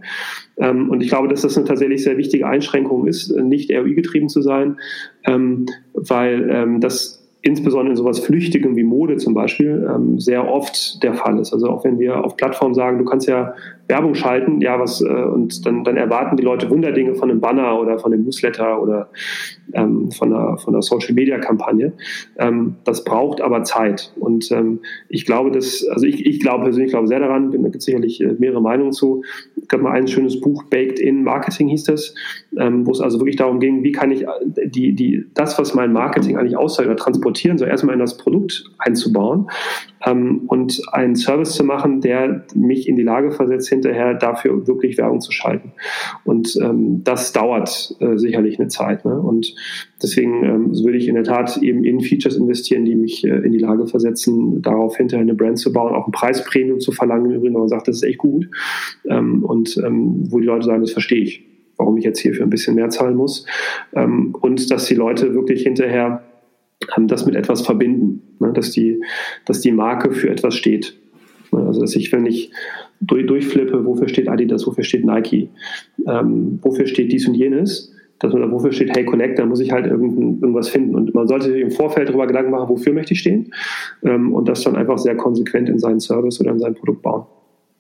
Ähm, 0.57 0.91
und 0.91 1.03
ich 1.03 1.09
glaube, 1.09 1.29
dass 1.29 1.43
das 1.43 1.57
eine 1.57 1.67
tatsächlich 1.67 2.03
sehr 2.03 2.17
wichtige 2.17 2.47
Einschränkung 2.47 3.07
ist, 3.07 3.31
nicht 3.37 3.71
ROI-getrieben 3.71 4.29
zu 4.29 4.43
sein, 4.43 4.79
ähm, 5.25 5.67
weil 5.93 6.49
ähm, 6.51 6.81
das 6.81 7.25
insbesondere 7.45 7.91
in 7.91 7.97
sowas 7.97 8.21
Flüchtigem 8.21 8.75
wie 8.75 8.85
Mode 8.85 9.19
zum 9.19 9.35
Beispiel 9.35 9.87
ähm, 9.95 10.19
sehr 10.19 10.49
oft 10.49 11.03
der 11.03 11.13
Fall 11.13 11.39
ist. 11.39 11.53
Also 11.53 11.69
auch 11.69 11.85
wenn 11.85 11.99
wir 11.99 12.25
auf 12.25 12.37
Plattformen 12.37 12.75
sagen, 12.75 12.99
du 12.99 13.05
kannst 13.05 13.29
ja 13.29 13.55
Werbung 13.89 14.15
schalten, 14.15 14.61
ja, 14.61 14.79
was, 14.79 15.01
äh, 15.01 15.07
und 15.07 15.67
dann, 15.67 15.85
dann 15.85 15.97
erwarten 15.97 16.37
die 16.37 16.43
Leute 16.43 16.71
Wunderdinge 16.71 17.15
von 17.15 17.31
einem 17.31 17.41
Banner 17.41 17.79
oder 17.79 17.99
von 17.99 18.13
einem 18.13 18.25
Newsletter 18.25 18.81
oder 18.81 19.11
ähm, 19.73 20.11
von 20.11 20.33
einer, 20.33 20.57
von 20.59 20.75
einer 20.75 20.83
Social 20.83 21.15
Media 21.15 21.39
Kampagne. 21.39 21.93
Ähm, 22.39 22.77
das 22.85 23.05
braucht 23.05 23.41
aber 23.41 23.63
Zeit. 23.65 24.13
Und 24.19 24.51
ähm, 24.53 24.81
ich 25.09 25.27
glaube, 25.27 25.51
dass, 25.51 25.87
also 25.87 26.07
ich, 26.07 26.25
ich 26.25 26.41
glaube 26.41 26.65
persönlich, 26.65 26.93
glaube 26.93 27.09
sehr 27.09 27.21
daran, 27.21 27.51
da 27.51 27.59
gibt 27.59 27.77
es 27.77 27.85
sicherlich 27.85 28.21
äh, 28.21 28.35
mehrere 28.39 28.63
Meinungen 28.63 28.93
zu. 28.93 29.23
Es 29.61 29.69
gab 29.69 29.83
mal 29.83 29.93
ein 29.93 30.09
schönes 30.09 30.41
Buch, 30.41 30.65
Baked 30.65 30.99
in 30.99 31.23
Marketing 31.23 31.69
hieß 31.69 31.85
das, 31.85 32.15
ähm, 32.59 32.87
wo 32.87 32.93
es 32.93 33.01
also 33.01 33.19
wirklich 33.19 33.37
darum 33.37 33.61
ging, 33.61 33.83
wie 33.83 33.93
kann 33.93 34.11
ich 34.11 34.23
äh, 34.23 34.29
die, 34.67 34.95
die, 34.95 35.27
das, 35.35 35.59
was 35.59 35.75
mein 35.75 35.93
Marketing 35.93 36.39
eigentlich 36.39 36.57
aussagt 36.57 36.89
oder 36.89 36.97
transportieren 36.97 37.59
soll, 37.59 37.69
erstmal 37.69 37.95
in 37.95 38.01
das 38.01 38.17
Produkt 38.17 38.65
einzubauen 38.79 39.49
ähm, 40.07 40.43
und 40.47 40.81
einen 40.93 41.17
Service 41.17 41.53
zu 41.53 41.65
machen, 41.65 42.01
der 42.01 42.45
mich 42.55 42.89
in 42.89 42.97
die 42.97 43.03
Lage 43.03 43.33
versetzt, 43.33 43.69
hinterher 43.75 44.15
dafür 44.15 44.67
wirklich 44.67 44.99
Werbung 44.99 45.21
zu 45.21 45.33
schalten. 45.33 45.73
Und 46.25 46.57
ähm, 46.63 47.03
das 47.05 47.33
dauert 47.33 47.95
äh, 48.01 48.17
sicherlich 48.17 48.59
eine 48.59 48.69
Zeit. 48.69 49.05
Ne? 49.05 49.19
Und 49.19 49.55
deswegen 50.03 50.45
ähm, 50.45 50.85
würde 50.85 50.99
ich 50.99 51.09
in 51.09 51.15
der 51.15 51.25
Tat 51.25 51.57
eben 51.59 51.85
in 51.85 52.01
Features 52.01 52.37
investieren, 52.37 52.85
die 52.85 52.95
mich 52.95 53.25
äh, 53.25 53.37
in 53.37 53.53
die 53.53 53.59
Lage 53.59 53.87
versetzen, 53.87 54.63
darauf 54.63 54.97
hinterher 54.97 55.23
eine 55.23 55.35
Brand 55.35 55.59
zu 55.59 55.73
bauen, 55.73 55.95
auch 55.95 56.07
ein 56.07 56.13
Preispremium 56.13 56.81
zu 56.81 56.93
verlangen, 56.93 57.31
übrigens, 57.31 57.55
wenn 57.55 57.61
man 57.61 57.69
sagt, 57.69 57.89
das 57.89 57.97
ist 57.97 58.05
echt 58.05 58.19
gut. 58.19 58.49
Ähm, 59.09 59.45
und 59.45 59.77
ähm, 59.79 60.31
wo 60.31 60.41
die 60.41 60.47
Leute 60.47 60.67
sagen, 60.67 60.81
das 60.81 60.93
verstehe 60.93 61.23
ich 61.23 61.47
warum 61.77 61.97
ich 61.97 62.05
jetzt 62.05 62.21
hier 62.21 62.35
für 62.35 62.45
ein 62.45 62.51
bisschen 62.51 62.77
mehr 62.77 62.89
zahlen 62.91 63.17
muss. 63.17 63.47
Ähm, 63.95 64.35
und 64.41 64.71
dass 64.71 64.87
die 64.87 64.95
Leute 64.95 65.35
wirklich 65.35 65.63
hinterher 65.63 66.23
ähm, 66.97 67.09
das 67.09 67.27
mit 67.27 67.35
etwas 67.35 67.63
verbinden, 67.63 68.23
ne? 68.39 68.53
dass, 68.53 68.71
die, 68.71 69.01
dass 69.45 69.61
die 69.61 69.73
Marke 69.73 70.13
für 70.13 70.31
etwas 70.31 70.55
steht. 70.55 70.97
Also 71.53 71.81
dass 71.81 71.95
ich, 71.95 72.11
wenn 72.13 72.27
ich 72.27 72.51
durch, 73.01 73.27
durchflippe, 73.27 73.85
wofür 73.85 74.09
steht 74.09 74.29
Adidas, 74.29 74.67
wofür 74.67 74.85
steht 74.85 75.05
Nike, 75.05 75.49
ähm, 76.07 76.59
wofür 76.63 76.87
steht 76.87 77.13
dies 77.13 77.29
und 77.29 77.35
jenes, 77.35 77.93
dass 78.19 78.33
man, 78.33 78.51
wofür 78.51 78.73
steht 78.73 78.95
Hey 78.97 79.05
Connect, 79.05 79.39
da 79.39 79.47
muss 79.47 79.61
ich 79.61 79.73
halt 79.73 79.87
irgendwas 79.87 80.69
finden. 80.69 80.95
Und 80.95 81.15
man 81.15 81.27
sollte 81.29 81.53
sich 81.53 81.61
im 81.61 81.71
Vorfeld 81.71 82.09
darüber 82.09 82.27
Gedanken 82.27 82.51
machen, 82.51 82.69
wofür 82.69 82.93
möchte 82.93 83.15
ich 83.15 83.21
stehen 83.21 83.53
ähm, 84.03 84.33
und 84.33 84.49
das 84.49 84.63
dann 84.63 84.77
einfach 84.77 84.99
sehr 84.99 85.17
konsequent 85.17 85.69
in 85.69 85.79
seinen 85.79 86.01
Service 86.01 86.41
oder 86.41 86.53
in 86.53 86.59
sein 86.59 86.75
Produkt 86.75 87.03
bauen. 87.03 87.25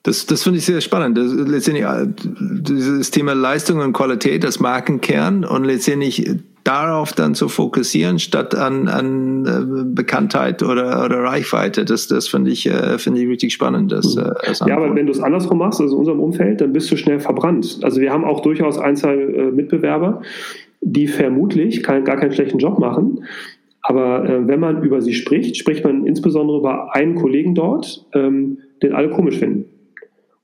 Das, 0.02 0.26
das 0.26 0.42
finde 0.42 0.58
ich 0.58 0.66
sehr 0.66 0.82
spannend. 0.82 1.16
Das, 1.16 1.32
letztendlich 1.32 1.86
äh, 1.86 2.06
dieses 2.38 3.10
Thema 3.10 3.34
Leistung 3.34 3.78
und 3.78 3.94
Qualität, 3.94 4.44
das 4.44 4.60
Markenkern 4.60 5.44
und 5.44 5.64
letztendlich 5.64 6.28
darauf 6.64 7.12
dann 7.12 7.34
zu 7.34 7.48
fokussieren, 7.48 8.18
statt 8.18 8.54
an, 8.54 8.88
an 8.88 9.46
äh, 9.46 9.84
Bekanntheit 9.84 10.62
oder, 10.62 11.04
oder 11.04 11.22
Reichweite. 11.22 11.84
Das, 11.84 12.08
das 12.08 12.26
finde 12.26 12.50
ich, 12.50 12.66
äh, 12.66 12.98
finde 12.98 13.20
ich 13.20 13.28
richtig 13.28 13.52
spannend. 13.52 13.92
Das, 13.92 14.16
äh, 14.16 14.30
das 14.46 14.60
ja, 14.60 14.76
aber 14.76 14.94
wenn 14.94 15.06
du 15.06 15.12
es 15.12 15.20
andersrum 15.20 15.58
machst, 15.58 15.80
also 15.80 15.94
in 15.94 15.98
unserem 16.00 16.20
Umfeld, 16.20 16.62
dann 16.62 16.72
bist 16.72 16.90
du 16.90 16.96
schnell 16.96 17.20
verbrannt. 17.20 17.80
Also 17.82 18.00
wir 18.00 18.12
haben 18.12 18.24
auch 18.24 18.40
durchaus 18.40 18.78
Einzahl 18.78 19.18
äh, 19.18 19.50
Mitbewerber, 19.52 20.22
die 20.80 21.06
vermutlich 21.06 21.82
kein, 21.82 22.04
gar 22.04 22.16
keinen 22.16 22.32
schlechten 22.32 22.58
Job 22.58 22.78
machen. 22.78 23.24
Aber 23.82 24.24
äh, 24.24 24.48
wenn 24.48 24.60
man 24.60 24.82
über 24.82 25.02
sie 25.02 25.12
spricht, 25.12 25.58
spricht 25.58 25.84
man 25.84 26.06
insbesondere 26.06 26.58
über 26.58 26.94
einen 26.94 27.14
Kollegen 27.14 27.54
dort, 27.54 28.06
ähm, 28.14 28.58
den 28.82 28.94
alle 28.94 29.10
komisch 29.10 29.38
finden. 29.38 29.66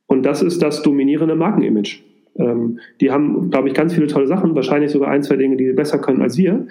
Und 0.06 0.24
das 0.24 0.42
ist 0.42 0.60
das 0.60 0.82
dominierende 0.82 1.34
Markenimage. 1.34 2.00
Ähm, 2.40 2.80
die 3.00 3.10
haben, 3.10 3.50
glaube 3.50 3.68
ich, 3.68 3.74
ganz 3.74 3.94
viele 3.94 4.06
tolle 4.06 4.26
Sachen, 4.26 4.54
wahrscheinlich 4.54 4.90
sogar 4.90 5.10
ein, 5.10 5.22
zwei 5.22 5.36
Dinge, 5.36 5.56
die 5.56 5.66
sie 5.66 5.72
besser 5.72 5.98
können 5.98 6.22
als 6.22 6.36
wir. 6.36 6.66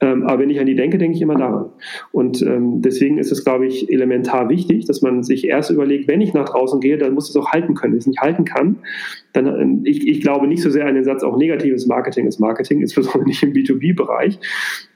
Ähm, 0.00 0.24
aber 0.24 0.42
wenn 0.42 0.50
ich 0.50 0.60
an 0.60 0.66
die 0.66 0.74
denke, 0.74 0.98
denke 0.98 1.16
ich 1.16 1.22
immer 1.22 1.36
daran. 1.36 1.70
Und 2.12 2.42
ähm, 2.42 2.82
deswegen 2.82 3.18
ist 3.18 3.30
es, 3.30 3.44
glaube 3.44 3.66
ich, 3.66 3.90
elementar 3.90 4.48
wichtig, 4.48 4.86
dass 4.86 5.02
man 5.02 5.22
sich 5.22 5.46
erst 5.46 5.70
überlegt, 5.70 6.08
wenn 6.08 6.20
ich 6.20 6.34
nach 6.34 6.48
draußen 6.48 6.80
gehe, 6.80 6.98
dann 6.98 7.14
muss 7.14 7.30
es 7.30 7.36
auch 7.36 7.52
halten 7.52 7.74
können. 7.74 7.92
Wenn 7.92 8.00
es 8.00 8.06
nicht 8.06 8.20
halten 8.20 8.44
kann, 8.44 8.76
dann, 9.32 9.46
ähm, 9.46 9.80
ich, 9.84 10.06
ich 10.06 10.20
glaube 10.20 10.46
nicht 10.48 10.62
so 10.62 10.68
sehr 10.68 10.86
an 10.86 10.94
den 10.94 11.04
Satz, 11.04 11.22
auch 11.22 11.36
negatives 11.36 11.86
Marketing 11.86 12.26
ist 12.26 12.40
Marketing, 12.40 12.80
insbesondere 12.82 13.24
nicht 13.24 13.42
im 13.42 13.52
B2B-Bereich. 13.52 14.38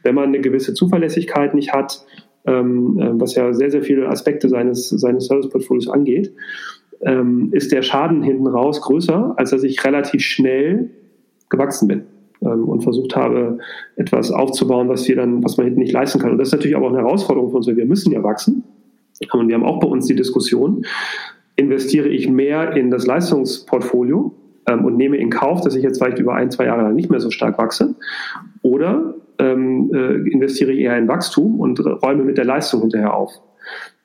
Wenn 0.02 0.14
man 0.14 0.26
eine 0.26 0.40
gewisse 0.40 0.74
Zuverlässigkeit 0.74 1.54
nicht 1.54 1.72
hat, 1.72 2.04
ähm, 2.46 2.98
äh, 3.00 3.20
was 3.20 3.34
ja 3.34 3.52
sehr, 3.52 3.70
sehr 3.70 3.82
viele 3.82 4.08
Aspekte 4.08 4.48
seines, 4.48 4.88
seines 4.88 5.26
Service-Portfolios 5.26 5.88
angeht, 5.88 6.32
ähm, 7.02 7.50
ist 7.52 7.72
der 7.72 7.82
Schaden 7.82 8.22
hinten 8.22 8.46
raus 8.46 8.80
größer, 8.80 9.34
als 9.36 9.50
dass 9.50 9.62
ich 9.62 9.84
relativ 9.84 10.22
schnell 10.22 10.90
gewachsen 11.48 11.88
bin 11.88 12.02
ähm, 12.42 12.68
und 12.68 12.82
versucht 12.82 13.16
habe, 13.16 13.58
etwas 13.96 14.30
aufzubauen, 14.30 14.88
was 14.88 15.06
wir 15.08 15.16
dann, 15.16 15.42
was 15.44 15.56
man 15.56 15.66
hinten 15.66 15.80
nicht 15.80 15.92
leisten 15.92 16.18
kann. 16.20 16.32
Und 16.32 16.38
das 16.38 16.48
ist 16.48 16.54
natürlich 16.54 16.76
auch 16.76 16.88
eine 16.88 16.98
Herausforderung 16.98 17.50
für 17.50 17.56
uns, 17.56 17.66
weil 17.66 17.76
wir 17.76 17.86
müssen 17.86 18.12
ja 18.12 18.22
wachsen. 18.22 18.64
Und 19.32 19.48
wir 19.48 19.54
haben 19.54 19.64
auch 19.64 19.80
bei 19.80 19.88
uns 19.88 20.06
die 20.06 20.14
Diskussion, 20.14 20.84
investiere 21.56 22.08
ich 22.08 22.28
mehr 22.28 22.76
in 22.76 22.90
das 22.90 23.06
Leistungsportfolio 23.06 24.32
ähm, 24.68 24.84
und 24.84 24.96
nehme 24.96 25.16
in 25.16 25.30
Kauf, 25.30 25.60
dass 25.62 25.74
ich 25.74 25.82
jetzt 25.82 25.98
vielleicht 25.98 26.18
über 26.18 26.34
ein, 26.34 26.50
zwei 26.50 26.66
Jahre 26.66 26.82
lang 26.82 26.94
nicht 26.94 27.10
mehr 27.10 27.20
so 27.20 27.30
stark 27.30 27.58
wachse, 27.58 27.96
oder 28.62 29.14
ähm, 29.38 29.90
äh, 29.92 30.30
investiere 30.30 30.72
ich 30.72 30.80
eher 30.80 30.96
in 30.96 31.08
Wachstum 31.08 31.58
und 31.60 31.84
räume 31.84 32.24
mit 32.24 32.38
der 32.38 32.44
Leistung 32.44 32.82
hinterher 32.82 33.14
auf 33.14 33.32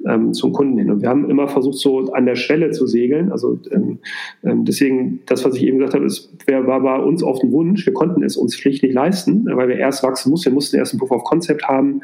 ähm, 0.07 0.34
zum 0.34 0.53
Kunden 0.53 0.78
hin. 0.78 0.91
Und 0.91 1.01
wir 1.01 1.09
haben 1.09 1.30
immer 1.30 1.47
versucht, 1.47 1.78
so 1.78 2.11
an 2.11 2.26
der 2.26 2.36
Schwelle 2.36 2.72
zu 2.72 2.88
segeln. 2.88 3.32
Also 3.32 3.59
ähm, 3.72 3.99
ähm, 4.43 4.66
deswegen, 4.66 5.22
das, 5.26 5.45
was 5.45 5.55
ich 5.55 5.64
eben 5.64 5.78
gesagt 5.78 5.95
habe, 5.95 6.05
ist, 6.05 6.34
war 6.47 6.82
bei 6.82 6.97
uns 6.97 7.24
auf 7.24 7.39
dem 7.39 7.51
Wunsch. 7.51 7.86
Wir 7.86 7.93
konnten 7.93 8.24
es 8.24 8.38
uns 8.38 8.55
schlicht 8.55 8.84
nicht 8.84 8.93
leisten, 8.93 9.45
weil 9.45 9.68
wir 9.68 9.78
erst 9.78 10.03
wachsen 10.03 10.30
mussten. 10.30 10.47
Wir 10.47 10.53
mussten 10.53 10.78
erst 10.78 10.93
ein 10.93 10.99
Proof 10.99 11.11
of 11.11 11.24
Concept 11.24 11.68
haben, 11.68 12.01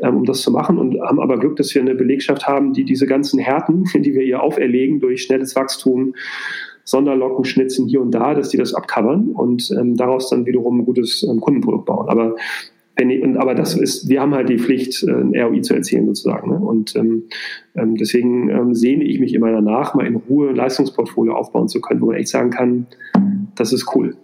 ähm, 0.00 0.16
um 0.16 0.24
das 0.24 0.42
zu 0.42 0.50
machen 0.50 0.78
und 0.78 1.00
haben 1.00 1.20
aber 1.20 1.38
Glück, 1.38 1.56
dass 1.56 1.74
wir 1.74 1.82
eine 1.82 1.94
Belegschaft 1.94 2.46
haben, 2.46 2.72
die 2.72 2.84
diese 2.84 3.06
ganzen 3.06 3.38
Härten, 3.38 3.84
die 3.94 4.14
wir 4.14 4.22
ihr 4.22 4.42
auferlegen 4.42 5.00
durch 5.00 5.22
schnelles 5.22 5.56
Wachstum, 5.56 6.14
Sonderlocken 6.86 7.44
schnitzen 7.44 7.88
hier 7.88 8.00
und 8.00 8.12
da, 8.12 8.32
dass 8.34 8.50
die 8.50 8.58
das 8.58 8.72
abcovern 8.72 9.30
und 9.32 9.72
ähm, 9.76 9.96
daraus 9.96 10.30
dann 10.30 10.46
wiederum 10.46 10.80
ein 10.80 10.84
gutes 10.84 11.24
ähm, 11.24 11.40
Kundenprodukt 11.40 11.84
bauen. 11.84 12.08
Aber 12.08 12.36
wenn 12.96 13.10
ich, 13.10 13.22
und, 13.22 13.36
aber 13.36 13.54
das 13.54 13.76
ist, 13.76 14.08
wir 14.08 14.20
haben 14.20 14.34
halt 14.34 14.48
die 14.48 14.58
Pflicht, 14.58 15.02
äh, 15.02 15.12
ein 15.12 15.34
ROI 15.34 15.60
zu 15.60 15.74
erzielen 15.74 16.06
sozusagen. 16.06 16.50
Ne? 16.50 16.58
Und 16.58 16.96
ähm, 16.96 17.24
ähm, 17.74 17.96
deswegen 17.96 18.48
ähm, 18.48 18.74
sehne 18.74 19.04
ich 19.04 19.20
mich 19.20 19.34
immer 19.34 19.52
danach, 19.52 19.94
mal 19.94 20.06
in 20.06 20.16
Ruhe 20.16 20.48
ein 20.48 20.56
Leistungsportfolio 20.56 21.34
aufbauen 21.34 21.68
zu 21.68 21.80
können, 21.80 22.00
wo 22.00 22.06
man 22.06 22.16
echt 22.16 22.28
sagen 22.28 22.50
kann, 22.50 22.86
das 23.54 23.72
ist 23.72 23.94
cool. 23.94 24.16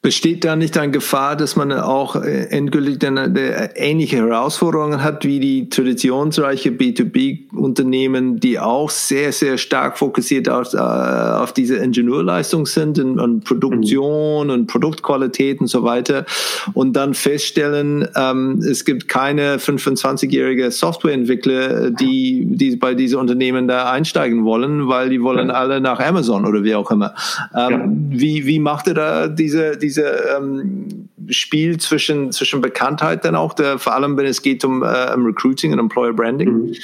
Besteht 0.00 0.44
da 0.44 0.54
nicht 0.54 0.78
eine 0.78 0.92
Gefahr, 0.92 1.34
dass 1.34 1.56
man 1.56 1.72
auch 1.72 2.14
äh, 2.14 2.44
endgültig 2.50 3.00
dann 3.00 3.18
eine 3.18 3.76
ähnliche 3.76 4.18
Herausforderungen 4.18 5.02
hat 5.02 5.24
wie 5.24 5.40
die 5.40 5.68
traditionsreiche 5.70 6.70
B2B-Unternehmen, 6.70 8.38
die 8.38 8.60
auch 8.60 8.90
sehr, 8.90 9.32
sehr 9.32 9.58
stark 9.58 9.98
fokussiert 9.98 10.48
auf, 10.48 10.72
äh, 10.72 10.76
auf 10.78 11.52
diese 11.52 11.78
Ingenieurleistung 11.78 12.66
sind 12.66 13.00
und, 13.00 13.18
und 13.18 13.42
Produktion 13.42 14.46
mhm. 14.46 14.52
und 14.52 14.66
Produktqualität 14.68 15.60
und 15.60 15.66
so 15.66 15.82
weiter 15.82 16.26
und 16.74 16.92
dann 16.94 17.12
feststellen, 17.12 18.06
ähm, 18.14 18.60
es 18.60 18.84
gibt 18.84 19.08
keine 19.08 19.56
25-jährige 19.56 20.70
Softwareentwickler, 20.70 21.90
die, 21.90 22.46
die 22.46 22.76
bei 22.76 22.94
diesen 22.94 23.18
Unternehmen 23.18 23.66
da 23.66 23.90
einsteigen 23.90 24.44
wollen, 24.44 24.86
weil 24.86 25.10
die 25.10 25.22
wollen 25.22 25.48
ja. 25.48 25.54
alle 25.54 25.80
nach 25.80 25.98
Amazon 25.98 26.46
oder 26.46 26.62
wie 26.62 26.76
auch 26.76 26.92
immer. 26.92 27.16
Ähm, 27.52 28.10
ja. 28.12 28.20
wie, 28.20 28.46
wie 28.46 28.60
macht 28.60 28.86
ihr 28.86 28.94
da 28.94 29.26
diese, 29.26 29.76
diese 29.76 29.87
diese 29.88 30.36
ähm, 30.36 31.08
Spiel 31.28 31.78
zwischen, 31.78 32.30
zwischen 32.30 32.60
Bekanntheit 32.60 33.24
dann 33.24 33.34
auch, 33.34 33.54
der, 33.54 33.78
vor 33.78 33.94
allem 33.94 34.18
wenn 34.18 34.26
es 34.26 34.42
geht 34.42 34.62
um, 34.66 34.82
äh, 34.82 35.14
um 35.14 35.24
Recruiting 35.24 35.72
und 35.72 35.78
Employer 35.78 36.12
Branding? 36.12 36.50
Mhm. 36.50 36.74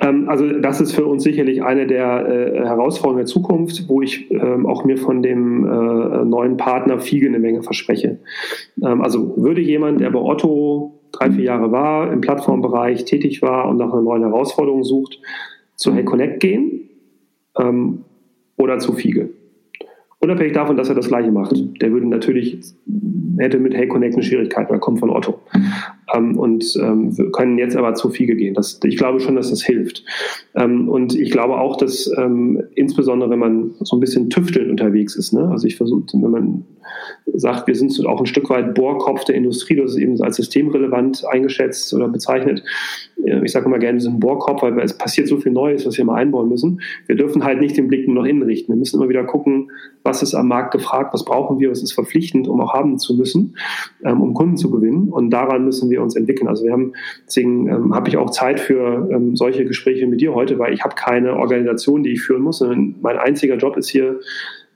Ähm, 0.00 0.28
also 0.28 0.48
das 0.60 0.80
ist 0.80 0.92
für 0.92 1.06
uns 1.06 1.22
sicherlich 1.22 1.62
eine 1.62 1.86
der 1.86 2.28
äh, 2.28 2.58
Herausforderungen 2.64 3.18
der 3.18 3.26
Zukunft, 3.26 3.88
wo 3.88 4.02
ich 4.02 4.28
ähm, 4.32 4.66
auch 4.66 4.84
mir 4.84 4.98
von 4.98 5.22
dem 5.22 5.64
äh, 5.64 6.24
neuen 6.24 6.56
Partner 6.56 6.98
Fiege 6.98 7.28
eine 7.28 7.38
Menge 7.38 7.62
verspreche. 7.62 8.18
Ähm, 8.82 9.00
also 9.00 9.36
würde 9.36 9.60
jemand, 9.60 10.00
der 10.00 10.10
bei 10.10 10.18
Otto 10.18 11.00
drei, 11.12 11.30
vier 11.30 11.44
Jahre 11.44 11.70
war, 11.70 12.12
im 12.12 12.20
Plattformbereich 12.20 13.04
tätig 13.04 13.42
war 13.42 13.68
und 13.68 13.76
nach 13.76 13.92
einer 13.92 14.02
neuen 14.02 14.24
Herausforderung 14.24 14.82
sucht, 14.82 15.20
zu 15.76 15.94
Hey 15.94 16.04
Connect 16.04 16.40
gehen 16.40 16.90
ähm, 17.56 18.04
oder 18.56 18.80
zu 18.80 18.92
Fiege. 18.92 19.30
Unabhängig 20.20 20.52
davon, 20.52 20.76
dass 20.76 20.88
er 20.88 20.96
das 20.96 21.08
Gleiche 21.08 21.30
macht. 21.30 21.54
Der 21.80 21.92
würde 21.92 22.06
natürlich, 22.06 22.58
hätte 23.38 23.58
mit 23.58 23.74
Hey 23.74 23.86
Schwierigkeit, 24.22 24.68
weil 24.68 24.76
er 24.76 24.80
kommt 24.80 24.98
von 24.98 25.10
Otto. 25.10 25.40
Ähm, 26.14 26.38
und 26.38 26.76
ähm, 26.80 27.32
können 27.32 27.58
jetzt 27.58 27.76
aber 27.76 27.94
zu 27.94 28.10
Fiege 28.10 28.36
gehen. 28.36 28.54
Das, 28.54 28.80
ich 28.84 28.96
glaube 28.96 29.20
schon, 29.20 29.36
dass 29.36 29.50
das 29.50 29.62
hilft. 29.62 30.04
Ähm, 30.54 30.88
und 30.88 31.14
ich 31.14 31.30
glaube 31.30 31.58
auch, 31.58 31.76
dass 31.76 32.10
ähm, 32.16 32.62
insbesondere, 32.74 33.30
wenn 33.30 33.38
man 33.38 33.74
so 33.80 33.96
ein 33.96 34.00
bisschen 34.00 34.30
tüftelnd 34.30 34.70
unterwegs 34.70 35.16
ist, 35.16 35.32
ne? 35.32 35.48
also 35.50 35.66
ich 35.66 35.76
versuche, 35.76 36.04
wenn 36.14 36.30
man 36.30 36.64
sagt, 37.34 37.66
wir 37.66 37.74
sind 37.74 37.94
auch 38.06 38.20
ein 38.20 38.26
Stück 38.26 38.48
weit 38.50 38.74
Bohrkopf 38.74 39.24
der 39.24 39.34
Industrie, 39.34 39.76
das 39.76 39.92
ist 39.92 39.98
eben 39.98 40.20
als 40.22 40.36
systemrelevant 40.36 41.24
eingeschätzt 41.26 41.92
oder 41.94 42.08
bezeichnet. 42.08 42.62
Ich 43.42 43.52
sage 43.52 43.66
immer 43.66 43.78
gerne, 43.78 43.96
wir 43.96 44.02
sind 44.02 44.20
Bohrkopf, 44.20 44.62
weil 44.62 44.78
es 44.80 44.96
passiert 44.96 45.28
so 45.28 45.38
viel 45.38 45.52
Neues, 45.52 45.86
was 45.86 45.98
wir 45.98 46.04
mal 46.04 46.14
einbauen 46.14 46.48
müssen. 46.48 46.80
Wir 47.06 47.16
dürfen 47.16 47.44
halt 47.44 47.60
nicht 47.60 47.76
den 47.76 47.88
Blick 47.88 48.06
nur 48.06 48.22
nach 48.22 48.28
innen 48.28 48.42
richten. 48.42 48.72
Wir 48.72 48.76
müssen 48.76 48.96
immer 49.00 49.08
wieder 49.08 49.24
gucken, 49.24 49.70
was 50.02 50.22
ist 50.22 50.34
am 50.34 50.48
Markt 50.48 50.72
gefragt, 50.72 51.12
was 51.12 51.24
brauchen 51.24 51.58
wir, 51.58 51.70
was 51.70 51.82
ist 51.82 51.92
verpflichtend, 51.92 52.48
um 52.48 52.60
auch 52.60 52.72
haben 52.72 52.98
zu 52.98 53.14
müssen, 53.16 53.56
ähm, 54.04 54.22
um 54.22 54.34
Kunden 54.34 54.56
zu 54.56 54.70
gewinnen. 54.70 55.08
Und 55.10 55.30
daran 55.30 55.64
müssen 55.64 55.90
wir 55.90 55.97
uns 56.02 56.16
entwickeln. 56.16 56.48
Also 56.48 56.64
wir 56.64 56.72
haben, 56.72 56.92
deswegen 57.26 57.68
ähm, 57.68 57.94
habe 57.94 58.08
ich 58.08 58.16
auch 58.16 58.30
Zeit 58.30 58.60
für 58.60 59.08
ähm, 59.12 59.36
solche 59.36 59.64
Gespräche 59.64 60.06
mit 60.06 60.20
dir 60.20 60.34
heute, 60.34 60.58
weil 60.58 60.72
ich 60.72 60.82
habe 60.84 60.94
keine 60.94 61.36
Organisation, 61.36 62.02
die 62.02 62.12
ich 62.12 62.22
führen 62.22 62.42
muss, 62.42 62.58
sondern 62.58 62.96
mein 63.00 63.18
einziger 63.18 63.56
Job 63.56 63.76
ist 63.76 63.88
hier 63.88 64.20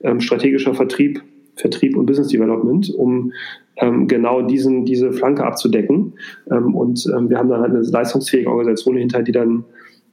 ähm, 0.01 0.19
strategischer 0.19 0.73
Vertrieb 0.73 1.21
Vertrieb 1.55 1.95
und 1.95 2.05
Business 2.05 2.29
Development, 2.29 2.93
um 2.95 3.31
ähm, 3.77 4.07
genau 4.07 4.41
diesen, 4.41 4.85
diese 4.85 5.11
Flanke 5.13 5.43
abzudecken. 5.43 6.13
Ähm, 6.51 6.75
und 6.75 7.05
ähm, 7.15 7.29
wir 7.29 7.37
haben 7.37 7.49
dann 7.49 7.61
halt 7.61 7.71
eine 7.71 7.81
leistungsfähige 7.81 8.49
Organisation 8.49 8.97
hinter, 8.97 9.21
die 9.21 9.31
dann 9.31 9.63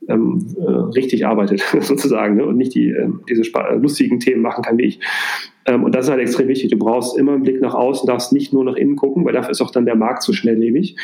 ähm, 0.08 0.46
äh, 0.58 0.70
richtig 0.70 1.26
arbeitet, 1.26 1.60
sozusagen, 1.80 2.36
ne? 2.36 2.44
und 2.44 2.56
nicht 2.56 2.74
die, 2.74 2.90
äh, 2.90 3.08
diese 3.28 3.42
lustigen 3.76 4.20
Themen 4.20 4.42
machen 4.42 4.62
kann 4.62 4.78
wie 4.78 4.84
ich. 4.84 5.00
Ähm, 5.70 5.84
und 5.84 5.94
das 5.94 6.06
ist 6.06 6.10
halt 6.10 6.20
extrem 6.20 6.48
wichtig. 6.48 6.70
Du 6.70 6.78
brauchst 6.78 7.16
immer 7.16 7.32
einen 7.32 7.42
Blick 7.42 7.60
nach 7.60 7.74
außen, 7.74 8.06
darfst 8.06 8.32
nicht 8.32 8.52
nur 8.52 8.64
nach 8.64 8.74
innen 8.74 8.96
gucken, 8.96 9.24
weil 9.24 9.32
dafür 9.32 9.52
ist 9.52 9.60
auch 9.60 9.70
dann 9.70 9.86
der 9.86 9.94
Markt 9.94 10.22
zu 10.22 10.32
schnelllebig. 10.32 10.96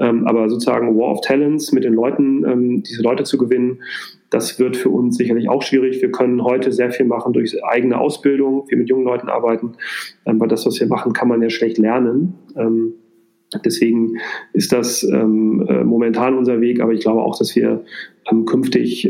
Ähm, 0.00 0.26
aber 0.26 0.48
sozusagen 0.48 0.96
War 0.96 1.12
of 1.12 1.20
Talents 1.20 1.72
mit 1.72 1.84
den 1.84 1.92
Leuten, 1.92 2.44
ähm, 2.44 2.82
diese 2.82 3.02
Leute 3.02 3.24
zu 3.24 3.36
gewinnen, 3.36 3.82
das 4.30 4.58
wird 4.58 4.76
für 4.76 4.88
uns 4.88 5.16
sicherlich 5.16 5.48
auch 5.48 5.62
schwierig. 5.62 6.00
Wir 6.00 6.10
können 6.10 6.42
heute 6.42 6.72
sehr 6.72 6.90
viel 6.90 7.06
machen 7.06 7.32
durch 7.32 7.62
eigene 7.64 8.00
Ausbildung, 8.00 8.66
viel 8.66 8.78
mit 8.78 8.88
jungen 8.88 9.04
Leuten 9.04 9.28
arbeiten, 9.28 9.74
weil 10.24 10.48
das, 10.48 10.66
was 10.66 10.80
wir 10.80 10.88
machen, 10.88 11.12
kann 11.12 11.28
man 11.28 11.40
ja 11.40 11.50
schlecht 11.50 11.78
lernen. 11.78 12.34
Deswegen 13.64 14.16
ist 14.52 14.72
das 14.72 15.04
äh, 15.04 15.24
momentan 15.24 16.36
unser 16.36 16.60
Weg, 16.60 16.80
aber 16.80 16.92
ich 16.92 17.00
glaube 17.00 17.22
auch, 17.22 17.38
dass 17.38 17.54
wir 17.54 17.84
künftig 18.46 19.08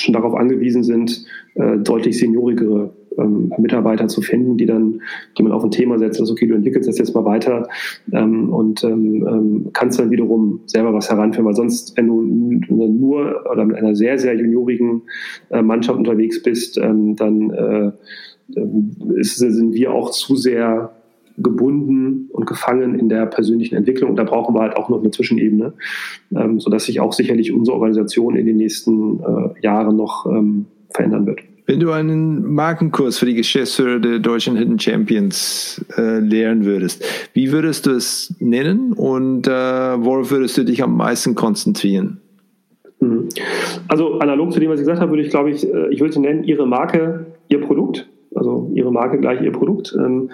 schon 0.00 0.14
darauf 0.14 0.34
angewiesen 0.34 0.82
sind, 0.82 1.24
äh, 1.54 1.78
deutlich 1.78 2.18
seniorigere 2.18 2.92
ähm, 3.18 3.52
Mitarbeiter 3.58 4.08
zu 4.08 4.20
finden, 4.20 4.56
die 4.56 4.66
dann, 4.66 5.02
die 5.36 5.42
man 5.42 5.52
auf 5.52 5.64
ein 5.64 5.70
Thema 5.70 5.98
setzt, 5.98 6.20
also 6.20 6.32
okay, 6.32 6.46
du 6.46 6.54
entwickelst 6.54 6.88
das 6.88 6.98
jetzt 6.98 7.14
mal 7.14 7.24
weiter 7.24 7.68
ähm, 8.12 8.52
und 8.52 8.84
ähm, 8.84 9.26
ähm 9.28 9.70
kannst 9.72 9.98
dann 9.98 10.10
wiederum 10.10 10.60
selber 10.66 10.92
was 10.94 11.10
heranführen, 11.10 11.46
weil 11.46 11.54
sonst, 11.54 11.96
wenn 11.96 12.06
du 12.06 12.22
nur 12.22 13.44
oder 13.50 13.64
mit 13.64 13.76
einer 13.76 13.94
sehr, 13.94 14.18
sehr 14.18 14.34
juniorigen 14.34 15.02
äh, 15.50 15.62
Mannschaft 15.62 15.98
unterwegs 15.98 16.42
bist, 16.42 16.78
ähm, 16.78 17.16
dann 17.16 17.50
äh, 17.50 17.92
ist, 19.16 19.36
sind 19.36 19.74
wir 19.74 19.92
auch 19.92 20.10
zu 20.10 20.36
sehr 20.36 20.92
gebunden 21.38 22.28
und 22.32 22.46
gefangen 22.46 22.98
in 22.98 23.08
der 23.08 23.26
persönlichen 23.26 23.76
Entwicklung. 23.76 24.10
Und 24.10 24.16
da 24.16 24.24
brauchen 24.24 24.54
wir 24.54 24.60
halt 24.60 24.76
auch 24.76 24.88
noch 24.88 25.00
eine 25.00 25.10
Zwischenebene, 25.10 25.72
ähm, 26.34 26.60
sodass 26.60 26.84
sich 26.84 27.00
auch 27.00 27.12
sicherlich 27.12 27.52
unsere 27.52 27.76
Organisation 27.76 28.36
in 28.36 28.46
den 28.46 28.56
nächsten 28.56 29.20
äh, 29.20 29.60
Jahren 29.62 29.96
noch 29.96 30.26
ähm, 30.26 30.66
verändern 30.90 31.26
wird. 31.26 31.40
Wenn 31.68 31.80
du 31.80 31.92
einen 31.92 32.54
Markenkurs 32.54 33.18
für 33.18 33.26
die 33.26 33.34
Geschäftsführer 33.34 33.98
der 33.98 34.20
deutschen 34.20 34.56
Hidden 34.56 34.78
Champions 34.78 35.84
äh, 35.98 36.18
lehren 36.18 36.64
würdest, 36.64 37.04
wie 37.34 37.52
würdest 37.52 37.84
du 37.84 37.90
es 37.90 38.34
nennen 38.38 38.94
und 38.94 39.46
äh, 39.46 39.50
worauf 39.50 40.30
würdest 40.30 40.56
du 40.56 40.64
dich 40.64 40.82
am 40.82 40.96
meisten 40.96 41.34
konzentrieren? 41.34 42.22
Mhm. 43.00 43.28
Also 43.86 44.18
analog 44.18 44.54
zu 44.54 44.60
dem, 44.60 44.70
was 44.70 44.80
ich 44.80 44.86
gesagt 44.86 45.02
habe, 45.02 45.12
würde 45.12 45.24
ich, 45.24 45.28
glaube 45.28 45.50
ich, 45.50 45.68
äh, 45.68 45.92
ich 45.92 46.00
würde 46.00 46.18
nennen, 46.22 46.42
Ihre 46.42 46.66
Marke, 46.66 47.26
Ihr 47.50 47.60
Produkt. 47.60 48.08
Also 48.34 48.70
Ihre 48.74 48.90
Marke 48.90 49.18
gleich 49.18 49.42
Ihr 49.42 49.52
Produkt. 49.52 49.94
Ähm, 49.94 50.30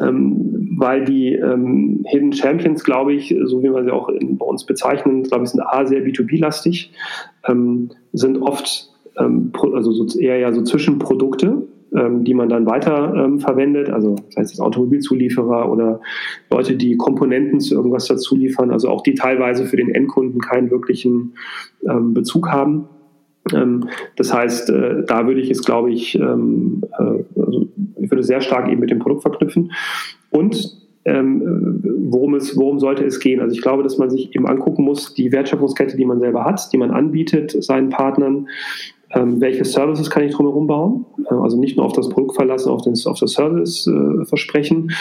ähm, 0.00 0.76
weil 0.78 1.04
die 1.04 1.34
ähm, 1.34 2.06
Hidden 2.06 2.32
Champions, 2.32 2.84
glaube 2.84 3.12
ich, 3.12 3.36
so 3.44 3.62
wie 3.62 3.70
wir 3.70 3.84
sie 3.84 3.92
auch 3.92 4.08
in, 4.08 4.38
bei 4.38 4.46
uns 4.46 4.64
bezeichnen, 4.64 5.24
glaube 5.24 5.44
ich, 5.44 5.50
sind 5.50 5.60
A, 5.60 5.84
sehr 5.84 6.02
B2B-lastig, 6.02 6.90
ähm, 7.46 7.90
sind 8.14 8.38
oft 8.38 8.90
ähm, 9.18 9.52
also 9.74 9.92
so 9.92 10.18
eher 10.18 10.38
ja 10.38 10.52
so 10.52 10.62
Zwischenprodukte, 10.62 11.62
ähm, 11.96 12.24
die 12.24 12.34
man 12.34 12.48
dann 12.48 12.66
weiter 12.66 13.14
ähm, 13.16 13.40
verwendet, 13.40 13.90
also 13.90 14.14
das 14.14 14.36
heißt 14.36 14.52
das 14.52 14.60
Automobilzulieferer 14.60 15.70
oder 15.70 16.00
Leute, 16.50 16.76
die 16.76 16.96
Komponenten 16.96 17.60
zu 17.60 17.74
irgendwas 17.74 18.06
dazu 18.06 18.36
liefern, 18.36 18.70
also 18.70 18.88
auch 18.88 19.02
die 19.02 19.14
teilweise 19.14 19.66
für 19.66 19.76
den 19.76 19.92
Endkunden 19.92 20.40
keinen 20.40 20.70
wirklichen 20.70 21.34
Bezug 22.12 22.48
haben. 22.48 22.88
Das 24.16 24.34
heißt, 24.34 24.70
äh, 24.70 25.04
da 25.06 25.26
würde 25.26 25.40
ich 25.40 25.50
es, 25.50 25.64
glaube 25.64 25.90
ich, 25.90 26.18
äh, 26.18 26.22
also 26.22 27.68
ich 27.96 28.10
würde 28.10 28.22
sehr 28.22 28.40
stark 28.40 28.68
eben 28.70 28.80
mit 28.80 28.90
dem 28.90 28.98
Produkt 28.98 29.22
verknüpfen. 29.22 29.72
Und 30.30 30.78
worum, 31.02 32.34
es, 32.34 32.56
worum 32.58 32.78
sollte 32.78 33.04
es 33.04 33.20
gehen. 33.20 33.40
Also 33.40 33.54
ich 33.54 33.62
glaube, 33.62 33.82
dass 33.82 33.96
man 33.96 34.10
sich 34.10 34.34
eben 34.34 34.46
angucken 34.46 34.84
muss, 34.84 35.14
die 35.14 35.32
Wertschöpfungskette, 35.32 35.96
die 35.96 36.04
man 36.04 36.20
selber 36.20 36.44
hat, 36.44 36.72
die 36.72 36.78
man 36.78 36.90
anbietet 36.90 37.56
seinen 37.64 37.88
Partnern, 37.88 38.48
ähm, 39.12 39.40
welche 39.40 39.64
Services 39.64 40.08
kann 40.08 40.22
ich 40.22 40.34
drumherum 40.34 40.66
bauen? 40.66 41.06
Äh, 41.28 41.34
also 41.34 41.58
nicht 41.58 41.76
nur 41.76 41.86
auf 41.86 41.92
das 41.92 42.08
Produkt 42.08 42.36
verlassen, 42.36 42.70
auf, 42.70 42.82
den, 42.82 42.94
auf 43.06 43.18
das 43.18 43.32
Service 43.32 43.86
äh, 43.86 44.24
versprechen. 44.24 44.92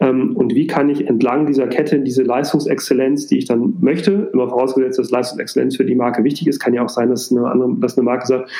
Ähm, 0.00 0.36
und 0.36 0.54
wie 0.54 0.66
kann 0.66 0.88
ich 0.88 1.06
entlang 1.06 1.46
dieser 1.46 1.66
Kette 1.66 2.00
diese 2.00 2.22
Leistungsexzellenz, 2.22 3.26
die 3.26 3.38
ich 3.38 3.44
dann 3.44 3.76
möchte, 3.80 4.30
immer 4.32 4.48
vorausgesetzt, 4.48 4.98
dass 4.98 5.10
Leistungsexzellenz 5.10 5.76
für 5.76 5.84
die 5.84 5.94
Marke 5.94 6.24
wichtig 6.24 6.46
ist, 6.46 6.58
kann 6.58 6.72
ja 6.72 6.82
auch 6.82 6.88
sein, 6.88 7.10
dass 7.10 7.30
eine, 7.30 7.46
andere, 7.50 7.74
dass 7.78 7.98
eine 7.98 8.04
Marke 8.04 8.26
sagt, 8.26 8.50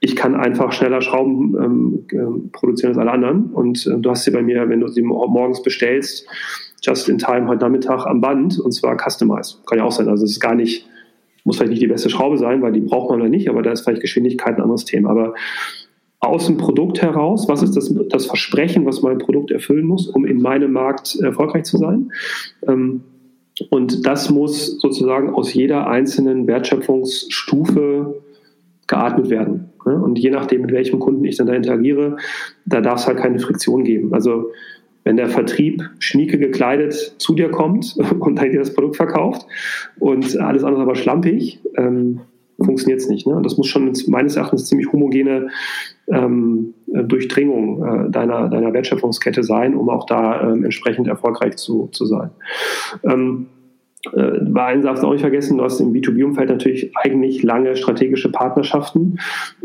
ich 0.00 0.16
kann 0.16 0.34
einfach 0.34 0.72
schneller 0.72 1.00
Schrauben 1.00 1.56
ähm, 1.58 2.04
äh, 2.10 2.48
produzieren 2.52 2.90
als 2.90 2.98
alle 2.98 3.12
anderen. 3.12 3.46
Und 3.46 3.86
äh, 3.86 3.98
du 3.98 4.10
hast 4.10 4.24
sie 4.24 4.30
bei 4.30 4.42
mir, 4.42 4.68
wenn 4.68 4.80
du 4.80 4.88
sie 4.88 5.00
morgens 5.00 5.62
bestellst, 5.62 6.26
just 6.82 7.08
in 7.08 7.16
time 7.16 7.48
heute 7.48 7.62
Nachmittag 7.62 8.04
am 8.04 8.20
Band 8.20 8.60
und 8.60 8.72
zwar 8.72 8.98
customized. 8.98 9.66
Kann 9.66 9.78
ja 9.78 9.84
auch 9.84 9.92
sein. 9.92 10.08
Also 10.08 10.24
es 10.24 10.32
ist 10.32 10.40
gar 10.40 10.54
nicht 10.54 10.86
muss 11.44 11.56
vielleicht 11.56 11.70
nicht 11.70 11.82
die 11.82 11.88
beste 11.88 12.10
Schraube 12.10 12.38
sein, 12.38 12.62
weil 12.62 12.72
die 12.72 12.80
braucht 12.80 13.10
man 13.10 13.20
oder 13.20 13.30
nicht, 13.30 13.48
aber 13.48 13.62
da 13.62 13.72
ist 13.72 13.82
vielleicht 13.82 14.00
Geschwindigkeit 14.00 14.56
ein 14.56 14.62
anderes 14.62 14.84
Thema. 14.84 15.10
Aber 15.10 15.34
aus 16.20 16.46
dem 16.46 16.56
Produkt 16.56 17.02
heraus, 17.02 17.48
was 17.48 17.62
ist 17.62 17.76
das, 17.76 17.94
das 18.08 18.26
Versprechen, 18.26 18.86
was 18.86 19.02
mein 19.02 19.18
Produkt 19.18 19.50
erfüllen 19.50 19.84
muss, 19.84 20.08
um 20.08 20.24
in 20.24 20.40
meinem 20.40 20.72
Markt 20.72 21.16
erfolgreich 21.20 21.64
zu 21.64 21.76
sein? 21.76 22.12
Ähm, 22.66 23.02
und 23.70 24.06
das 24.06 24.30
muss 24.30 24.80
sozusagen 24.80 25.30
aus 25.30 25.54
jeder 25.54 25.86
einzelnen 25.86 26.46
Wertschöpfungsstufe 26.46 28.22
geatmet 28.86 29.30
werden. 29.30 29.70
Und 29.84 30.18
je 30.18 30.30
nachdem, 30.30 30.62
mit 30.62 30.72
welchem 30.72 30.98
Kunden 30.98 31.24
ich 31.24 31.36
dann 31.36 31.46
da 31.46 31.54
interagiere, 31.54 32.16
da 32.64 32.80
darf 32.80 33.00
es 33.00 33.06
halt 33.06 33.18
keine 33.18 33.38
Friktion 33.38 33.84
geben. 33.84 34.14
Also 34.14 34.50
wenn 35.04 35.16
der 35.16 35.28
Vertrieb 35.28 35.82
schnieke 35.98 36.38
gekleidet 36.38 37.14
zu 37.18 37.34
dir 37.34 37.50
kommt 37.50 37.96
und 38.20 38.36
dann 38.36 38.50
dir 38.50 38.58
das 38.58 38.74
Produkt 38.74 38.96
verkauft 38.96 39.46
und 39.98 40.38
alles 40.38 40.64
andere 40.64 40.82
aber 40.82 40.96
schlampig, 40.96 41.60
ähm, 41.76 42.20
funktioniert 42.60 43.00
es 43.00 43.08
nicht. 43.08 43.26
Ne? 43.26 43.40
Das 43.42 43.56
muss 43.56 43.66
schon 43.66 43.92
meines 44.06 44.36
Erachtens 44.36 44.66
ziemlich 44.66 44.92
homogene 44.92 45.48
ähm, 46.08 46.74
Durchdringung 46.86 47.84
äh, 47.84 48.10
deiner, 48.10 48.48
deiner 48.48 48.72
Wertschöpfungskette 48.72 49.42
sein, 49.42 49.74
um 49.74 49.88
auch 49.88 50.06
da 50.06 50.52
ähm, 50.52 50.64
entsprechend 50.64 51.08
erfolgreich 51.08 51.56
zu, 51.56 51.88
zu 51.92 52.06
sein. 52.06 52.30
Ähm, 53.02 53.46
äh, 54.12 54.40
bei 54.40 54.64
einem 54.64 54.82
darfst 54.82 55.02
du 55.02 55.06
auch 55.06 55.12
nicht 55.12 55.22
vergessen, 55.22 55.58
du 55.58 55.64
hast 55.64 55.80
im 55.80 55.92
B2B-Umfeld 55.92 56.48
natürlich 56.50 56.90
eigentlich 56.96 57.42
lange 57.42 57.76
strategische 57.76 58.30
Partnerschaften. 58.30 59.18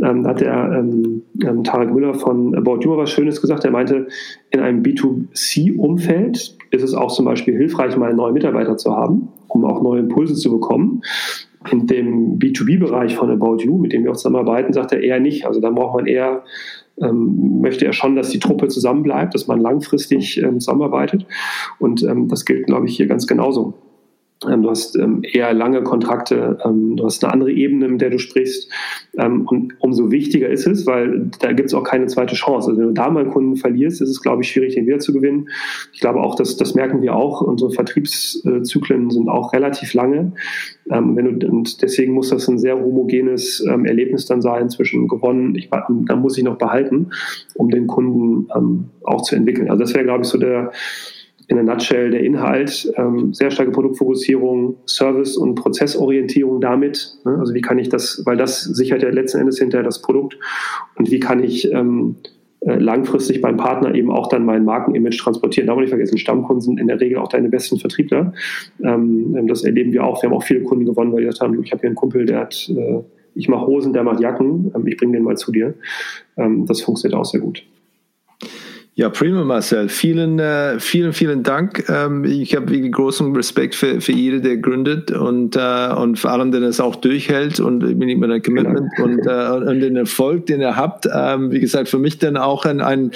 Ähm, 0.04 0.24
da 0.24 0.30
hat 0.30 0.42
der 0.42 0.80
ähm, 0.80 1.24
ähm, 1.44 1.64
Tarek 1.64 1.94
Müller 1.94 2.14
von 2.14 2.56
About 2.56 2.80
You 2.82 2.96
was 2.98 3.12
Schönes 3.12 3.42
gesagt. 3.42 3.66
Er 3.66 3.72
meinte, 3.72 4.08
in 4.52 4.60
einem 4.60 4.82
B2C-Umfeld 4.82 6.58
ist 6.72 6.84
es 6.84 6.94
auch 6.94 7.12
zum 7.12 7.26
Beispiel 7.26 7.56
hilfreich, 7.56 7.98
mal 7.98 8.14
neue 8.14 8.34
Mitarbeiter 8.34 8.78
zu 8.78 8.96
haben, 8.96 9.30
um 9.48 9.66
auch 9.66 9.82
neue 9.82 10.00
Impulse 10.00 10.36
zu 10.36 10.52
bekommen. 10.52 11.02
In 11.72 11.88
dem 11.88 12.40
B2B-Bereich 12.40 13.16
von 13.16 13.30
About 13.30 13.58
You, 13.64 13.78
mit 13.78 13.92
dem 13.92 14.04
wir 14.04 14.12
auch 14.12 14.16
zusammenarbeiten, 14.16 14.72
sagt 14.72 14.94
er 14.94 15.02
eher 15.02 15.20
nicht. 15.20 15.46
Also 15.46 15.60
da 15.60 15.70
braucht 15.70 15.96
man 15.96 16.06
eher 16.06 16.44
ähm, 17.02 17.62
möchte 17.62 17.86
er 17.86 17.94
schon, 17.94 18.16
dass 18.16 18.30
die 18.30 18.40
Truppe 18.40 18.68
zusammenbleibt, 18.68 19.34
dass 19.34 19.48
man 19.48 19.60
langfristig 19.62 20.42
ähm, 20.42 20.60
zusammenarbeitet. 20.60 21.26
Und 21.80 22.04
ähm, 22.04 22.28
das 22.28 22.46
gilt, 22.46 22.68
glaube 22.68 22.88
ich, 22.88 22.98
hier 22.98 23.08
ganz 23.08 23.28
genauso. 23.28 23.74
Ähm, 24.48 24.64
du 24.64 24.70
hast 24.70 24.96
ähm, 24.96 25.22
eher 25.24 25.54
lange 25.54 25.84
Kontrakte, 25.84 26.58
ähm, 26.64 26.96
du 26.96 27.04
hast 27.04 27.24
eine 27.24 27.34
andere 27.34 27.52
Ebene, 27.52 27.90
mit 27.90 28.00
der 28.00 28.10
du 28.10 28.20
sprichst. 28.20 28.72
und 29.18 29.74
umso 29.80 30.12
wichtiger 30.12 30.48
ist 30.50 30.66
es, 30.66 30.88
weil 30.88 31.30
da 31.40 31.52
gibt 31.52 31.70
es 31.70 31.74
auch 31.74 31.84
keine 31.84 32.06
zweite 32.08 32.36
Chance. 32.36 32.70
Also 32.70 32.80
wenn 32.80 32.88
du 32.88 32.94
da 32.94 33.10
mal 33.10 33.22
einen 33.22 33.32
Kunden 33.32 33.58
verlierst, 33.58 34.02
ist 34.02 34.10
es, 34.10 34.22
glaube 34.22 34.44
ich, 34.44 34.52
schwierig, 34.52 34.76
den 34.76 34.88
wieder 34.88 35.00
zu 35.00 35.12
gewinnen. 35.12 35.50
Ich 35.92 36.00
glaube 36.00 36.22
auch, 36.22 36.36
dass, 36.36 36.56
das 36.56 36.74
merken 36.74 37.02
wir 37.02 37.16
auch, 37.16 37.42
unsere 37.42 37.72
Vertriebszyklen 37.72 39.10
sind 39.10 39.28
auch 39.28 39.52
relativ 39.52 39.94
lange. 39.94 40.34
wenn 40.86 41.40
du, 41.40 41.48
und 41.48 41.82
deswegen 41.82 42.14
muss 42.14 42.30
das 42.30 42.48
ein 42.48 42.60
sehr 42.60 42.80
homogenes 42.80 43.60
Erlebnis 43.62 44.26
dann 44.26 44.42
sein 44.42 44.70
zwischen 44.70 45.08
gewonnen, 45.08 45.56
ich, 45.56 45.70
dann 45.70 46.22
muss 46.22 46.38
ich 46.38 46.44
noch 46.44 46.58
behalten, 46.58 47.10
um 47.56 47.70
den 47.70 47.88
Kunden 47.88 48.48
auch 49.04 49.22
zu 49.24 49.36
entwickeln. 49.36 49.70
Also 49.70 49.82
das 49.82 49.94
wäre, 49.94 50.06
glaube 50.06 50.24
ich, 50.24 50.30
so 50.30 50.38
der 50.38 50.72
in 51.50 51.56
der 51.56 51.66
Nutshell 51.66 52.12
der 52.12 52.22
Inhalt, 52.22 52.92
ähm, 52.96 53.34
sehr 53.34 53.50
starke 53.50 53.72
Produktfokussierung, 53.72 54.78
Service- 54.86 55.36
und 55.36 55.56
Prozessorientierung 55.56 56.62
damit. 56.62 57.18
Ne? 57.26 57.38
Also 57.40 57.56
wie 57.56 57.62
kann 57.62 57.80
ich 57.80 57.90
das, 57.90 58.22
weil 58.26 58.38
das 58.38 58.62
sichert 58.62 59.02
ja 59.02 59.10
letzten 59.10 59.40
Endes 59.40 59.58
hinterher 59.58 59.84
das 59.84 60.02
Produkt 60.02 60.38
und 60.96 61.10
wie 61.10 61.20
kann 61.20 61.44
ich 61.44 61.72
ähm, 61.74 62.18
äh, 62.62 62.78
langfristig 62.78 63.42
beim 63.42 63.58
Partner 63.58 63.96
eben 63.96 64.12
auch 64.12 64.28
dann 64.28 64.46
mein 64.46 64.64
Markenimage 64.64 65.18
transportieren. 65.18 65.66
Darf 65.66 65.76
man 65.76 65.84
nicht 65.84 65.90
vergessen, 65.90 66.20
Stammkunden 66.20 66.62
sind 66.62 66.80
in 66.80 66.88
der 66.88 67.00
Regel 67.00 67.18
auch 67.18 67.30
deine 67.30 67.50
besten 67.50 67.80
Vertriebler. 67.80 68.34
Ähm, 68.84 69.36
ähm, 69.36 69.48
das 69.48 69.64
erleben 69.64 69.92
wir 69.92 70.04
auch. 70.04 70.22
Wir 70.22 70.30
haben 70.30 70.38
auch 70.38 70.44
viele 70.44 70.62
Kunden 70.62 70.86
gewonnen, 70.86 71.12
weil 71.12 71.22
die 71.22 71.28
gesagt 71.28 71.42
haben, 71.42 71.64
ich 71.64 71.72
habe 71.72 71.82
hier 71.82 71.90
einen 71.90 71.96
Kumpel, 71.96 72.28
der 72.28 72.42
hat, 72.42 72.70
äh, 72.70 73.00
ich 73.34 73.50
mache 73.50 73.66
Hosen, 73.66 73.94
der 73.94 74.04
macht 74.04 74.20
Jacken, 74.20 74.72
ähm, 74.76 74.86
ich 74.86 74.98
bringe 74.98 75.14
den 75.14 75.24
mal 75.24 75.36
zu 75.36 75.52
dir. 75.52 75.74
Ähm, 76.38 76.68
das 76.68 76.82
funktioniert 76.82 77.20
auch 77.20 77.26
sehr 77.26 77.40
gut. 77.40 77.64
Ja, 79.00 79.08
prima, 79.08 79.46
Marcel. 79.46 79.88
Vielen, 79.88 80.40
äh, 80.40 80.78
vielen, 80.78 81.14
vielen 81.14 81.42
Dank. 81.42 81.88
Ähm, 81.88 82.26
ich 82.26 82.54
habe 82.54 82.70
wirklich 82.70 82.92
großen 82.92 83.34
Respekt 83.34 83.74
für, 83.74 84.02
für 84.02 84.12
jede, 84.12 84.42
der 84.42 84.58
gründet 84.58 85.10
und, 85.12 85.56
äh, 85.56 85.94
und 85.96 86.20
vor 86.20 86.32
allem, 86.32 86.52
der 86.52 86.60
das 86.60 86.82
auch 86.82 86.98
durchhält 86.98 87.62
und 87.62 87.82
ich 87.82 87.98
bin 87.98 88.10
immer 88.10 88.30
ein 88.30 88.44
Commitment 88.44 88.92
genau. 88.98 89.08
und, 89.08 89.26
äh, 89.26 89.70
und 89.70 89.80
den 89.80 89.96
Erfolg, 89.96 90.48
den 90.48 90.60
ihr 90.60 90.76
habt. 90.76 91.08
Ähm, 91.16 91.50
wie 91.50 91.62
gesagt, 91.62 91.88
für 91.88 91.98
mich 91.98 92.18
dann 92.18 92.36
auch 92.36 92.66
ein, 92.66 92.82
ein 92.82 93.12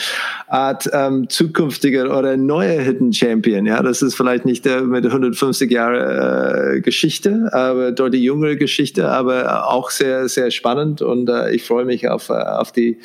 Art 0.47 0.89
ähm, 0.93 1.27
zukünftiger 1.27 2.18
oder 2.18 2.38
neuer 2.38 2.80
Hidden 2.80 3.11
Champion. 3.11 3.65
Ja, 3.65 3.84
das 3.84 4.01
ist 4.01 4.15
vielleicht 4.15 4.45
nicht 4.45 4.64
der 4.64 4.84
mit 4.84 5.05
150 5.05 5.69
Jahre 5.69 6.76
äh, 6.76 6.80
Geschichte, 6.80 7.49
aber 7.51 7.91
dort 7.91 8.14
die 8.14 8.23
jüngere 8.23 8.55
Geschichte, 8.55 9.10
aber 9.10 9.68
auch 9.69 9.89
sehr, 9.89 10.30
sehr 10.30 10.49
spannend 10.49 11.01
und 11.01 11.27
äh, 11.27 11.51
ich 11.53 11.65
freue 11.65 11.84
mich 11.84 12.07
auf, 12.07 12.30
äh, 12.30 12.35
auf 12.35 12.72
die, 12.72 12.99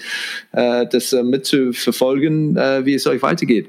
äh, 0.52 0.86
das 0.86 1.12
äh, 1.12 1.24
mitzuverfolgen. 1.24 2.56
Äh, 2.56 2.67
äh, 2.76 2.86
wie 2.86 2.94
es 2.94 3.06
euch 3.06 3.22
weitergeht. 3.22 3.68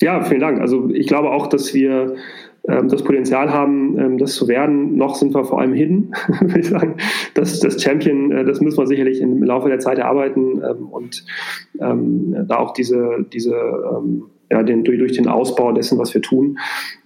Ja, 0.00 0.22
vielen 0.22 0.40
Dank. 0.40 0.60
Also 0.60 0.90
ich 0.92 1.06
glaube 1.06 1.30
auch, 1.30 1.46
dass 1.46 1.72
wir 1.72 2.16
ähm, 2.68 2.88
das 2.88 3.02
Potenzial 3.02 3.52
haben, 3.52 3.98
ähm, 3.98 4.18
das 4.18 4.34
zu 4.34 4.48
werden. 4.48 4.96
Noch 4.96 5.14
sind 5.14 5.34
wir 5.34 5.44
vor 5.44 5.60
allem 5.60 5.72
hidden, 5.72 6.12
würde 6.40 6.60
ich 6.60 6.68
sagen. 6.68 6.96
Das, 7.34 7.60
das 7.60 7.80
Champion, 7.82 8.32
äh, 8.32 8.44
das 8.44 8.60
müssen 8.60 8.78
wir 8.78 8.86
sicherlich 8.86 9.20
im 9.20 9.42
Laufe 9.42 9.68
der 9.68 9.78
Zeit 9.78 9.98
erarbeiten 9.98 10.62
ähm, 10.62 10.88
und 10.88 11.24
ähm, 11.80 12.34
da 12.48 12.58
auch 12.58 12.72
diese, 12.72 13.24
diese 13.32 13.54
ähm, 13.54 14.24
ja, 14.50 14.62
den, 14.62 14.84
durch, 14.84 14.98
durch 14.98 15.12
den 15.12 15.28
Ausbau 15.28 15.72
dessen, 15.72 15.98
was 15.98 16.12
wir 16.12 16.22
tun. 16.22 16.58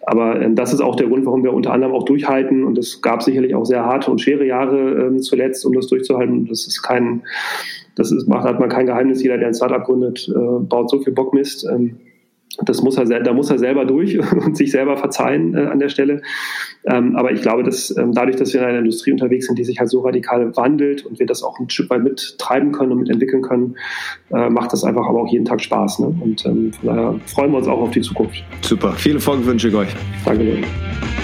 Aber 0.03 0.41
ähm, 0.41 0.55
das 0.57 0.73
ist 0.73 0.81
auch 0.81 0.97
der 0.97 1.09
Grund, 1.09 1.27
warum 1.27 1.45
wir 1.45 1.53
unter 1.53 1.73
anderem 1.73 1.95
auch 1.95 2.05
durchhalten. 2.05 2.65
Und 2.65 2.79
es 2.79 3.03
gab 3.03 3.23
sicherlich 3.23 3.55
auch 3.55 3.65
sehr 3.65 3.85
harte 3.85 4.11
und 4.11 4.21
schwere 4.21 4.47
Jahre 4.47 5.17
zuletzt, 5.19 5.65
um 5.67 5.75
das 5.75 5.87
durchzuhalten. 5.89 6.47
Das 6.47 6.67
ist 6.67 6.83
kein 6.83 7.23
das 7.97 8.13
ist, 8.13 8.29
macht, 8.29 8.45
hat 8.45 8.61
man 8.61 8.69
kein 8.69 8.87
Geheimnis. 8.87 9.23
Jeder, 9.23 9.39
der 9.39 9.49
ein 9.49 9.55
Startup 9.55 9.85
gründet, 9.85 10.29
äh, 10.29 10.61
baut 10.61 10.91
so 10.91 11.01
viel 11.01 11.13
Bockmist. 11.13 11.67
Ähm, 11.71 11.97
das 12.65 12.83
muss 12.83 12.97
er, 12.97 13.07
da 13.07 13.33
muss 13.33 13.51
er 13.51 13.59
selber 13.59 13.85
durch 13.85 14.19
und 14.33 14.57
sich 14.57 14.71
selber 14.71 14.97
verzeihen 14.97 15.55
äh, 15.55 15.67
an 15.67 15.79
der 15.79 15.89
Stelle. 15.89 16.23
Ähm, 16.85 17.17
aber 17.17 17.33
ich 17.33 17.43
glaube, 17.43 17.63
dass 17.63 17.97
ähm, 17.97 18.13
dadurch, 18.13 18.37
dass 18.37 18.53
wir 18.53 18.61
in 18.61 18.67
einer 18.67 18.79
Industrie 18.79 19.13
unterwegs 19.13 19.47
sind, 19.47 19.59
die 19.59 19.65
sich 19.65 19.79
halt 19.79 19.89
so 19.89 20.01
radikal 20.01 20.57
wandelt 20.57 21.07
und 21.07 21.19
wir 21.19 21.27
das 21.27 21.43
auch 21.43 21.59
ein 21.59 21.71
Stück 21.71 21.91
weit 21.91 22.03
mittreiben 22.03 22.73
können 22.73 22.93
und 22.93 22.99
mitentwickeln 23.01 23.43
können, 23.43 23.77
äh, 24.31 24.49
macht 24.51 24.73
das 24.73 24.85
einfach 24.85 25.07
aber 25.07 25.23
auch 25.23 25.29
jeden 25.29 25.45
Tag 25.45 25.61
Spaß. 25.61 26.01
Ne? 26.01 26.15
Und 26.21 26.45
ähm, 26.47 26.73
von 26.73 26.89
daher 26.89 27.21
freuen 27.27 27.53
wir 27.53 27.59
uns 27.59 27.69
auch 27.69 27.81
auf 27.81 27.91
die 27.91 28.03
Zukunft. 28.03 28.43
Super. 28.63 28.93
Viele 28.93 29.21
Folgen 29.21 29.45
wünsche 29.47 29.69
ich 29.69 29.75
euch. 29.75 29.95
Danke. 30.25 30.45
Dir. 30.45 31.20